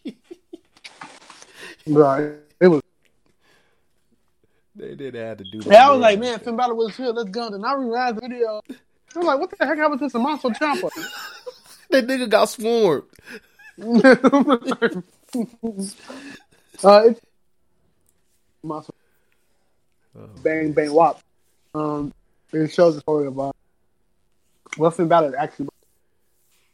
Right. 1.87 2.33
It 2.61 2.67
was. 2.69 2.83
They 4.75 4.95
didn't 4.97 5.25
have 5.25 5.39
to 5.39 5.45
do 5.45 5.61
that. 5.63 5.73
Yeah, 5.73 5.89
I 5.89 5.91
was 5.93 6.01
like, 6.01 6.19
man, 6.19 6.39
Finn 6.41 6.57
Balor 6.57 6.75
was 6.75 6.97
here. 6.97 7.07
Let's 7.11 7.31
go. 7.31 7.49
Then 7.51 7.65
I 7.65 7.75
realized 7.75 8.17
the 8.17 8.21
video. 8.23 8.61
I 8.69 9.19
was 9.19 9.27
like, 9.27 9.39
what 9.41 9.51
the 9.57 9.65
heck 9.65 9.79
happened 9.79 10.01
to 10.01 10.11
Tommaso 10.11 10.51
Ciampa? 10.51 10.91
That 12.01 12.07
nigga 12.07 12.29
got 12.29 12.49
swarmed. 12.49 13.05
uh, 16.85 17.03
it's 17.07 17.21
Tommaso. 18.63 18.93
Bang, 20.43 20.73
bang, 20.73 20.93
wop. 20.93 21.21
Um, 21.75 22.13
it 22.53 22.73
shows 22.73 22.95
the 22.95 23.01
story 23.01 23.27
of 23.27 23.39
uh, 23.39 24.91
Finn 24.91 25.09
Balor 25.09 25.37
actually 25.37 25.69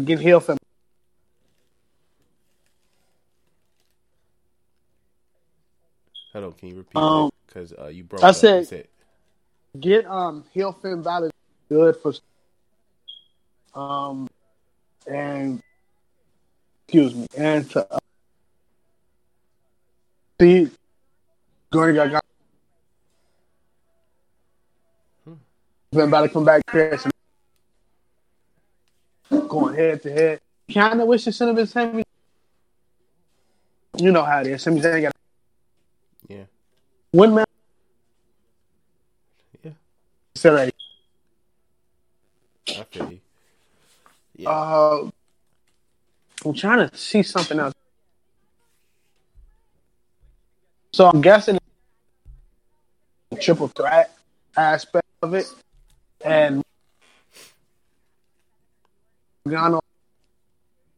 get 0.04 0.20
healed 0.20 0.44
from. 0.44 0.58
Hold 6.32 6.44
on, 6.46 6.52
can 6.52 6.68
you 6.68 6.76
repeat 6.76 6.96
Um? 6.96 7.30
Because 7.46 7.72
uh, 7.74 7.88
you 7.88 8.04
broke 8.04 8.24
I 8.24 8.32
said- 8.32 8.66
said 8.66 8.88
get 9.80 10.04
um 10.06 10.44
heel 10.52 10.72
Finn 10.72 11.00
Balor 11.02 11.30
good 11.68 11.96
for 11.96 12.12
um 13.74 14.28
and 15.06 15.60
excuse 16.86 17.14
me 17.14 17.26
and 17.36 17.68
to 17.70 17.94
uh, 17.94 17.98
see 20.40 20.70
going 21.70 21.94
got 21.94 22.10
got 22.10 22.22
been 25.92 26.08
about 26.08 26.22
to 26.22 26.28
come 26.30 26.44
back 26.44 26.62
here. 26.72 26.98
Going 29.48 29.74
head 29.74 30.02
to 30.02 30.10
head. 30.10 30.40
Kind 30.72 31.00
of 31.00 31.06
wish 31.06 31.24
the 31.24 31.32
Cinnamon 31.32 31.66
Sammy. 31.66 32.02
You 33.98 34.10
know 34.10 34.22
how 34.22 34.40
it 34.40 34.46
is. 34.46 34.62
Sami 34.62 34.80
Zayn 34.80 35.02
got 35.02 35.12
Yeah. 36.28 36.44
one 37.10 37.34
man. 37.34 37.44
Yeah. 39.62 39.72
Said 40.34 40.54
like, 40.54 40.74
I 42.70 42.84
feel 42.84 43.12
you. 43.12 43.20
Yeah. 44.42 44.50
uh, 44.50 45.10
I'm 46.44 46.54
trying 46.54 46.88
to 46.88 46.96
see 46.96 47.22
something 47.22 47.60
else. 47.60 47.74
So 50.92 51.08
I'm 51.08 51.20
guessing 51.20 51.58
triple 53.40 53.68
threat 53.68 54.12
aspect 54.56 55.06
of 55.22 55.34
it, 55.34 55.46
and 56.24 56.62
Gargano, 59.46 59.80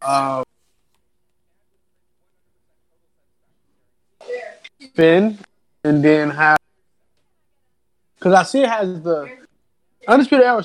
uh, 0.01 0.43
Finn, 4.95 5.39
and 5.85 6.03
then 6.03 6.31
have 6.31 6.59
because 8.17 8.33
I 8.33 8.43
see 8.45 8.63
it 8.63 8.71
has 8.71 9.03
the 9.03 9.31
undisputed 10.09 10.47
era. 10.47 10.65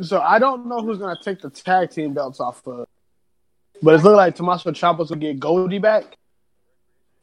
So 0.00 0.20
I 0.20 0.38
don't 0.38 0.66
know 0.66 0.80
who's 0.80 0.98
gonna 0.98 1.18
take 1.22 1.40
the 1.42 1.50
tag 1.50 1.90
team 1.90 2.14
belts 2.14 2.40
off 2.40 2.66
of, 2.66 2.86
but 3.82 3.94
it's 3.94 4.04
looking 4.04 4.16
like 4.16 4.34
Tommaso 4.34 4.70
Ciampa's 4.70 5.10
gonna 5.10 5.20
get 5.20 5.38
Goldie 5.38 5.78
back, 5.78 6.16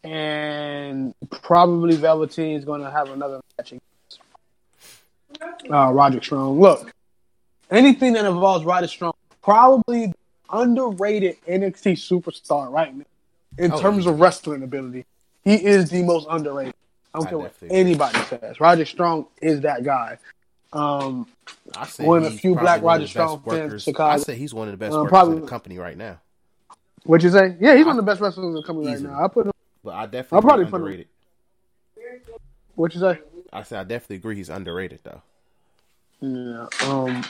and 0.03 1.13
probably 1.29 1.95
Velveteen's 1.95 2.65
gonna 2.65 2.91
have 2.91 3.09
another 3.09 3.41
match 3.57 3.71
against 3.71 4.19
uh, 5.71 5.91
Roderick 5.91 6.23
Strong. 6.23 6.59
Look, 6.59 6.91
anything 7.71 8.13
that 8.13 8.25
involves 8.25 8.65
Roderick 8.65 8.91
Strong, 8.91 9.13
probably 9.41 10.13
underrated 10.51 11.37
NXT 11.47 11.93
superstar 11.93 12.71
right 12.71 12.95
now 12.95 13.05
in 13.57 13.71
Oh, 13.71 13.79
terms 13.81 14.05
yeah. 14.05 14.11
of 14.11 14.19
wrestling 14.19 14.63
ability. 14.63 15.05
He 15.43 15.55
is 15.55 15.89
the 15.89 16.03
most 16.03 16.27
underrated. 16.29 16.73
I 17.13 17.19
don't 17.19 17.27
I 17.27 17.29
care 17.29 17.37
what 17.39 17.53
anybody 17.69 18.19
says. 18.25 18.59
Roger 18.59 18.85
Strong 18.85 19.25
is 19.41 19.61
that 19.61 19.83
guy. 19.83 20.19
Um, 20.71 21.27
I 21.75 21.85
say 21.87 22.05
one 22.05 22.17
of 22.19 22.23
the 22.25 22.29
he's 22.31 22.39
few 22.41 22.53
Black 22.53 22.81
one 22.81 22.95
of 22.95 23.01
Roger 23.01 23.03
the 23.03 23.07
Strong 23.09 23.37
best 23.39 23.57
fans 23.57 23.73
in. 23.73 23.79
Chicago. 23.79 24.13
I 24.13 24.17
say 24.17 24.35
he's 24.35 24.53
one 24.53 24.67
of 24.67 24.73
the 24.73 24.77
best 24.77 24.93
workers 24.93 25.09
probably- 25.09 25.35
in 25.37 25.41
the 25.41 25.47
company 25.47 25.77
right 25.79 25.97
now. 25.97 26.19
What 27.03 27.23
you 27.23 27.29
say? 27.31 27.55
Yeah, 27.59 27.75
he's 27.75 27.85
one 27.85 27.97
of 27.97 28.05
the 28.05 28.11
best 28.11 28.21
wrestlers 28.21 28.45
in 28.47 28.53
the 28.53 28.61
company 28.63 28.87
right 28.89 29.01
now. 29.01 29.23
I 29.23 29.27
put 29.29 29.47
him. 29.47 29.51
But 29.83 29.93
I 29.95 30.05
definitely 30.05 30.41
probably 30.41 30.65
agree 30.65 30.71
put 30.71 30.75
him- 30.75 30.81
underrated. 30.83 31.07
What 32.75 32.93
you 32.93 32.99
say? 32.99 33.19
I 33.51 33.63
say 33.63 33.77
I 33.77 33.83
definitely 33.83 34.17
agree 34.17 34.35
he's 34.35 34.49
underrated 34.49 34.99
though. 35.03 35.21
Yeah. 36.21 36.67
Um. 36.87 37.23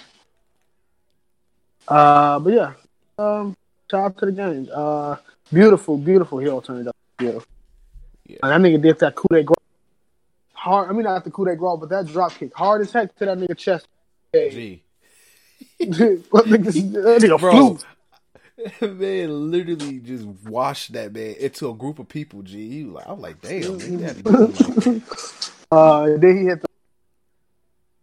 Uh. 1.88 2.40
But 2.40 2.54
yeah. 2.54 2.74
Um. 3.18 3.56
Shout 3.90 4.02
out 4.06 4.18
to 4.18 4.26
the 4.26 4.32
game. 4.32 4.68
Uh. 4.74 5.16
Beautiful, 5.52 5.98
beautiful 5.98 6.40
heel 6.40 6.62
turned 6.62 6.88
up. 6.88 6.96
Beautiful. 7.18 7.48
Yeah. 8.26 8.38
And 8.44 8.64
that 8.64 8.70
nigga 8.70 8.82
did 8.82 9.00
that 9.00 9.16
coup 9.16 9.28
de 9.32 9.44
grace. 9.44 9.56
Hard. 10.60 10.90
I 10.90 10.92
mean, 10.92 11.04
not 11.04 11.24
the 11.24 11.32
coup 11.32 11.46
de 11.46 11.56
grace, 11.56 11.78
but 11.80 11.88
that 11.88 12.08
drop 12.08 12.34
kick 12.34 12.54
hard 12.54 12.82
as 12.82 12.92
heck 12.92 13.16
to 13.16 13.26
that 13.26 13.38
nigga 13.38 13.58
chest. 13.58 13.88
Hey. 14.34 14.50
Gee. 14.50 14.84
What 16.32 16.48
nigga, 16.48 16.74
that 16.74 17.22
nigga 17.22 17.40
Bro, 17.40 17.80
flew. 18.82 18.88
man 18.96 19.52
literally 19.52 20.00
just 20.00 20.26
washed 20.26 20.92
that 20.92 21.14
man 21.14 21.36
into 21.40 21.70
a 21.70 21.74
group 21.74 21.98
of 21.98 22.10
people. 22.10 22.42
G, 22.42 22.84
like 22.84 23.06
I'm 23.08 23.22
like, 23.22 23.42
damn, 23.42 23.78
man, 23.78 23.94
you 23.94 24.00
had 24.00 24.18
to 24.18 24.24
do 24.24 24.30
him 24.30 24.52
like 24.52 25.04
Uh. 25.72 26.18
Then 26.18 26.38
he 26.38 26.44
hit 26.44 26.62
the 26.62 26.68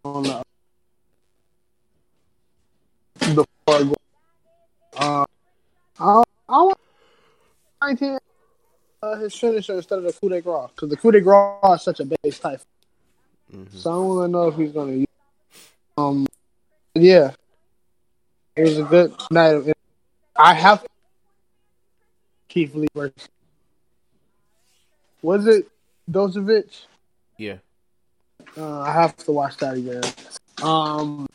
on 0.03 0.23
the 0.23 0.43
the. 3.19 3.45
Uh. 4.97 5.25
I 5.99 6.23
I 6.49 6.61
want 6.63 6.79
19 7.83 8.17
uh, 9.01 9.15
his 9.17 9.35
finisher 9.35 9.75
instead 9.75 9.99
of 9.99 10.05
the 10.05 10.13
coup 10.13 10.29
de 10.29 10.41
grace 10.41 10.69
because 10.75 10.89
the 10.89 10.97
coup 10.97 11.11
de 11.11 11.21
grace 11.21 11.79
is 11.79 11.81
such 11.83 11.99
a 11.99 12.05
base 12.05 12.39
type. 12.39 12.61
Mhm. 13.53 13.73
So 13.73 13.89
I 13.89 13.93
don't 13.93 14.07
want 14.07 14.27
to 14.27 14.31
know 14.31 14.47
if 14.47 14.55
he's 14.55 14.71
gonna. 14.71 14.93
use 14.93 15.07
Um. 15.97 16.27
Yeah. 16.93 17.31
It 18.55 18.63
was 18.63 18.79
a 18.79 18.83
good 18.83 19.13
night. 19.31 19.73
I 20.35 20.53
have 20.53 20.85
Keith 22.49 22.73
Lee 22.75 22.87
versus. 22.95 23.27
Was 25.21 25.47
it 25.47 25.67
Dozovich? 26.09 26.85
Yeah. 27.37 27.57
Uh, 28.57 28.81
I 28.81 28.91
have 28.91 29.15
to 29.17 29.31
watch 29.31 29.57
that 29.57 29.77
again. 29.77 30.03
Um. 30.61 31.27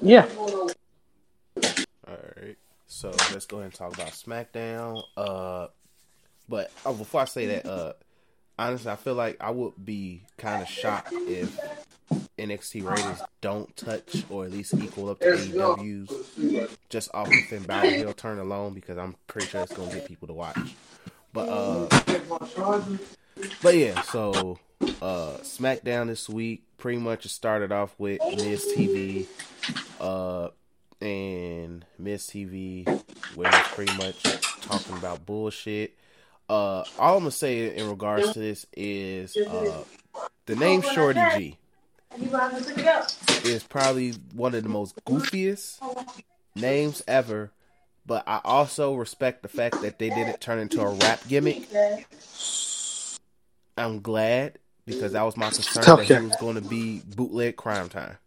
Yeah. 0.00 0.26
So 2.94 3.10
let's 3.32 3.46
go 3.46 3.56
ahead 3.56 3.64
and 3.66 3.74
talk 3.74 3.92
about 3.92 4.10
SmackDown. 4.10 5.02
Uh, 5.16 5.66
but 6.48 6.70
oh, 6.86 6.94
before 6.94 7.22
I 7.22 7.24
say 7.24 7.46
that, 7.46 7.66
uh, 7.66 7.94
honestly, 8.56 8.88
I 8.88 8.94
feel 8.94 9.14
like 9.14 9.36
I 9.40 9.50
would 9.50 9.72
be 9.84 10.22
kind 10.38 10.62
of 10.62 10.68
shocked 10.68 11.12
if 11.12 11.58
NXT 12.38 12.88
ratings 12.88 13.20
don't 13.40 13.76
touch 13.76 14.22
or 14.30 14.44
at 14.44 14.52
least 14.52 14.74
equal 14.74 15.10
up 15.10 15.18
to 15.18 15.26
AEW's 15.26 16.76
just 16.88 17.12
off 17.12 17.26
of 17.26 17.32
the 17.32 17.42
Finn 17.42 17.64
Balor 17.64 17.90
heel 17.90 18.12
turn 18.12 18.38
alone 18.38 18.74
because 18.74 18.96
I'm 18.96 19.16
pretty 19.26 19.48
sure 19.48 19.62
it's 19.62 19.74
gonna 19.74 19.92
get 19.92 20.06
people 20.06 20.28
to 20.28 20.34
watch. 20.34 20.76
But 21.32 21.48
uh, 21.48 21.88
but 23.60 23.76
yeah, 23.76 24.02
so 24.02 24.60
uh, 25.02 25.38
SmackDown 25.42 26.06
this 26.06 26.28
week 26.28 26.62
pretty 26.78 26.98
much 26.98 27.26
started 27.26 27.72
off 27.72 27.92
with 27.98 28.20
Miz 28.36 28.72
TV, 28.76 29.26
uh, 30.00 30.50
and 31.00 31.84
Miz 31.98 32.24
TV 32.26 32.86
where 33.34 33.50
he's 33.50 33.68
pretty 33.74 33.96
much 33.96 34.22
talking 34.60 34.96
about 34.96 35.26
bullshit. 35.26 35.96
Uh, 36.48 36.84
all 36.98 37.16
I'm 37.16 37.20
gonna 37.20 37.30
say 37.30 37.74
in 37.74 37.88
regards 37.88 38.32
to 38.32 38.38
this 38.38 38.66
is 38.76 39.36
uh, 39.36 39.82
the 40.46 40.56
name 40.56 40.82
Shorty 40.82 41.20
G 41.34 41.58
is 43.44 43.62
probably 43.64 44.12
one 44.34 44.54
of 44.54 44.62
the 44.62 44.68
most 44.68 44.94
goofiest 45.04 45.80
names 46.54 47.02
ever. 47.08 47.50
But 48.06 48.24
I 48.26 48.40
also 48.44 48.94
respect 48.94 49.40
the 49.42 49.48
fact 49.48 49.80
that 49.80 49.98
they 49.98 50.10
didn't 50.10 50.40
turn 50.40 50.58
into 50.58 50.80
a 50.82 50.88
rap 50.90 51.20
gimmick. 51.26 51.66
I'm 53.78 54.00
glad 54.02 54.58
because 54.84 55.12
that 55.12 55.22
was 55.22 55.36
my 55.38 55.48
concern 55.50 55.84
that 55.84 55.92
Okay. 55.92 56.18
he 56.18 56.20
was 56.26 56.36
going 56.36 56.56
to 56.56 56.60
be 56.60 57.00
bootleg 57.16 57.56
Cryme 57.56 57.88
Tyme 57.88 58.18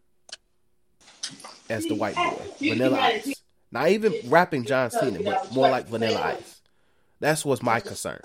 as 1.70 1.86
the 1.86 1.96
white 1.96 2.16
boy, 2.16 2.42
Vanilla 2.60 3.00
Ice. 3.00 3.34
Not 3.72 3.90
even 3.90 4.14
rapping 4.26 4.66
John 4.66 4.90
Cena, 4.92 5.22
but 5.24 5.52
more 5.52 5.70
like 5.70 5.88
Vanilla 5.88 6.36
Ice. 6.38 6.62
That's 7.20 7.44
what's 7.44 7.62
my 7.62 7.80
concern. 7.80 8.22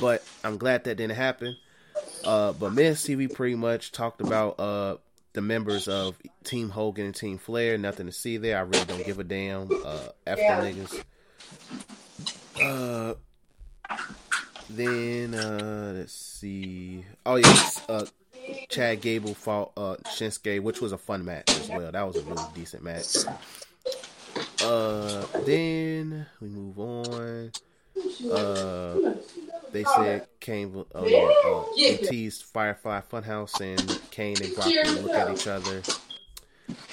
But 0.00 0.22
I'm 0.44 0.56
glad 0.58 0.84
that 0.84 0.96
didn't 0.96 1.16
happen. 1.16 1.56
Uh, 2.24 2.52
but 2.52 2.72
Miz 2.72 3.00
TV 3.02 3.32
pretty 3.32 3.54
much 3.54 3.92
talked 3.92 4.20
about 4.20 4.60
uh, 4.60 4.96
the 5.32 5.40
members 5.40 5.88
of 5.88 6.16
Team 6.44 6.68
Hogan 6.70 7.06
and 7.06 7.14
Team 7.14 7.38
Flair. 7.38 7.78
Nothing 7.78 8.06
to 8.06 8.12
see 8.12 8.36
there. 8.36 8.58
I 8.58 8.62
really 8.62 8.84
don't 8.84 9.04
give 9.04 9.18
a 9.18 9.24
damn. 9.24 9.70
Uh, 9.84 10.08
F 10.26 10.38
the 10.38 10.42
niggas. 10.44 11.04
Uh, 12.62 13.14
then 14.68 15.34
uh, 15.34 15.92
let's 15.96 16.12
see. 16.12 17.04
Oh 17.24 17.36
yes, 17.36 17.82
uh, 17.88 18.06
Chad 18.70 19.00
Gable 19.00 19.34
fought 19.34 19.72
uh, 19.76 19.96
Shinsuke, 20.06 20.62
which 20.62 20.80
was 20.80 20.92
a 20.92 20.98
fun 20.98 21.24
match 21.24 21.50
as 21.50 21.68
well. 21.68 21.90
That 21.90 22.02
was 22.06 22.16
a 22.16 22.22
really 22.22 22.42
decent 22.54 22.82
match. 22.82 23.16
Uh, 24.62 25.24
then 25.44 26.26
we 26.40 26.48
move 26.48 26.78
on. 26.78 27.50
Uh, 28.30 29.14
they 29.72 29.84
said 29.84 30.26
Cain. 30.40 30.84
Oh 30.94 31.06
yeah, 31.06 31.30
uh, 31.46 31.64
they 31.76 31.96
teased 31.96 32.44
Firefly 32.44 33.00
Funhouse 33.10 33.60
and 33.60 34.00
Cain 34.10 34.36
and 34.42 34.54
Brock 34.54 34.66
look 35.02 35.14
at 35.14 35.30
each 35.32 35.46
other. 35.46 35.82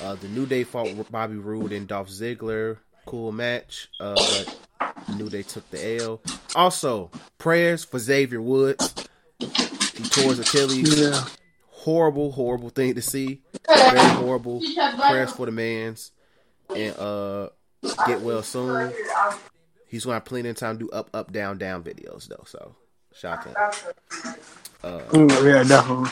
Uh, 0.02 0.16
the 0.16 0.28
New 0.30 0.45
Day 0.45 0.64
fought 0.64 0.90
Bobby 1.12 1.36
Roode 1.36 1.72
and 1.72 1.88
Dolph 1.88 2.10
Ziggler. 2.10 2.78
Cool 3.06 3.32
match. 3.32 3.90
Uh, 3.99 4.16
New 5.16 5.30
Day 5.30 5.44
took 5.44 5.70
the 5.70 6.02
L. 6.02 6.22
Also, 6.56 7.12
prayers 7.38 7.84
for 7.84 7.99
Xavier 7.99 8.41
Woods. 8.41 8.94
He 9.40 10.04
tore 10.10 10.34
his 10.34 10.40
Achilles. 10.40 10.99
Yeah. 10.99 11.24
Horrible, 11.88 12.34
horrible 12.34 12.68
thing 12.69 12.95
to 12.95 13.01
see. 13.01 13.43
Very 13.65 13.97
horrible. 13.97 14.61
Prayers 14.97 15.31
for 15.31 15.45
the 15.45 15.53
man's. 15.53 16.11
And 16.76 16.93
uh, 16.99 17.47
get 18.05 18.19
well 18.19 18.43
soon. 18.43 18.91
He's 19.88 20.03
gonna 20.03 20.15
have 20.15 20.26
plenty 20.26 20.49
of 20.49 20.57
time 20.57 20.80
to 20.80 20.84
do 20.88 20.89
up, 20.91 21.09
up, 21.14 21.31
down, 21.31 21.57
down 21.57 21.84
videos 21.85 22.27
though. 22.27 22.43
So 22.45 22.76
to. 23.14 23.57
Uh, 24.84 24.99
Mm, 25.11 25.45
yeah, 25.45 25.64
definitely. 25.64 26.09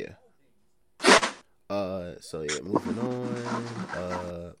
yeah. 0.00 0.14
Uh, 1.68 2.12
so 2.20 2.42
yeah, 2.42 2.60
moving 2.62 2.96
on. 3.00 3.34
Uh, 3.98 4.52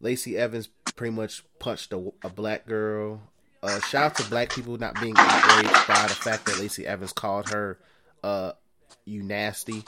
Lacey 0.00 0.38
Evans 0.38 0.70
pretty 0.96 1.14
much 1.14 1.44
punched 1.58 1.92
a, 1.92 2.10
a 2.24 2.30
black 2.30 2.66
girl. 2.66 3.20
Uh, 3.62 3.78
shout 3.80 4.04
out 4.04 4.14
to 4.14 4.30
black 4.30 4.48
people 4.48 4.78
not 4.78 4.98
being 4.98 5.14
outraged 5.18 5.86
by 5.86 6.06
the 6.08 6.14
fact 6.14 6.46
that 6.46 6.58
Lacey 6.58 6.86
Evans 6.86 7.12
called 7.12 7.50
her 7.50 7.78
uh 8.24 8.52
you 9.08 9.22
nasty. 9.22 9.82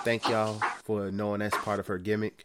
Thank 0.00 0.28
y'all 0.28 0.58
for 0.84 1.10
knowing 1.10 1.40
that's 1.40 1.56
part 1.58 1.80
of 1.80 1.86
her 1.86 1.98
gimmick, 1.98 2.44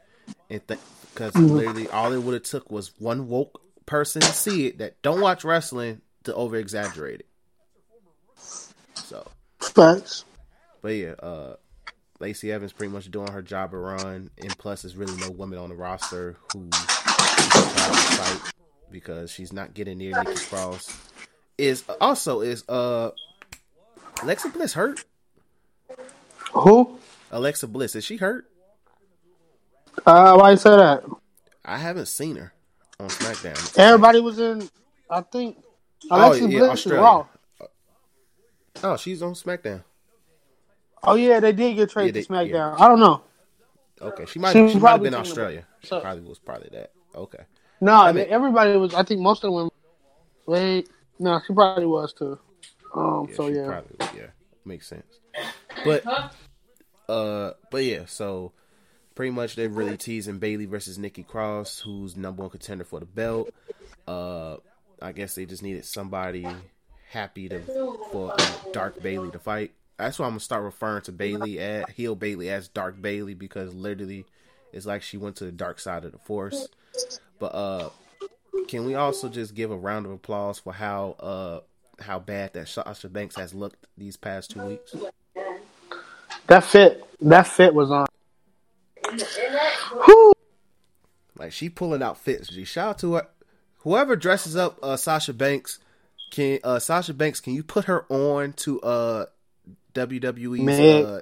and 0.49 0.61
because 0.67 1.33
Mm-hmm. 1.33 1.55
literally 1.55 1.89
all 1.89 2.13
it 2.13 2.21
would 2.21 2.33
have 2.33 2.43
took 2.43 2.69
was 2.71 2.91
one 2.99 3.27
woke 3.27 3.59
person 3.85 4.21
to 4.21 4.27
see 4.27 4.67
it 4.67 4.77
that 4.77 5.01
don't 5.01 5.21
watch 5.21 5.43
wrestling 5.43 6.01
to 6.25 6.35
over 6.35 6.55
exaggerate 6.57 7.21
it. 7.21 7.25
So, 8.95 9.25
Facts. 9.59 10.25
but 10.81 10.89
yeah, 10.89 11.11
uh, 11.13 11.55
Lacey 12.19 12.51
Evans 12.51 12.73
pretty 12.73 12.91
much 12.91 13.09
doing 13.09 13.31
her 13.31 13.41
job 13.41 13.71
at 13.73 13.77
run, 13.77 14.29
and 14.37 14.57
plus, 14.57 14.81
there's 14.81 14.95
really 14.95 15.15
no 15.17 15.31
woman 15.31 15.57
on 15.57 15.69
the 15.69 15.75
roster 15.75 16.35
who 16.53 16.69
fight 16.69 18.41
because 18.91 19.31
she's 19.31 19.53
not 19.53 19.73
getting 19.73 19.97
near 19.97 20.13
Nikki 20.23 20.45
Cross. 20.45 20.99
Is 21.57 21.83
also 21.99 22.41
is 22.41 22.63
uh 22.69 23.11
Alexa 24.21 24.49
Bliss 24.49 24.73
hurt? 24.73 25.03
Who? 26.53 26.97
Alexa 27.31 27.67
Bliss 27.67 27.95
is 27.95 28.03
she 28.05 28.17
hurt? 28.17 28.45
Uh, 30.05 30.35
why 30.37 30.51
you 30.51 30.57
say 30.57 30.69
that? 30.75 31.03
I 31.65 31.77
haven't 31.77 32.05
seen 32.07 32.35
her 32.37 32.53
on 32.99 33.09
SmackDown. 33.09 33.77
Everybody 33.77 34.19
was 34.21 34.39
in. 34.39 34.69
I 35.09 35.21
think 35.21 35.57
Alexa 36.09 36.43
Oh, 36.43 36.47
yeah, 36.47 36.59
Bliss 36.59 36.69
Australia. 36.71 36.99
is 36.99 37.03
Raw. 37.03 37.27
Oh, 38.83 38.97
she's 38.97 39.21
on 39.21 39.33
SmackDown. 39.33 39.83
Oh 41.03 41.15
yeah, 41.15 41.39
they 41.39 41.51
did 41.53 41.75
get 41.75 41.89
traded 41.89 42.15
Yeah, 42.15 42.21
to 42.21 42.27
SmackDown. 42.27 42.79
I 42.79 42.87
don't 42.87 42.99
know. 42.99 43.21
Okay, 44.01 44.25
she 44.25 44.39
might 44.39 44.53
She 44.53 44.69
she, 44.69 44.79
might 44.79 44.91
have 44.91 45.01
been 45.03 45.13
Australia. 45.15 45.65
She 45.81 45.87
So- 45.87 45.99
probably 46.01 46.23
was 46.23 46.39
probably 46.39 46.69
that. 46.73 46.91
Okay. 47.15 47.43
No, 47.81 47.93
I 47.95 48.11
mean- 48.11 48.27
everybody 48.29 48.75
was. 48.77 48.93
I 48.93 49.03
think 49.03 49.21
most 49.21 49.43
of 49.43 49.53
them. 49.53 49.69
Wait, 50.45 50.89
no, 51.19 51.39
she 51.45 51.53
probably 51.53 51.85
was 51.85 52.13
too. 52.13 52.39
Um, 52.95 53.27
Yeah, 53.29 53.35
so 53.35 53.47
yeah, 53.47 53.65
probably 53.67 53.97
yeah, 54.19 54.27
makes 54.65 54.87
sense. 54.87 55.19
But 55.83 56.05
uh, 57.09 57.51
but 57.71 57.83
yeah, 57.83 58.05
so 58.05 58.53
pretty 59.15 59.31
much 59.31 59.55
they're 59.55 59.69
really 59.69 59.97
teasing 59.97 60.39
Bayley 60.39 60.65
versus 60.65 60.97
Nikki 60.97 61.23
Cross, 61.23 61.79
who's 61.79 62.15
number 62.15 62.41
one 62.41 62.51
contender 62.51 62.83
for 62.83 62.99
the 62.99 63.05
belt. 63.05 63.49
Uh, 64.07 64.57
I 65.01 65.11
guess 65.11 65.35
they 65.35 65.45
just 65.45 65.63
needed 65.63 65.85
somebody 65.85 66.47
happy 67.09 67.49
to 67.49 67.61
for 68.11 68.33
uh, 68.37 68.51
Dark 68.71 69.01
Bayley 69.01 69.31
to 69.31 69.39
fight. 69.39 69.71
That's 69.97 70.19
why 70.19 70.25
I'm 70.25 70.31
gonna 70.31 70.39
start 70.39 70.63
referring 70.63 71.01
to 71.03 71.11
Bayley 71.11 71.59
at 71.59 71.89
heel 71.89 72.15
Bayley 72.15 72.49
as 72.49 72.67
Dark 72.67 73.01
Bayley 73.01 73.33
because 73.33 73.73
literally 73.73 74.25
it's 74.71 74.85
like 74.85 75.01
she 75.01 75.17
went 75.17 75.37
to 75.37 75.45
the 75.45 75.51
dark 75.51 75.79
side 75.79 76.05
of 76.05 76.11
the 76.11 76.19
force. 76.19 76.67
But 77.39 77.47
uh, 77.55 77.89
can 78.67 78.85
we 78.85 78.95
also 78.95 79.29
just 79.29 79.55
give 79.55 79.71
a 79.71 79.77
round 79.77 80.05
of 80.05 80.11
applause 80.11 80.59
for 80.59 80.73
how 80.73 81.11
uh 81.19 81.59
how 82.03 82.19
bad 82.19 82.53
that 82.53 82.67
Sasha 82.67 83.09
Banks 83.09 83.35
has 83.37 83.53
looked 83.53 83.87
these 83.97 84.17
past 84.17 84.51
two 84.51 84.61
weeks? 84.61 84.95
That 86.47 86.63
fit. 86.63 87.03
That 87.21 87.47
fit 87.47 87.73
was 87.73 87.91
on. 87.91 88.05
Whew. 90.05 90.33
Like 91.37 91.51
she 91.51 91.69
pulling 91.69 92.01
out 92.03 92.17
fits. 92.17 92.47
G. 92.49 92.63
Shout 92.65 92.89
out 92.89 92.99
to 92.99 93.13
her. 93.15 93.27
Whoever 93.79 94.15
dresses 94.15 94.55
up 94.55 94.79
uh, 94.83 94.97
Sasha 94.97 95.33
Banks, 95.33 95.79
can 96.31 96.59
uh, 96.63 96.79
Sasha 96.79 97.13
Banks? 97.13 97.39
Can 97.39 97.53
you 97.53 97.63
put 97.63 97.85
her 97.85 98.05
on 98.09 98.53
to 98.53 98.81
uh 98.81 99.25
WWE's 99.93 101.05
uh, 101.05 101.21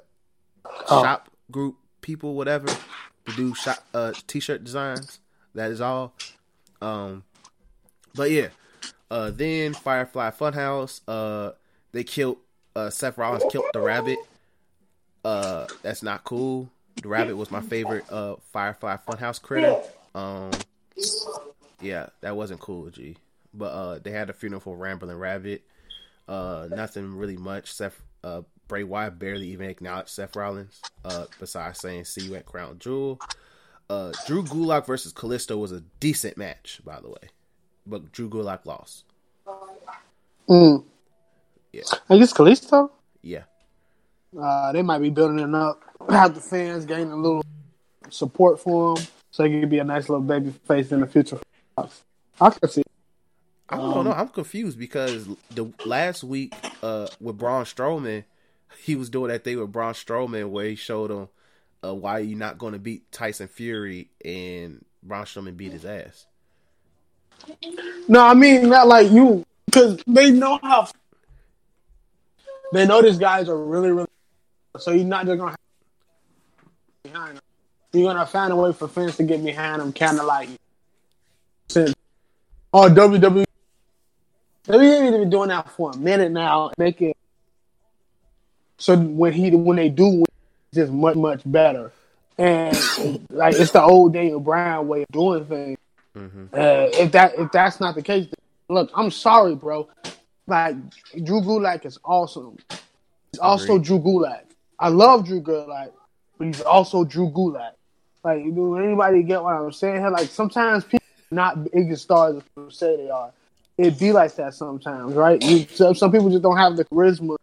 Oh. 0.90 1.04
shop 1.04 1.30
group 1.52 1.78
people, 2.02 2.34
whatever, 2.36 2.66
to 2.68 3.36
do 3.36 3.54
shop 3.54 3.78
uh 3.94 4.14
t-shirt 4.28 4.64
designs? 4.64 5.20
That 5.54 5.72
is 5.72 5.80
all. 5.82 6.14
Um, 6.82 7.24
but 8.16 8.32
yeah. 8.32 8.48
Uh, 9.12 9.30
then 9.32 9.74
Firefly 9.74 10.32
Funhouse. 10.32 11.02
Uh, 11.08 11.52
they 11.92 12.04
killed 12.04 12.38
uh 12.76 12.90
Seth 12.90 13.18
Rollins 13.18 13.44
killed 13.52 13.66
the 13.74 13.80
rabbit. 13.82 14.18
Uh, 15.26 15.66
that's 15.82 16.04
not 16.04 16.24
cool. 16.24 16.70
The 17.02 17.08
rabbit 17.08 17.36
was 17.36 17.50
my 17.50 17.62
favorite 17.62 18.06
uh 18.12 18.36
Firefly 18.54 18.98
Funhouse 19.08 19.42
critter. 19.42 19.76
Um, 20.14 20.52
yeah, 21.82 22.08
that 22.22 22.38
wasn't 22.38 22.60
cool, 22.60 22.90
G. 22.92 23.18
But 23.54 23.66
uh, 23.66 24.00
they 24.00 24.12
had 24.12 24.30
a 24.30 24.34
funeral 24.34 24.62
for 24.62 24.78
Rambling 24.78 25.18
Rabbit. 25.18 25.64
Uh, 26.28 26.68
nothing 26.70 27.16
really 27.16 27.38
much. 27.38 27.74
Seth 27.74 28.00
uh 28.24 28.44
Bray 28.68 28.84
Wyatt 28.84 29.18
barely 29.18 29.48
even 29.50 29.68
acknowledged 29.70 30.10
Seth 30.10 30.36
Rollins. 30.36 30.80
Uh, 31.04 31.26
besides 31.40 31.80
saying 31.80 32.06
"See 32.06 32.22
you 32.22 32.36
at 32.36 32.46
Crown 32.46 32.78
Jewel." 32.78 33.20
Uh, 33.90 34.12
Drew 34.28 34.44
Gulak 34.44 34.86
versus 34.86 35.12
Kalisto 35.12 35.58
was 35.58 35.72
a 35.72 35.82
decent 36.00 36.38
match, 36.38 36.82
by 36.86 37.00
the 37.00 37.10
way, 37.10 37.30
but 37.86 38.12
Drew 38.12 38.30
Gulak 38.30 38.66
lost. 38.66 39.06
Mm. 40.48 40.84
Yeah. 41.74 41.84
I 42.10 42.18
guess 42.18 42.34
Kalisto. 42.34 42.90
Yeah, 43.22 43.44
Uh, 44.40 44.72
they 44.72 44.82
might 44.82 45.00
be 45.00 45.10
building 45.10 45.40
it 45.40 45.56
up. 45.56 45.82
Have 46.10 46.36
the 46.36 46.42
fans 46.42 46.86
gain 46.86 47.10
a 47.10 47.16
little 47.16 47.44
support 48.10 48.60
for 48.60 48.98
him, 48.98 49.08
so 49.32 49.44
he 49.44 49.60
could 49.60 49.70
be 49.70 49.80
a 49.80 49.84
nice 49.84 50.10
little 50.10 50.24
baby 50.24 50.52
face 50.68 50.92
in 50.92 51.00
the 51.00 51.08
future. 51.08 51.40
I 51.78 52.50
can 52.50 52.70
see. 52.70 52.84
I 53.70 53.78
don't 53.78 54.06
know. 54.06 54.12
I'm 54.12 54.28
confused 54.28 54.78
because 54.78 55.28
the 55.50 55.72
last 55.86 56.24
week 56.24 56.54
uh, 56.84 57.08
with 57.20 57.38
Braun 57.38 57.66
Strowman, 57.66 58.26
he 58.80 58.96
was 58.96 59.10
doing 59.10 59.32
that 59.32 59.44
thing 59.44 59.60
with 59.60 59.72
Braun 59.72 59.94
Strowman 59.94 60.50
where 60.50 60.66
he 60.66 60.76
showed 60.76 61.10
him 61.10 61.30
uh, 61.84 61.94
why 61.94 62.20
you're 62.20 62.38
not 62.38 62.58
going 62.58 62.74
to 62.74 62.80
beat 62.80 63.12
Tyson 63.12 63.48
Fury, 63.48 64.10
and 64.24 64.84
Braun 65.02 65.26
Strowman 65.26 65.58
beat 65.58 65.72
his 65.72 65.86
ass. 65.86 66.28
No, 68.08 68.26
I 68.26 68.34
mean 68.34 68.70
not 68.70 68.88
like 68.88 69.12
you, 69.12 69.46
because 69.66 70.00
they 70.08 70.32
know 70.32 70.60
how. 70.62 70.88
They 72.74 72.86
know 72.86 73.02
these 73.02 73.18
guys 73.18 73.50
are 73.50 73.58
really, 73.58 73.92
really. 73.92 74.08
So 74.80 74.92
you're 74.92 75.06
not 75.06 75.26
just 75.26 75.38
gonna 75.38 75.52
have 75.52 75.60
behind 77.04 77.38
them. 77.38 77.44
You're 77.94 78.14
gonna 78.14 78.26
find 78.26 78.52
a 78.52 78.56
way 78.56 78.74
for 78.74 78.88
fans 78.88 79.18
to 79.18 79.24
get 79.24 79.44
behind 79.44 79.82
him, 79.82 79.94
kind 79.94 80.20
of 80.20 80.26
like 80.26 80.50
since 81.70 81.94
oh 82.74 82.90
WWE. 82.90 83.46
WWE 84.68 85.12
been 85.12 85.30
doing 85.30 85.50
that 85.50 85.70
for 85.70 85.92
a 85.92 85.98
minute 85.98 86.32
now, 86.32 86.72
make 86.78 87.00
it 87.02 87.16
so 88.78 88.98
when 88.98 89.34
he 89.34 89.52
when 89.52 89.78
they 89.78 89.90
do 89.90 90.08
win, 90.08 90.26
it's 90.70 90.76
just 90.76 90.92
much 90.92 91.16
much 91.16 91.42
better. 91.46 91.92
And 92.38 92.76
like 93.30 93.56
it's 93.56 93.72
the 93.72 93.82
old 93.82 94.14
Daniel 94.14 94.40
Bryan 94.40 94.88
way 94.88 95.04
of 95.04 95.08
doing 95.12 95.46
things. 95.46 95.78
Uh, 96.16 96.90
if 96.94 97.12
that 97.12 97.34
if 97.38 97.52
that's 97.52 97.80
not 97.80 97.96
the 97.96 98.02
case, 98.02 98.26
then 98.26 98.76
look, 98.76 98.92
I'm 98.96 99.12
sorry, 99.12 99.56
bro. 99.56 99.90
Like 100.48 100.76
Drew 101.24 101.42
Gulak 101.42 101.86
is 101.86 101.98
awesome. 102.04 102.58
He's 103.32 103.40
also 103.40 103.76
Agreed. 103.76 103.86
Drew 103.86 104.00
Gulak. 104.00 104.44
I 104.80 104.90
love 104.90 105.26
Drew 105.26 105.42
Gulak, 105.42 105.92
but 106.38 106.48
he's 106.48 106.62
also 106.62 107.04
Drew 107.04 107.30
Gulak. 107.30 107.72
Like, 108.24 108.44
do 108.44 108.78
anybody 108.78 109.24
get 109.24 109.44
what 109.44 109.54
I'm 109.54 109.72
saying 109.72 109.98
here? 109.98 110.10
Like, 110.10 110.30
sometimes 110.30 110.84
people 110.84 111.06
not 111.32 111.72
big 111.72 111.96
stars 111.98 112.42
say 112.70 112.98
they 112.98 113.10
are. 113.10 113.32
It 113.78 114.00
be 114.00 114.12
like 114.12 114.36
that 114.36 114.54
sometimes, 114.54 115.14
right? 115.14 115.42
You, 115.42 115.68
some, 115.70 115.96
some 115.96 116.12
people 116.12 116.30
just 116.30 116.42
don't 116.42 116.58
have 116.58 116.78
the 116.78 116.86
charisma 116.86 117.36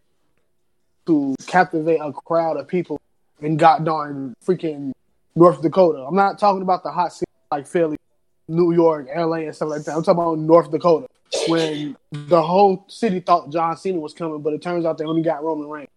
to 1.07 1.35
captivate 1.47 1.99
a 1.99 2.13
crowd 2.13 2.57
of 2.57 2.69
people 2.69 3.01
in 3.41 3.57
god 3.57 3.85
darn 3.85 4.35
freaking 4.45 4.93
North 5.35 5.63
Dakota. 5.63 6.05
I'm 6.07 6.15
not 6.15 6.39
talking 6.39 6.63
about 6.63 6.83
the 6.83 6.91
hot 6.91 7.13
city 7.13 7.31
like 7.51 7.67
Philly, 7.67 7.99
New 8.49 8.73
York, 8.73 9.09
LA, 9.15 9.37
and 9.37 9.55
stuff 9.55 9.69
like 9.69 9.85
that. 9.85 9.95
I'm 9.95 10.03
talking 10.03 10.23
about 10.23 10.39
North 10.39 10.71
Dakota 10.71 11.07
when 11.49 11.97
the 12.11 12.43
whole 12.43 12.85
city 12.89 13.21
thought 13.21 13.51
John 13.51 13.77
Cena 13.77 13.99
was 13.99 14.15
coming, 14.15 14.41
but 14.43 14.53
it 14.53 14.63
turns 14.63 14.85
out 14.85 14.99
they 14.99 15.05
only 15.05 15.23
got 15.23 15.43
Roman 15.43 15.69
Reigns. 15.69 15.89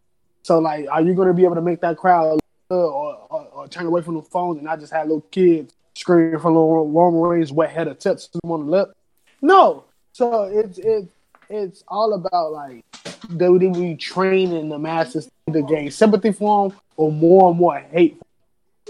So, 0.45 0.59
like, 0.59 0.85
are 0.91 1.01
you 1.01 1.15
going 1.15 1.27
to 1.27 1.33
be 1.33 1.43
able 1.43 1.55
to 1.55 1.61
make 1.61 1.81
that 1.81 1.97
crowd 1.97 2.39
or, 2.69 2.77
or, 2.77 3.47
or 3.51 3.67
turn 3.67 3.87
away 3.87 4.03
from 4.03 4.13
the 4.13 4.21
phones 4.21 4.57
and 4.57 4.65
not 4.65 4.79
just 4.79 4.93
have 4.93 5.07
little 5.07 5.25
kids 5.31 5.73
screaming 5.95 6.37
for 6.37 6.51
little 6.51 6.87
Roman 6.87 7.19
Reigns' 7.19 7.51
wet 7.51 7.71
head 7.71 7.87
of 7.87 7.97
tips 7.97 8.29
on 8.43 8.67
the 8.67 8.71
lip? 8.71 8.93
No. 9.41 9.85
So 10.13 10.43
it's 10.43 10.77
it's 10.77 11.11
it's 11.49 11.83
all 11.87 12.13
about 12.13 12.51
like 12.51 12.85
WWE 13.23 13.97
training 13.97 14.69
the 14.69 14.77
masses 14.77 15.27
to 15.51 15.63
gain 15.63 15.89
sympathy 15.89 16.31
for 16.31 16.69
them 16.69 16.79
or 16.95 17.11
more 17.11 17.49
and 17.49 17.59
more 17.59 17.79
hate, 17.79 18.21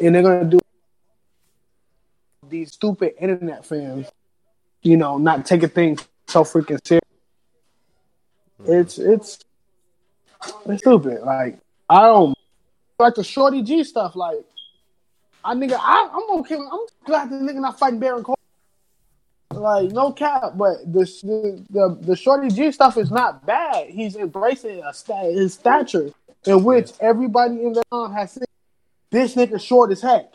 and 0.04 0.14
they're 0.14 0.24
gonna 0.24 0.44
do 0.44 0.60
these 2.50 2.74
stupid 2.74 3.14
internet 3.18 3.66
fans, 3.66 4.08
you 4.82 4.98
know, 4.98 5.18
not 5.18 5.46
taking 5.46 5.70
things 5.70 6.06
so 6.28 6.44
freaking 6.44 6.86
serious. 6.86 7.02
Mm-hmm. 8.62 8.74
It's 8.74 9.00
it's 9.00 9.45
it's 10.68 10.82
stupid. 10.82 11.22
Like 11.22 11.60
I 11.90 12.02
don't 12.02 12.36
like 13.00 13.16
the 13.16 13.24
Shorty 13.24 13.62
G 13.62 13.84
stuff. 13.84 14.16
Like 14.16 14.38
I 15.44 15.54
nigga, 15.54 15.78
I, 15.80 16.10
I'm 16.12 16.40
okay. 16.40 16.56
I'm 16.56 16.86
glad 17.06 17.30
the 17.30 17.36
nigga 17.36 17.56
not 17.62 17.78
fighting 17.78 18.00
Baron 18.00 18.24
Corbin. 18.24 18.36
Like 19.54 19.92
no 19.92 20.12
cap, 20.12 20.54
but 20.56 20.78
the 20.86 21.06
the 21.24 21.64
the, 21.70 21.98
the 22.02 22.16
Shorty 22.16 22.50
G 22.50 22.72
stuff 22.72 22.98
is 22.98 23.12
not 23.12 23.46
bad. 23.46 23.90
He's 23.90 24.16
embracing 24.16 24.84
a 24.84 24.94
sta- 24.94 25.32
his 25.32 25.54
stature, 25.54 26.12
in 26.46 26.64
which 26.64 26.92
everybody 27.00 27.64
in 27.64 27.74
the 27.74 27.84
town 27.92 28.14
has 28.14 28.34
seen. 28.34 28.44
This 29.12 29.36
nigga 29.36 29.62
short 29.62 29.92
as 29.92 30.02
heck. 30.02 30.34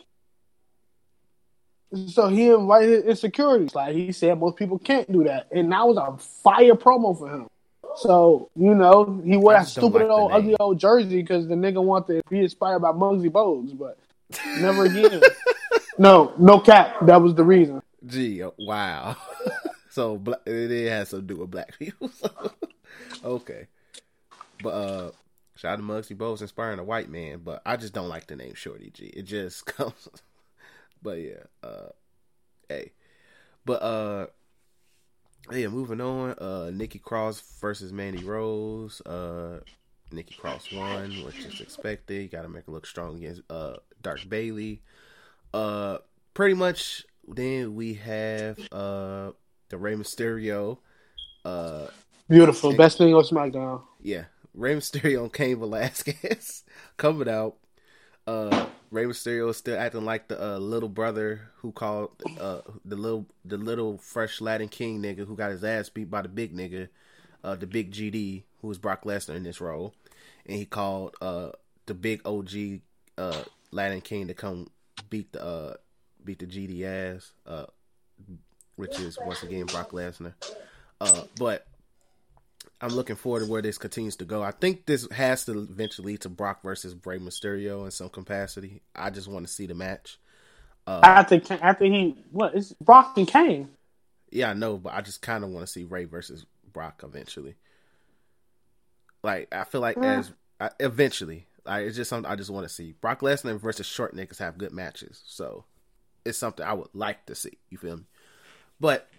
So 2.07 2.29
he 2.29 2.49
invited 2.49 3.05
insecurities. 3.05 3.75
Like 3.75 3.93
he 3.95 4.11
said, 4.13 4.39
most 4.39 4.55
people 4.55 4.79
can't 4.79 5.11
do 5.11 5.25
that, 5.25 5.47
and 5.51 5.71
that 5.71 5.85
was 5.85 5.97
a 5.97 6.17
fire 6.41 6.73
promo 6.73 7.17
for 7.17 7.29
him. 7.29 7.47
So 7.97 8.49
you 8.55 8.73
know 8.73 9.21
he 9.23 9.37
wore 9.37 9.53
that 9.53 9.67
stupid 9.67 10.03
like 10.03 10.09
old 10.09 10.31
ugly 10.31 10.55
old 10.59 10.79
jersey 10.79 11.21
because 11.21 11.47
the 11.47 11.55
nigga 11.55 11.83
wanted 11.83 12.23
to 12.23 12.29
be 12.29 12.39
inspired 12.39 12.79
by 12.79 12.91
Muggsy 12.91 13.29
Bogues, 13.29 13.77
but 13.77 13.97
never 14.59 14.85
again. 14.85 15.21
no, 15.97 16.33
no 16.37 16.59
cap. 16.59 17.05
That 17.05 17.21
was 17.21 17.35
the 17.35 17.43
reason. 17.43 17.81
Gee, 18.05 18.43
oh, 18.43 18.53
wow. 18.57 19.15
so 19.89 20.21
it 20.45 20.89
has 20.89 21.09
something 21.09 21.27
to 21.27 21.33
do 21.33 21.39
with 21.41 21.51
black 21.51 21.77
people. 21.77 22.09
So, 22.09 22.29
okay, 23.25 23.67
but 24.63 24.69
uh, 24.69 25.11
shout 25.55 25.73
out 25.73 25.75
to 25.77 25.83
Muggsy 25.83 26.15
Bogues 26.15 26.41
inspiring 26.41 26.79
a 26.79 26.83
white 26.83 27.09
man, 27.09 27.41
but 27.43 27.61
I 27.65 27.77
just 27.77 27.93
don't 27.93 28.09
like 28.09 28.27
the 28.27 28.35
name 28.35 28.55
Shorty 28.55 28.89
G. 28.89 29.05
It 29.05 29.23
just 29.23 29.65
comes. 29.65 30.07
But 31.03 31.19
yeah, 31.19 31.43
uh, 31.63 31.89
hey, 32.69 32.91
but 33.65 33.81
uh, 33.81 34.27
yeah, 35.51 35.67
moving 35.67 36.01
on. 36.01 36.31
Uh, 36.39 36.71
Nikki 36.73 36.99
Cross 36.99 37.41
versus 37.61 37.91
Mandy 37.91 38.23
Rose. 38.23 39.01
Uh, 39.01 39.59
Nikki 40.11 40.35
Cross 40.35 40.71
won, 40.73 41.11
which 41.25 41.39
is 41.39 41.61
expected. 41.61 42.21
You 42.23 42.27
got 42.27 42.41
to 42.43 42.49
make 42.49 42.65
her 42.65 42.71
look 42.71 42.85
strong 42.85 43.17
against 43.17 43.41
uh 43.49 43.75
Dark 44.01 44.27
Bayley. 44.27 44.81
Uh, 45.53 45.99
pretty 46.33 46.53
much. 46.55 47.05
Then 47.27 47.75
we 47.75 47.93
have 47.95 48.57
uh 48.71 49.31
the 49.69 49.77
Rey 49.77 49.95
Mysterio. 49.95 50.79
Uh, 51.45 51.87
Beautiful, 52.29 52.75
best 52.75 52.97
thing 52.97 53.13
on 53.13 53.23
SmackDown. 53.23 53.81
yeah, 54.01 54.25
Rey 54.53 54.75
Mysterio 54.75 55.23
and 55.23 55.33
Cain 55.33 55.57
Velasquez 55.59 56.63
coming 56.97 57.27
out. 57.29 57.55
Uh, 58.27 58.65
Rey 58.91 59.05
Mysterio 59.05 59.49
is 59.49 59.57
still 59.57 59.79
acting 59.79 60.03
like 60.03 60.27
the 60.27 60.43
uh, 60.43 60.57
little 60.57 60.89
brother 60.89 61.49
who 61.57 61.71
called 61.71 62.11
uh, 62.39 62.59
the 62.83 62.97
little 62.97 63.25
the 63.45 63.57
little 63.57 63.97
fresh 63.97 64.41
Latin 64.41 64.67
King 64.67 65.01
nigga 65.01 65.25
who 65.25 65.37
got 65.37 65.51
his 65.51 65.63
ass 65.63 65.87
beat 65.87 66.11
by 66.11 66.21
the 66.21 66.27
big 66.27 66.53
nigga, 66.53 66.89
uh, 67.41 67.55
the 67.55 67.65
big 67.65 67.93
GD 67.93 68.43
who 68.61 68.67
was 68.67 68.77
Brock 68.77 69.05
Lesnar 69.05 69.35
in 69.35 69.43
this 69.43 69.61
role, 69.61 69.95
and 70.45 70.57
he 70.57 70.65
called 70.65 71.15
uh, 71.21 71.51
the 71.85 71.93
big 71.93 72.21
OG 72.27 72.81
uh, 73.17 73.43
Latin 73.71 74.01
King 74.01 74.27
to 74.27 74.33
come 74.33 74.67
beat 75.09 75.31
the 75.31 75.41
uh, 75.43 75.73
beat 76.25 76.39
the 76.39 76.45
GD 76.45 76.83
ass, 76.83 77.31
which 78.75 78.99
is 78.99 79.17
once 79.25 79.41
again 79.41 79.67
Brock 79.67 79.91
Lesnar. 79.91 80.33
But 81.37 81.65
I'm 82.81 82.95
looking 82.95 83.15
forward 83.15 83.41
to 83.41 83.45
where 83.45 83.61
this 83.61 83.77
continues 83.77 84.17
to 84.17 84.25
go. 84.25 84.43
I 84.43 84.51
think 84.51 84.85
this 84.87 85.09
has 85.11 85.45
to 85.45 85.59
eventually 85.59 86.13
lead 86.13 86.21
to 86.21 86.29
Brock 86.29 86.63
versus 86.63 86.95
Bray 86.95 87.19
Mysterio 87.19 87.85
in 87.85 87.91
some 87.91 88.09
capacity. 88.09 88.81
I 88.95 89.11
just 89.11 89.27
want 89.27 89.47
to 89.47 89.53
see 89.53 89.67
the 89.67 89.75
match. 89.75 90.19
Uh, 90.87 91.05
After 91.05 91.41
after 91.61 91.85
he 91.85 92.15
what 92.31 92.55
is 92.55 92.73
Brock 92.81 93.17
and 93.17 93.27
Cain. 93.27 93.69
Yeah, 94.31 94.51
I 94.51 94.53
know, 94.53 94.77
but 94.77 94.93
I 94.93 95.01
just 95.01 95.21
kind 95.21 95.43
of 95.43 95.49
want 95.51 95.65
to 95.65 95.71
see 95.71 95.83
Rey 95.83 96.05
versus 96.05 96.45
Brock 96.71 97.01
eventually. 97.03 97.55
Like 99.23 99.49
I 99.53 99.63
feel 99.65 99.81
like 99.81 99.97
Yeah. 99.97 100.03
as 100.03 100.31
I, 100.59 100.71
eventually, 100.79 101.47
like 101.65 101.85
it's 101.87 101.95
just 101.97 102.09
something 102.09 102.31
I 102.31 102.35
just 102.35 102.49
want 102.49 102.67
to 102.67 102.73
see. 102.73 102.93
Brock 103.01 103.21
Lesnar 103.21 103.59
versus 103.59 103.85
short 103.85 104.15
niggas 104.15 104.39
have 104.39 104.57
good 104.57 104.71
matches, 104.73 105.21
so 105.27 105.65
it's 106.25 106.37
something 106.37 106.65
I 106.65 106.73
would 106.73 106.89
like 106.93 107.25
to 107.27 107.35
see. 107.35 107.57
You 107.69 107.77
feel 107.77 107.97
me? 107.97 108.03
But 108.79 109.10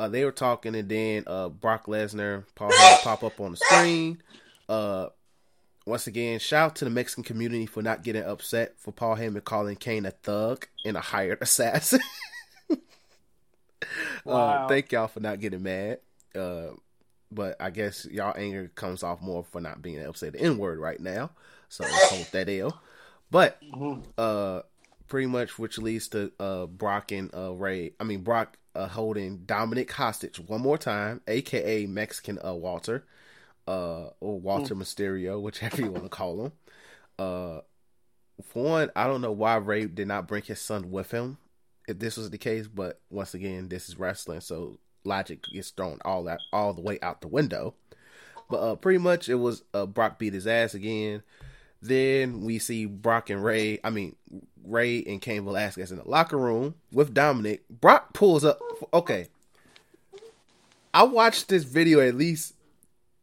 uh, 0.00 0.08
they 0.08 0.24
were 0.24 0.32
talking, 0.32 0.74
and 0.74 0.88
then 0.88 1.24
uh, 1.26 1.50
Brock 1.50 1.84
Lesnar 1.84 2.44
Paul 2.54 2.70
Heyman 2.70 3.02
pop 3.02 3.22
up 3.22 3.38
on 3.38 3.50
the 3.50 3.58
screen. 3.58 4.22
Uh, 4.66 5.08
once 5.84 6.06
again, 6.06 6.38
shout 6.38 6.70
out 6.70 6.76
to 6.76 6.86
the 6.86 6.90
Mexican 6.90 7.22
community 7.22 7.66
for 7.66 7.82
not 7.82 8.02
getting 8.02 8.22
upset 8.22 8.78
for 8.78 8.92
Paul 8.92 9.16
Heyman 9.16 9.44
calling 9.44 9.76
Cain 9.76 10.06
a 10.06 10.10
thug 10.10 10.66
and 10.86 10.96
a 10.96 11.00
hired 11.00 11.38
assassin. 11.42 12.00
Wow. 14.24 14.34
Uh, 14.64 14.68
thank 14.68 14.90
y'all 14.90 15.08
for 15.08 15.20
not 15.20 15.38
getting 15.38 15.62
mad. 15.62 15.98
Uh, 16.34 16.68
but 17.30 17.56
I 17.60 17.68
guess 17.68 18.06
y'all 18.06 18.34
anger 18.36 18.70
comes 18.74 19.02
off 19.02 19.20
more 19.20 19.44
for 19.44 19.60
not 19.60 19.82
being 19.82 20.00
able 20.00 20.14
to 20.14 20.18
say 20.18 20.30
the 20.30 20.40
N 20.40 20.56
word 20.56 20.78
right 20.78 21.00
now. 21.00 21.30
So 21.68 21.84
hold 21.86 22.26
that 22.32 22.48
L. 22.48 22.80
But 23.30 23.60
uh, 24.16 24.62
pretty 25.08 25.26
much 25.26 25.58
which 25.58 25.76
leads 25.76 26.08
to 26.08 26.32
uh 26.40 26.66
Brock 26.66 27.12
and 27.12 27.34
uh 27.34 27.52
Rey. 27.52 27.92
I 28.00 28.04
mean 28.04 28.22
Brock 28.22 28.56
uh, 28.74 28.88
holding 28.88 29.38
Dominic 29.46 29.90
hostage 29.92 30.38
one 30.38 30.60
more 30.60 30.78
time, 30.78 31.20
aka 31.26 31.86
Mexican 31.86 32.38
uh 32.44 32.54
Walter, 32.54 33.04
uh 33.66 34.10
or 34.20 34.40
Walter 34.40 34.74
Mysterio, 34.74 35.40
whichever 35.40 35.80
you 35.82 35.90
want 35.90 36.04
to 36.04 36.10
call 36.10 36.44
him. 36.46 36.52
Uh, 37.18 37.60
for 38.42 38.64
one, 38.64 38.90
I 38.96 39.06
don't 39.06 39.20
know 39.20 39.32
why 39.32 39.56
Rey 39.56 39.86
did 39.86 40.08
not 40.08 40.26
bring 40.26 40.42
his 40.42 40.60
son 40.60 40.90
with 40.90 41.10
him 41.10 41.38
if 41.90 41.98
this 41.98 42.16
was 42.16 42.30
the 42.30 42.38
case, 42.38 42.68
but 42.68 43.00
once 43.10 43.34
again, 43.34 43.68
this 43.68 43.88
is 43.88 43.98
wrestling, 43.98 44.40
so 44.40 44.78
logic 45.04 45.42
gets 45.52 45.70
thrown 45.70 45.98
all 46.04 46.24
that 46.24 46.38
all 46.52 46.72
the 46.72 46.80
way 46.80 46.98
out 47.02 47.20
the 47.20 47.28
window. 47.28 47.74
But 48.48 48.56
uh, 48.58 48.76
pretty 48.76 48.98
much, 48.98 49.28
it 49.28 49.34
was 49.34 49.64
uh, 49.74 49.86
Brock 49.86 50.18
beat 50.18 50.34
his 50.34 50.46
ass 50.46 50.74
again. 50.74 51.22
Then 51.82 52.42
we 52.42 52.58
see 52.58 52.84
Brock 52.86 53.30
and 53.30 53.42
Rey. 53.42 53.80
I 53.82 53.90
mean, 53.90 54.14
Rey 54.64 55.02
and 55.04 55.20
Cain 55.20 55.44
Velasquez 55.44 55.90
in 55.90 55.98
the 55.98 56.08
locker 56.08 56.36
room 56.36 56.74
with 56.92 57.14
Dominic. 57.14 57.66
Brock 57.68 58.12
pulls 58.12 58.44
up. 58.44 58.60
Okay, 58.92 59.28
I 60.92 61.04
watched 61.04 61.48
this 61.48 61.64
video 61.64 62.00
at 62.00 62.14
least 62.14 62.54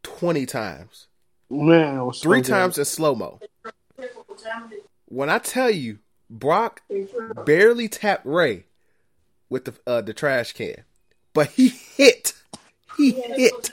twenty 0.02 0.44
times. 0.46 1.06
Man, 1.50 1.98
it 1.98 2.04
was 2.04 2.18
so 2.18 2.28
Three 2.28 2.40
good. 2.40 2.50
times 2.50 2.78
in 2.78 2.84
slow 2.84 3.14
mo. 3.14 3.40
When 5.06 5.30
I 5.30 5.38
tell 5.38 5.70
you, 5.70 6.00
Brock 6.28 6.82
barely 7.46 7.88
tapped 7.88 8.26
Rey 8.26 8.64
with 9.48 9.64
the 9.66 9.74
uh, 9.86 10.00
the 10.02 10.12
trash 10.12 10.52
can, 10.52 10.82
but 11.32 11.50
he 11.50 11.68
hit, 11.68 12.34
he 12.96 13.12
hit 13.12 13.70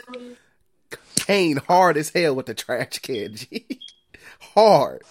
Cain 1.15 1.57
hard 1.57 1.97
as 1.97 2.11
hell 2.11 2.35
with 2.35 2.45
the 2.45 2.53
trash 2.53 2.99
can. 2.99 3.35
Hard, 4.53 5.01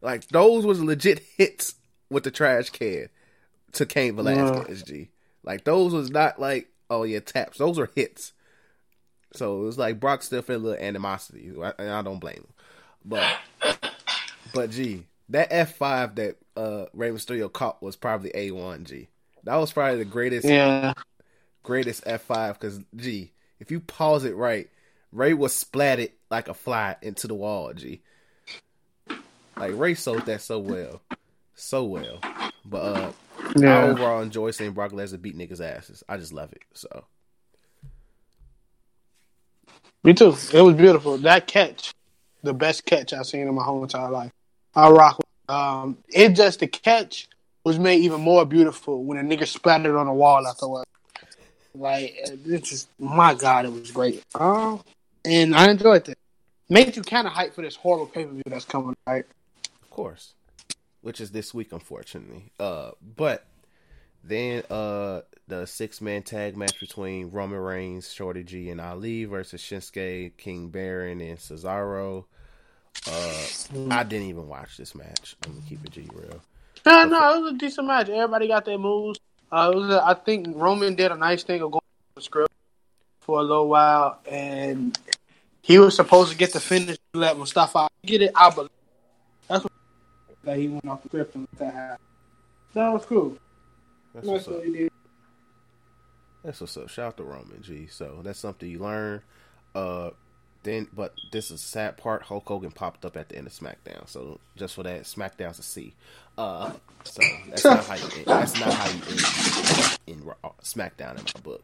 like 0.00 0.26
those 0.28 0.64
was 0.66 0.80
legit 0.82 1.20
hits 1.36 1.74
with 2.10 2.24
the 2.24 2.30
trash 2.30 2.70
can 2.70 3.08
to 3.72 3.86
Cain 3.86 4.16
Velasquez. 4.16 4.82
G. 4.82 5.08
Like 5.42 5.64
those 5.64 5.92
was 5.92 6.10
not 6.10 6.40
like 6.40 6.68
oh 6.90 7.04
yeah 7.04 7.20
taps. 7.20 7.58
Those 7.58 7.78
were 7.78 7.90
hits. 7.94 8.32
So 9.32 9.60
it 9.60 9.64
was 9.64 9.78
like 9.78 10.00
Brock 10.00 10.22
still 10.22 10.42
felt 10.42 10.60
a 10.60 10.62
little 10.62 10.84
animosity, 10.84 11.52
and 11.78 11.90
I 11.90 12.02
don't 12.02 12.18
blame 12.18 12.36
him. 12.36 12.46
But 13.04 13.26
but 14.54 14.70
G, 14.70 15.04
that 15.30 15.48
F 15.50 15.76
five 15.76 16.14
that 16.16 16.36
uh 16.56 16.86
Rey 16.92 17.10
Mysterio 17.10 17.52
caught 17.52 17.82
was 17.82 17.96
probably 17.96 18.30
A 18.34 18.50
one 18.50 18.84
G. 18.84 19.08
That 19.44 19.56
was 19.56 19.72
probably 19.72 19.98
the 19.98 20.04
greatest 20.04 20.46
Yeah. 20.46 20.94
greatest 21.62 22.04
F 22.06 22.22
five 22.22 22.58
because 22.58 22.80
G, 22.96 23.32
if 23.60 23.70
you 23.70 23.80
pause 23.80 24.24
it 24.24 24.36
right, 24.36 24.68
Rey 25.12 25.34
was 25.34 25.52
splatted 25.52 26.12
like 26.30 26.48
a 26.48 26.54
fly 26.54 26.96
into 27.02 27.26
the 27.26 27.34
wall. 27.34 27.72
G, 27.74 28.00
like 29.58 29.72
Rey 29.74 29.94
sold 29.94 30.26
that 30.26 30.42
so 30.42 30.58
well, 30.58 31.02
so 31.54 31.84
well. 31.84 32.20
But 32.64 32.78
uh, 32.78 33.12
I 33.62 33.82
overall 33.82 34.22
enjoy 34.22 34.50
seeing 34.50 34.72
Brock 34.72 34.92
Lesnar 34.92 35.20
beat 35.20 35.36
niggas' 35.36 35.60
asses. 35.60 36.02
I 36.08 36.16
just 36.16 36.32
love 36.32 36.52
it. 36.52 36.62
So 36.74 37.04
Me 40.04 40.14
too. 40.14 40.34
It 40.52 40.62
was 40.62 40.74
beautiful. 40.74 41.18
That 41.18 41.46
catch, 41.46 41.92
the 42.42 42.54
best 42.54 42.84
catch 42.84 43.12
I've 43.12 43.26
seen 43.26 43.48
in 43.48 43.54
my 43.54 43.64
whole 43.64 43.82
entire 43.82 44.10
life. 44.10 44.30
I 44.74 44.88
rock. 44.90 45.18
it. 45.18 45.52
Um, 45.52 45.98
it 46.08 46.30
just 46.30 46.60
the 46.60 46.66
catch 46.66 47.28
was 47.64 47.78
made 47.78 48.00
even 48.02 48.20
more 48.20 48.44
beautiful 48.44 49.02
when 49.02 49.18
a 49.18 49.22
nigga 49.22 49.46
splattered 49.46 49.96
on 49.96 50.06
the 50.06 50.12
wall 50.12 50.46
afterward. 50.46 50.84
Like 51.74 52.16
it's 52.22 52.70
just 52.70 52.88
my 52.98 53.34
god, 53.34 53.64
it 53.64 53.72
was 53.72 53.90
great. 53.90 54.22
Um, 54.34 54.82
and 55.24 55.54
I 55.54 55.70
enjoyed 55.70 56.08
it. 56.08 56.18
Made 56.68 56.96
you 56.96 57.02
kind 57.02 57.26
of 57.26 57.32
hype 57.32 57.54
for 57.54 57.62
this 57.62 57.76
horrible 57.76 58.06
pay 58.06 58.24
per 58.24 58.32
view 58.32 58.42
that's 58.46 58.64
coming. 58.64 58.94
Right? 59.06 59.24
Course, 59.98 60.34
which 61.00 61.20
is 61.20 61.32
this 61.32 61.52
week, 61.52 61.72
unfortunately. 61.72 62.52
Uh, 62.60 62.92
but 63.16 63.46
then 64.22 64.62
uh, 64.70 65.22
the 65.48 65.66
six 65.66 66.00
man 66.00 66.22
tag 66.22 66.56
match 66.56 66.78
between 66.78 67.30
Roman 67.30 67.58
Reigns, 67.58 68.12
Shorty 68.12 68.44
G, 68.44 68.70
and 68.70 68.80
Ali 68.80 69.24
versus 69.24 69.60
Shinsuke, 69.60 70.36
King 70.36 70.68
Baron, 70.68 71.20
and 71.20 71.36
Cesaro. 71.36 72.26
Uh, 73.08 73.46
I 73.90 74.04
didn't 74.04 74.28
even 74.28 74.46
watch 74.46 74.76
this 74.76 74.94
match. 74.94 75.34
I'm 75.44 75.54
gonna 75.54 75.64
keep 75.68 75.84
it 75.84 75.90
G 75.90 76.08
real. 76.14 76.42
No, 76.86 77.04
no, 77.04 77.34
it 77.34 77.42
was 77.42 77.52
a 77.54 77.56
decent 77.56 77.88
match. 77.88 78.08
Everybody 78.08 78.46
got 78.46 78.64
their 78.64 78.78
moves. 78.78 79.18
Uh, 79.50 79.72
was 79.74 79.90
a, 79.90 80.00
I 80.06 80.14
think 80.14 80.46
Roman 80.54 80.94
did 80.94 81.10
a 81.10 81.16
nice 81.16 81.42
thing 81.42 81.60
of 81.60 81.72
going 81.72 81.80
the 82.14 82.20
script 82.22 82.52
for 83.18 83.40
a 83.40 83.42
little 83.42 83.66
while, 83.66 84.20
and 84.30 84.96
he 85.60 85.80
was 85.80 85.96
supposed 85.96 86.30
to 86.30 86.38
get 86.38 86.52
the 86.52 86.60
finish. 86.60 86.98
Let 87.14 87.36
Mustafa 87.36 87.88
get 88.04 88.22
it. 88.22 88.30
I 88.36 88.50
believe 88.50 88.70
that 90.48 90.56
he 90.58 90.68
went 90.68 90.88
off 90.88 91.02
the 91.02 91.08
script 91.10 91.34
and 91.34 91.46
let 91.52 91.58
that 91.58 91.74
happen. 91.74 92.04
That 92.72 92.88
was 92.90 93.04
cool. 93.04 93.36
That's 94.14 94.26
That's 94.26 94.46
what's 94.46 94.48
up. 94.48 94.64
what. 94.64 94.92
That's 96.42 96.60
what's 96.62 96.76
up. 96.78 96.88
Shout 96.88 97.06
out 97.06 97.16
to 97.18 97.24
Roman 97.24 97.60
G. 97.60 97.86
So 97.86 98.20
that's 98.22 98.38
something 98.38 98.68
you 98.68 98.78
learn. 98.78 99.20
Uh, 99.74 100.10
then, 100.62 100.88
but 100.94 101.12
this 101.32 101.50
is 101.50 101.60
the 101.60 101.68
sad 101.68 101.98
part. 101.98 102.22
Hulk 102.22 102.46
Hogan 102.48 102.70
popped 102.70 103.04
up 103.04 103.16
at 103.16 103.28
the 103.28 103.36
end 103.36 103.46
of 103.46 103.52
SmackDown. 103.52 104.08
So 104.08 104.40
just 104.56 104.74
for 104.74 104.82
that, 104.84 105.02
SmackDown's 105.02 105.58
a 105.58 105.62
C. 105.62 105.94
Uh, 106.38 106.72
so 107.04 107.22
that's 107.48 107.64
not 107.64 107.84
how 107.84 107.94
you. 107.96 108.24
That's 108.24 108.58
not 108.58 108.72
how 108.72 108.88
you 108.88 109.02
end 109.02 109.98
in 110.06 110.24
Raw- 110.24 110.52
SmackDown 110.62 111.18
in 111.18 111.24
my 111.34 111.40
book. 111.42 111.62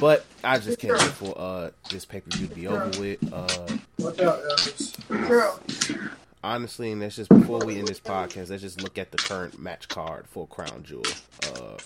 But 0.00 0.24
I 0.42 0.58
just 0.58 0.80
can't 0.80 0.94
wait 0.98 1.10
for 1.12 1.32
uh, 1.38 1.70
this 1.90 2.04
pay 2.04 2.20
per 2.20 2.30
view 2.36 2.48
to 2.48 2.54
be 2.54 2.66
over 2.66 2.90
with. 3.00 3.32
Uh, 3.32 3.76
Watch 4.00 4.18
out, 4.20 4.40
Elvis. 4.42 6.10
Honestly, 6.46 6.92
and 6.92 7.02
that's 7.02 7.16
just 7.16 7.28
before 7.28 7.58
we 7.64 7.78
end 7.78 7.88
this 7.88 8.00
podcast. 8.00 8.50
Let's 8.50 8.62
just 8.62 8.80
look 8.82 8.98
at 8.98 9.10
the 9.10 9.18
current 9.18 9.58
match 9.58 9.88
card 9.88 10.26
for 10.28 10.46
Crown 10.46 10.84
Jewel, 10.84 11.02
uh, 11.42 11.76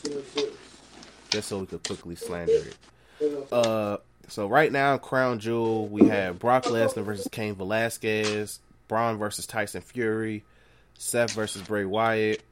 just 1.31 1.49
so 1.49 1.61
we 1.61 1.67
could 1.67 1.83
quickly 1.83 2.15
slander 2.15 2.53
it. 2.53 2.77
Uh, 3.51 3.97
so 4.29 4.47
right 4.47 4.71
now, 4.71 4.99
Crown 4.99 5.39
Jewel, 5.39 5.89
we 5.89 6.09
have 6.09 6.39
Brock 6.39 6.65
Lesnar 6.65 7.05
versus 7.05 7.27
Cain 7.33 7.55
Velasquez, 7.55 8.61
Braun 8.87 9.17
versus 9.19 9.47
Tyson 9.47 9.81
Fury, 9.81 10.45
Seth 10.99 11.33
versus 11.33 11.63
Bray 11.63 11.87
Wyatt. 11.87 12.43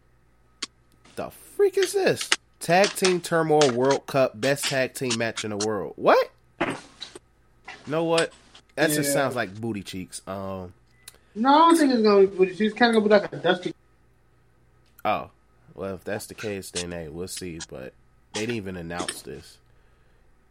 The 1.16 1.30
freak 1.30 1.76
is 1.76 1.92
this? 1.92 2.30
Tag 2.60 2.88
Team 2.88 3.20
Turmoil 3.20 3.70
World 3.72 4.06
Cup 4.06 4.40
Best 4.40 4.64
Tag 4.64 4.94
Team 4.94 5.16
Match 5.18 5.44
in 5.44 5.50
the 5.50 5.58
World. 5.58 5.92
What? 5.96 6.30
You 6.60 6.74
know 7.86 8.04
what? 8.04 8.32
That 8.76 8.90
just 8.90 9.12
sounds 9.12 9.36
like 9.36 9.54
booty 9.60 9.82
cheeks. 9.82 10.22
Um. 10.26 10.72
No, 11.38 11.54
I 11.54 11.58
don't 11.58 11.76
think 11.76 11.92
it's 11.92 12.02
gonna 12.02 12.26
be. 12.26 12.54
She's 12.54 12.74
kind 12.74 12.94
of 12.94 13.02
gonna 13.02 13.20
be 13.20 13.22
like 13.22 13.32
a 13.32 13.36
dusty. 13.36 13.74
Oh, 15.04 15.30
well, 15.74 15.94
if 15.94 16.04
that's 16.04 16.26
the 16.26 16.34
case, 16.34 16.70
then 16.70 16.90
hey, 16.92 17.08
we'll 17.08 17.28
see. 17.28 17.58
But 17.70 17.92
they 18.34 18.40
didn't 18.40 18.56
even 18.56 18.76
announce 18.76 19.22
this. 19.22 19.58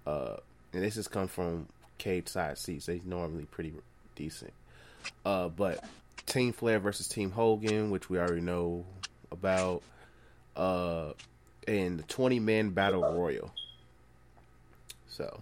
Uh, 0.06 0.38
and 0.74 0.84
this 0.84 0.96
has 0.96 1.08
come 1.08 1.28
from 1.28 1.68
Cageside 2.00 2.58
Seats. 2.58 2.86
They 2.86 3.02
normally 3.06 3.46
pretty 3.46 3.74
decent. 4.16 4.54
Uh, 5.26 5.50
but 5.50 5.84
Team 6.26 6.54
Flair 6.54 6.80
versus 6.80 7.08
Team 7.08 7.32
Hogan, 7.32 7.92
which 7.92 8.10
we 8.10 8.18
already 8.18 8.42
know 8.42 8.86
about. 9.32 9.84
Uh, 10.56 11.12
and 11.68 12.00
the 12.00 12.04
twenty 12.04 12.40
man 12.40 12.70
battle 12.70 13.02
royal. 13.02 13.52
So, 15.10 15.42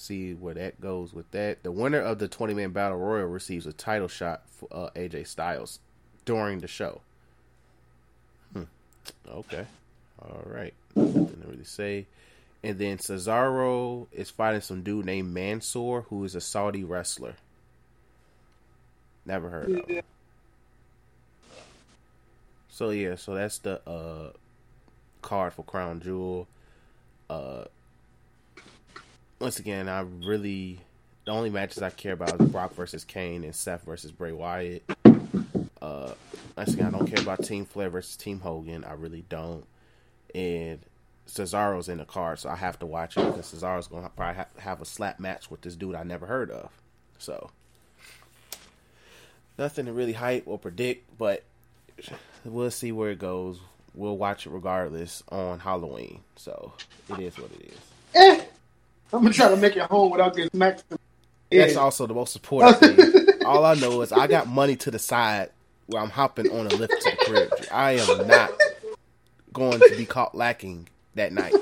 see 0.00 0.32
where 0.34 0.54
that 0.54 0.80
goes 0.80 1.12
with 1.12 1.30
that. 1.32 1.62
The 1.62 1.72
winner 1.72 2.00
of 2.00 2.18
the 2.18 2.28
twenty 2.28 2.54
man 2.54 2.70
battle 2.70 2.98
royal 2.98 3.26
receives 3.26 3.66
a 3.66 3.72
title 3.72 4.08
shot 4.08 4.42
for 4.50 4.68
uh, 4.72 4.90
AJ 4.96 5.26
Styles 5.26 5.78
during 6.24 6.60
the 6.60 6.66
show. 6.68 7.00
Hmm. 8.52 8.64
Okay. 9.28 9.66
All 10.22 10.42
right. 10.44 10.74
Nothing 10.94 11.40
to 11.42 11.48
really 11.48 11.64
say. 11.64 12.06
And 12.62 12.78
then 12.78 12.98
Cesaro 12.98 14.06
is 14.12 14.28
fighting 14.28 14.60
some 14.60 14.82
dude 14.82 15.06
named 15.06 15.32
Mansoor, 15.32 16.02
who 16.10 16.24
is 16.24 16.34
a 16.34 16.40
Saudi 16.40 16.84
wrestler. 16.84 17.36
Never 19.24 19.48
heard 19.48 19.70
of. 19.70 19.88
him. 19.88 20.02
So 22.68 22.90
yeah, 22.90 23.14
so 23.16 23.34
that's 23.34 23.58
the 23.58 23.80
uh 23.88 24.32
card 25.22 25.52
for 25.52 25.62
Crown 25.64 26.00
Jewel. 26.00 26.48
Uh 27.28 27.64
once 29.40 29.58
again, 29.58 29.88
I 29.88 30.00
really 30.00 30.78
the 31.24 31.32
only 31.32 31.50
matches 31.50 31.82
I 31.82 31.90
care 31.90 32.12
about 32.12 32.40
is 32.40 32.48
Brock 32.48 32.74
versus 32.74 33.04
Cain 33.04 33.44
and 33.44 33.54
Seth 33.54 33.82
versus 33.84 34.12
Bray 34.12 34.32
Wyatt. 34.32 34.82
Uh, 35.82 36.12
once 36.56 36.74
again, 36.74 36.86
I 36.86 36.98
don't 36.98 37.06
care 37.06 37.22
about 37.22 37.42
Team 37.44 37.64
Flair 37.64 37.90
versus 37.90 38.16
Team 38.16 38.40
Hogan. 38.40 38.84
I 38.84 38.92
really 38.92 39.24
don't. 39.28 39.64
And 40.34 40.80
Cesaro's 41.26 41.88
in 41.88 41.98
the 41.98 42.04
card, 42.04 42.38
so 42.38 42.48
I 42.48 42.56
have 42.56 42.78
to 42.80 42.86
watch 42.86 43.16
it 43.16 43.24
because 43.24 43.52
Cesaro's 43.52 43.88
to 43.88 44.10
probably 44.14 44.36
have, 44.36 44.48
have 44.58 44.82
a 44.82 44.84
slap 44.84 45.18
match 45.20 45.50
with 45.50 45.62
this 45.62 45.76
dude 45.76 45.94
I 45.94 46.02
never 46.02 46.26
heard 46.26 46.50
of. 46.50 46.70
So 47.18 47.50
nothing 49.58 49.86
to 49.86 49.92
really 49.92 50.12
hype 50.12 50.44
or 50.46 50.58
predict, 50.58 51.16
but 51.18 51.44
we'll 52.44 52.70
see 52.70 52.92
where 52.92 53.10
it 53.10 53.18
goes. 53.18 53.58
We'll 53.94 54.16
watch 54.16 54.46
it 54.46 54.50
regardless 54.50 55.22
on 55.28 55.60
Halloween. 55.60 56.20
So 56.36 56.72
it 57.08 57.18
is 57.18 57.38
what 57.38 57.50
it 57.52 57.72
is. 57.72 58.44
I'm 59.12 59.22
gonna 59.22 59.32
try 59.32 59.48
to 59.48 59.56
make 59.56 59.76
it 59.76 59.82
home 59.82 60.10
without 60.10 60.34
getting 60.34 60.50
smacked. 60.50 60.84
That's 61.50 61.76
also 61.76 62.06
the 62.06 62.14
most 62.14 62.36
important 62.36 62.78
thing. 62.78 63.26
All 63.44 63.64
I 63.64 63.74
know 63.74 64.02
is 64.02 64.12
I 64.12 64.26
got 64.26 64.46
money 64.46 64.76
to 64.76 64.90
the 64.90 64.98
side 64.98 65.50
where 65.86 66.00
I'm 66.00 66.10
hopping 66.10 66.50
on 66.50 66.66
a 66.66 66.70
Lyft 66.70 66.88
to 66.88 67.10
the 67.10 67.24
crib. 67.26 67.52
I 67.72 67.92
am 67.92 68.26
not 68.28 68.50
going 69.52 69.80
to 69.80 69.94
be 69.96 70.06
caught 70.06 70.34
lacking 70.34 70.88
that 71.16 71.32
night. 71.32 71.54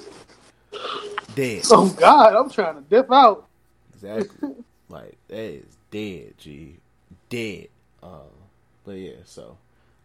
Dead. 1.35 1.63
Oh 1.71 1.89
God, 1.99 2.35
I'm 2.35 2.51
trying 2.51 2.75
to 2.75 2.83
dip 2.83 3.11
out. 3.13 3.47
Exactly. 3.95 4.51
Like 4.91 5.19
that 5.29 5.37
is 5.37 5.77
dead, 5.91 6.33
G. 6.39 6.77
Dead. 7.29 7.69
Um, 8.03 8.31
but 8.87 8.93
yeah, 8.93 9.17
so 9.27 9.59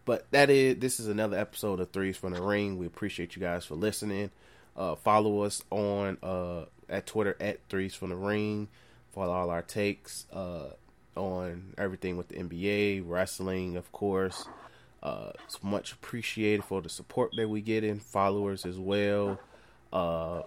but 0.03 0.30
that 0.32 0.49
is 0.49 0.78
this 0.80 0.99
is 0.99 1.07
another 1.07 1.38
episode 1.38 1.80
of 1.80 1.91
Threes 1.91 2.18
from 2.18 2.34
the 2.34 2.41
Ring. 2.41 2.78
We 2.78 2.86
appreciate 2.86 3.36
you 3.38 3.41
guys 3.41 3.64
for 3.64 3.76
listening. 3.76 4.32
Uh, 4.76 4.95
follow 4.95 5.44
us 5.44 5.64
on 5.70 6.18
uh, 6.22 6.65
at 6.94 7.07
Twitter 7.07 7.36
at 7.40 7.60
Threes 7.70 7.95
from 7.95 8.10
the 8.10 8.15
Ring. 8.15 8.68
Follow 9.11 9.34
all 9.34 9.49
our 9.49 9.61
takes 9.61 10.26
uh, 10.32 10.70
on 11.15 11.74
everything 11.78 12.18
with 12.18 12.30
the 12.30 12.36
NBA, 12.36 13.03
wrestling, 13.06 13.76
of 13.78 13.91
course. 13.91 14.48
Uh, 15.02 15.32
it's 15.44 15.61
much 15.61 15.91
appreciated 15.91 16.64
for 16.64 16.82
the 16.82 16.90
support 16.90 17.32
that 17.36 17.49
we 17.49 17.61
get 17.61 17.84
in 17.84 17.99
followers 17.99 18.65
as 18.65 18.80
well. 18.80 19.40
Uh, 19.91 20.41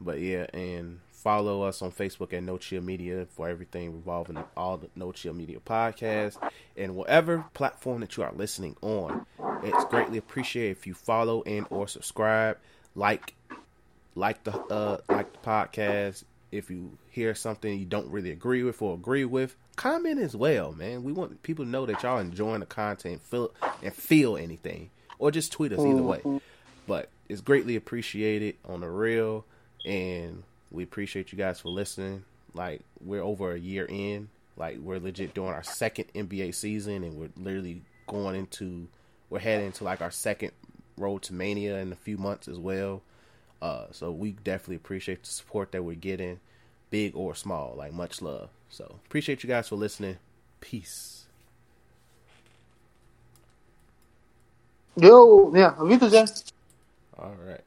but 0.00 0.18
yeah, 0.20 0.46
and 0.54 1.00
follow 1.10 1.62
us 1.62 1.82
on 1.82 1.92
Facebook 1.92 2.32
at 2.32 2.42
No 2.42 2.58
Chill 2.58 2.82
Media 2.82 3.26
for 3.30 3.48
everything 3.48 3.92
revolving 3.92 4.42
all 4.56 4.78
the 4.78 4.88
No 4.96 5.12
Chill 5.12 5.34
Media 5.34 5.58
podcasts 5.60 6.36
and 6.76 6.96
whatever 6.96 7.44
platform 7.54 8.00
that 8.00 8.16
you 8.16 8.22
are 8.24 8.32
listening 8.32 8.76
on. 8.80 9.26
It's 9.62 9.84
greatly 9.84 10.18
appreciated 10.18 10.72
if 10.72 10.86
you 10.86 10.94
follow 10.94 11.42
and 11.42 11.66
or 11.70 11.86
subscribe, 11.86 12.58
like, 12.96 13.36
like 14.14 14.44
the 14.44 14.52
uh 14.52 14.98
like 15.08 15.32
the 15.32 15.38
podcast. 15.38 16.24
If 16.50 16.70
you 16.70 16.98
hear 17.08 17.34
something 17.34 17.78
you 17.78 17.86
don't 17.86 18.10
really 18.10 18.30
agree 18.30 18.62
with 18.62 18.82
or 18.82 18.94
agree 18.94 19.24
with, 19.24 19.56
comment 19.76 20.20
as 20.20 20.36
well, 20.36 20.72
man. 20.72 21.02
We 21.02 21.12
want 21.12 21.42
people 21.42 21.64
to 21.64 21.70
know 21.70 21.86
that 21.86 22.02
y'all 22.02 22.18
enjoying 22.18 22.60
the 22.60 22.66
content, 22.66 23.22
feel 23.22 23.52
and 23.82 23.94
feel 23.94 24.36
anything, 24.36 24.90
or 25.18 25.30
just 25.30 25.50
tweet 25.52 25.72
us 25.72 25.78
either 25.80 26.02
way. 26.02 26.20
But 26.86 27.08
it's 27.28 27.40
greatly 27.40 27.76
appreciated 27.76 28.56
on 28.66 28.80
the 28.80 28.88
real, 28.90 29.46
and 29.86 30.42
we 30.70 30.82
appreciate 30.82 31.32
you 31.32 31.38
guys 31.38 31.60
for 31.60 31.70
listening. 31.70 32.24
Like 32.54 32.82
we're 33.00 33.22
over 33.22 33.52
a 33.52 33.58
year 33.58 33.86
in, 33.88 34.28
like 34.56 34.76
we're 34.78 34.98
legit 34.98 35.32
doing 35.32 35.54
our 35.54 35.62
second 35.62 36.12
NBA 36.14 36.54
season, 36.54 37.02
and 37.02 37.16
we're 37.16 37.30
literally 37.36 37.82
going 38.06 38.36
into 38.36 38.88
we're 39.30 39.38
heading 39.38 39.66
into 39.66 39.84
like 39.84 40.02
our 40.02 40.10
second 40.10 40.52
road 40.98 41.22
to 41.22 41.32
Mania 41.32 41.78
in 41.78 41.92
a 41.92 41.96
few 41.96 42.18
months 42.18 42.46
as 42.48 42.58
well. 42.58 43.00
Uh, 43.62 43.86
so 43.92 44.12
we 44.12 44.32
definitely 44.32 44.76
appreciate 44.76 45.24
the 45.24 45.30
support 45.30 45.72
that 45.72 45.84
we're 45.84 45.96
getting, 45.96 46.40
big 46.90 47.16
or 47.16 47.36
small. 47.36 47.76
Like 47.78 47.94
much 47.94 48.22
love. 48.22 48.50
So 48.70 49.00
appreciate 49.06 49.44
you 49.44 49.48
guys 49.48 49.68
for 49.70 49.76
listening. 49.76 50.18
Peace. 50.60 51.26
Yo, 54.96 55.52
yeah, 55.54 55.74
Avita, 55.78 56.10
Jen. 56.10 56.28
All 57.18 57.36
right. 57.46 57.62